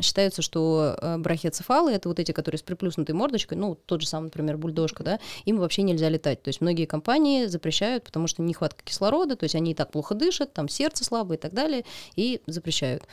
считается, 0.00 0.42
что 0.42 0.96
э, 1.00 1.18
брахиоцефалы, 1.18 1.92
это 1.92 2.08
вот 2.08 2.18
эти, 2.18 2.32
которые 2.32 2.58
с 2.58 2.62
приплюснутой 2.62 3.14
мордочкой, 3.14 3.58
ну, 3.58 3.76
тот 3.86 4.02
же 4.02 4.06
самый, 4.06 4.26
например, 4.26 4.56
бульдожка, 4.56 5.02
да, 5.02 5.18
им 5.48 5.58
вообще 5.58 5.82
нельзя 5.82 6.08
летать. 6.08 6.42
То 6.42 6.48
есть 6.48 6.60
многие 6.60 6.84
компании 6.84 7.46
запрещают, 7.46 8.04
потому 8.04 8.26
что 8.26 8.42
нехватка 8.42 8.84
кислорода, 8.84 9.34
то 9.36 9.44
есть 9.44 9.54
они 9.54 9.70
и 9.70 9.74
так 9.74 9.90
плохо 9.90 10.14
дышат, 10.14 10.52
там 10.52 10.68
сердце 10.68 11.04
слабое 11.04 11.38
и 11.38 11.40
так 11.40 11.54
далее, 11.54 11.84
и 12.16 12.42
запрещают. 12.46 13.04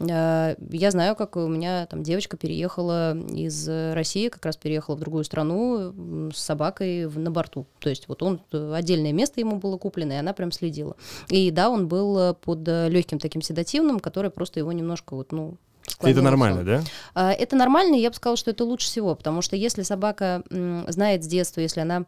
Э, 0.00 0.56
Я 0.70 0.90
знаю, 0.90 1.14
как 1.16 1.36
у 1.36 1.46
меня 1.46 1.86
там 1.86 2.02
девочка 2.02 2.36
переехала 2.36 3.16
из 3.16 3.68
э, 3.68 3.94
России, 3.94 4.28
как 4.28 4.44
раз 4.44 4.56
переехала 4.56 4.96
в 4.96 5.00
другую 5.00 5.24
страну 5.24 6.30
с 6.32 6.38
собакой 6.38 7.08
на 7.08 7.30
борту. 7.30 7.66
То 7.78 7.90
есть 7.90 8.08
вот 8.08 8.22
он, 8.22 8.40
э, 8.52 8.72
отдельное 8.74 9.12
место 9.12 9.40
ему 9.40 9.56
было 9.56 9.78
куплено, 9.78 10.12
и 10.12 10.16
она 10.16 10.32
прям 10.32 10.50
следила. 10.52 10.96
И 11.28 11.50
да, 11.50 11.70
он 11.70 11.86
был 11.88 12.18
э, 12.18 12.34
под 12.34 12.66
легким 12.66 13.18
таким 13.18 13.42
седативным, 13.42 14.00
который 14.00 14.30
просто 14.30 14.58
его 14.58 14.72
немножко 14.72 15.14
вот, 15.14 15.32
ну, 15.32 15.56
Это 16.00 16.22
нормально, 16.22 16.64
да? 16.64 16.82
А, 17.14 17.32
Это 17.32 17.56
нормально, 17.56 17.96
и 17.96 18.00
я 18.00 18.10
бы 18.10 18.16
сказала, 18.16 18.36
что 18.36 18.50
это 18.50 18.64
лучше 18.64 18.86
всего, 18.86 19.14
потому 19.14 19.42
что 19.42 19.56
если 19.56 19.82
собака 19.82 20.42
знает 20.88 21.24
с 21.24 21.26
детства, 21.26 21.60
если 21.60 21.80
она 21.80 22.04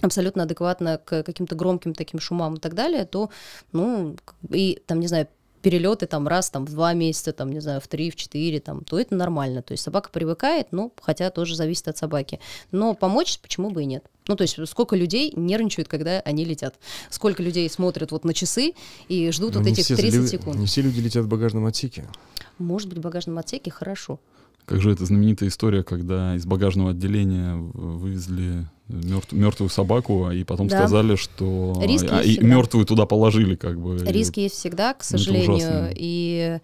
абсолютно 0.00 0.44
адекватна 0.44 0.98
к 0.98 1.22
каким-то 1.22 1.54
громким 1.54 1.94
таким 1.94 2.20
шумам 2.20 2.54
и 2.54 2.58
так 2.58 2.74
далее, 2.74 3.04
то, 3.04 3.30
ну, 3.72 4.16
и 4.50 4.82
там, 4.86 5.00
не 5.00 5.06
знаю, 5.06 5.28
перелеты 5.62 6.06
там 6.06 6.28
раз 6.28 6.50
там 6.50 6.66
в 6.66 6.70
два 6.70 6.92
месяца, 6.92 7.32
там, 7.32 7.50
не 7.52 7.60
знаю, 7.60 7.80
в 7.80 7.88
три, 7.88 8.10
в 8.10 8.16
четыре, 8.16 8.60
там, 8.60 8.84
то 8.84 8.98
это 8.98 9.14
нормально. 9.14 9.62
То 9.62 9.72
есть 9.72 9.84
собака 9.84 10.10
привыкает, 10.12 10.68
ну, 10.72 10.92
хотя 11.00 11.30
тоже 11.30 11.54
зависит 11.56 11.88
от 11.88 11.96
собаки. 11.96 12.40
Но 12.72 12.94
помочь 12.94 13.38
почему 13.40 13.70
бы 13.70 13.82
и 13.82 13.86
нет. 13.86 14.04
Ну, 14.28 14.36
то 14.36 14.42
есть 14.42 14.56
сколько 14.68 14.94
людей 14.96 15.32
нервничают, 15.34 15.88
когда 15.88 16.20
они 16.20 16.44
летят. 16.44 16.74
Сколько 17.10 17.42
людей 17.42 17.68
смотрят 17.70 18.12
вот 18.12 18.24
на 18.24 18.34
часы 18.34 18.74
и 19.08 19.30
ждут 19.30 19.54
Ну, 19.54 19.60
вот 19.60 19.68
этих 19.68 19.84
все 19.84 19.96
30 19.96 20.20
лю- 20.20 20.26
секунд. 20.26 20.58
Не 20.58 20.66
все 20.66 20.82
люди 20.82 21.00
летят 21.00 21.24
в 21.24 21.28
багажном 21.28 21.66
отсеке. 21.66 22.06
Может 22.58 22.88
быть, 22.88 22.98
в 22.98 23.00
багажном 23.02 23.38
отсеке 23.38 23.70
хорошо. 23.70 24.20
Как 24.64 24.80
же 24.80 24.92
эта 24.92 25.04
знаменитая 25.06 25.48
история, 25.48 25.82
когда 25.82 26.36
из 26.36 26.46
багажного 26.46 26.90
отделения 26.90 27.56
в- 27.56 27.98
вывезли 28.92 29.22
мертвую 29.36 29.68
собаку, 29.70 30.30
и 30.30 30.44
потом 30.44 30.68
Да. 30.68 30.78
сказали, 30.78 31.16
что 31.16 31.74
Риски 31.82 32.08
а, 32.10 32.22
и 32.22 32.38
мертвую 32.40 32.84
туда 32.86 33.06
положили, 33.06 33.54
как 33.56 33.80
бы. 33.80 33.96
и- 33.96 34.12
Риски 34.12 34.40
есть 34.40 34.56
всегда, 34.56 34.94
к 34.94 35.02
сожалению. 35.02 35.92
И 35.94 36.58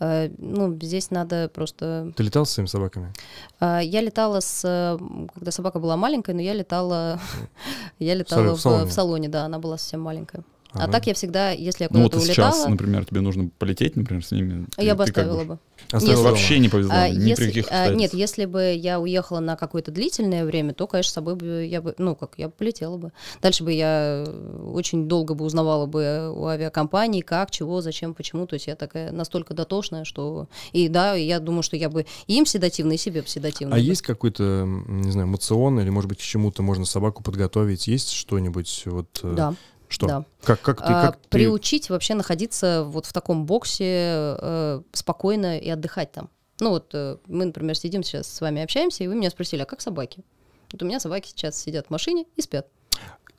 э, 0.00 0.30
ну, 0.38 0.78
здесь 0.80 1.10
надо 1.10 1.48
просто... 1.52 2.12
Ты 2.16 2.22
летал 2.22 2.46
с 2.46 2.50
своими 2.50 2.68
собаками? 2.68 3.12
А, 3.60 3.80
Я 3.80 4.00
летала 4.00 4.40
с... 4.40 4.62
э, 4.64 4.98
Когда 5.34 5.50
собака 5.50 5.78
была 5.78 5.96
маленькая, 5.96 6.34
но 6.34 6.40
я 6.42 6.54
летала... 6.54 7.20
Я 7.98 8.14
летала 8.14 8.54
в 8.54 8.90
салоне, 8.90 9.28
да, 9.28 9.44
она 9.44 9.58
была 9.58 9.78
совсем 9.78 10.00
маленькая. 10.00 10.42
А 10.74 10.88
так 10.88 11.06
я 11.06 11.14
всегда, 11.14 11.50
если 11.50 11.84
я 11.84 11.88
Ну 11.90 12.02
вот 12.02 12.12
куда-то 12.12 12.24
и 12.24 12.32
сейчас, 12.32 12.54
улетала, 12.54 12.70
например, 12.70 13.04
тебе 13.04 13.20
нужно 13.20 13.50
полететь, 13.58 13.96
например, 13.96 14.24
с 14.24 14.30
ними. 14.30 14.66
ты- 14.76 14.84
я 14.84 14.94
бы 14.94 15.04
ты 15.04 15.12
как 15.12 15.24
оставила 15.24 15.44
бы. 15.44 15.58
Оставил 15.90 16.06
Если- 16.06 16.14
дома? 16.14 16.30
Вообще 16.30 16.58
не 16.58 16.68
повезло, 16.68 16.92
А, 16.94 17.08
ни 17.08 17.34
при 17.34 17.46
каких 17.46 17.66
а, 17.70 17.90
Нет, 17.90 18.14
если 18.14 18.44
бы 18.46 18.74
я 18.74 19.00
уехала 19.00 19.40
на 19.40 19.56
какое-то 19.56 19.90
длительное 19.90 20.44
время, 20.44 20.72
то, 20.74 20.86
конечно, 20.86 21.10
с 21.10 21.14
собой 21.14 21.34
бы 21.34 21.66
я 21.66 21.82
бы, 21.82 21.94
ну, 21.98 22.14
как, 22.14 22.34
я 22.38 22.48
бы 22.48 22.54
полетела 22.56 22.96
бы. 22.96 23.12
Дальше 23.42 23.64
бы 23.64 23.72
я 23.72 24.24
э, 24.26 24.70
очень 24.72 25.08
долго 25.08 25.34
бы 25.34 25.44
узнавала 25.44 25.86
бы 25.86 26.32
у 26.34 26.46
авиакомпании, 26.46 27.20
как, 27.20 27.50
чего, 27.50 27.80
зачем, 27.80 28.14
почему. 28.14 28.46
То 28.46 28.54
есть 28.54 28.66
я 28.66 28.76
такая 28.76 29.12
настолько 29.12 29.54
дотошная, 29.54 30.04
что... 30.04 30.48
И 30.72 30.88
да, 30.88 31.14
я 31.14 31.40
думаю, 31.40 31.62
что 31.62 31.76
я 31.76 31.90
бы 31.90 32.06
им 32.26 32.46
седативно, 32.46 32.92
и 32.92 32.96
себе 32.96 33.22
бы 33.22 33.28
седативно. 33.28 33.74
А 33.76 33.78
бы. 33.78 33.84
есть 33.84 34.02
какой-то, 34.02 34.64
не 34.88 35.10
знаю, 35.10 35.28
мацион 35.28 35.80
или, 35.80 35.90
может 35.90 36.08
быть, 36.08 36.18
к 36.18 36.22
чему-то 36.22 36.62
можно 36.62 36.84
собаку 36.84 37.22
подготовить? 37.22 37.86
Есть 37.88 38.10
что-нибудь? 38.12 38.82
Вот, 38.86 39.20
э, 39.22 39.34
Да. 39.34 39.54
Что? 39.92 40.06
да. 40.06 40.24
Как, 40.42 40.60
как 40.60 40.78
ты... 40.78 40.84
А, 40.86 41.06
Как 41.06 41.16
ты... 41.16 41.28
приучить 41.28 41.90
вообще 41.90 42.14
находиться 42.14 42.84
вот 42.84 43.06
в 43.06 43.12
таком 43.12 43.46
боксе 43.46 44.36
э, 44.38 44.82
спокойно 44.92 45.58
и 45.58 45.68
отдыхать 45.68 46.12
там. 46.12 46.30
Ну 46.60 46.70
вот 46.70 46.90
э, 46.94 47.16
мы, 47.26 47.44
например, 47.46 47.76
сидим 47.76 48.02
сейчас 48.02 48.26
с 48.26 48.40
вами 48.40 48.62
общаемся, 48.62 49.04
и 49.04 49.08
вы 49.08 49.14
меня 49.14 49.30
спросили, 49.30 49.62
а 49.62 49.66
как 49.66 49.80
собаки? 49.80 50.24
Вот 50.72 50.82
у 50.82 50.86
меня 50.86 51.00
собаки 51.00 51.28
сейчас 51.28 51.58
сидят 51.60 51.86
в 51.88 51.90
машине 51.90 52.26
и 52.36 52.42
спят. 52.42 52.68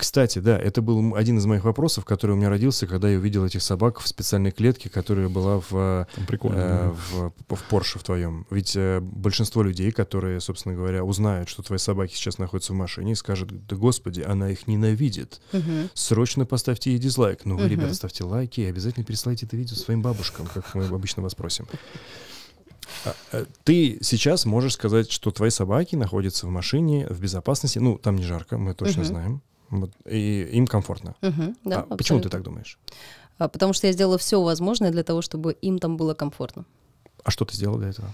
Кстати, 0.04 0.40
да, 0.40 0.60
это 0.60 0.82
был 0.82 1.16
один 1.16 1.38
из 1.38 1.46
моих 1.46 1.64
вопросов, 1.64 2.04
который 2.04 2.34
у 2.34 2.36
меня 2.36 2.50
родился, 2.50 2.88
когда 2.88 3.08
я 3.10 3.18
увидел 3.18 3.46
этих 3.46 3.62
собак 3.62 4.02
в 4.02 4.08
специальной 4.10 4.52
клетке, 4.52 4.90
которая 4.90 5.30
была 5.30 5.62
в, 5.62 5.72
э, 5.72 6.06
э, 6.18 6.92
в, 6.92 7.32
в 7.48 7.64
Порше 7.70 8.00
в 8.00 8.04
твоем. 8.04 8.46
Ведь 8.50 8.76
э, 8.76 9.00
большинство 9.00 9.64
людей, 9.64 9.94
которые, 9.94 10.42
собственно 10.42 10.76
говоря, 10.76 11.06
узнают, 11.06 11.48
что 11.48 11.64
твои 11.64 11.78
собаки 11.78 12.16
сейчас 12.16 12.38
находятся 12.38 12.74
в 12.74 12.76
машине, 12.76 13.14
и 13.14 13.16
скажут, 13.16 13.66
да 13.66 13.78
господи, 13.78 14.20
она 14.20 14.50
их 14.50 14.68
ненавидит. 14.68 15.40
Мгм. 15.54 15.90
Срочно 15.94 16.46
поставьте 16.46 16.92
ей 16.92 17.00
дизлайк. 17.00 17.46
Ну, 17.46 17.56
вы, 17.56 17.62
Мгм. 17.64 17.72
ребята, 17.72 17.94
ставьте 17.94 18.26
лайки 18.26 18.60
и 18.60 18.66
обязательно 18.66 19.06
пересылайте 19.06 19.46
это 19.46 19.56
видео 19.56 19.78
своим 19.78 20.02
бабушкам, 20.02 20.48
как 20.54 20.76
мы 20.76 20.84
обычно 20.84 21.24
вас 21.24 21.34
просим. 21.34 21.66
А, 23.06 23.16
э, 23.32 23.46
Ты 23.64 24.00
сейчас 24.02 24.46
можешь 24.46 24.74
сказать, 24.74 25.10
что 25.10 25.32
твои 25.32 25.50
собаки 25.50 25.96
находятся 25.96 26.46
в 26.46 26.50
машине 26.50 27.08
в 27.10 27.22
безопасности. 27.22 27.80
Ну, 27.80 27.98
там 27.98 28.18
не 28.18 28.24
жарко, 28.24 28.58
мы 28.58 28.74
точно 28.74 29.04
Мгм. 29.04 29.08
знаем. 29.08 29.42
Вот, 29.74 29.92
и 30.06 30.44
им 30.52 30.68
комфортно. 30.68 31.16
Мгм, 31.22 31.58
да, 31.64 31.86
А 31.90 31.98
почему 31.98 32.20
ты 32.22 32.30
так 32.30 32.44
думаешь? 32.44 32.78
А, 33.40 33.48
потому 33.50 33.74
что 33.74 33.88
я 33.88 33.94
сделала 33.94 34.20
все 34.20 34.42
возможное 34.42 34.92
для 34.92 35.04
того, 35.04 35.22
чтобы 35.24 35.54
им 35.54 35.80
там 35.80 35.98
было 35.98 36.14
комфортно. 36.14 36.66
А 37.24 37.32
что 37.32 37.44
ты 37.46 37.56
сделал 37.56 37.78
для 37.78 37.90
этого? 37.90 38.14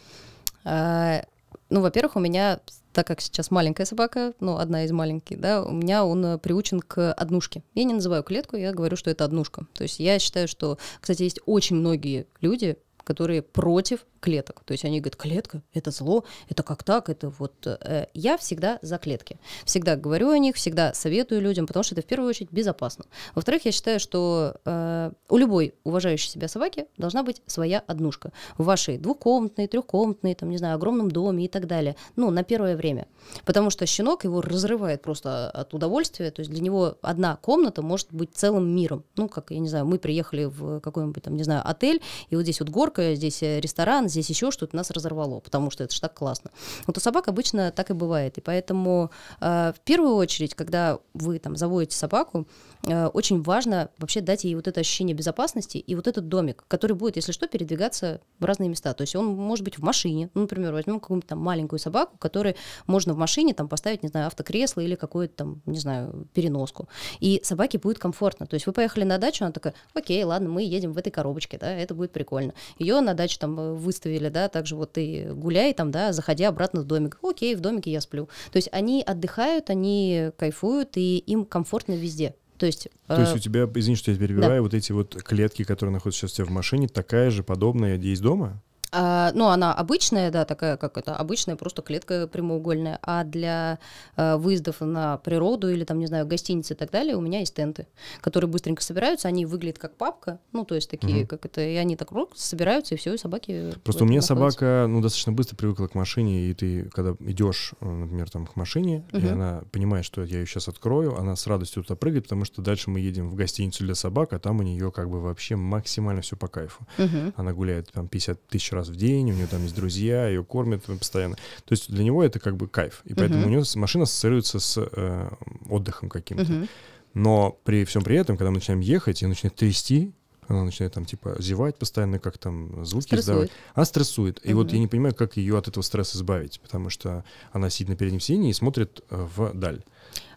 А, 0.63 1.25
ну, 1.69 1.81
во-первых, 1.81 2.15
у 2.15 2.19
меня, 2.21 2.61
так 2.93 3.07
как 3.07 3.19
сейчас 3.19 3.51
маленькая 3.51 3.85
собака, 3.85 4.33
ну, 4.39 4.57
одна 4.57 4.85
из 4.85 4.91
маленьких, 4.93 5.39
да, 5.39 5.63
у 5.63 5.73
меня 5.73 6.05
он 6.05 6.25
э, 6.25 6.37
приучен 6.37 6.79
к 6.79 7.11
однушке. 7.11 7.61
Я 7.75 7.83
не 7.83 7.93
называю 7.93 8.23
клетку, 8.23 8.55
я 8.55 8.71
говорю, 8.71 8.95
что 8.95 9.09
это 9.09 9.25
однушка. 9.25 9.65
То 9.73 9.83
есть 9.83 9.99
я 9.99 10.17
считаю, 10.19 10.47
что, 10.47 10.77
кстати, 11.01 11.23
есть 11.23 11.41
очень 11.45 11.75
многие 11.75 12.25
люди, 12.39 12.77
которые 13.09 13.41
против 13.41 14.05
клеток. 14.19 14.61
То 14.65 14.73
есть 14.73 14.85
они 14.85 14.99
говорят, 14.99 15.15
клетка— 15.15 15.63
это 15.73 15.89
зло, 15.89 16.25
это 16.47 16.61
как 16.61 16.83
так, 16.83 17.09
это 17.09 17.29
вот... 17.39 17.65
э, 17.65 18.05
Я 18.13 18.37
всегда 18.37 18.77
за 18.83 18.99
клетки. 18.99 19.39
Всегда 19.65 19.95
говорю 19.95 20.29
о 20.29 20.37
них, 20.37 20.55
всегда 20.55 20.93
советую 20.93 21.41
людям, 21.41 21.65
потому 21.65 21.83
что 21.83 21.95
это 21.95 22.03
в 22.03 22.05
первую 22.05 22.29
очередь 22.29 22.51
безопасно. 22.51 23.05
Во-вторых, 23.33 23.65
я 23.65 23.71
считаю, 23.71 23.99
что 23.99 24.57
э, 24.63 25.11
у 25.27 25.37
любой 25.37 25.73
уважающей 25.83 26.29
себя 26.29 26.47
собаки 26.47 26.85
должна 26.97 27.23
быть 27.23 27.41
своя 27.47 27.79
однушка. 27.87 28.31
В 28.59 28.65
вашей 28.65 28.99
двухкомнатной, 28.99 29.67
трехкомнатной, 29.67 30.35
там, 30.35 30.51
не 30.51 30.59
знаю, 30.59 30.75
огромном 30.75 31.09
доме 31.09 31.45
и 31.45 31.47
так 31.47 31.65
далее. 31.65 31.95
Ну, 32.15 32.29
на 32.29 32.43
первое 32.43 32.77
время. 32.77 33.07
Потому 33.43 33.71
что 33.71 33.87
щенок 33.87 34.23
его 34.23 34.41
разрывает 34.41 35.01
просто 35.01 35.49
от 35.49 35.73
удовольствия. 35.73 36.29
То 36.29 36.41
есть 36.41 36.51
для 36.51 36.61
него 36.61 36.99
одна 37.01 37.37
комната 37.37 37.81
может 37.81 38.09
быть 38.11 38.35
целым 38.35 38.67
миром. 38.67 39.03
Ну, 39.15 39.27
как, 39.27 39.49
я 39.49 39.57
не 39.57 39.67
знаю, 39.67 39.85
мы 39.85 39.97
приехали 39.97 40.45
в 40.45 40.79
какой-нибудь 40.81 41.23
там, 41.23 41.35
не 41.35 41.43
знаю, 41.43 41.63
отель, 41.65 42.01
и 42.29 42.35
вот 42.35 42.43
здесь 42.43 42.59
вот 42.59 42.69
горка, 42.69 42.98
здесь 43.15 43.43
э, 43.43 43.59
ресторан, 43.59 44.09
здесь 44.09 44.29
еще 44.29 44.51
что-то 44.51 44.75
нас 44.75 44.91
разорвало, 44.91 45.39
потому 45.39 45.71
что 45.71 45.83
это 45.83 45.93
же 45.93 46.01
так 46.01 46.13
классно. 46.13 46.51
Вот 46.87 46.97
у 46.97 46.99
собак 47.01 47.27
обычно 47.27 47.71
так 47.71 47.89
и 47.89 47.93
бывает. 47.93 48.37
И 48.37 48.41
поэтому 48.41 49.11
э, 49.41 49.73
в 49.75 49.79
первую 49.81 50.15
очередь, 50.15 50.55
когда 50.55 50.99
вы 51.13 51.39
там 51.39 51.55
заводите 51.55 51.95
собаку, 51.95 52.47
очень 52.85 53.41
важно 53.41 53.89
вообще 53.97 54.21
дать 54.21 54.43
ей 54.43 54.55
вот 54.55 54.67
это 54.67 54.79
ощущение 54.79 55.15
безопасности 55.15 55.77
и 55.77 55.95
вот 55.95 56.07
этот 56.07 56.27
домик, 56.27 56.63
который 56.67 56.93
будет, 56.93 57.17
если 57.17 57.31
что, 57.31 57.47
передвигаться 57.47 58.21
в 58.39 58.45
разные 58.45 58.69
места. 58.69 58.93
То 58.93 59.01
есть 59.01 59.15
он 59.15 59.25
может 59.27 59.65
быть 59.65 59.77
в 59.77 59.83
машине. 59.83 60.29
Ну, 60.33 60.41
например, 60.41 60.71
возьмем 60.71 60.99
какую-нибудь 60.99 61.27
там 61.27 61.39
маленькую 61.39 61.79
собаку, 61.79 62.17
которой 62.17 62.55
можно 62.87 63.13
в 63.13 63.17
машине 63.17 63.53
там 63.53 63.67
поставить, 63.67 64.03
не 64.03 64.09
знаю, 64.09 64.27
автокресло 64.27 64.81
или 64.81 64.95
какую-то 64.95 65.33
там, 65.35 65.61
не 65.65 65.79
знаю, 65.79 66.27
переноску. 66.33 66.87
И 67.19 67.41
собаке 67.43 67.79
будет 67.79 67.99
комфортно. 67.99 68.47
То 68.47 68.55
есть 68.55 68.65
вы 68.65 68.73
поехали 68.73 69.03
на 69.03 69.17
дачу, 69.17 69.43
она 69.43 69.51
такая, 69.51 69.73
окей, 69.93 70.23
ладно, 70.23 70.49
мы 70.49 70.63
едем 70.63 70.93
в 70.93 70.97
этой 70.97 71.11
коробочке, 71.11 71.57
да, 71.57 71.71
это 71.71 71.93
будет 71.93 72.11
прикольно. 72.11 72.53
Ее 72.77 73.01
на 73.01 73.13
дачу 73.13 73.39
там 73.39 73.59
э, 73.59 73.73
выставили, 73.73 74.29
да, 74.29 74.49
также 74.49 74.75
вот 74.75 74.93
ты 74.93 75.33
гуляй 75.33 75.73
там, 75.73 75.91
да, 75.91 76.13
заходи 76.13 76.43
обратно 76.43 76.81
в 76.81 76.85
домик. 76.85 77.19
Окей, 77.21 77.55
в 77.55 77.59
домике 77.59 77.91
я 77.91 78.01
сплю. 78.01 78.27
То 78.51 78.57
есть 78.57 78.69
они 78.71 79.03
отдыхают, 79.05 79.69
они 79.69 80.31
кайфуют, 80.37 80.97
и 80.97 81.17
им 81.17 81.45
комфортно 81.45 81.93
везде. 81.93 82.35
То 82.59 82.65
есть, 82.65 82.89
То 83.07 83.21
есть 83.21 83.31
э, 83.31 83.35
у 83.37 83.39
тебя, 83.39 83.69
извини, 83.73 83.95
что 83.95 84.11
я 84.11 84.17
перебиваю, 84.17 84.61
вот 84.61 84.73
эти 84.73 84.91
вот 84.91 85.15
клетки, 85.23 85.63
которые 85.63 85.93
находятся 85.93 86.19
сейчас 86.19 86.33
у 86.33 86.35
тебя 86.35 86.45
в 86.45 86.49
машине, 86.49 86.89
такая 86.89 87.31
же 87.31 87.41
подобная 87.41 87.97
есть 87.97 88.21
дома? 88.21 88.61
А, 88.91 89.31
ну, 89.33 89.47
она 89.47 89.73
обычная, 89.73 90.31
да, 90.31 90.45
такая, 90.45 90.77
как 90.77 90.97
это, 90.97 91.15
обычная 91.15 91.55
просто 91.55 91.81
клетка 91.81 92.27
прямоугольная. 92.27 92.99
А 93.03 93.23
для 93.23 93.79
э, 94.15 94.35
выездов 94.37 94.81
на 94.81 95.17
природу 95.17 95.69
или 95.69 95.83
там, 95.83 95.99
не 95.99 96.07
знаю, 96.07 96.25
гостиницы 96.25 96.73
и 96.73 96.77
так 96.77 96.89
далее, 96.91 97.15
у 97.15 97.21
меня 97.21 97.39
есть 97.39 97.53
тенты, 97.53 97.87
которые 98.21 98.49
быстренько 98.49 98.81
собираются, 98.81 99.27
они 99.27 99.45
выглядят 99.45 99.77
как 99.79 99.95
папка, 99.95 100.39
ну, 100.53 100.65
то 100.65 100.75
есть 100.75 100.89
такие, 100.89 101.19
Мгм. 101.19 101.27
как 101.27 101.45
это, 101.45 101.61
и 101.61 101.75
они 101.75 101.95
так 101.95 102.11
рук 102.11 102.31
собираются, 102.35 102.95
и 102.95 102.97
все, 102.97 103.13
и 103.13 103.17
собаки. 103.17 103.73
Просто 103.83 104.03
у 104.03 104.07
меня 104.07 104.21
находятся. 104.21 104.27
собака, 104.59 104.85
ну, 104.89 105.01
достаточно 105.01 105.33
быстро 105.33 105.55
привыкла 105.55 105.87
к 105.87 105.95
машине, 105.95 106.49
и 106.49 106.53
ты, 106.53 106.83
когда 106.85 107.15
идешь, 107.19 107.73
э, 107.81 107.85
например, 107.87 108.29
там, 108.29 108.47
к 108.47 108.55
машине, 108.55 109.05
и 109.11 109.17
Мгм. 109.17 109.31
она 109.33 109.63
понимает, 109.71 110.05
что 110.05 110.23
я 110.23 110.39
ее 110.39 110.45
сейчас 110.47 110.67
открою, 110.67 111.17
она 111.19 111.35
с 111.35 111.45
радостью 111.47 111.83
туда 111.83 111.95
прыгает, 111.95 112.23
потому 112.23 112.45
что 112.45 112.61
дальше 112.61 112.89
мы 112.89 112.99
едем 113.01 113.29
в 113.29 113.35
гостиницу 113.35 113.83
для 113.83 113.95
собак, 113.95 114.33
а 114.33 114.39
там 114.39 114.59
у 114.59 114.63
нее 114.63 114.91
как 114.91 115.09
бы 115.09 115.21
вообще 115.21 115.55
максимально 115.55 116.21
все 116.21 116.35
по 116.35 116.47
кайфу. 116.47 116.85
Мгм. 116.97 117.33
Она 117.35 117.53
гуляет 117.53 117.91
там 117.91 118.07
50 118.07 118.47
тысяч 118.47 118.71
раз 118.71 118.78
в 118.87 118.95
день, 118.95 119.31
у 119.31 119.33
нее 119.33 119.47
там 119.47 119.63
есть 119.63 119.75
друзья, 119.75 120.27
ее 120.27 120.43
кормят 120.43 120.83
постоянно. 120.83 121.35
То 121.35 121.71
есть 121.73 121.91
для 121.91 122.03
него 122.03 122.23
это 122.23 122.39
как 122.39 122.55
бы 122.55 122.67
кайф. 122.67 123.01
И 123.05 123.13
поэтому 123.13 123.41
Мгм. 123.41 123.47
у 123.47 123.51
нее 123.55 123.63
машина 123.75 124.03
ассоциируется 124.03 124.59
с 124.59 124.77
э, 124.81 125.29
отдыхом 125.69 126.09
каким-то. 126.09 126.43
Мгм. 126.51 126.67
Но 127.13 127.59
при 127.63 127.83
всем 127.85 128.03
при 128.03 128.15
этом, 128.17 128.37
когда 128.37 128.51
мы 128.51 128.55
начинаем 128.55 128.81
ехать, 128.81 129.21
и 129.23 129.25
начинает 129.25 129.55
трясти, 129.55 130.13
она 130.47 130.63
начинает 130.63 130.93
там 130.93 131.05
типа 131.05 131.35
зевать 131.39 131.75
постоянно, 131.77 132.17
как 132.19 132.37
там 132.37 132.83
звуки 132.85 133.05
Стрессует. 133.05 133.25
издавать. 133.25 133.51
Она 133.75 133.85
стрессует. 133.85 134.39
И 134.43 134.53
вот 134.53 134.71
я 134.71 134.79
не 134.79 134.87
понимаю, 134.87 135.13
как 135.13 135.37
ее 135.37 135.57
от 135.57 135.67
этого 135.67 135.83
стресса 135.83 136.17
избавить, 136.17 136.59
потому 136.61 136.89
что 136.89 137.23
она 137.51 137.69
сидит 137.69 137.89
на 137.89 137.95
переднем 137.95 138.19
сиденье 138.19 138.49
и 138.49 138.53
смотрит 138.53 139.01
э, 139.09 139.27
вдаль. 139.35 139.83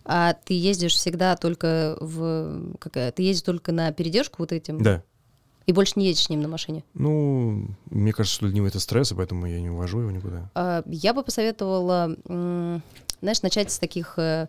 А 0.05 0.35
ты 0.35 0.55
ездишь 0.55 0.95
всегда 0.95 1.37
только 1.37 1.97
в... 2.01 2.75
Какая? 2.79 3.13
Ты 3.13 3.23
ездишь 3.23 3.43
только 3.45 3.71
на 3.73 3.93
передержку 3.93 4.37
вот 4.43 4.53
этим? 4.53 4.83
Да. 4.83 5.03
И 5.67 5.73
больше 5.73 5.95
не 5.97 6.07
едешь 6.07 6.25
с 6.25 6.29
ним 6.31 6.43
на 6.43 6.49
машине? 6.49 6.85
Ну, 6.95 7.69
мне 7.91 8.13
кажется, 8.13 8.37
что 8.37 8.47
для 8.47 8.57
него 8.57 8.67
это 8.67 8.81
стресс, 8.81 9.13
и 9.13 9.15
поэтому 9.15 9.47
я 9.47 9.61
не 9.61 9.71
увожу 9.71 10.01
его 10.01 10.11
никуда. 10.11 10.51
А, 10.55 10.83
Я 10.87 11.15
бы 11.15 11.23
посоветовала, 11.23 12.17
знаешь, 12.27 13.43
начать 13.43 13.71
с 13.71 13.79
таких 13.79 14.15
э, 14.19 14.49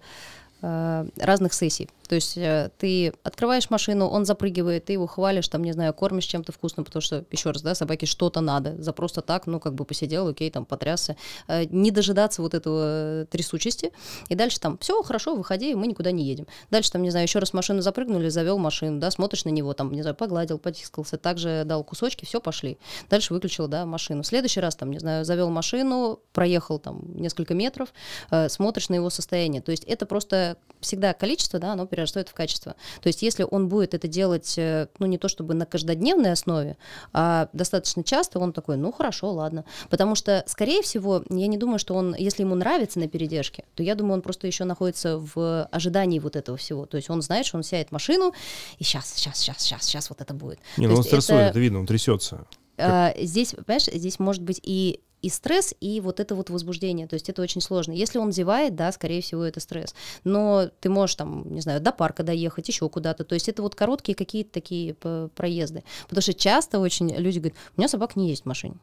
э, 0.61 1.05
разных 1.17 1.53
сессий. 1.53 1.89
То 2.13 2.17
есть 2.17 2.37
э, 2.37 2.69
ты 2.77 3.11
открываешь 3.23 3.71
машину, 3.71 4.07
он 4.07 4.23
запрыгивает, 4.25 4.85
ты 4.85 4.93
его 4.93 5.07
хвалишь, 5.07 5.47
там, 5.47 5.63
не 5.63 5.71
знаю, 5.71 5.95
кормишь 5.95 6.25
чем-то 6.25 6.51
вкусным, 6.51 6.85
потому 6.85 7.01
что, 7.01 7.25
еще 7.31 7.49
раз, 7.49 7.63
да, 7.63 7.73
собаке 7.73 8.05
что-то 8.05 8.39
надо, 8.39 8.79
за 8.79 8.93
просто 8.93 9.23
так, 9.23 9.47
ну, 9.47 9.59
как 9.59 9.73
бы 9.73 9.83
посидел, 9.83 10.27
окей, 10.27 10.51
там, 10.51 10.63
потрясся. 10.63 11.15
Э, 11.47 11.63
не 11.65 11.89
дожидаться 11.89 12.43
вот 12.43 12.53
этого 12.53 13.25
трясучести, 13.31 13.93
и 14.29 14.35
дальше 14.35 14.59
там, 14.59 14.77
все, 14.77 15.01
хорошо, 15.01 15.33
выходи, 15.33 15.73
мы 15.73 15.87
никуда 15.87 16.11
не 16.11 16.23
едем. 16.23 16.45
Дальше 16.69 16.91
там, 16.91 17.01
не 17.01 17.09
знаю, 17.09 17.25
еще 17.25 17.39
раз 17.39 17.51
машину 17.51 17.81
запрыгнули, 17.81 18.29
завел 18.29 18.59
машину, 18.59 18.99
да, 18.99 19.09
смотришь 19.09 19.45
на 19.45 19.49
него, 19.49 19.73
там, 19.73 19.91
не 19.91 20.03
знаю, 20.03 20.15
погладил, 20.15 20.59
потискался, 20.59 21.17
также 21.17 21.63
дал 21.65 21.83
кусочки, 21.83 22.25
все, 22.25 22.39
пошли. 22.39 22.77
Дальше 23.09 23.33
выключил, 23.33 23.67
да, 23.67 23.87
машину. 23.87 24.21
В 24.21 24.27
следующий 24.27 24.59
раз, 24.59 24.75
там, 24.75 24.91
не 24.91 24.99
знаю, 24.99 25.25
завел 25.25 25.49
машину, 25.49 26.19
проехал 26.31 26.77
там 26.77 27.01
несколько 27.15 27.55
метров, 27.55 27.91
э, 28.29 28.49
смотришь 28.49 28.89
на 28.89 28.93
его 28.93 29.09
состояние. 29.09 29.63
То 29.63 29.71
есть 29.71 29.83
это 29.85 30.05
просто 30.05 30.57
всегда 30.79 31.15
количество, 31.15 31.57
да, 31.57 31.73
оно 31.73 31.87
перерастает 31.87 32.02
в 32.29 32.33
качество. 32.33 32.75
То 33.01 33.07
есть 33.07 33.21
если 33.21 33.45
он 33.49 33.67
будет 33.69 33.93
это 33.93 34.07
делать, 34.07 34.55
э, 34.57 34.87
ну, 34.99 35.05
не 35.05 35.17
то 35.17 35.27
чтобы 35.27 35.53
на 35.53 35.65
каждодневной 35.65 36.31
основе, 36.31 36.77
а 37.13 37.49
достаточно 37.53 38.03
часто, 38.03 38.39
он 38.39 38.53
такой, 38.53 38.77
ну, 38.77 38.91
хорошо, 38.91 39.31
ладно. 39.31 39.65
Потому 39.89 40.15
что, 40.15 40.43
скорее 40.47 40.81
всего, 40.81 41.23
я 41.29 41.47
не 41.47 41.57
думаю, 41.57 41.79
что 41.79 41.93
он, 41.95 42.15
если 42.15 42.43
ему 42.43 42.55
нравится 42.55 42.99
на 42.99 43.07
передержке, 43.07 43.63
то 43.75 43.83
я 43.83 43.95
думаю, 43.95 44.15
он 44.15 44.21
просто 44.21 44.47
еще 44.47 44.63
находится 44.63 45.17
в 45.17 45.65
ожидании 45.71 46.19
вот 46.19 46.35
этого 46.35 46.57
всего. 46.57 46.85
То 46.85 46.97
есть 46.97 47.09
он 47.09 47.21
знает, 47.21 47.45
что 47.45 47.57
он 47.57 47.63
сядет 47.63 47.89
в 47.89 47.91
машину, 47.91 48.33
и 48.77 48.83
сейчас, 48.83 49.13
сейчас, 49.13 49.37
сейчас, 49.39 49.59
сейчас, 49.61 49.83
сейчас 49.83 50.09
вот 50.09 50.21
это 50.21 50.33
будет. 50.33 50.59
Не, 50.77 50.85
То 50.87 50.91
ну 50.93 50.97
он 50.97 51.03
стрессует, 51.03 51.39
это- 51.39 51.49
это 51.51 51.59
видно, 51.59 51.79
он 51.79 51.85
трясется. 51.85 52.45
а, 52.77 53.13
здесь, 53.19 53.53
понимаешь, 53.65 53.85
здесь 53.85 54.19
может 54.19 54.41
быть 54.41 54.59
и 54.63 54.99
и 55.23 55.29
стресс, 55.29 55.73
и 55.79 56.01
вот 56.01 56.19
это 56.19 56.35
вот 56.35 56.49
возбуждение. 56.49 57.07
То 57.07 57.15
есть 57.15 57.29
это 57.29 57.41
очень 57.41 57.61
сложно. 57.61 57.93
Если 57.93 58.19
он 58.19 58.31
зевает, 58.31 58.75
да, 58.75 58.91
скорее 58.91 59.21
всего, 59.21 59.43
это 59.43 59.59
стресс. 59.59 59.95
Но 60.23 60.69
ты 60.81 60.89
можешь 60.89 61.15
там, 61.15 61.51
не 61.51 61.61
знаю, 61.61 61.81
до 61.81 61.91
парка 61.91 62.23
доехать, 62.23 62.67
еще 62.67 62.87
куда-то. 62.89 63.23
То 63.23 63.33
есть 63.33 63.49
это 63.49 63.61
вот 63.61 63.73
короткие 63.73 64.15
какие-то 64.15 64.51
такие 64.51 64.93
п- 64.93 65.29
проезды. 65.33 65.83
Потому 66.09 66.21
что 66.21 66.33
часто 66.33 66.79
очень 66.79 67.09
люди 67.15 67.39
говорят, 67.39 67.57
у 67.75 67.81
меня 67.81 67.87
собак 67.87 68.15
не 68.15 68.29
есть 68.29 68.43
в 68.43 68.45
машине. 68.45 68.75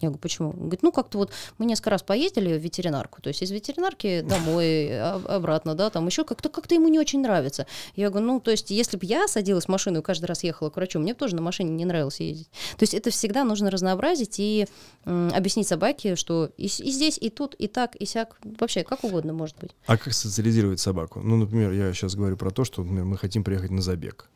Я 0.00 0.08
говорю, 0.08 0.20
почему? 0.20 0.50
Он 0.50 0.56
говорит, 0.56 0.82
ну 0.82 0.92
как-то 0.92 1.18
вот 1.18 1.32
мы 1.58 1.66
несколько 1.66 1.90
раз 1.90 2.02
поездили 2.02 2.56
в 2.58 2.62
ветеринарку, 2.62 3.20
то 3.20 3.28
есть 3.28 3.42
из 3.42 3.50
ветеринарки 3.50 4.22
домой, 4.22 5.00
обратно, 5.00 5.74
да, 5.74 5.90
там 5.90 6.06
еще 6.06 6.24
как-то 6.24 6.48
как-то 6.48 6.74
ему 6.74 6.88
не 6.88 6.98
очень 6.98 7.20
нравится. 7.20 7.66
Я 7.96 8.10
говорю, 8.10 8.26
ну 8.26 8.40
то 8.40 8.50
есть 8.50 8.70
если 8.70 8.96
бы 8.96 9.04
я 9.06 9.28
садилась 9.28 9.66
в 9.66 9.68
машину 9.68 10.00
и 10.00 10.02
каждый 10.02 10.26
раз 10.26 10.42
ехала 10.42 10.70
к 10.70 10.76
врачу, 10.76 10.98
мне 10.98 11.14
тоже 11.14 11.36
на 11.36 11.42
машине 11.42 11.70
не 11.70 11.84
нравилось 11.84 12.20
ездить. 12.20 12.50
То 12.76 12.82
есть 12.82 12.94
это 12.94 13.10
всегда 13.10 13.44
нужно 13.44 13.70
разнообразить 13.70 14.38
и 14.38 14.66
м, 15.04 15.32
объяснить 15.34 15.68
собаке, 15.68 16.16
что 16.16 16.50
и, 16.56 16.64
и 16.64 16.90
здесь, 16.90 17.18
и 17.20 17.30
тут, 17.30 17.54
и 17.54 17.66
так, 17.66 17.94
и 17.96 18.06
сяк, 18.06 18.38
вообще 18.42 18.84
как 18.84 19.04
угодно 19.04 19.32
может 19.32 19.58
быть. 19.58 19.72
А 19.86 19.96
как 19.96 20.12
социализировать 20.12 20.80
собаку? 20.80 21.20
Ну, 21.20 21.36
например, 21.36 21.72
я 21.72 21.92
сейчас 21.92 22.14
говорю 22.14 22.36
про 22.36 22.50
то, 22.50 22.64
что 22.64 22.82
например, 22.82 23.04
мы 23.04 23.16
хотим 23.18 23.44
приехать 23.44 23.70
на 23.70 23.82
забег. 23.82 24.28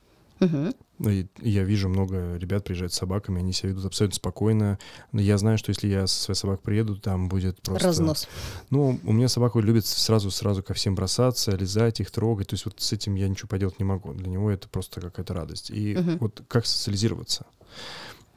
Ну, 0.98 1.10
И 1.10 1.26
я 1.40 1.64
вижу 1.64 1.88
много 1.88 2.36
ребят 2.36 2.64
приезжают 2.64 2.92
с 2.92 2.96
собаками, 2.96 3.40
они 3.40 3.52
себя 3.52 3.70
ведут 3.70 3.86
абсолютно 3.86 4.14
спокойно. 4.14 4.78
Но 5.12 5.20
я 5.20 5.38
знаю, 5.38 5.58
что 5.58 5.70
если 5.70 5.88
я 5.88 6.06
со 6.06 6.22
своей 6.22 6.36
собакой 6.38 6.62
приеду, 6.62 6.96
там 6.96 7.28
будет 7.28 7.60
просто... 7.62 7.88
Разнос. 7.88 8.28
Ну, 8.70 9.00
у 9.04 9.12
меня 9.12 9.28
собака 9.28 9.58
любит 9.58 9.86
сразу-сразу 9.86 10.62
ко 10.62 10.72
всем 10.74 10.94
бросаться, 10.94 11.50
лизать 11.56 12.00
их, 12.00 12.10
трогать. 12.10 12.48
То 12.48 12.54
есть 12.54 12.64
вот 12.64 12.80
с 12.80 12.92
этим 12.92 13.16
я 13.16 13.28
ничего 13.28 13.48
поделать 13.48 13.78
не 13.78 13.84
могу. 13.84 14.12
Для 14.12 14.28
него 14.28 14.50
это 14.50 14.68
просто 14.68 15.00
какая-то 15.00 15.34
радость. 15.34 15.70
И 15.70 15.96
Мгм. 15.96 16.18
вот 16.18 16.42
как 16.48 16.64
социализироваться? 16.64 17.44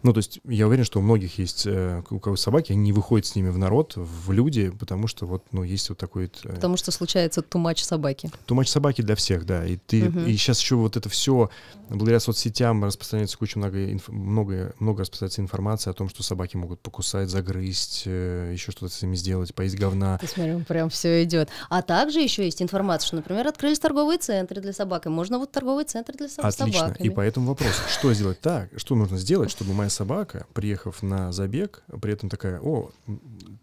Ну, 0.03 0.13
то 0.13 0.19
есть 0.19 0.39
я 0.45 0.67
уверен, 0.67 0.83
что 0.85 0.99
у 0.99 1.01
многих 1.01 1.39
есть, 1.39 1.63
э, 1.65 2.03
у 2.11 2.19
кого 2.19 2.35
собаки, 2.35 2.71
они 2.71 2.81
не 2.81 2.93
выходят 2.93 3.25
с 3.25 3.35
ними 3.35 3.49
в 3.49 3.57
народ, 3.57 3.93
в 3.95 4.31
люди, 4.31 4.69
потому 4.69 5.07
что 5.07 5.25
вот, 5.25 5.43
ну, 5.51 5.63
есть 5.63 5.89
вот 5.89 5.97
такой... 5.97 6.25
э, 6.43 6.53
Потому 6.53 6.77
что 6.77 6.91
случается 6.91 7.41
тумач 7.41 7.83
собаки. 7.83 8.29
Тумач 8.45 8.69
собаки 8.69 9.01
для 9.01 9.15
всех, 9.15 9.45
да. 9.45 9.65
И 9.65 9.77
ты 9.77 10.09
Мгм. 10.09 10.25
и 10.27 10.31
сейчас 10.37 10.61
еще 10.61 10.75
вот 10.75 10.97
это 10.97 11.09
все 11.09 11.49
благодаря 11.89 12.19
соцсетям 12.19 12.83
распространяется 12.85 13.37
куча 13.37 13.57
много, 13.57 13.77
инф- 13.91 14.11
много, 14.11 14.75
много 14.79 15.01
распространяется 15.01 15.41
информации 15.41 15.89
о 15.89 15.93
том, 15.93 16.09
что 16.09 16.21
собаки 16.21 16.57
могут 16.57 16.79
покусать, 16.81 17.29
загрызть, 17.29 18.03
э, 18.05 18.51
еще 18.53 18.71
что-то 18.71 18.93
с 18.93 19.01
ними 19.01 19.15
сделать, 19.15 19.53
поесть 19.55 19.77
говна. 19.77 20.17
Ты 20.19 20.27
смотри, 20.27 20.63
прям 20.63 20.89
все 20.89 21.23
идет. 21.23 21.49
А 21.69 21.81
также 21.81 22.19
еще 22.19 22.45
есть 22.45 22.61
информация, 22.61 23.07
что, 23.07 23.15
например, 23.15 23.47
открылись 23.47 23.79
торговые 23.79 24.19
центры 24.19 24.61
для 24.61 24.73
собак, 24.73 25.05
и 25.05 25.09
можно 25.09 25.39
вот 25.39 25.51
торговые 25.51 25.85
центры 25.85 26.15
для 26.15 26.27
со- 26.29 26.41
Отлично. 26.47 26.79
собаками. 26.81 27.07
И 27.07 27.09
поэтому 27.09 27.47
вопрос: 27.47 27.71
что 27.91 28.13
сделать 28.13 28.39
так? 28.41 28.69
Что 28.75 28.95
нужно 28.95 29.17
сделать, 29.17 29.49
чтобы 29.49 29.73
моя 29.73 29.86
собака, 29.89 30.45
приехав 30.53 31.01
на 31.03 31.31
забег, 31.31 31.83
при 32.01 32.13
этом 32.13 32.29
такая: 32.29 32.59
О, 32.61 32.91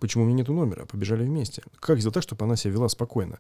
почему 0.01 0.25
у 0.25 0.27
меня 0.27 0.39
нету 0.39 0.53
номера? 0.53 0.87
Побежали 0.87 1.25
вместе. 1.25 1.63
Как 1.81 1.99
сделать 1.99 2.15
так, 2.15 2.23
чтобы 2.23 2.45
она 2.45 2.57
себя 2.57 2.73
вела 2.73 2.89
спокойно? 2.89 3.39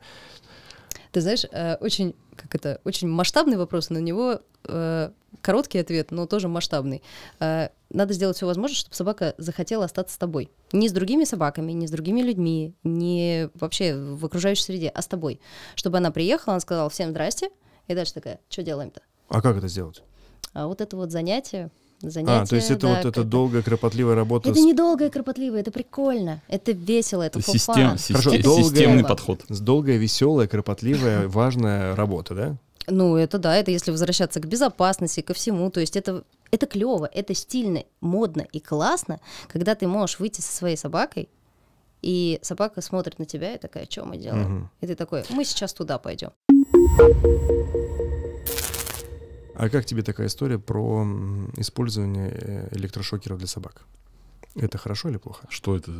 Ты 1.13 1.21
знаешь, 1.21 1.45
э, 1.53 1.77
очень, 1.77 2.17
как 2.35 2.57
это, 2.57 2.81
очень 2.83 3.07
масштабный 3.09 3.57
вопрос, 3.57 3.89
на 3.89 3.99
него 3.99 4.41
э, 4.65 5.11
короткий 5.43 5.79
ответ, 5.79 6.11
но 6.11 6.27
тоже 6.27 6.49
масштабный. 6.49 7.05
Э, 7.39 7.69
Надо 7.91 8.15
сделать 8.15 8.37
все 8.37 8.47
возможное, 8.47 8.77
чтобы 8.77 8.97
собака 8.97 9.35
захотела 9.39 9.85
остаться 9.85 10.15
с 10.15 10.19
тобой. 10.19 10.51
Не 10.73 10.89
с 10.89 10.93
другими 10.93 11.23
собаками, 11.23 11.71
не 11.71 11.87
с 11.87 11.91
другими 11.93 12.21
людьми, 12.21 12.75
не 12.83 13.49
вообще 13.55 13.95
в 13.95 14.25
окружающей 14.27 14.65
среде, 14.65 14.89
а 14.89 15.03
с 15.03 15.07
тобой. 15.07 15.41
Чтобы 15.77 15.99
она 15.99 16.11
приехала, 16.11 16.55
она 16.55 16.61
сказала 16.61 16.91
всем 16.91 17.11
здрасте, 17.11 17.51
и 17.87 17.95
дальше 17.95 18.15
такая, 18.15 18.41
что 18.49 18.65
делаем-то? 18.65 19.01
А 19.29 19.41
как 19.41 19.57
это 19.57 19.69
сделать? 19.69 20.03
А 20.53 20.67
вот 20.67 20.81
это 20.81 20.97
вот 20.97 21.13
занятие, 21.13 21.71
занятие, 22.01 22.43
а, 22.43 22.47
то 22.47 22.57
есть 22.57 22.71
это 22.71 22.81
да, 22.87 22.97
вот 22.97 23.05
эта 23.07 23.25
долгая, 23.25 23.63
кропотливая 23.63 24.15
работа. 24.15 24.51
Это 24.51 24.59
с- 24.59 24.63
недолго 24.65 25.07
и 25.07 25.11
кропотливо, 25.11 25.57
это 25.57 25.71
прикольно, 25.71 26.43
это 26.49 26.73
весело, 26.73 27.23
это 27.23 27.41
Систем- 27.41 27.97
систем- 27.99 28.17
Хорошо, 28.17 28.35
Это 28.35 28.43
долгая- 28.45 28.65
системный 28.65 29.05
подход. 29.05 29.43
С 29.49 29.61
долгая, 29.61 29.97
веселая, 29.97 30.47
кропотливая, 30.49 31.29
важная 31.29 31.95
работа, 31.97 32.35
да? 32.35 32.57
Ну, 32.87 33.17
это 33.17 33.39
да, 33.39 33.57
это 33.57 33.71
если 33.71 33.91
возвращаться 33.91 34.41
к 34.41 34.47
безопасности, 34.47 35.23
ко 35.23 35.33
всему. 35.33 35.71
То 35.71 35.81
есть 35.81 35.97
это, 35.97 36.23
это 36.51 36.67
клево, 36.67 37.09
это 37.11 37.33
стильно, 37.35 37.83
модно 38.03 38.47
и 38.53 38.61
классно, 38.61 39.21
когда 39.49 39.75
ты 39.75 39.87
можешь 39.87 40.19
выйти 40.19 40.43
со 40.43 40.55
своей 40.55 40.77
собакой, 40.77 41.31
и 42.03 42.39
собака 42.43 42.83
смотрит 42.83 43.19
на 43.19 43.25
тебя 43.25 43.55
и 43.55 43.59
такая, 43.59 43.87
что 43.89 44.05
мы 44.05 44.19
делаем? 44.19 44.43
Мгм. 44.57 44.71
И 44.83 44.87
ты 44.87 44.95
такой, 44.97 45.25
мы 45.31 45.45
сейчас 45.47 45.73
туда 45.73 45.99
пойдем. 45.99 46.33
А 49.55 49.69
как 49.69 49.85
тебе 49.85 50.03
такая 50.03 50.27
история 50.27 50.59
про 50.59 51.07
использование 51.57 52.31
э, 52.33 52.69
электрошокеров 52.73 53.39
для 53.39 53.47
собак? 53.47 53.83
Это 54.57 54.79
хорошо 54.79 55.09
или 55.09 55.17
плохо? 55.17 55.47
Что 55.49 55.77
это? 55.77 55.91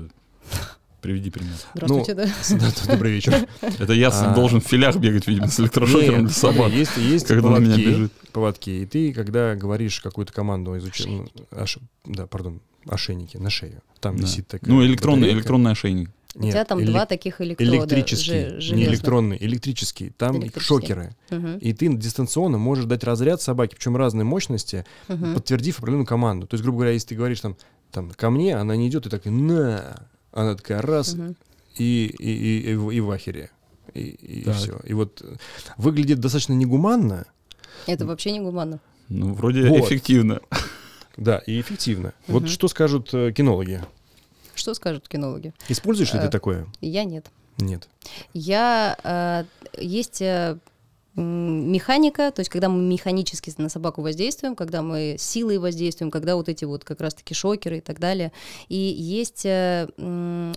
Приведи 1.01 1.31
пример. 1.31 1.53
Здравствуйте, 1.75 2.15
да. 2.15 2.27
Да, 2.51 2.93
Добрый 2.95 3.13
вечер. 3.13 3.47
Это 3.61 3.93
я 3.93 4.09
А. 4.09 4.35
должен 4.35 4.61
в 4.61 4.65
филях 4.65 4.97
бегать, 4.97 5.27
видимо, 5.27 5.49
с 5.49 5.61
электрошокером 5.61 6.21
Нет, 6.21 6.27
для 6.27 6.35
собак. 6.35 6.73
Есть, 6.73 6.97
есть 6.97 7.27
когда 7.27 7.51
на 7.51 7.59
меня 7.59 7.75
поводки, 7.75 7.89
бежит. 7.89 8.13
поводки, 8.33 8.71
и 8.71 8.87
ты, 8.87 9.13
когда 9.13 9.55
говоришь 9.55 10.01
какую-то 10.01 10.33
команду 10.33 10.77
изучить, 10.79 11.07
ну, 11.07 11.27
оши- 11.51 11.83
да, 12.07 12.27
пардон, 12.27 12.61
ошейники 12.87 13.37
на 13.37 13.51
шею, 13.51 13.83
там 14.01 14.17
Да. 14.17 14.23
висит 14.23 14.49
такая 14.49 14.71
Ну, 14.71 14.83
электронный, 14.85 15.21
батарейка. 15.23 15.39
электронный 15.41 15.71
ошейник. 15.73 16.11
У 16.37 16.41
тебя 16.43 16.53
Нет, 16.61 16.69
там 16.69 16.79
эле- 16.81 16.87
два 16.87 17.07
таких 17.07 17.41
электрода. 17.41 17.77
электрический, 17.77 18.27
же- 18.33 18.55
не 18.57 18.61
железных. 18.61 18.89
электронный, 18.89 19.37
электрический, 19.41 20.11
там 20.11 20.37
Электрический. 20.39 20.67
шокеры. 20.67 21.17
Мгм, 21.31 21.59
И 21.59 21.73
ты 21.73 21.89
дистанционно 21.97 22.59
можешь 22.59 22.87
дать 22.87 23.05
разряд 23.05 23.41
собаке, 23.41 23.77
причем 23.77 23.97
разной 23.97 24.25
мощности, 24.25 24.85
мгм. 25.09 25.35
подтвердив 25.35 25.79
определенную 25.79 26.07
команду. 26.07 26.47
То 26.49 26.55
есть, 26.55 26.63
грубо 26.65 26.79
говоря, 26.79 26.93
если 26.93 27.09
ты 27.09 27.15
говоришь 27.15 27.41
там, 27.41 27.57
там 27.93 28.11
ко 28.11 28.31
мне, 28.31 28.57
она 28.57 28.75
не 28.75 28.89
идет 28.89 29.07
и 29.07 29.11
так, 29.11 29.25
на, 29.27 30.07
она 30.33 30.57
такая 30.57 30.83
раз, 30.83 31.15
Мгм. 31.15 31.37
и, 31.77 32.07
и, 32.19 32.31
и, 32.31 32.71
и 32.73 32.75
в- 32.75 32.91
и 32.91 33.01
в 33.01 33.11
ахере. 33.13 33.51
И, 33.95 34.01
и 34.01 34.43
Так. 34.45 34.57
все. 34.57 34.81
И 34.85 34.93
вот 34.93 35.23
э, 35.25 35.37
выглядит 35.77 36.19
достаточно 36.19 36.55
негуманно, 36.55 37.27
Это 37.87 38.07
вообще 38.07 38.33
не 38.33 38.41
гуманно. 38.41 38.81
Ну, 39.09 39.35
вроде 39.35 39.69
Вот. 39.69 39.85
эффективно. 39.87 40.41
да, 41.17 41.39
и 41.47 41.61
эффективно. 41.61 42.13
Мгм. 42.27 42.41
Вот 42.41 42.49
что 42.49 42.67
скажут 42.67 43.11
э, 43.15 43.31
кинологи? 43.33 43.83
Что 44.55 44.75
скажут 44.75 45.09
кинологи? 45.09 45.53
Используешь 45.69 46.13
ли 46.15 46.21
ты 46.21 46.27
Э. 46.27 46.31
такое? 46.31 46.67
Я 46.81 47.05
нет. 47.05 47.27
Нет. 47.59 47.89
Я 48.33 48.97
э, 49.03 49.45
есть 49.81 50.21
э, 50.23 50.59
механика, 51.17 52.33
то 52.33 52.41
есть 52.41 52.51
когда 52.51 52.69
мы 52.69 52.83
механически 52.83 53.53
на 53.59 53.69
собаку 53.69 54.03
воздействуем, 54.03 54.57
когда 54.57 54.83
мы 54.83 55.17
силой 55.19 55.59
воздействуем, 55.59 56.11
когда 56.11 56.35
вот 56.35 56.49
эти 56.49 56.65
вот 56.65 56.85
как 56.85 57.01
раз-таки 57.01 57.35
шокеры 57.35 57.79
и 57.79 57.81
так 57.81 58.01
далее. 58.01 58.33
И 58.69 58.77
есть 58.77 59.47
э, 59.47 59.89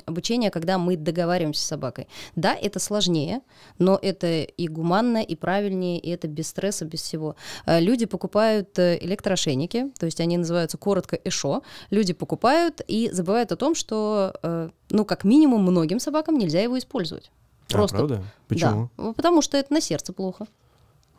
обучение, 0.05 0.49
когда 0.49 0.77
мы 0.77 0.97
договариваемся 0.97 1.61
с 1.61 1.67
собакой. 1.67 2.07
Да, 2.35 2.55
это 2.55 2.79
сложнее, 2.79 3.41
но 3.77 3.99
это 4.01 4.43
и 4.43 4.67
гуманно, 4.67 5.21
и 5.21 5.35
правильнее, 5.35 5.99
и 5.99 6.09
это 6.09 6.27
без 6.27 6.47
стресса, 6.47 6.85
без 6.85 7.01
всего. 7.01 7.35
Э, 7.65 7.79
Люди 7.79 8.05
покупают 8.05 8.77
э, 8.79 8.97
электроошейники, 9.01 9.91
то 9.99 10.05
есть 10.05 10.19
они 10.19 10.37
называются 10.37 10.77
коротко 10.77 11.19
ЭШО. 11.23 11.61
Люди 11.91 12.13
покупают 12.13 12.81
и 12.87 13.09
забывают 13.11 13.51
о 13.51 13.55
том, 13.55 13.75
что, 13.75 14.33
ну, 14.89 15.05
как 15.05 15.23
минимум, 15.23 15.61
многим 15.61 15.99
собакам 15.99 16.37
нельзя 16.37 16.61
его 16.61 16.77
использовать. 16.77 17.31
Просто 17.67 17.97
А, 17.97 17.99
правда? 17.99 18.23
Почему? 18.47 18.89
да, 18.97 19.13
потому 19.13 19.41
что 19.41 19.57
это 19.57 19.73
на 19.73 19.81
сердце 19.81 20.13
плохо. 20.13 20.47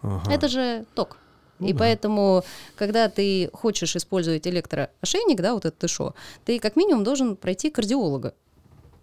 Ага. 0.03 0.33
Это 0.33 0.49
же 0.49 0.87
ток. 0.95 1.19
Ну 1.59 1.67
и 1.69 1.73
да. 1.73 1.81
поэтому, 1.81 2.45
когда 2.77 3.09
ты 3.09 3.51
хочешь 3.53 3.97
использовать 3.97 4.47
электроошейник, 4.47 5.41
да, 5.41 5.55
вот 5.55 5.65
этот 5.65 5.79
ТШО, 5.79 6.15
ты 6.45 6.61
как 6.61 6.77
минимум 6.77 7.05
должен 7.05 7.37
пройти 7.37 7.71
кардиолога. 7.71 8.35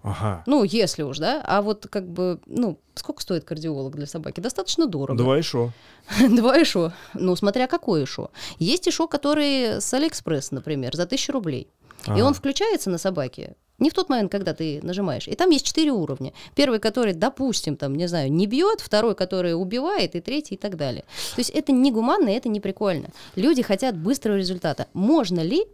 Ага. 0.06 0.44
Ну, 0.46 0.64
если 0.64 1.02
уж, 1.02 1.18
да. 1.18 1.42
А 1.44 1.64
вот 1.64 1.88
как 1.90 2.08
бы, 2.08 2.40
ну, 2.46 2.80
сколько 2.94 3.24
стоит 3.24 3.44
кинолог 3.44 3.96
для 3.96 4.06
собаки? 4.06 4.40
Достаточно 4.40 4.86
дорого. 4.86 5.18
Два 5.18 5.40
ЭШО. 5.40 5.72
Два 6.30 6.62
ЭШО. 6.62 6.94
Ну, 7.16 7.36
смотря 7.36 7.66
какой 7.66 8.04
ЭШО. 8.04 8.30
Есть 8.60 8.88
ЭШО, 8.88 9.08
который 9.08 9.82
с 9.82 9.94
Алиэкспресс, 9.94 10.52
например, 10.52 10.96
за 10.96 11.08
тысячу 11.08 11.34
рублей. 11.34 11.68
И 12.16 12.22
он 12.22 12.34
включается 12.34 12.90
на 12.90 12.98
собаке 12.98 13.56
не 13.78 13.90
в 13.90 13.94
тот 13.94 14.10
момент, 14.10 14.32
когда 14.32 14.54
ты 14.54 14.80
нажимаешь. 14.84 15.28
И 15.28 15.36
там 15.36 15.50
есть 15.50 15.66
четыре 15.66 15.92
уровня. 15.92 16.32
Первый, 16.56 16.80
который, 16.80 17.14
допустим, 17.14 17.76
там, 17.76 17.96
не 17.96 18.08
знаю, 18.08 18.32
не 18.32 18.48
бьет, 18.48 18.80
второй, 18.80 19.16
который 19.16 19.54
убивает, 19.54 20.16
и 20.16 20.22
третий, 20.22 20.56
и 20.56 20.58
так 20.58 20.78
далее. 20.78 21.04
То 21.36 21.40
есть 21.42 21.50
это 21.50 21.72
не 21.74 21.92
гуманно, 21.92 22.30
это 22.30 22.48
не 22.48 22.60
прикольно. 22.62 23.10
Люди 23.36 23.62
хотят 23.62 23.98
быстрого 23.98 24.38
результата. 24.38 24.88
Можно 24.94 25.42
ли 25.42 25.66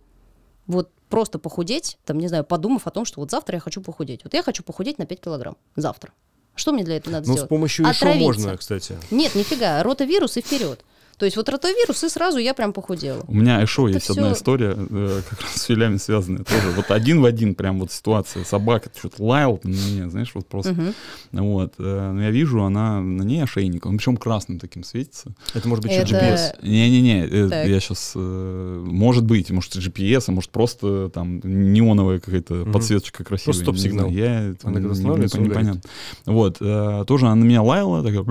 вот 0.68 0.90
просто 1.10 1.38
похудеть, 1.38 1.98
там, 2.06 2.18
не 2.18 2.28
знаю, 2.28 2.44
подумав 2.44 2.88
о 2.88 2.92
том, 2.92 3.06
что 3.06 3.20
вот 3.20 3.30
завтра 3.30 3.58
я 3.58 3.60
хочу 3.60 3.82
похудеть. 3.82 4.22
Вот 4.24 4.34
я 4.34 4.42
хочу 4.42 4.64
похудеть 4.64 4.98
на 4.98 5.06
5 5.06 5.22
килограмм. 5.22 5.58
Завтра. 5.76 6.12
Что 6.56 6.72
мне 6.74 6.84
для 6.84 6.98
этого 6.98 7.14
надо 7.14 7.28
Ну, 7.28 7.34
с 7.34 7.36
сделать? 7.36 7.50
помощью 7.50 7.86
еще 7.86 7.98
Отравиться. 7.98 8.24
можно, 8.26 8.58
кстати. 8.58 8.98
Нет, 9.12 9.36
нифига, 9.36 9.82
ротавирус 9.84 10.38
и 10.38 10.42
вперед. 10.42 10.84
То 11.22 11.26
есть 11.26 11.38
вот 11.38 11.48
ротавирус, 11.50 12.04
и 12.04 12.10
сразу 12.10 12.40
я 12.40 12.56
прям 12.56 12.74
похудела. 12.74 13.24
У 13.28 13.36
меня 13.36 13.60
еще 13.62 13.84
Это 13.84 13.94
есть 13.98 14.10
одна 14.10 14.30
всё- 14.30 14.34
история, 14.34 14.76
э, 14.76 15.22
как 15.30 15.40
раз 15.44 15.52
с 15.54 15.64
филями 15.66 15.98
связанная 15.98 16.44
тоже. 16.44 16.72
Вот 16.76 16.90
один 16.90 17.22
в 17.22 17.26
один 17.26 17.54
прям 17.54 17.78
вот 17.80 17.92
ситуация. 17.92 18.44
Собака 18.44 18.90
что-то 18.98 19.24
лаяла 19.24 19.60
на 19.62 19.68
меня, 19.70 20.10
знаешь, 20.10 20.32
вот 20.34 20.48
просто. 20.48 20.74
Мгм. 20.74 20.94
Вот. 21.34 21.76
э, 21.78 22.12
Но 22.12 22.24
я 22.24 22.32
вижу, 22.32 22.64
она 22.64 23.02
на 23.02 23.22
ней 23.22 23.44
ошейник, 23.44 23.86
он 23.86 23.98
причем 23.98 24.18
красным 24.18 24.58
таким 24.58 24.84
светится. 24.84 25.32
Это 25.54 25.68
может 25.68 25.84
быть 25.84 25.92
Это- 25.92 26.08
еще 26.08 26.16
GPS. 26.16 26.54
Не-не-не, 26.64 27.28
э, 27.28 27.50
Так. 27.50 27.68
я 27.68 27.80
сейчас, 27.80 28.14
может 28.16 29.24
быть, 29.24 29.52
может 29.52 29.76
GPS, 29.76 30.24
а 30.28 30.32
может 30.32 30.50
просто 30.50 31.12
там 31.14 31.40
неоновая 31.44 32.20
какая-то 32.20 32.56
Мгм. 32.56 32.72
подсветочка 32.72 33.24
красивая. 33.24 33.46
Просто 33.54 33.64
стоп-сигнал. 33.64 34.10
Я 34.10 34.50
это 34.50 34.68
Она 34.70 34.80
не- 34.80 34.88
не- 35.00 35.06
он 35.08 35.20
непонятно. 35.22 35.82
Вот, 36.26 36.58
тоже 36.58 37.28
она 37.28 37.36
на 37.36 37.44
меня 37.44 37.62
лаяла, 37.62 38.02
такая, 38.02 38.24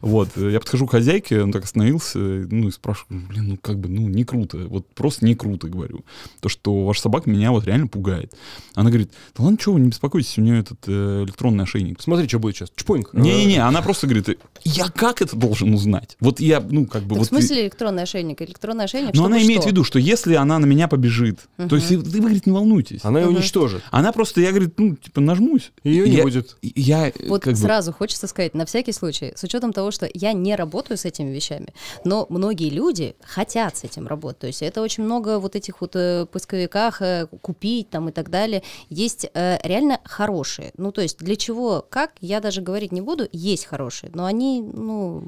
вот, 0.00 0.28
я 0.36 0.60
подхожу 0.60 0.86
к 0.86 0.92
хозяйке, 0.92 1.42
он 1.42 1.50
так 1.50 1.64
остановился, 1.64 1.87
ну 1.94 2.68
и 2.68 2.70
спрашиваю, 2.70 3.22
блин, 3.28 3.48
ну 3.48 3.56
как 3.56 3.78
бы, 3.78 3.88
ну 3.88 4.08
не 4.08 4.24
круто, 4.24 4.58
вот 4.58 4.86
просто 4.94 5.24
не 5.24 5.34
круто, 5.34 5.68
говорю, 5.68 6.04
то, 6.40 6.48
что 6.48 6.84
ваш 6.84 7.00
собака 7.00 7.28
меня 7.30 7.50
вот 7.52 7.64
реально 7.64 7.86
пугает. 7.86 8.34
Она 8.74 8.90
говорит, 8.90 9.10
да 9.36 9.44
ладно, 9.44 9.58
что 9.60 9.72
вы, 9.72 9.80
не 9.80 9.88
беспокойтесь, 9.88 10.38
у 10.38 10.40
нее 10.42 10.60
этот 10.60 10.78
э, 10.86 11.24
электронный 11.24 11.64
ошейник. 11.64 12.00
Смотри, 12.00 12.28
что 12.28 12.38
будет 12.38 12.56
сейчас. 12.56 12.70
Чпоньк. 12.74 13.10
Не-не-не, 13.12 13.58
она 13.58 13.82
просто 13.82 14.06
говорит, 14.06 14.38
я 14.64 14.88
как 14.88 15.22
это 15.22 15.36
должен 15.36 15.72
узнать? 15.74 16.16
Вот 16.20 16.40
я, 16.40 16.60
ну, 16.60 16.86
как 16.86 17.02
бы... 17.02 17.10
Так 17.10 17.18
вот 17.18 17.26
в 17.26 17.28
смысле 17.28 17.62
электронный 17.64 18.02
ошейник? 18.02 18.40
Электронный 18.42 18.84
ошейник, 18.84 19.14
но 19.14 19.24
она 19.26 19.38
имеет 19.42 19.60
в 19.60 19.62
что? 19.62 19.70
виду, 19.70 19.84
что 19.84 19.98
если 19.98 20.34
она 20.34 20.58
на 20.58 20.66
меня 20.66 20.88
побежит, 20.88 21.40
Мгм. 21.58 21.68
то 21.68 21.76
есть 21.76 21.90
вы, 21.90 22.18
говорит, 22.20 22.46
не 22.46 22.52
волнуйтесь. 22.52 23.00
Она 23.04 23.20
ее 23.20 23.28
уничтожит. 23.28 23.82
Она 23.90 24.12
просто, 24.12 24.40
я, 24.40 24.50
говорит, 24.50 24.78
ну, 24.78 24.96
типа, 24.96 25.20
нажмусь. 25.20 25.72
Ее 25.84 26.08
не 26.08 26.16
Я- 26.16 26.22
будет. 26.22 26.56
Я, 26.62 27.12
Вот 27.28 27.42
как 27.42 27.54
бы, 27.54 27.58
сразу 27.58 27.92
хочется 27.92 28.26
сказать, 28.26 28.54
на 28.54 28.66
всякий 28.66 28.92
случай, 28.92 29.32
с 29.34 29.42
учетом 29.44 29.72
того, 29.72 29.90
что 29.90 30.08
я 30.14 30.32
не 30.32 30.54
работаю 30.56 30.96
с 30.98 31.04
этими 31.04 31.30
вещами, 31.34 31.68
но 32.04 32.26
многие 32.28 32.70
люди 32.70 33.16
хотят 33.22 33.76
с 33.76 33.84
этим 33.84 34.06
работать. 34.06 34.38
То 34.40 34.46
есть 34.46 34.62
это 34.62 34.82
очень 34.82 35.04
много 35.04 35.38
вот 35.38 35.56
этих 35.56 35.80
вот 35.80 35.96
э, 35.96 36.26
поисковиках 36.26 37.02
э, 37.02 37.26
купить 37.42 37.90
там 37.90 38.08
и 38.08 38.12
так 38.12 38.30
далее. 38.30 38.62
Есть 38.88 39.30
э, 39.32 39.58
реально 39.62 40.00
хорошие. 40.04 40.72
Ну, 40.76 40.92
то 40.92 41.00
есть 41.00 41.18
для 41.18 41.36
чего, 41.36 41.84
как, 41.88 42.12
я 42.20 42.40
даже 42.40 42.60
говорить 42.60 42.92
не 42.92 43.00
буду, 43.00 43.28
есть 43.32 43.66
хорошие, 43.66 44.10
но 44.14 44.24
они, 44.24 44.62
ну, 44.62 45.24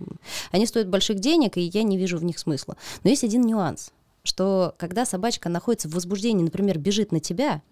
они 0.52 0.66
стоят 0.66 0.88
больших 0.88 1.18
денег, 1.18 1.56
и 1.56 1.62
я 1.62 1.82
не 1.82 1.96
вижу 1.96 2.18
в 2.18 2.24
них 2.24 2.38
смысла. 2.38 2.76
Но 3.04 3.10
есть 3.10 3.24
один 3.24 3.42
нюанс, 3.42 3.92
что 4.22 4.74
когда 4.78 5.04
собачка 5.04 5.48
находится 5.48 5.88
в 5.88 5.92
возбуждении, 5.92 6.44
например, 6.44 6.78
бежит 6.78 7.12
на 7.12 7.20
тебя, 7.20 7.62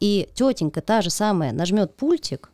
и 0.00 0.28
тетенька 0.34 0.80
та 0.80 1.02
же 1.02 1.10
самая 1.10 1.52
нажмет 1.52 1.94
пультик, 1.96 2.50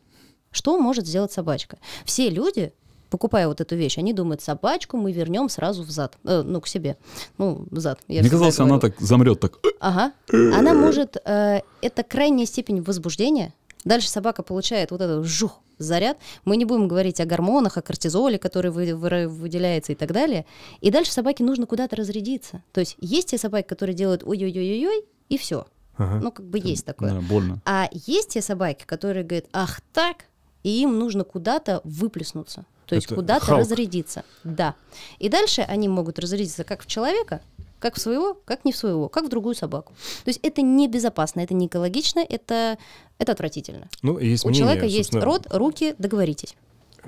что 0.51 0.77
может 0.79 1.05
сделать 1.05 1.31
собачка? 1.31 1.77
Все 2.05 2.29
люди, 2.29 2.73
покупая 3.15 3.47
вот 3.47 3.61
эту 3.61 3.75
вещь, 3.77 3.97
они 3.97 4.11
думают, 4.13 4.41
собачку 4.41 4.97
мы 4.97 5.13
вернем 5.13 5.47
сразу 5.47 5.83
в 5.83 5.89
зад, 5.89 6.17
э, 6.25 6.41
ну, 6.45 6.59
к 6.59 6.67
себе, 6.67 6.97
ну, 7.37 7.65
в 7.71 7.79
зад. 7.79 7.99
Я 8.09 8.19
мне 8.21 8.29
казалось, 8.29 8.59
она 8.59 8.67
говорю. 8.77 8.81
так 8.81 8.99
замрет, 9.01 9.39
так, 9.39 9.53
«Э». 9.63 9.67
Ага. 9.79 10.11
Она 10.33 10.73
может, 10.73 11.15
э, 11.23 11.61
это 11.81 12.03
крайняя 12.03 12.45
степень 12.45 12.81
возбуждения. 12.81 13.53
Дальше 13.85 14.09
собака 14.09 14.43
получает 14.43 14.91
вот 14.91 14.99
этот 14.99 15.25
жух, 15.25 15.61
заряд. 15.77 16.17
Мы 16.43 16.57
не 16.57 16.65
будем 16.65 16.89
говорить 16.89 17.21
о 17.21 17.25
гормонах, 17.25 17.77
о 17.77 17.81
кортизоле, 17.81 18.37
который 18.37 18.71
вы- 18.71 18.95
вы- 18.95 19.27
выделяется 19.29 19.93
и 19.93 19.95
так 19.95 20.11
далее. 20.11 20.45
И 20.81 20.91
дальше 20.91 21.11
собаке 21.13 21.43
нужно 21.45 21.65
куда-то 21.67 21.95
разрядиться. 21.95 22.63
То 22.73 22.81
есть 22.81 22.97
есть 22.99 23.29
те 23.29 23.37
собаки, 23.37 23.67
которые 23.67 23.95
делают 23.95 24.23
ой-ой-ой-ой, 24.25 25.05
и 25.29 25.37
все. 25.37 25.65
Ага. 25.97 26.19
Ну, 26.21 26.31
как 26.31 26.45
бы 26.47 26.59
есть 26.61 26.85
такое. 26.85 27.11
да, 27.13 27.21
больно. 27.21 27.61
А 27.65 27.87
есть 27.93 28.29
те 28.29 28.41
собаки, 28.41 28.83
которые 28.85 29.23
говорят, 29.23 29.45
ах 29.53 29.79
так, 29.93 30.25
и 30.63 30.81
им 30.81 30.99
нужно 30.99 31.23
куда-то 31.23 31.79
выплеснуться. 31.83 32.65
То 32.85 32.95
есть 32.95 33.07
куда-то 33.07 33.57
разрядиться. 33.57 34.23
Да. 34.43 34.75
И 35.19 35.29
дальше 35.29 35.61
они 35.61 35.87
могут 35.87 36.19
разрядиться 36.19 36.63
как 36.63 36.83
в 36.83 36.87
человека, 36.87 37.41
как 37.79 37.95
в 37.95 37.99
своего, 37.99 38.33
как 38.45 38.65
не 38.65 38.71
в 38.71 38.77
своего, 38.77 39.09
как 39.09 39.25
в 39.25 39.29
другую 39.29 39.55
собаку. 39.55 39.93
То 40.23 40.29
есть 40.29 40.39
это 40.43 40.61
небезопасно, 40.61 41.41
это 41.41 41.53
не 41.53 41.67
экологично, 41.67 42.19
это, 42.19 42.77
это 43.19 43.31
отвратительно. 43.31 43.89
Ну, 44.01 44.17
есть 44.17 44.45
У 44.45 44.49
мнение, 44.49 44.65
человека 44.65 44.85
есть 44.85 45.13
рот, 45.13 45.47
руки, 45.51 45.95
договоритесь. 45.97 46.55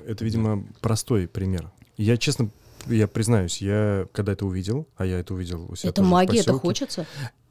Это, 0.06 0.24
видимо, 0.24 0.64
простой 0.80 1.26
пример. 1.26 1.70
Я, 1.96 2.16
честно, 2.16 2.50
я 2.86 3.08
признаюсь, 3.08 3.60
я 3.60 4.06
когда 4.12 4.32
это 4.32 4.46
увидел, 4.46 4.86
а 4.96 5.04
я 5.04 5.18
это 5.18 5.34
увидел 5.34 5.66
у 5.68 5.74
себя 5.74 5.90
это 5.90 6.02
магия, 6.02 6.40
это 6.40 6.52
хочется. 6.52 7.06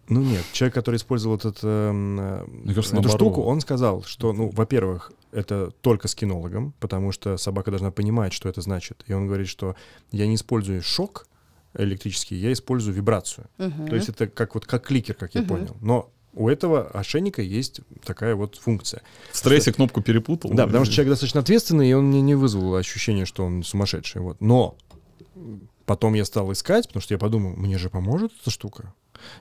Ну 0.09 0.21
нет, 0.21 0.43
человек, 0.53 0.73
который 0.73 0.95
использовал 0.95 1.35
этот, 1.35 1.59
эм, 1.63 2.19
э, 2.19 2.45
кажется, 2.67 2.95
эту 2.95 2.95
наоборот. 2.95 3.15
штуку, 3.15 3.41
он 3.43 3.59
сказал, 3.61 4.03
что, 4.03 4.31
ну, 4.31 4.49
во-первых, 4.49 5.11
это 5.31 5.71
только 5.81 6.07
с 6.07 6.15
кинологом, 6.15 6.73
потому 6.79 7.11
что 7.11 7.38
собака 7.38 7.71
должна 7.71 7.91
понимать, 7.91 8.31
что 8.34 8.47
это 8.47 8.61
значит. 8.61 9.03
И 9.07 9.13
он 9.13 9.27
говорит, 9.27 9.47
что 9.49 9.75
я 10.11 10.25
не 10.27 10.35
использую 10.35 10.81
шок 10.81 11.27
электрический, 11.77 12.35
я 12.38 12.53
использую 12.53 12.95
вибрацию. 12.95 13.47
Мгм. 13.57 13.88
То 13.88 13.95
есть 13.95 14.09
это 14.09 14.27
как 14.27 14.55
вот 14.55 14.65
как 14.65 14.85
кликер, 14.88 15.15
как 15.15 15.35
я 15.35 15.41
Мгм. 15.41 15.49
понял. 15.49 15.77
Но 15.81 16.09
у 16.34 16.47
этого 16.49 16.88
ошейника 16.89 17.41
есть 17.41 17.81
такая 18.05 18.35
вот 18.35 18.55
функция. 18.55 19.01
В 19.31 19.38
стрессе 19.38 19.73
кнопку 19.73 20.01
перепутал. 20.01 20.51
Да, 20.53 20.65
потому 20.65 20.85
что 20.85 20.93
человек 20.93 21.11
достаточно 21.11 21.41
ответственный, 21.41 21.89
и 21.89 21.93
он 21.93 22.05
мне 22.05 22.21
не 22.21 22.35
вызвал 22.35 22.75
ощущение, 22.75 23.25
что 23.25 23.43
он 23.43 23.63
сумасшедший. 23.63 24.21
Вот. 24.21 24.39
Но 24.39 24.77
потом 25.85 26.13
я 26.13 26.25
стал 26.25 26.51
искать, 26.51 26.88
потому 26.88 27.01
что 27.01 27.13
я 27.13 27.17
подумал, 27.17 27.55
мне 27.55 27.77
же 27.77 27.89
поможет 27.89 28.31
эта 28.41 28.51
штука. 28.51 28.93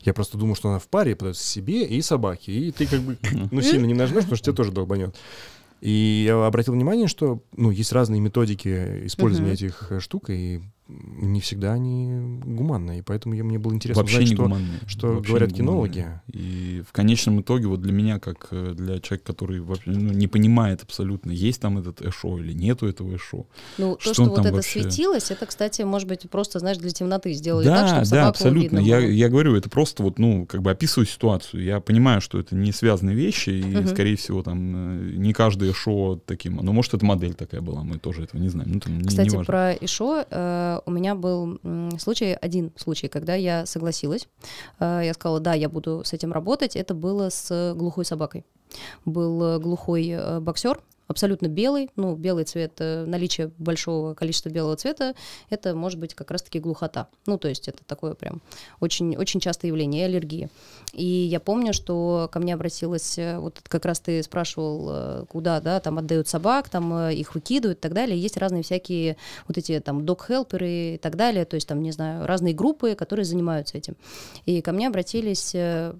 Я 0.02 0.14
просто 0.14 0.38
думал, 0.38 0.54
что 0.54 0.68
она 0.68 0.78
в 0.78 0.88
паре 0.88 1.16
подается 1.16 1.44
себе 1.46 1.84
и 1.84 2.00
собаке. 2.02 2.52
И 2.52 2.72
ты 2.72 2.86
как 2.86 3.00
бы 3.00 3.18
ну, 3.50 3.60
сильно 3.62 3.86
не 3.86 3.94
нажмешь, 3.94 4.22
потому 4.22 4.36
что 4.36 4.44
тебя 4.46 4.56
тоже 4.56 4.72
долбанет. 4.72 5.14
И 5.80 6.24
я 6.26 6.46
обратил 6.46 6.74
внимание, 6.74 7.06
что 7.06 7.42
ну, 7.56 7.70
есть 7.70 7.92
разные 7.92 8.20
методики 8.20 9.06
использования 9.06 9.52
Мгм. 9.52 9.54
этих 9.54 9.92
э, 9.92 10.00
штук, 10.00 10.30
и 10.30 10.62
не 10.88 11.40
всегда 11.40 11.72
они 11.72 12.38
гуманные. 12.44 13.00
И 13.00 13.02
поэтому 13.02 13.34
я, 13.34 13.42
мне 13.44 13.58
было 13.58 13.74
интересно 13.74 14.02
Вообще 14.02 14.18
узнать, 14.18 14.30
не 14.30 14.34
что... 14.36 14.42
гуманные. 14.44 14.80
что 14.86 15.08
Вообще 15.08 15.28
говорят 15.28 15.52
кинологи. 15.52 16.06
И 16.32 16.82
в 16.88 16.92
конечном 16.92 17.40
итоге, 17.40 17.66
вот 17.66 17.80
для 17.82 17.92
меня, 17.92 18.18
как 18.20 18.48
э, 18.52 18.72
для 18.74 19.00
человека, 19.00 19.32
который 19.32 19.60
вообще 19.60 19.90
ну, 19.90 20.12
не 20.12 20.28
понимает 20.28 20.82
абсолютно, 20.82 21.32
есть 21.32 21.60
там 21.60 21.78
этот 21.78 22.02
эшо 22.02 22.38
или 22.38 22.52
нету 22.52 22.86
этого 22.86 23.16
эшо. 23.16 23.46
Ну, 23.78 23.96
Что 23.98 24.10
то, 24.10 24.14
что 24.14 24.24
вот 24.24 24.38
это 24.46 24.52
вообще? 24.54 24.82
светилось, 24.82 25.30
это, 25.30 25.46
кстати, 25.46 25.82
может 25.82 26.08
быть, 26.08 26.28
просто, 26.30 26.58
знаешь, 26.60 26.78
для 26.78 26.90
темноты 26.90 27.32
сделали 27.32 27.66
да, 27.66 27.80
так, 27.80 27.88
чтобы 28.04 28.10
да, 28.10 28.28
абсолютно. 28.28 28.62
видно 28.62 28.78
Я, 28.78 29.00
было. 29.00 29.08
я 29.08 29.28
говорю, 29.28 29.56
это 29.56 29.68
просто 29.68 30.02
вот, 30.02 30.18
ну, 30.18 30.46
как 30.46 30.62
бы 30.62 30.70
описываю 30.70 31.06
ситуацию. 31.06 31.64
Я 31.64 31.80
понимаю, 31.80 32.20
что 32.20 32.38
это 32.38 32.54
не 32.54 32.72
связанные 32.72 33.16
вещи, 33.16 33.50
и, 33.50 33.64
Мгм. 33.64 33.88
скорее 33.88 34.16
всего, 34.16 34.42
там 34.42 34.74
э, 34.76 35.16
не 35.16 35.32
каждое 35.32 35.72
шоу 35.72 36.16
таким. 36.24 36.56
Ну, 36.62 36.72
может, 36.72 36.94
это 36.94 37.04
модель 37.04 37.34
такая 37.34 37.60
была, 37.60 37.82
мы 37.82 37.98
тоже 37.98 38.22
этого 38.22 38.40
не 38.40 38.48
знаем. 38.48 38.70
Ну, 38.74 38.80
там, 38.80 39.02
Кстати, 39.04 39.30
не 39.30 39.36
важно. 39.36 39.44
про 39.44 39.72
Ишо 39.72 40.24
э, 40.30 40.75
у 40.84 40.90
меня 40.90 41.14
был 41.14 41.58
случай, 41.98 42.36
один 42.40 42.72
случай, 42.76 43.08
когда 43.08 43.34
я 43.34 43.66
согласилась. 43.66 44.28
Э, 44.78 45.00
я 45.04 45.14
сказала, 45.14 45.40
да, 45.40 45.54
я 45.54 45.68
буду 45.68 46.02
с 46.04 46.12
этим 46.12 46.32
работать. 46.32 46.76
Это 46.76 46.94
было 46.94 47.30
с 47.30 47.74
глухой 47.74 48.04
собакой. 48.04 48.44
Был 49.04 49.42
э, 49.42 49.58
глухой 49.58 50.08
э, 50.08 50.40
боксер, 50.40 50.80
абсолютно 51.08 51.46
белый, 51.46 51.90
ну, 51.96 52.14
белый 52.16 52.44
цвет, 52.44 52.74
э, 52.78 53.04
наличие 53.04 53.50
большого 53.58 54.14
количества 54.14 54.48
белого 54.48 54.76
цвета, 54.76 55.14
это 55.50 55.74
может 55.74 55.98
быть 55.98 56.14
как 56.14 56.30
раз-таки 56.30 56.58
глухота. 56.58 57.08
Ну, 57.26 57.38
то 57.38 57.48
есть 57.48 57.68
это 57.68 57.84
такое 57.84 58.14
прям 58.14 58.42
очень, 58.80 59.16
очень 59.16 59.40
частое 59.40 59.70
явление, 59.70 60.02
и 60.02 60.04
аллергия. 60.04 60.50
И 60.92 61.04
я 61.04 61.40
помню, 61.40 61.72
что 61.72 62.28
ко 62.32 62.38
мне 62.38 62.54
обратилась, 62.54 63.18
э, 63.18 63.38
вот 63.38 63.60
как 63.62 63.84
раз 63.84 64.00
ты 64.00 64.22
спрашивал, 64.22 64.88
э, 64.90 65.24
куда, 65.28 65.60
да, 65.60 65.80
там 65.80 65.98
отдают 65.98 66.28
собак, 66.28 66.68
там 66.68 67.10
их 67.10 67.34
выкидывают 67.34 67.78
и 67.78 67.80
так 67.80 67.92
далее. 67.92 68.18
Есть 68.18 68.36
разные 68.36 68.62
всякие 68.62 69.16
вот 69.46 69.58
эти 69.58 69.78
там 69.80 70.04
док-хелперы 70.04 70.94
и 70.94 70.98
так 70.98 71.16
далее, 71.16 71.44
то 71.44 71.54
есть 71.54 71.68
там, 71.68 71.82
не 71.82 71.92
знаю, 71.92 72.26
разные 72.26 72.54
группы, 72.54 72.94
которые 72.94 73.24
занимаются 73.24 73.78
этим. 73.78 73.96
И 74.44 74.60
ко 74.60 74.72
мне 74.72 74.88
обратились 74.88 75.54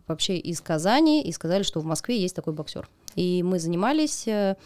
вообще 0.06 0.36
из 0.36 0.60
Казани 0.60 1.22
и 1.22 1.32
сказали, 1.32 1.62
что 1.62 1.80
в 1.80 1.84
Москве 1.84 2.18
есть 2.18 2.34
такой 2.34 2.52
боксер. 2.52 2.88
И 3.16 3.42
мы 3.42 3.58
занимались 3.58 4.28
э, 4.28 4.56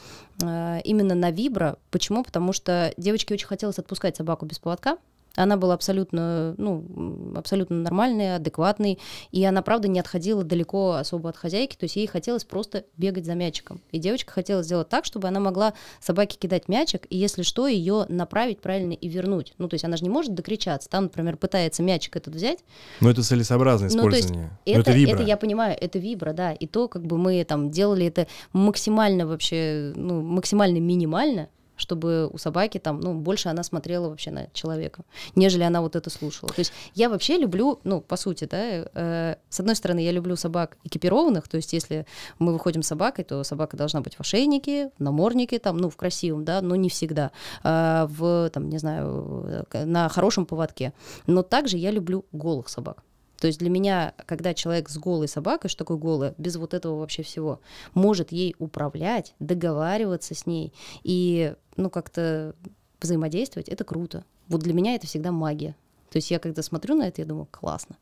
э, 0.43 0.81
именно 0.85 1.15
на 1.15 1.31
вибро. 1.31 1.79
Почему? 1.91 2.23
Потому 2.23 2.53
что 2.53 2.93
девочке 2.97 3.35
очень 3.35 3.47
хотелось 3.47 3.79
отпускать 3.79 4.17
собаку 4.17 4.45
без 4.45 4.59
поводка. 4.59 4.99
Она 5.37 5.57
была 5.57 5.75
абсолютно, 5.75 6.55
ну, 6.59 7.33
абсолютно 7.37 7.77
нормальной, 7.77 8.37
адекватной, 8.37 8.99
и 9.31 9.45
она, 9.45 9.63
правда, 9.63 9.89
не 9.89 10.01
отходила 10.01 10.43
далеко 10.43 10.93
особо 10.93 11.31
от 11.31 11.37
хозяйки, 11.37 11.77
то 11.77 11.85
есть 11.85 11.97
ей 11.97 12.07
хотелось 12.07 12.45
просто 12.45 12.85
бегать 12.97 13.25
за 13.25 13.35
мячиком. 13.35 13.81
И 13.93 13.99
девочка 13.99 14.33
хотела 14.33 14.63
сделать 14.63 14.89
так, 14.89 15.05
чтобы 15.05 15.29
она 15.29 15.41
могла 15.41 15.75
собаке 16.01 16.37
кидать 16.39 16.69
мячик, 16.69 17.07
и 17.11 17.17
если 17.17 17.43
что, 17.43 17.67
ее 17.69 18.07
направить 18.09 18.61
правильно 18.61 18.93
и 18.93 19.09
вернуть. 19.09 19.55
Ну, 19.59 19.69
то 19.69 19.75
есть 19.75 19.85
она 19.85 19.97
же 19.97 20.03
не 20.03 20.11
может 20.11 20.35
докричаться. 20.35 20.89
Там, 20.89 21.05
например, 21.05 21.37
пытается 21.37 21.83
мячик 21.83 22.17
этот 22.17 22.35
взять, 22.35 22.59
Но 23.01 23.11
это 23.11 23.23
целесообразное 23.23 23.91
ну, 23.91 23.97
использование. 23.99 24.51
Но 24.67 24.73
это, 24.73 24.81
это 24.81 24.93
вибро. 24.93 25.15
это 25.15 25.23
я 25.23 25.37
понимаю, 25.37 25.77
это 25.81 25.99
вибра, 25.99 26.33
да. 26.33 26.53
И 26.53 26.67
то, 26.67 26.89
как 26.89 27.07
бы 27.07 27.19
мы 27.19 27.45
там 27.45 27.71
делали 27.71 28.07
это 28.07 28.27
максимально 28.53 29.27
вообще, 29.27 29.93
ну, 29.95 30.23
максимально 30.23 30.79
минимально, 30.79 31.49
чтобы 31.81 32.29
у 32.29 32.39
собаки 32.39 32.79
там, 32.79 33.01
ну, 33.01 33.15
больше 33.15 33.49
она 33.49 33.63
смотрела 33.63 34.09
вообще 34.09 34.31
на 34.31 34.49
человека, 34.53 35.03
нежели 35.35 35.63
она 35.63 35.81
вот 35.81 35.97
это 35.97 36.11
слушала. 36.11 36.53
То 36.53 36.61
есть 36.61 36.73
я 36.95 37.09
вообще 37.09 37.39
люблю, 37.39 37.81
ну, 37.85 38.01
по 38.01 38.17
сути, 38.17 38.45
да, 38.45 38.59
э, 38.61 39.37
с 39.49 39.61
одной 39.61 39.75
стороны, 39.75 40.01
я 40.01 40.13
люблю 40.13 40.37
собак 40.37 40.77
экипированных, 40.85 41.49
то 41.49 41.57
есть 41.57 41.73
если 41.73 42.07
мы 42.39 42.53
выходим 42.53 42.83
с 42.83 42.89
собакой, 42.89 43.25
то 43.25 43.43
собака 43.45 43.77
должна 43.77 44.01
быть 44.03 44.15
в 44.15 44.21
ошейнике, 44.21 44.91
в 44.99 45.03
наморднике, 45.03 45.59
там, 45.59 45.79
ну, 45.79 45.89
в 45.89 45.97
красивом, 45.97 46.45
да, 46.45 46.61
но 46.61 46.77
не 46.77 46.91
всегда, 46.91 47.31
а, 47.63 48.07
в, 48.07 48.51
там, 48.51 48.69
не 48.69 48.79
знаю, 48.79 49.65
э, 49.73 49.85
на 49.85 50.09
хорошем 50.09 50.45
поводке. 50.45 50.93
Но 51.27 51.43
также 51.43 51.79
я 51.79 51.91
люблю 51.91 52.27
голых 52.33 52.69
собак. 52.69 53.03
То 53.41 53.47
есть 53.47 53.59
для 53.59 53.71
меня, 53.71 54.13
когда 54.27 54.53
человек 54.53 54.91
с 54.91 54.99
голой 54.99 55.27
собакой, 55.27 55.71
что 55.71 55.79
такое 55.79 55.97
голая, 55.97 56.35
без 56.37 56.57
вот 56.57 56.75
этого 56.75 57.01
вообще 57.01 57.23
всего, 57.23 57.61
может 57.95 58.33
ей 58.33 58.55
управлять, 58.59 59.35
договариваться 59.41 60.35
с 60.35 60.47
ней 60.47 60.75
и, 61.03 61.55
ну, 61.77 61.89
как-то 61.89 62.55
взаимодействовать, 63.01 63.69
это 63.71 63.83
круто. 63.83 64.25
Вот 64.49 64.61
для 64.61 64.75
меня 64.75 64.95
это 64.95 65.07
всегда 65.07 65.33
магия. 65.33 65.75
То 66.11 66.19
есть 66.19 66.31
я 66.31 66.39
когда 66.39 66.63
смотрю 66.63 66.97
на 66.97 67.09
это, 67.09 67.23
я 67.23 67.27
думаю, 67.27 67.49
классно. 67.51 67.97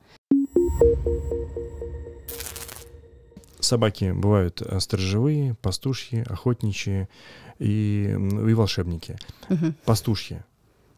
Собаки 3.60 4.12
бывают 4.12 4.60
э, 4.62 4.80
сторожевые, 4.80 5.54
пастушьи, 5.54 6.24
охотничьи 6.28 7.08
и, 7.58 8.10
и 8.10 8.54
волшебники. 8.54 9.18
Мгм. 9.48 9.74
Пастушьи. 9.84 10.42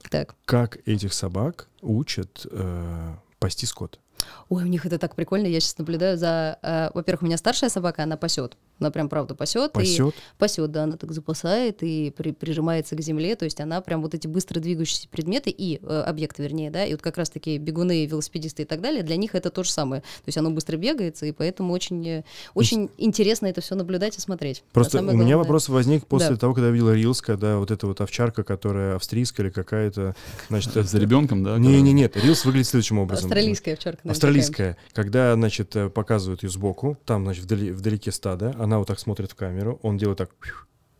Так. 0.09 0.35
Как 0.45 0.79
этих 0.89 1.12
собак 1.12 1.69
учат 1.83 2.47
э, 2.51 3.15
пасти 3.39 3.67
скот? 3.67 3.99
Ой, 4.48 4.64
у 4.64 4.66
них 4.66 4.86
это 4.86 4.98
так 4.98 5.14
прикольно. 5.14 5.47
Я 5.47 5.60
сейчас 5.60 5.78
наблюдаю 5.78 6.16
за... 6.16 6.59
э, 6.62 6.90
во-первых, 6.94 7.22
у 7.22 7.26
меня 7.26 7.36
старшая 7.36 7.70
собака, 7.70 8.02
она 8.02 8.16
пасет. 8.16 8.56
Она 8.81 8.90
прям 8.90 9.09
правда 9.09 9.35
пасет. 9.35 9.73
Пасет? 9.73 10.15
И 10.15 10.19
пасет, 10.39 10.70
да, 10.73 10.85
она 10.85 10.97
так 10.97 11.12
запасает 11.12 11.82
и 11.82 12.12
при- 12.16 12.32
прижимается 12.32 12.97
к 12.97 13.01
земле. 13.02 13.36
То 13.36 13.44
есть 13.44 13.61
она 13.61 13.81
прям 13.82 14.01
вот 14.02 14.15
эти 14.15 14.27
быстро 14.27 14.59
двигающиеся 14.59 15.09
предметы 15.09 15.51
и 15.51 15.78
э, 15.82 16.01
объекты, 16.07 16.43
вернее, 16.43 16.70
да, 16.70 16.85
и 16.85 16.93
вот 16.93 17.02
как 17.02 17.19
раз 17.19 17.31
таки 17.31 17.59
бегуны, 17.59 18.07
велосипедисты 18.07 18.62
и 18.62 18.65
так 18.65 18.81
далее, 18.81 19.02
для 19.02 19.16
них 19.16 19.35
это 19.35 19.51
то 19.51 19.62
же 19.62 19.70
самое. 19.70 20.01
То 20.02 20.07
есть 20.27 20.39
оно 20.39 20.51
быстро 20.51 20.77
бегается, 20.77 21.27
и 21.27 21.32
поэтому 21.32 21.73
очень, 21.74 22.07
э, 22.09 22.24
очень 22.55 22.89
интересно 22.98 23.47
это 23.47 23.61
все 23.61 23.74
наблюдать 23.74 24.16
и 24.16 24.20
смотреть. 24.20 24.65
А 24.70 24.74
Просто 24.74 24.98
самое 24.98 25.11
у 25.11 25.20
меня 25.20 25.35
главное- 25.35 25.36
вопрос 25.44 25.69
возник 25.69 26.07
после 26.07 26.31
Да. 26.31 26.36
того, 26.36 26.55
когда 26.55 26.69
я 26.69 26.73
видел 26.73 26.90
Рилс, 26.93 27.20
когда 27.20 27.59
вот 27.59 27.70
эта 27.70 27.86
вот 27.86 28.01
овчарка, 28.01 28.43
которая 28.44 28.97
австрийская 28.97 29.47
или 29.47 29.52
какая-то, 29.52 30.15
значит... 30.48 30.73
За 30.73 30.98
ребенком, 30.98 31.44
да? 31.44 31.59
Не, 31.59 31.82
не, 31.82 31.93
нет, 31.93 32.16
Рилс 32.16 32.44
выглядит 32.44 32.69
следующим 32.69 32.98
образом. 32.98 33.27
Австралийская 33.27 33.74
овчарка. 33.74 34.09
Австралийская. 34.09 34.77
Когда, 34.94 35.35
значит, 35.35 35.74
э, 35.77 35.90
показывают 35.90 36.43
ее 36.43 36.48
сбоку, 36.48 36.97
там, 37.05 37.24
значит, 37.24 37.44
вдали, 37.44 37.70
вдалеке 37.73 38.12
стадо, 38.12 38.55
она 38.59 38.69
вот 38.78 38.88
так 38.88 38.98
смотрит 38.98 39.32
в 39.32 39.34
камеру, 39.34 39.78
он 39.82 39.97
делает 39.98 40.18
так, 40.18 40.30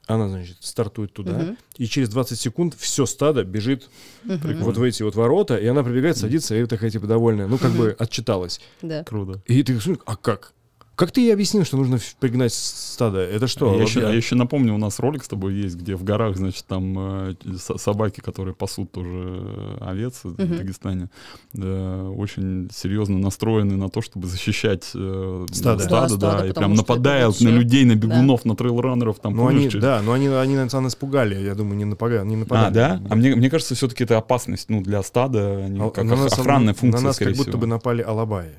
она, 0.07 0.29
значит, 0.29 0.57
стартует 0.61 1.13
туда, 1.13 1.39
Мгм. 1.39 1.59
и 1.77 1.87
через 1.87 2.09
20 2.09 2.39
секунд 2.39 2.75
все 2.77 3.07
стадо 3.07 3.45
бежит 3.45 3.89
Мгм. 4.25 4.63
вот 4.65 4.77
в 4.77 4.83
эти 4.83 5.03
вот 5.03 5.15
ворота, 5.15 5.57
и 5.57 5.67
она 5.67 5.83
прибегает, 5.85 6.17
садится, 6.17 6.55
и 6.57 6.67
такая, 6.67 6.91
типа, 6.91 7.07
довольная, 7.07 7.47
ну, 7.47 7.59
как 7.59 7.71
бы 7.73 7.95
отчиталась. 7.99 8.61
Да. 8.83 9.05
Круто. 9.05 9.41
И 9.47 9.63
ты 9.63 9.75
говоришь, 9.75 9.99
а 10.07 10.17
как? 10.17 10.53
Как 11.01 11.13
ты 11.13 11.23
ей 11.23 11.33
объяснил, 11.33 11.65
что 11.65 11.79
нужно 11.79 11.99
пригнать 12.19 12.53
стадо? 12.53 13.21
Это 13.21 13.47
что? 13.47 13.73
А 13.73 13.77
я, 13.77 13.85
еще, 13.85 14.01
Я- 14.01 14.09
а 14.09 14.13
еще 14.13 14.35
напомню, 14.35 14.75
у 14.75 14.77
нас 14.77 14.99
ролик 14.99 15.25
с 15.25 15.29
тобой 15.29 15.55
есть, 15.55 15.77
где 15.77 15.97
в 15.97 16.05
горах, 16.05 16.37
значит, 16.37 16.67
там 16.67 16.95
э, 17.31 17.35
со- 17.59 17.79
собаки, 17.79 18.21
которые 18.21 18.55
пасут 18.55 18.93
тоже 18.93 19.09
э, 19.11 19.77
овец 19.81 20.21
в 20.25 20.39
Мгм. 20.39 20.59
Дагестане, 20.59 21.09
э, 21.55 22.09
очень 22.15 22.69
серьезно 22.71 23.17
настроены 23.17 23.79
на 23.79 23.89
то, 23.89 24.03
чтобы 24.03 24.27
защищать 24.27 24.91
э, 24.95 25.47
Стадо. 25.51 25.89
Да, 25.89 26.01
да, 26.03 26.09
стадо, 26.11 26.45
и 26.45 26.49
потому 26.49 26.53
прям 26.53 26.75
нападают 26.75 27.41
на 27.41 27.49
людей, 27.49 27.87
на 27.87 27.95
бегунов, 27.95 28.45
на 28.45 28.55
трейлранеров, 28.55 29.21
там 29.21 29.35
Ну, 29.35 29.47
они, 29.47 29.71
да, 29.71 30.03
но 30.03 30.13
они, 30.13 30.27
они 30.27 30.55
наверное, 30.55 30.89
испугали, 30.89 31.35
я 31.43 31.55
думаю, 31.55 31.77
не, 31.79 31.85
напага- 31.87 32.27
не 32.27 32.37
нападали. 32.37 32.69
А, 32.69 32.99
да? 32.99 33.03
А 33.09 33.15
мне, 33.17 33.35
мне 33.35 33.49
кажется, 33.49 33.75
все-таки 33.75 34.05
это 34.05 34.19
опасность, 34.19 34.69
ну, 34.69 34.83
для 34.83 35.03
стада, 35.03 35.65
они 35.65 35.81
А 35.81 35.89
как 35.89 36.05
на 36.05 36.13
ох- 36.13 36.21
нас- 36.25 36.39
охранная 36.39 36.75
функция, 36.75 37.01
На 37.01 37.07
нас 37.09 37.17
как 37.19 37.29
будто 37.29 37.43
всего. 37.45 37.59
бы 37.59 37.67
напали 37.67 38.03
алабаи. 38.03 38.51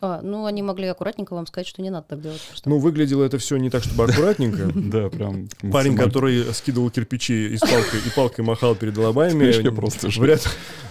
А, 0.00 0.20
ну, 0.22 0.46
они 0.46 0.62
могли 0.62 0.86
аккуратненько 0.86 1.34
вам 1.34 1.46
сказать, 1.46 1.66
что 1.66 1.82
не 1.82 1.90
надо 1.90 2.06
так 2.08 2.20
делать. 2.20 2.40
просто. 2.48 2.68
Ну, 2.68 2.78
выглядело 2.78 3.24
это 3.24 3.38
все 3.38 3.56
не 3.56 3.70
так, 3.70 3.82
чтобы 3.84 4.04
аккуратненько. 4.04 4.72
Да, 4.86 5.08
прям. 5.08 5.48
Парень, 5.72 5.96
который 5.96 6.44
скидывал 6.54 6.90
кирпичи 6.90 7.48
и 7.48 7.56
с 7.56 7.60
палкой, 7.60 8.00
и 8.06 8.10
палкой 8.14 8.44
махал 8.44 8.74
перед 8.74 8.96
лобами. 8.96 9.52
Просто 9.70 10.08
вряд- 10.08 10.46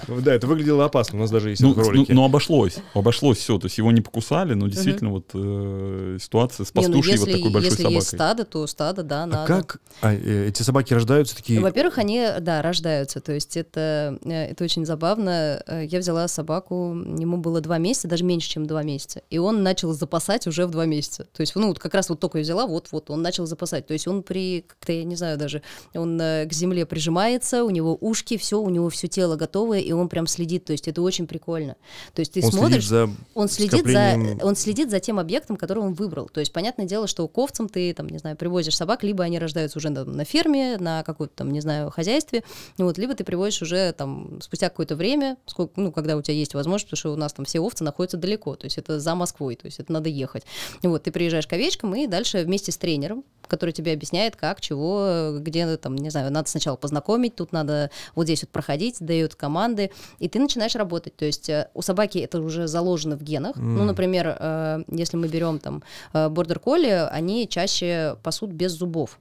Да, 0.07 0.33
это 0.33 0.47
выглядело 0.47 0.85
опасно. 0.85 1.17
У 1.17 1.21
нас 1.21 1.31
даже 1.31 1.49
есть 1.51 1.61
Ну, 1.61 1.71
это 1.71 1.81
в 1.81 1.87
ролике. 1.87 2.13
ну, 2.13 2.21
но 2.21 2.25
обошлось, 2.25 2.77
обошлось 2.93 3.37
все, 3.37 3.57
то 3.57 3.65
есть 3.65 3.77
его 3.77 3.91
не 3.91 4.01
покусали, 4.01 4.53
но 4.53 4.67
действительно 4.67 5.11
вот 5.11 5.31
э, 5.33 6.17
ситуация 6.21 6.65
с 6.65 6.73
ну, 6.73 6.81
пастушей 6.81 7.17
вот 7.17 7.27
если, 7.27 7.39
такой 7.39 7.51
большой 7.51 7.69
если 7.71 7.83
собакой. 7.83 7.95
есть 7.95 8.07
стадо, 8.07 8.45
то 8.45 8.67
стадо, 8.67 9.03
да, 9.03 9.23
а 9.23 9.25
надо. 9.25 9.47
как 9.47 9.81
а, 10.01 10.13
э, 10.13 10.47
эти 10.47 10.61
собаки 10.63 10.93
рождаются 10.93 11.35
такие... 11.35 11.59
Во-первых, 11.59 11.97
они, 11.97 12.27
да, 12.41 12.61
рождаются, 12.61 13.19
то 13.21 13.31
есть 13.31 13.57
это, 13.57 14.17
э, 14.23 14.51
это 14.51 14.63
очень 14.63 14.85
забавно. 14.85 15.63
Я 15.89 15.99
взяла 15.99 16.27
собаку, 16.27 16.93
ему 16.95 17.37
было 17.37 17.61
два 17.61 17.77
месяца, 17.77 18.07
даже 18.07 18.23
меньше, 18.23 18.49
чем 18.49 18.65
два 18.65 18.83
месяца, 18.83 18.94
и 19.29 19.37
он 19.37 19.63
начал 19.63 19.93
запасать 19.93 20.47
уже 20.47 20.65
в 20.65 20.71
два 20.71 20.85
месяца. 20.85 21.27
То 21.33 21.41
есть, 21.41 21.55
ну, 21.55 21.69
вот 21.69 21.79
как 21.79 21.93
раз 21.93 22.09
вот 22.09 22.19
только 22.19 22.37
я 22.37 22.43
взяла, 22.43 22.67
вот-вот, 22.67 23.09
он 23.09 23.21
начал 23.21 23.45
запасать. 23.45 23.87
То 23.87 23.93
есть 23.93 24.07
он 24.07 24.23
при, 24.23 24.61
как-то, 24.61 24.91
я 24.93 25.03
не 25.03 25.15
знаю 25.15 25.37
даже, 25.37 25.61
он 25.93 26.19
э, 26.19 26.45
к 26.45 26.53
земле 26.53 26.85
прижимается, 26.85 27.63
у 27.63 27.69
него 27.69 27.97
ушки, 27.99 28.37
все, 28.37 28.61
у 28.61 28.69
него 28.69 28.89
все 28.89 29.07
тело 29.07 29.35
готовое, 29.35 29.79
и 29.79 29.91
он 29.91 30.09
прям 30.09 30.27
следит, 30.27 30.65
то 30.65 30.71
есть 30.71 30.87
это 30.87 31.01
очень 31.01 31.27
прикольно. 31.27 31.75
То 32.13 32.21
есть 32.21 32.33
ты 32.33 32.43
он 32.43 32.51
смотришь... 32.51 32.87
следит 32.87 32.89
за 32.89 33.09
Он 33.33 33.49
следит, 33.49 33.85
за, 33.85 33.91
скоплением- 33.91 34.43
он 34.43 34.55
следит 34.55 34.91
за 34.91 34.99
тем 34.99 35.19
объектом, 35.19 35.57
который 35.57 35.79
он 35.79 35.93
выбрал. 35.93 36.29
То 36.29 36.39
есть, 36.39 36.53
понятное 36.53 36.85
дело, 36.85 37.07
что 37.07 37.27
ковцам 37.27 37.69
ты, 37.69 37.93
там, 37.93 38.07
не 38.09 38.17
знаю, 38.17 38.37
привозишь 38.37 38.75
собак, 38.75 39.03
либо 39.03 39.23
они 39.23 39.39
рождаются 39.39 39.79
уже 39.79 39.89
на, 39.89 40.05
на 40.05 40.25
ферме, 40.25 40.77
на 40.77 41.03
каком-то 41.03 41.33
там, 41.35 41.51
не 41.51 41.61
знаю, 41.61 41.89
хозяйстве, 41.89 42.43
вот, 42.77 42.97
либо 42.97 43.15
ты 43.15 43.23
привозишь 43.23 43.61
уже 43.61 43.91
там 43.93 44.39
спустя 44.41 44.69
какое-то 44.69 44.95
время, 44.95 45.37
сколько, 45.45 45.79
ну, 45.79 45.91
когда 45.91 46.17
у 46.17 46.21
тебя 46.21 46.35
есть 46.35 46.53
возможность, 46.53 46.85
потому 46.85 46.97
что 46.99 47.13
у 47.13 47.15
нас 47.15 47.33
там 47.33 47.45
все 47.45 47.59
овцы 47.59 47.83
находятся 47.83 48.17
далеко, 48.17 48.55
то 48.55 48.65
есть 48.65 48.77
это 48.77 48.84
за 48.87 49.15
Москвой, 49.15 49.55
то 49.55 49.65
есть 49.65 49.79
это 49.79 49.91
надо 49.91 50.09
ехать. 50.09 50.43
Вот, 50.83 51.03
ты 51.03 51.11
приезжаешь 51.11 51.47
к 51.47 51.53
овечкам 51.53 51.95
и 51.95 52.07
дальше 52.07 52.43
вместе 52.43 52.71
с 52.71 52.77
тренером, 52.77 53.23
который 53.47 53.71
тебе 53.71 53.93
объясняет, 53.93 54.35
как, 54.35 54.61
чего, 54.61 55.37
где, 55.39 55.77
там, 55.77 55.95
не 55.95 56.09
знаю, 56.09 56.31
надо 56.31 56.49
сначала 56.49 56.75
познакомить, 56.75 57.35
тут 57.35 57.51
надо 57.51 57.91
вот 58.15 58.25
здесь 58.25 58.43
вот 58.43 58.49
проходить, 58.49 58.97
дает 58.99 59.35
команды, 59.35 59.91
и 60.19 60.27
ты 60.27 60.39
начинаешь 60.39 60.75
работать. 60.75 61.15
То 61.15 61.25
есть 61.25 61.49
э, 61.49 61.69
у 61.73 61.81
собаки 61.81 62.17
это 62.19 62.39
уже 62.39 62.67
заложено 62.67 63.17
в 63.17 63.23
генах. 63.23 63.55
Ну, 63.55 63.83
например, 63.83 64.35
э, 64.39 64.83
если 64.89 65.17
мы 65.17 65.27
берем 65.27 65.59
там 65.59 65.83
бордер 66.13 66.59
колли, 66.59 67.07
они 67.11 67.47
чаще 67.47 68.17
пасут 68.23 68.51
без 68.51 68.71
зубов. 68.71 69.19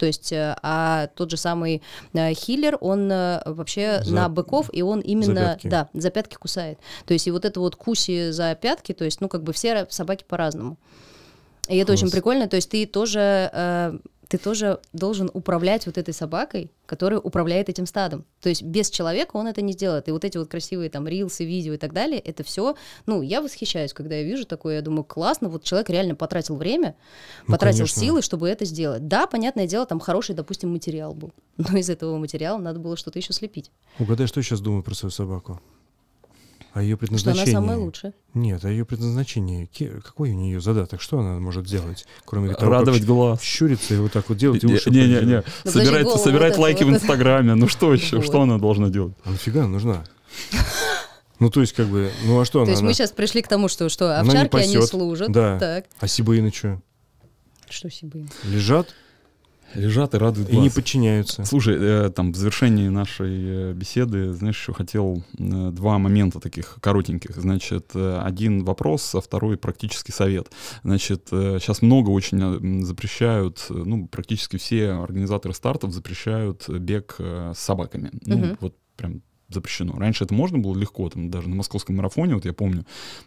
То 0.00 0.06
есть, 0.06 0.32
э, 0.32 0.56
а 0.62 1.08
тот 1.08 1.30
же 1.30 1.36
самый 1.36 1.82
э, 2.14 2.32
хиллер, 2.32 2.78
он 2.80 3.12
э, 3.12 3.42
вообще 3.44 4.00
За- 4.02 4.14
на 4.14 4.28
быков, 4.30 4.70
и 4.72 4.80
он 4.80 5.00
именно, 5.00 5.34
пятки. 5.52 5.66
да, 5.68 5.88
за 5.92 6.08
пятки 6.10 6.36
кусает. 6.36 6.78
То 7.04 7.12
есть, 7.12 7.26
и 7.26 7.30
вот 7.30 7.44
это 7.44 7.60
вот 7.60 7.76
куси 7.76 8.30
за 8.30 8.54
пятки, 8.54 8.94
то 8.94 9.04
есть, 9.04 9.20
ну, 9.20 9.28
как 9.28 9.42
бы 9.42 9.52
все 9.52 9.86
собаки 9.90 10.24
по-разному. 10.26 10.78
И 11.68 11.76
это 11.76 11.92
очень 11.92 12.10
прикольно. 12.10 12.48
То 12.48 12.56
есть 12.56 12.70
ты 12.70 12.86
тоже, 12.86 14.00
ты 14.30 14.38
тоже 14.38 14.78
должен 14.92 15.28
управлять 15.34 15.86
вот 15.86 15.98
этой 15.98 16.14
собакой, 16.14 16.70
которая 16.86 17.18
управляет 17.18 17.68
этим 17.68 17.84
стадом. 17.84 18.24
То 18.40 18.48
есть 18.48 18.62
без 18.62 18.88
человека 18.88 19.36
он 19.36 19.48
это 19.48 19.60
не 19.60 19.72
сделает. 19.72 20.06
И 20.06 20.12
вот 20.12 20.24
эти 20.24 20.38
вот 20.38 20.48
красивые 20.48 20.88
там 20.88 21.08
рилсы, 21.08 21.44
видео 21.44 21.72
и 21.72 21.76
так 21.76 21.92
далее, 21.92 22.20
это 22.20 22.44
все, 22.44 22.76
ну, 23.06 23.22
я 23.22 23.42
восхищаюсь, 23.42 23.92
когда 23.92 24.14
я 24.14 24.22
вижу 24.22 24.46
такое, 24.46 24.76
я 24.76 24.82
думаю, 24.82 25.02
классно, 25.02 25.48
вот 25.48 25.64
человек 25.64 25.90
реально 25.90 26.14
потратил 26.14 26.54
время, 26.54 26.94
Ну, 27.48 27.54
потратил 27.54 27.78
конечно. 27.80 28.00
силы, 28.00 28.22
чтобы 28.22 28.48
это 28.48 28.64
сделать. 28.64 29.08
Да, 29.08 29.26
понятное 29.26 29.66
дело, 29.66 29.84
там 29.84 29.98
хороший, 29.98 30.36
допустим, 30.36 30.70
материал 30.70 31.12
был. 31.12 31.32
Но 31.56 31.76
из 31.76 31.90
этого 31.90 32.16
материала 32.16 32.58
надо 32.58 32.78
было 32.78 32.96
что-то 32.96 33.18
еще 33.18 33.32
слепить. 33.32 33.72
Угадай, 33.98 34.28
что 34.28 34.38
я 34.38 34.44
сейчас 34.44 34.60
думаю 34.60 34.84
про 34.84 34.94
свою 34.94 35.10
собаку? 35.10 35.60
О 36.72 36.80
ее 36.82 36.94
Что 36.94 36.98
предназначении. 37.06 37.50
она 37.54 37.60
самая 37.66 37.78
лучшая. 37.78 38.14
Нет, 38.34 38.64
о 38.64 38.68
ее 38.70 38.84
предназначении. 38.84 39.66
Ке- 39.66 39.88
Какой 40.04 40.30
у 40.30 40.34
нее 40.34 40.60
задаток? 40.60 41.00
Что 41.00 41.18
она 41.18 41.40
может 41.40 41.66
делать? 41.66 42.06
Кроме 42.24 42.54
того, 42.54 42.70
Радовать 42.70 43.00
как 43.00 43.08
глаз. 43.08 43.42
щуриться 43.42 43.94
и 43.94 43.96
вот 43.96 44.12
так 44.12 44.28
вот 44.28 44.38
делать. 44.38 44.62
и 44.62 44.66
уши 44.66 44.88
Не-не-не, 44.90 45.14
подергивать. 45.16 45.46
Ну, 45.64 45.70
собирать, 45.72 46.20
собирать 46.20 46.52
это, 46.52 46.60
лайки 46.60 46.82
в 46.84 46.86
вот 46.86 46.94
это. 46.94 47.02
Инстаграме. 47.04 47.54
Ну 47.54 47.66
что 47.66 47.92
еще? 47.92 48.16
Вот. 48.18 48.24
Что 48.26 48.42
она 48.42 48.58
должна 48.58 48.88
делать? 48.88 49.14
А 49.24 49.30
нафига 49.30 49.60
она 49.62 49.68
нужна? 49.70 50.04
Ну, 51.40 51.50
то 51.50 51.60
есть, 51.62 51.72
как 51.72 51.86
бы, 51.88 52.10
ну 52.24 52.38
а 52.38 52.44
что 52.44 52.58
То 52.60 52.62
она? 52.62 52.70
есть 52.72 52.82
мы 52.82 52.88
она- 52.88 52.94
сейчас 52.94 53.12
пришли 53.12 53.40
к 53.42 53.48
тому, 53.48 53.68
что, 53.68 53.88
что 53.88 54.04
не 54.22 54.28
овчарки, 54.28 54.56
они 54.56 54.80
служат. 54.82 55.32
да. 55.32 55.58
Так. 55.58 55.86
А 55.98 56.06
сибаины 56.06 56.52
что? 56.52 56.80
Что 57.68 57.88
Сибын? 57.90 58.28
Лежат? 58.44 58.94
Лежат 59.74 60.14
и 60.14 60.18
радуют 60.18 60.48
И 60.50 60.54
не 60.56 60.62
глаз. 60.62 60.74
подчиняются. 60.74 61.44
Слушай, 61.44 61.76
э, 61.78 62.10
там 62.10 62.32
в 62.32 62.36
завершении 62.36 62.88
нашей 62.88 63.70
э, 63.70 63.72
беседы, 63.72 64.32
знаешь, 64.32 64.56
еще 64.58 64.72
хотел 64.72 65.22
э, 65.38 65.70
два 65.72 65.98
момента 65.98 66.40
таких 66.40 66.78
коротеньких. 66.80 67.36
Значит, 67.36 67.90
э, 67.94 68.20
один 68.22 68.64
вопрос, 68.64 69.14
а 69.14 69.20
второй 69.20 69.56
практический 69.56 70.12
совет. 70.12 70.50
Значит, 70.82 71.28
сейчас 71.30 71.82
много 71.82 72.10
очень 72.10 72.82
э, 72.82 72.84
запрещают, 72.84 73.64
э, 73.70 73.74
ну, 73.74 74.06
практически 74.08 74.56
все 74.56 74.90
организаторы 74.90 75.54
стартов 75.54 75.92
запрещают 75.92 76.64
э, 76.68 76.78
бег 76.78 77.16
э, 77.18 77.52
с 77.54 77.58
собаками. 77.58 78.10
Ну, 78.26 78.38
Мгм. 78.38 78.58
вот 78.60 78.74
прям 78.96 79.22
запрещено. 79.50 79.94
Раньше 79.98 80.24
это 80.24 80.34
можно 80.34 80.58
было 80.58 80.76
легко, 80.76 81.08
там 81.08 81.30
даже 81.30 81.48
на 81.48 81.56
московском 81.56 81.96
марафоне, 81.96 82.34
вот 82.34 82.44
я 82.44 82.52
помню, 82.52 82.84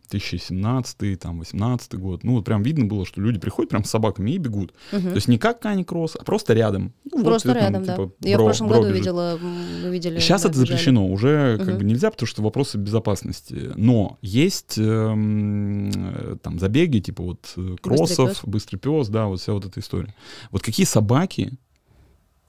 2017, 0.10 1.20
там, 1.20 1.40
18 1.40 1.96
год, 1.96 2.24
ну, 2.24 2.34
вот 2.36 2.46
прям 2.46 2.64
видно 2.64 2.86
было, 2.86 3.06
что 3.06 3.22
люди 3.22 3.40
приходят 3.40 3.70
прям 3.70 3.84
с 3.84 3.90
собаками 3.90 4.32
и 4.32 4.38
бегут. 4.38 4.74
Мгм. 4.92 5.10
То 5.10 5.16
есть 5.16 5.28
не 5.28 5.38
как 5.38 5.60
Кани 5.60 5.84
Кросс, 5.84 6.16
а 6.20 6.24
просто 6.24 6.54
рядом. 6.54 6.94
Ну, 7.12 7.18
вот 7.18 7.26
Просто 7.26 7.54
там, 7.54 7.58
рядом, 7.58 7.84
да. 7.86 7.94
типа, 7.96 8.12
Я 8.22 8.38
в 8.38 8.40
бро- 8.40 8.46
прошлом 8.46 8.68
бро 8.68 8.78
году 8.78 8.90
бежит. 8.90 9.02
видела, 9.02 9.38
м, 9.42 9.56
вы 9.84 9.90
видели. 9.92 10.20
Сейчас 10.20 10.44
да, 10.44 10.50
это 10.50 10.60
бежали. 10.60 10.68
запрещено, 10.78 11.08
уже 11.08 11.58
как 11.58 11.68
Мгм. 11.68 11.78
бы 11.78 11.84
нельзя, 11.86 12.12
потому 12.12 12.28
что 12.28 12.42
вопросы 12.44 12.78
безопасности. 12.78 13.72
Но 13.76 14.18
есть 14.22 14.78
эм, 14.78 15.90
э, 15.94 16.38
там 16.42 16.60
забеги, 16.60 17.00
типа 17.00 17.24
вот 17.24 17.54
э, 17.58 17.76
кроссов, 17.82 18.30
пёс. 18.30 18.42
быстрый 18.46 18.78
пес, 18.78 19.08
да, 19.10 19.26
вот 19.28 19.40
вся 19.42 19.54
вот 19.54 19.66
эта 19.66 19.80
история. 19.80 20.14
Вот 20.52 20.62
какие 20.62 20.86
собаки 20.86 21.54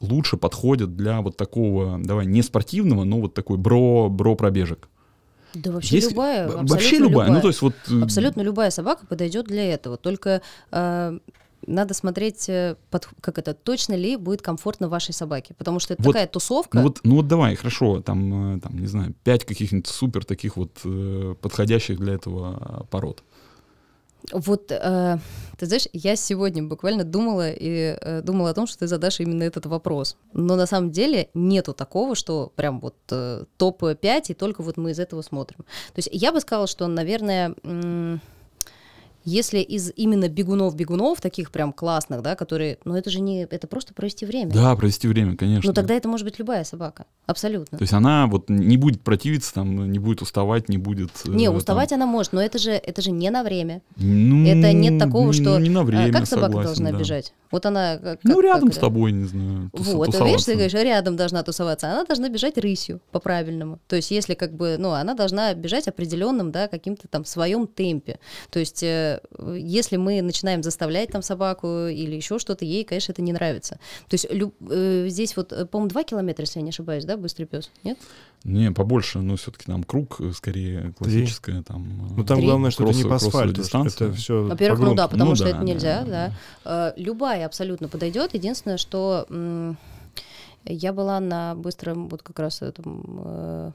лучше 0.04 0.36
подходят 0.36 0.96
для 0.96 1.20
вот 1.20 1.36
такого, 1.36 1.98
давай, 2.02 2.26
не 2.26 2.42
спортивного, 2.42 3.04
но 3.04 3.20
вот 3.20 3.34
такой 3.34 3.56
бро, 3.58 4.08
бро 4.08 4.34
пробежек? 4.36 4.88
Да 5.54 5.70
вообще 5.70 5.96
Есть- 5.96 6.10
любая. 6.10 6.46
в- 6.48 6.50
абсолютно 6.50 6.74
Вообще 6.74 6.98
любая. 6.98 7.30
Ну, 7.30 7.40
то 7.40 7.48
есть 7.48 7.62
вот... 7.62 7.74
э, 7.88 8.02
Абсолютно 8.02 8.42
любая 8.42 8.70
собака 8.70 9.06
подойдет 9.06 9.46
для 9.46 9.72
этого. 9.72 9.96
Только 9.96 10.42
э, 10.72 11.18
надо 11.66 11.94
смотреть, 11.94 12.48
э, 12.48 12.74
под- 12.90 13.08
как 13.20 13.38
это, 13.38 13.54
точно 13.54 13.94
ли 13.94 14.16
будет 14.16 14.42
комфортно 14.42 14.88
вашей 14.88 15.14
собаке. 15.14 15.54
Потому 15.56 15.78
что 15.78 15.94
это 15.94 16.02
Вот, 16.02 16.12
такая 16.12 16.26
тусовка. 16.26 16.78
Ну 16.78 16.82
вот, 16.84 17.00
ну 17.04 17.14
вот 17.16 17.28
давай, 17.28 17.54
хорошо, 17.54 18.00
там, 18.00 18.56
э, 18.56 18.60
там, 18.60 18.76
не 18.78 18.86
знаю, 18.88 19.14
пять 19.22 19.44
каких-нибудь 19.44 19.86
супер 19.86 20.24
таких 20.24 20.56
вот 20.56 20.72
э, 20.84 21.34
подходящих 21.40 21.98
для 21.98 22.14
этого 22.14 22.80
э, 22.82 22.84
пород. 22.90 23.22
Вот, 24.32 24.72
э, 24.72 25.18
ты 25.58 25.66
знаешь, 25.66 25.86
я 25.92 26.16
сегодня 26.16 26.62
буквально 26.62 27.04
думала 27.04 27.50
и 27.50 27.96
э, 28.00 28.22
думала 28.22 28.50
о 28.50 28.54
том, 28.54 28.66
что 28.66 28.78
ты 28.78 28.86
задашь 28.86 29.20
именно 29.20 29.42
этот 29.42 29.66
вопрос. 29.66 30.16
Но 30.32 30.56
на 30.56 30.66
самом 30.66 30.90
деле 30.90 31.28
нету 31.34 31.74
такого, 31.74 32.14
что 32.14 32.52
прям 32.56 32.80
вот 32.80 32.96
э, 33.10 33.44
топ-5, 33.58 34.24
и 34.28 34.34
только 34.34 34.62
вот 34.62 34.76
мы 34.76 34.92
из 34.92 34.98
этого 34.98 35.22
смотрим. 35.22 35.58
То 35.58 35.96
есть 35.98 36.08
я 36.10 36.32
бы 36.32 36.40
сказала, 36.40 36.66
что, 36.66 36.86
наверное, 36.86 37.54
м, 37.64 38.20
если 39.24 39.58
из 39.58 39.90
именно 39.96 40.28
бегунов-бегунов, 40.28 41.20
таких 41.20 41.50
прям 41.50 41.72
классных, 41.72 42.22
да, 42.22 42.34
которые, 42.36 42.78
ну 42.84 42.94
это 42.94 43.10
же 43.10 43.20
не, 43.20 43.42
это 43.42 43.66
просто 43.66 43.94
провести 43.94 44.26
время. 44.26 44.50
Да, 44.52 44.74
провести 44.76 45.08
время, 45.08 45.36
конечно. 45.36 45.68
Ну 45.68 45.74
тогда 45.74 45.94
это 45.94 46.08
может 46.08 46.26
быть 46.26 46.38
любая 46.38 46.64
собака, 46.64 47.06
абсолютно. 47.26 47.78
То 47.78 47.82
есть 47.82 47.92
она 47.92 48.26
вот 48.26 48.48
не 48.48 48.76
будет 48.76 49.00
противиться, 49.02 49.54
там, 49.54 49.90
не 49.90 49.98
будет 49.98 50.22
уставать, 50.22 50.68
не 50.68 50.78
будет... 50.78 51.10
э, 51.26 51.30
Не, 51.30 51.46
там- 51.46 51.56
уставать 51.56 51.92
она 51.92 52.06
может, 52.06 52.32
но 52.32 52.42
это 52.42 52.58
же, 52.58 52.70
это 52.72 53.02
же 53.02 53.10
не 53.10 53.30
на 53.30 53.42
время. 53.42 53.82
Ну, 53.96 54.46
Это 54.46 54.72
нет 54.72 54.98
такого, 54.98 55.32
что... 55.32 55.58
не 55.58 55.70
на 55.70 55.80
а, 55.80 55.84
время, 55.84 56.12
как 56.12 56.26
собака 56.26 56.46
согласен, 56.52 56.66
должна 56.68 56.92
да. 56.92 56.98
бежать? 56.98 57.32
Вот 57.50 57.66
она... 57.66 57.98
как- 57.98 58.20
Ну, 58.24 58.40
рядом 58.40 58.68
как 58.68 58.74
с 58.76 58.78
тобой, 58.78 59.12
не 59.12 59.26
знаю, 59.26 59.70
тус- 59.72 59.94
Вот, 59.94 60.10
ты 60.10 60.18
видишь, 60.18 60.18
тусоваться. 60.18 60.46
ты 60.46 60.52
говоришь, 60.54 60.74
рядом 60.74 61.16
должна 61.16 61.42
тусоваться. 61.42 61.88
Она 61.88 62.04
должна 62.04 62.28
бежать 62.28 62.58
рысью 62.58 63.00
по-правильному. 63.12 63.78
То 63.86 63.96
есть, 63.96 64.10
если 64.10 64.34
как 64.34 64.52
бы, 64.54 64.76
ну, 64.78 64.90
она 64.90 65.14
должна 65.14 65.54
бежать 65.54 65.88
определенным, 65.88 66.50
да, 66.50 66.68
каким-то 66.68 67.08
там 67.08 67.24
своем 67.24 67.66
темпе. 67.66 68.18
То 68.50 68.58
есть, 68.58 68.82
если 69.56 69.96
мы 69.96 70.22
начинаем 70.22 70.62
заставлять 70.62 71.10
там 71.10 71.22
собаку 71.22 71.86
или 71.86 72.14
еще 72.16 72.38
что-то, 72.38 72.64
ей, 72.64 72.84
конечно, 72.84 73.12
это 73.12 73.22
не 73.22 73.32
нравится. 73.32 73.78
То 74.08 74.14
есть, 74.14 74.26
люб- 74.30 74.54
э, 74.70 75.06
здесь 75.08 75.36
вот, 75.36 75.52
э, 75.52 75.66
по-моему, 75.66 75.90
2 75.90 76.02
километра, 76.04 76.42
если 76.42 76.58
я 76.58 76.62
не 76.62 76.70
ошибаюсь, 76.70 77.04
да, 77.04 77.16
быстрый 77.16 77.44
пес, 77.44 77.70
нет? 77.82 77.98
Не, 78.44 78.70
побольше, 78.72 79.20
но 79.20 79.36
все-таки 79.36 79.66
там 79.66 79.84
круг, 79.84 80.20
э, 80.20 80.32
скорее, 80.34 80.92
классическая 80.98 81.62
там... 81.62 82.08
Ну 82.16 82.24
там 82.24 82.38
Три. 82.38 82.46
главное, 82.46 82.70
что 82.70 82.84
это 82.84 82.94
не 82.96 83.04
по 83.04 83.14
асфальту. 83.16 83.62
Это 83.62 84.12
все 84.12 84.42
Во-первых, 84.42 84.80
ну 84.80 84.94
да, 84.94 85.08
потому 85.08 85.30
Ну 85.30 85.36
что 85.36 85.44
да, 85.44 85.50
это 85.50 85.58
да, 85.58 85.64
нельзя, 85.64 86.04
да. 86.04 86.32
да. 86.64 86.94
Любая 86.96 87.46
абсолютно 87.46 87.88
подойдет. 87.88 88.34
Единственное, 88.34 88.76
что 88.76 89.26
я 90.66 90.92
была 90.92 91.20
на 91.20 91.54
быстром, 91.54 92.08
вот 92.08 92.22
как 92.22 92.38
раз 92.38 92.62
этом... 92.62 93.72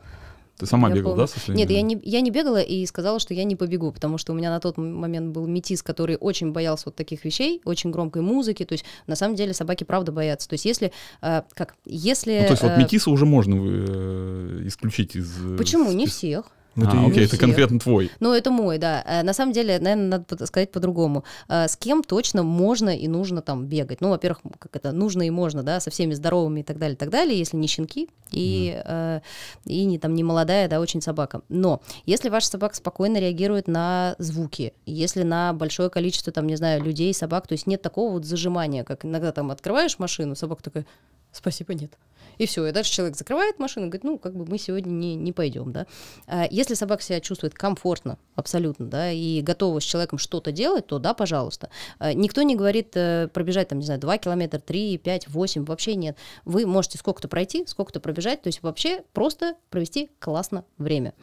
Ты 0.60 0.66
сама 0.66 0.90
я 0.90 0.96
бегал, 0.96 1.12
помню. 1.12 1.26
да, 1.26 1.28
со 1.32 1.40
своими? 1.40 1.62
Нет, 1.62 1.72
я 1.72 1.82
не, 1.82 1.98
я 2.04 2.20
не 2.20 2.32
бегала 2.32 2.62
и 2.62 2.86
сказала, 2.86 3.20
что 3.20 3.34
я 3.34 3.46
не 3.46 3.56
побегу, 3.56 3.94
потому 3.94 4.18
что 4.18 4.34
у 4.34 4.36
меня 4.36 4.50
на 4.50 4.60
тот 4.60 4.78
момент 4.78 5.32
был 5.34 5.48
метис, 5.48 5.82
который 5.82 6.18
очень 6.18 6.52
боялся 6.52 6.84
вот 6.88 6.96
таких 6.96 7.24
вещей, 7.24 7.62
очень 7.64 7.92
громкой 7.92 8.22
музыки. 8.22 8.66
То 8.66 8.74
есть, 8.74 8.84
на 9.08 9.16
самом 9.16 9.36
деле, 9.36 9.54
собаки 9.54 9.86
правда 9.86 10.12
боятся. 10.12 10.50
То 10.50 10.56
есть, 10.56 10.66
если... 10.66 10.92
э, 11.22 11.44
как? 11.54 11.76
Если... 11.86 12.40
Ну, 12.40 12.46
то 12.46 12.52
есть 12.52 12.64
вот 12.64 12.72
э, 12.74 12.78
метиса 12.78 13.10
уже 13.10 13.26
можно 13.26 13.56
э, 13.58 14.64
исключить 14.66 15.16
из... 15.16 15.32
э, 15.44 15.56
Почему? 15.58 15.92
Не 15.92 16.06
спис- 16.06 16.10
всех. 16.10 16.46
Ну, 16.86 17.06
а, 17.06 17.08
окей, 17.08 17.26
это 17.26 17.38
конкретно 17.38 17.80
твой. 17.80 18.12
Ну, 18.20 18.34
это 18.34 18.52
мой, 18.52 18.78
да. 18.78 19.04
Э, 19.06 19.24
На 19.24 19.34
самом 19.34 19.54
деле, 19.54 19.80
наверное, 19.80 20.20
надо 20.20 20.46
сказать 20.46 20.72
по-другому. 20.72 21.24
Э, 21.48 21.68
С 21.68 21.76
кем 21.76 22.04
точно 22.04 22.44
можно 22.44 22.90
и 22.96 23.08
нужно 23.08 23.42
там 23.42 23.66
бегать? 23.66 24.02
Ну, 24.02 24.10
во-первых, 24.10 24.42
как 24.60 24.76
это, 24.76 24.92
нужно 24.92 25.24
и 25.24 25.30
можно, 25.30 25.64
да, 25.64 25.80
со 25.80 25.90
всеми 25.90 26.14
здоровыми 26.14 26.62
и 26.62 26.64
так 26.64 26.78
далее, 26.78 26.96
и 26.96 26.98
так 26.98 27.10
далее, 27.10 27.38
если 27.38 27.58
не 27.58 27.68
щенки 27.68 28.10
и, 28.32 28.82
э, 28.86 29.22
и 29.66 29.86
не 29.86 30.00
там 30.00 30.14
не 30.16 30.24
молодая, 30.24 30.68
да, 30.68 30.80
очень 30.80 31.02
собака. 31.02 31.42
Но 31.50 31.82
если 32.06 32.30
ваша 32.30 32.48
собака 32.48 32.76
спокойно 32.76 33.18
реагирует 33.18 33.68
на 33.68 34.16
звуки, 34.20 34.74
если 34.86 35.24
на 35.24 35.54
большое 35.54 35.90
количество, 35.90 36.32
там, 36.32 36.48
не 36.48 36.56
знаю, 36.56 36.84
людей, 36.84 37.14
собак, 37.14 37.48
то 37.48 37.54
есть 37.54 37.68
нет 37.68 37.82
такого 37.82 38.14
вот 38.14 38.26
зажимания, 38.26 38.84
как 38.84 39.06
иногда 39.06 39.32
там 39.32 39.52
открываешь 39.52 40.00
машину, 40.00 40.36
собака 40.36 40.64
такая, 40.64 40.86
спасибо, 41.32 41.74
нет. 41.74 41.92
И 42.40 42.46
все, 42.46 42.66
и 42.66 42.72
дальше 42.72 42.92
человек 42.92 43.18
закрывает 43.18 43.60
машину, 43.60 43.88
говорит, 43.88 44.04
ну, 44.06 44.18
как 44.18 44.34
бы 44.34 44.46
мы 44.46 44.58
сегодня 44.58 44.90
не, 44.90 45.16
не 45.16 45.34
пойдем, 45.34 45.72
да. 45.72 45.86
А 46.26 46.48
Если 46.50 46.74
собака 46.74 47.04
себя 47.04 47.20
чувствует 47.20 47.54
комфортно, 47.54 48.18
абсолютно, 48.36 48.88
да, 48.88 49.12
и 49.12 49.42
готова 49.42 49.80
с 49.80 49.84
человеком 49.84 50.18
что-то 50.18 50.52
делать, 50.54 50.88
то 50.88 51.00
да, 51.00 51.14
пожалуйста. 51.14 51.70
А, 52.00 52.14
Никто 52.14 52.42
не 52.42 52.56
говорит 52.56 52.96
э, 52.96 53.28
пробежать, 53.34 53.68
там, 53.68 53.80
не 53.80 53.86
знаю, 53.86 54.00
2 54.00 54.18
километра, 54.20 54.60
3, 54.60 54.98
5, 54.98 55.28
8, 55.28 55.66
вообще 55.66 55.96
нет. 55.96 56.18
Вы 56.46 56.66
можете 56.66 56.98
сколько-то 56.98 57.28
пройти, 57.28 57.66
сколько-то 57.68 58.00
пробежать, 58.00 58.42
то 58.42 58.48
есть 58.48 58.64
вообще 58.64 59.04
просто 59.14 59.56
провести 59.70 60.10
классно 60.20 60.64
время. 60.78 61.14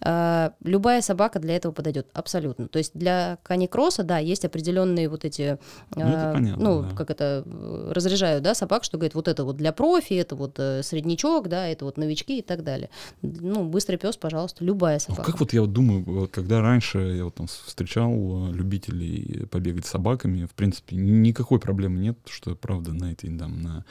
А, 0.00 0.54
Любая 0.64 1.02
собака 1.02 1.38
для 1.38 1.54
этого 1.56 1.72
подойдет, 1.72 2.08
абсолютно. 2.14 2.68
То 2.68 2.78
есть 2.78 2.92
для 2.94 3.36
каникросса, 3.42 4.04
да, 4.04 4.16
есть 4.18 4.46
определенные 4.46 5.10
вот 5.10 5.26
эти, 5.26 5.58
Ну, 5.94 6.02
а, 6.02 6.32
понятно, 6.32 6.64
ну, 6.64 6.82
да. 6.82 6.96
как 6.96 7.10
это, 7.10 7.42
э, 7.44 7.92
разряжают, 7.94 8.42
да, 8.42 8.54
собак, 8.54 8.84
что 8.84 8.96
говорит, 8.96 9.14
вот 9.14 9.28
это 9.28 9.44
вот 9.44 9.56
для 9.58 9.72
профи, 9.72 10.14
это 10.14 10.34
вот 10.34 10.58
э, 10.58 10.61
среднячок, 10.82 11.48
да, 11.48 11.66
это 11.68 11.84
вот 11.84 11.96
новички 11.96 12.38
и 12.38 12.42
так 12.42 12.62
далее. 12.64 12.90
Ну, 13.22 13.64
быстрый 13.64 13.96
пес, 13.96 14.16
пожалуйста, 14.16 14.64
любая 14.64 14.96
Ну, 15.08 15.14
собака. 15.14 15.30
как 15.30 15.40
вот 15.40 15.52
я 15.52 15.60
вот 15.62 15.72
думаю, 15.72 16.02
вот 16.04 16.30
когда 16.30 16.60
раньше 16.60 16.98
я 16.98 17.24
вот 17.24 17.34
там 17.34 17.46
встречал 17.46 18.12
э, 18.50 18.52
любителей 18.52 19.46
побегать 19.46 19.86
с 19.86 19.90
собаками, 19.90 20.46
в 20.46 20.54
принципе, 20.54 20.96
никакой 20.96 21.58
проблемы 21.58 21.98
нет, 21.98 22.18
что 22.28 22.54
правда 22.54 22.92
на 22.92 23.12
этой 23.12 23.36
там 23.36 23.62
на, 23.62 23.84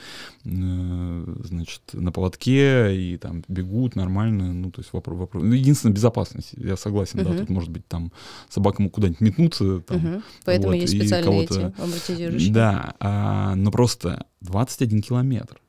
на, 0.44 1.24
значит 1.44 1.82
на 1.94 2.12
поводке 2.12 2.96
и 2.96 3.18
там 3.18 3.44
бегут 3.48 3.96
нормально, 3.96 4.54
ну 4.54 4.72
то 4.72 4.82
есть 4.82 4.94
вопрос, 4.94 5.18
вопрос. 5.20 5.44
Ну, 5.44 5.54
единственное 5.54 5.94
безопасность, 5.94 6.52
я 6.54 6.76
согласен, 6.78 7.24
да, 7.24 7.30
Мгм. 7.30 7.40
тут 7.40 7.50
может 7.50 7.70
быть 7.70 7.86
там 7.88 8.12
собака 8.50 8.82
ему 8.82 8.90
кудн't 8.90 9.18
метнуться, 9.20 9.80
там, 9.82 9.98
Мгм. 9.98 10.24
Поэтому 10.46 10.68
вот, 10.74 10.76
есть 10.82 10.96
специальные 10.98 11.44
эти 11.44 11.82
амортизирующие. 11.82 12.54
да, 12.54 12.94
а, 13.00 13.56
но 13.56 13.72
просто 13.72 14.26
21 14.42 15.02
километр. 15.02 15.60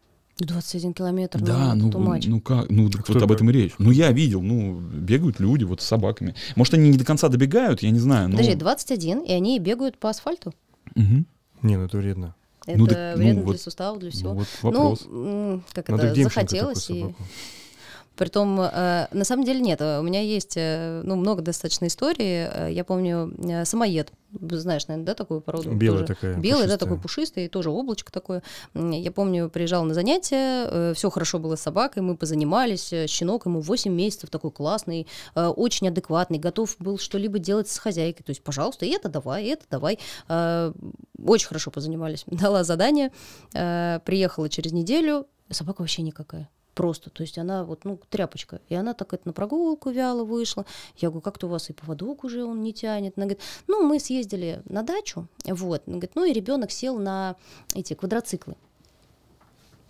21 0.46 0.94
километр, 0.94 1.40
Да, 1.40 1.74
ну, 1.74 1.90
ну, 1.90 2.18
ну 2.26 2.40
как, 2.40 2.70
ну 2.70 2.90
так 2.90 3.02
Кто 3.04 3.14
вот 3.14 3.22
об 3.22 3.30
это? 3.30 3.36
этом 3.38 3.50
и 3.50 3.52
речь. 3.52 3.72
Ну 3.78 3.90
я 3.90 4.10
видел, 4.12 4.42
ну 4.42 4.78
бегают 4.80 5.40
люди 5.40 5.64
вот 5.64 5.80
с 5.80 5.84
собаками. 5.84 6.34
Может 6.56 6.74
они 6.74 6.90
не 6.90 6.98
до 6.98 7.04
конца 7.04 7.28
добегают, 7.28 7.82
я 7.82 7.90
не 7.90 7.98
знаю. 7.98 8.28
Но... 8.28 8.36
Подожди, 8.36 8.54
21, 8.54 9.20
и 9.20 9.32
они 9.32 9.58
бегают 9.58 9.98
по 9.98 10.10
асфальту? 10.10 10.54
Мгм. 10.94 11.26
Не, 11.62 11.76
ну 11.76 11.84
это 11.84 11.96
вредно. 11.98 12.34
Это 12.66 12.78
Ну, 12.78 12.86
так, 12.86 12.96
ну, 13.16 13.22
вредно 13.22 13.42
вот- 13.42 13.50
для 13.52 13.58
суставов, 13.58 13.98
для 13.98 14.10
всего. 14.10 14.34
Ну, 14.34 14.38
вот 14.38 14.48
вопрос. 14.62 15.06
Ну, 15.10 15.62
как 15.72 15.88
Надо 15.88 16.06
это, 16.08 16.22
захотелось. 16.22 16.90
И... 16.90 17.00
собаку. 17.00 17.16
Притом, 18.22 18.60
э, 18.60 19.08
на 19.10 19.24
самом 19.24 19.42
деле 19.42 19.58
нет, 19.60 19.80
э, 19.80 19.98
у 19.98 20.02
меня 20.04 20.20
есть 20.20 20.54
э, 20.56 21.00
ну, 21.02 21.16
много 21.16 21.42
достаточно 21.42 21.86
историй. 21.86 22.70
Я 22.72 22.84
помню 22.84 23.34
самоед, 23.64 24.12
знаешь, 24.40 24.86
наверное, 24.86 25.06
да, 25.06 25.14
такую 25.14 25.40
породу? 25.40 25.72
Белая 25.72 26.02
тоже. 26.02 26.14
такая, 26.14 26.36
Белый, 26.36 26.68
да, 26.68 26.74
пушистая. 26.74 26.78
такой 26.78 26.98
пушистый, 27.00 27.48
тоже 27.48 27.70
облачко 27.70 28.12
такое. 28.12 28.44
Я 28.74 29.10
помню, 29.10 29.50
приезжал 29.50 29.82
на 29.82 29.92
занятия, 29.92 30.94
все 30.94 31.10
хорошо 31.10 31.40
было 31.40 31.56
с 31.56 31.62
собакой, 31.62 32.02
мы 32.04 32.16
позанимались, 32.16 32.94
щенок 33.08 33.46
ему 33.46 33.60
8 33.60 33.92
месяцев, 33.92 34.30
такой 34.30 34.52
классный, 34.52 35.08
очень 35.34 35.88
адекватный, 35.88 36.38
готов 36.38 36.76
был 36.78 36.98
что-либо 36.98 37.40
делать 37.40 37.68
с 37.68 37.76
хозяйкой. 37.76 38.22
То 38.22 38.30
есть, 38.30 38.44
пожалуйста, 38.44 38.86
и 38.86 38.90
это 38.90 39.08
давай, 39.08 39.46
и 39.46 39.48
это 39.48 39.64
давай. 39.68 39.98
Очень 40.28 41.48
хорошо 41.48 41.72
позанимались. 41.72 42.22
Дала 42.28 42.62
задание, 42.62 43.10
приехала 43.50 44.48
через 44.48 44.70
неделю, 44.70 45.26
собака 45.50 45.80
вообще 45.80 46.02
никакая. 46.02 46.48
Просто, 46.74 47.10
то 47.10 47.22
есть 47.22 47.38
она 47.38 47.64
вот, 47.64 47.84
ну, 47.84 48.00
тряпочка. 48.08 48.60
И 48.68 48.74
она 48.74 48.94
так 48.94 49.12
это 49.12 49.28
на 49.28 49.32
прогулку 49.32 49.90
вяло 49.90 50.24
вышла. 50.24 50.64
Я 50.96 51.08
говорю, 51.08 51.20
как-то 51.20 51.46
у 51.46 51.50
вас 51.50 51.68
и 51.68 51.72
поводок 51.72 52.24
уже 52.24 52.44
он 52.44 52.62
не 52.62 52.72
тянет. 52.72 53.14
Она 53.16 53.26
говорит, 53.26 53.42
ну, 53.66 53.86
мы 53.86 54.00
съездили 54.00 54.62
на 54.64 54.82
дачу, 54.82 55.28
вот. 55.44 55.82
Она 55.86 55.96
говорит, 55.96 56.14
ну, 56.14 56.24
и 56.24 56.32
ребенок 56.32 56.70
сел 56.70 56.98
на 56.98 57.36
эти 57.74 57.94
квадроциклы. 57.94 58.56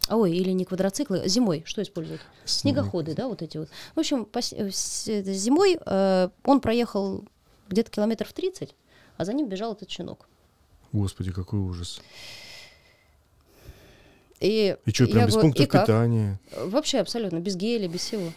Ой, 0.08 0.32
или 0.32 0.50
не 0.50 0.64
квадроциклы, 0.64 1.28
зимой 1.28 1.62
что 1.64 1.82
используют? 1.82 2.20
Снегоходы, 2.44 3.14
да, 3.14 3.28
вот 3.28 3.40
эти 3.42 3.58
вот. 3.58 3.68
В 3.94 4.00
общем, 4.00 4.28
э, 4.34 4.40
это, 4.66 5.32
зимой 5.32 5.78
э, 5.84 6.28
он 6.44 6.60
проехал 6.60 7.24
где-то 7.68 7.90
километров 7.90 8.32
30, 8.32 8.74
а 9.16 9.24
за 9.24 9.32
ним 9.32 9.48
бежал 9.48 9.74
этот 9.74 9.88
щенок. 9.88 10.28
Господи, 10.92 11.30
какой 11.30 11.60
ужас. 11.60 12.02
И, 14.42 14.76
И 14.84 14.90
что, 14.90 15.06
прям 15.06 15.26
без 15.26 15.34
говорю, 15.34 15.52
пунктов 15.52 15.68
питания? 15.68 16.40
Вообще 16.64 16.98
абсолютно, 16.98 17.38
без 17.38 17.54
геля, 17.54 17.86
без 17.86 18.00
всего. 18.00 18.32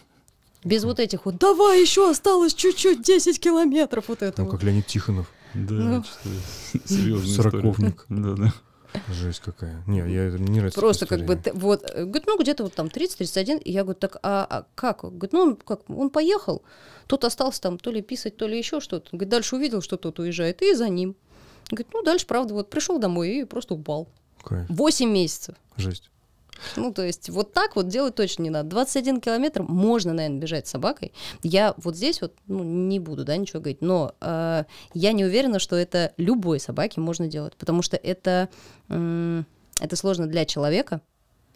Без 0.62 0.84
вот 0.84 1.00
этих 1.00 1.26
вот, 1.26 1.36
давай 1.38 1.80
еще 1.80 2.08
осталось 2.08 2.54
чуть-чуть, 2.54 3.02
10 3.02 3.40
километров 3.40 4.08
вот 4.08 4.20
Ну, 4.20 4.26
этого. 4.26 4.48
как 4.48 4.62
Леонид 4.62 4.86
Тихонов, 4.86 5.26
Да, 5.54 5.74
Ну. 5.74 6.04
серьезная 6.84 7.34
Сороковник. 7.34 8.06
Да, 8.08 8.34
да. 8.34 8.52
жесть 9.12 9.40
какая. 9.44 9.82
Не, 9.86 9.98
я 9.98 10.30
не 10.30 10.58
нравится. 10.58 10.80
Просто 10.80 11.06
как 11.06 11.24
бы, 11.24 11.40
вот, 11.54 11.90
э, 11.92 12.04
говорит, 12.04 12.26
ну 12.26 12.38
где-то 12.38 12.62
вот 12.62 12.74
там 12.74 12.86
30-31, 12.86 13.58
и 13.62 13.72
я 13.72 13.82
говорю, 13.82 13.98
так, 13.98 14.16
а, 14.22 14.46
а 14.48 14.66
как? 14.74 15.02
Говорит, 15.02 15.32
ну 15.32 15.40
он 15.40 15.56
как, 15.56 15.90
он 15.90 16.10
поехал, 16.10 16.62
тот 17.06 17.24
остался 17.24 17.60
там 17.60 17.78
то 17.78 17.90
ли 17.90 18.00
писать, 18.00 18.36
то 18.36 18.46
ли 18.46 18.56
еще 18.56 18.80
что-то. 18.80 19.08
Говорит, 19.12 19.28
дальше 19.28 19.56
увидел, 19.56 19.82
что 19.82 19.96
тот 19.96 20.18
уезжает, 20.18 20.62
и 20.62 20.72
за 20.74 20.88
ним. 20.88 21.16
Говорит, 21.70 21.88
ну 21.92 22.02
дальше, 22.02 22.26
правда, 22.26 22.54
вот 22.54 22.70
пришел 22.70 22.98
домой 22.98 23.40
и 23.40 23.44
просто 23.44 23.74
упал. 23.74 24.08
Кайф. 24.46 24.66
8 24.68 25.10
месяцев. 25.10 25.56
Жесть. 25.76 26.10
Ну, 26.76 26.92
то 26.92 27.04
есть 27.04 27.28
вот 27.30 27.52
так 27.52 27.76
вот 27.76 27.88
делать 27.88 28.14
точно 28.14 28.44
не 28.44 28.50
надо. 28.50 28.70
21 28.70 29.20
километр 29.20 29.62
можно, 29.62 30.12
наверное, 30.12 30.38
бежать 30.40 30.66
с 30.66 30.70
собакой. 30.70 31.12
Я 31.42 31.74
вот 31.76 31.96
здесь 31.96 32.20
вот 32.20 32.32
ну, 32.46 32.62
не 32.62 33.00
буду, 33.00 33.24
да, 33.24 33.36
ничего 33.36 33.60
говорить, 33.60 33.82
но 33.82 34.14
э, 34.20 34.64
я 34.94 35.12
не 35.12 35.24
уверена, 35.24 35.58
что 35.58 35.76
это 35.76 36.12
любой 36.16 36.60
собаке 36.60 37.00
можно 37.00 37.26
делать, 37.26 37.56
потому 37.56 37.82
что 37.82 37.96
это, 37.96 38.48
м, 38.88 39.44
это 39.80 39.96
сложно 39.96 40.28
для 40.28 40.44
человека, 40.46 41.00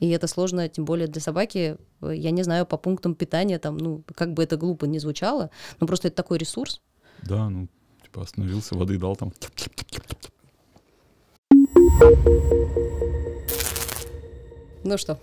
и 0.01 0.09
это 0.11 0.27
сложно, 0.27 0.69
тем 0.69 0.85
более 0.85 1.07
для 1.07 1.21
собаки, 1.21 1.77
э, 2.03 2.12
я 2.15 2.31
не 2.31 2.43
знаю, 2.43 2.67
по 2.67 2.77
пунктам 2.77 3.15
питания, 3.15 3.59
там, 3.59 3.79
ну, 3.79 4.03
как 4.15 4.35
бы 4.35 4.43
это 4.43 4.57
глупо 4.57 4.85
не 4.87 4.99
звучало, 4.99 5.51
но 5.79 5.87
просто 5.87 6.09
это 6.09 6.17
такой 6.17 6.39
ресурс. 6.39 6.83
Да, 7.23 7.49
ну, 7.49 7.69
типа 8.03 8.23
остановился, 8.23 8.75
воды 8.75 8.99
дал 8.99 9.17
там. 9.17 9.33
Ну 14.85 14.97
что, 14.97 15.18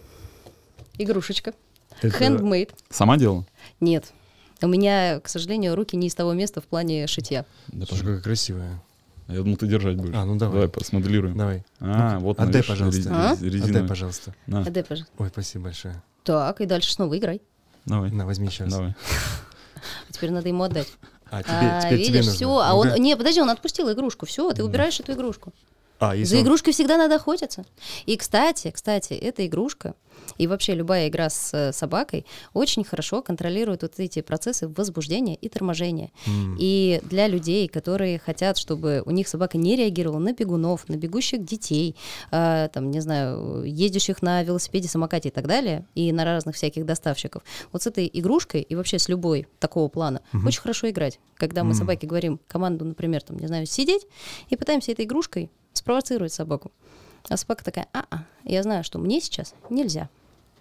игрушечка, 0.97 1.53
Это- 2.01 2.17
handmade. 2.23 2.71
Сама 2.89 3.17
делала? 3.17 3.45
Нет, 3.79 4.13
у 4.61 4.67
меня, 4.67 5.19
к 5.19 5.27
сожалению, 5.27 5.75
руки 5.75 5.95
не 5.97 6.07
из 6.07 6.15
того 6.15 6.33
места 6.33 6.61
в 6.61 6.65
плане 6.65 7.07
шитья. 7.07 7.45
Да, 7.67 7.85
Слушай, 7.87 8.01
какая 8.01 8.21
красивая. 8.21 8.81
Я 9.27 9.37
думал, 9.41 9.57
ты 9.57 9.67
держать 9.67 9.97
будешь. 9.97 10.15
А, 10.15 10.23
ну 10.25 10.35
давай. 10.37 10.53
Давай 10.53 10.69
посмоделируем. 10.69 11.35
Давай. 11.37 11.65
А, 11.79 12.13
Ну-ка, 12.13 12.23
вот, 12.23 12.39
отдай, 12.39 12.61
видишь, 12.61 12.67
пожалуйста. 12.67 13.09
А? 13.11 13.31
Отдай, 13.33 13.87
пожалуйста. 13.87 14.35
На, 14.45 14.61
Отдай, 14.61 14.83
пожалуйста. 14.83 15.13
Ой, 15.17 15.29
спасибо 15.29 15.63
большое. 15.65 16.01
Так, 16.23 16.61
и 16.61 16.65
дальше 16.65 16.93
снова 16.93 17.17
играй. 17.17 17.41
давай, 17.85 18.11
На, 18.11 18.25
возьми 18.25 18.49
сейчас. 18.49 18.71
давай. 18.71 18.93
А 20.09 20.13
теперь 20.13 20.31
надо 20.31 20.47
ему 20.47 20.63
отдать. 20.63 20.87
А, 21.29 21.43
тебе, 21.43 21.51
А, 21.53 21.81
теперь 21.81 21.97
тебе 21.97 22.07
видишь, 22.19 22.25
нужно. 22.27 22.33
все. 22.33 22.57
А 22.59 22.73
он. 22.75 22.93
Не, 23.01 23.17
подожди, 23.17 23.41
он 23.41 23.49
отпустил 23.49 23.91
игрушку. 23.91 24.25
Все, 24.25 24.49
ты 24.53 24.63
убираешь 24.63 24.99
эту 24.99 25.11
игрушку. 25.13 25.51
А, 25.99 26.15
если 26.15 26.35
За 26.35 26.37
он- 26.37 26.43
игрушкой 26.43 26.73
всегда 26.73 26.97
надо 26.97 27.15
охотиться. 27.15 27.65
И, 28.05 28.17
кстати, 28.17 28.71
кстати, 28.71 29.13
эта 29.13 29.45
игрушка 29.45 29.95
и 30.37 30.47
вообще 30.47 30.75
любая 30.75 31.07
игра 31.07 31.29
с 31.29 31.53
э, 31.53 31.71
собакой 31.73 32.25
очень 32.53 32.83
хорошо 32.83 33.21
контролирует 33.21 33.81
вот 33.81 33.93
эти 33.99 34.21
процессы 34.21 34.67
возбуждения 34.67 35.35
и 35.35 35.49
торможения. 35.49 36.11
М. 36.25 36.57
И 36.59 36.99
для 37.03 37.27
людей, 37.27 37.67
которые 37.67 38.19
хотят, 38.19 38.57
чтобы 38.57 39.03
у 39.05 39.11
них 39.11 39.27
собака 39.27 39.57
не 39.57 39.75
реагировала 39.75 40.19
на 40.19 40.33
бегунов, 40.33 40.87
на 40.89 40.95
бегущих 40.95 41.43
детей, 41.43 41.95
э, 42.31 42.69
там, 42.73 42.91
не 42.91 42.99
знаю, 42.99 43.63
ездящих 43.63 44.21
на 44.21 44.43
велосипеде, 44.43 44.87
самокате 44.87 45.29
и 45.29 45.31
так 45.31 45.47
далее, 45.47 45.85
и 45.95 46.11
на 46.11 46.25
разных 46.25 46.55
всяких 46.55 46.85
доставщиков, 46.85 47.43
вот 47.71 47.83
с 47.83 47.87
этой 47.87 48.09
игрушкой 48.11 48.61
и 48.61 48.75
вообще 48.75 48.99
с 48.99 49.09
любой 49.09 49.47
такого 49.59 49.87
плана 49.87 50.21
очень 50.45 50.61
хорошо 50.61 50.89
играть. 50.89 51.19
Когда 51.35 51.63
мы 51.63 51.73
собаке 51.73 52.07
говорим 52.07 52.39
команду, 52.47 52.85
например, 52.85 53.21
там, 53.21 53.37
не 53.37 53.47
знаю, 53.47 53.65
сидеть, 53.65 54.07
и 54.49 54.55
пытаемся 54.55 54.91
этой 54.91 55.05
игрушкой 55.05 55.49
спровоцировать 55.73 56.33
собаку. 56.33 56.71
А 57.29 57.37
собака 57.37 57.63
такая, 57.63 57.87
а-а, 57.93 58.23
я 58.43 58.63
знаю, 58.63 58.83
что 58.83 58.99
мне 58.99 59.19
сейчас 59.21 59.53
нельзя. 59.69 60.09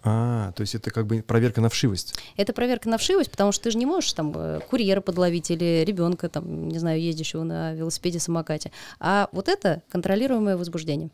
А, 0.03 0.51
то 0.53 0.61
есть 0.61 0.75
это 0.75 0.91
как 0.91 1.05
бы 1.07 1.21
проверка 1.21 1.59
на 1.59 1.69
вшивость. 1.69 2.13
Это 2.37 2.53
проверка 2.53 2.87
на 2.89 2.97
вшивость, 2.97 3.31
потому 3.31 3.51
что 3.51 3.63
ты 3.65 3.71
же 3.71 3.77
не 3.77 3.85
можешь 3.85 4.13
там 4.13 4.31
э, 4.35 4.59
курьера 4.69 5.01
подловить 5.01 5.49
или 5.51 5.83
ребенка, 5.85 6.29
там, 6.29 6.69
не 6.69 6.77
знаю, 6.79 7.01
ездящего 7.01 7.43
на 7.43 7.73
велосипеде, 7.73 8.19
самокате. 8.19 8.71
А 8.99 9.27
вот 9.31 9.47
это 9.49 9.81
контролируемое 9.89 10.55
возбуждение. 10.55 11.09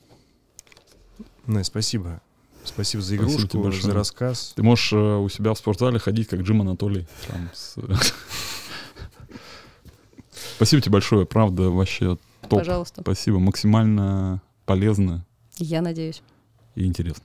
Настя, 1.47 1.71
спасибо. 1.71 2.21
Спасибо 2.65 3.01
за 3.03 3.15
Спасибо 3.15 3.31
игрушку, 3.33 3.59
большое. 3.61 3.83
за 3.83 3.93
рассказ. 3.93 4.53
Ты 4.55 4.63
можешь 4.63 4.93
э, 4.93 4.95
у 4.97 5.27
себя 5.29 5.53
в 5.53 5.57
спортзале 5.57 5.99
ходить, 5.99 6.27
как 6.27 6.41
Джим 6.41 6.61
Анатолий. 6.61 7.07
там 7.27 7.49
с- 7.53 7.75
Спасибо 10.55 10.81
тебе 10.81 10.91
большое, 10.93 11.25
правда, 11.25 11.69
вообще 11.69 12.17
топ. 12.41 12.59
Пожалуйста. 12.59 13.01
Спасибо, 13.01 13.39
максимально 13.39 14.41
полезно 14.65 15.25
Я 15.57 15.81
надеюсь. 15.81 16.21
и 16.75 16.85
интересно. 16.85 17.23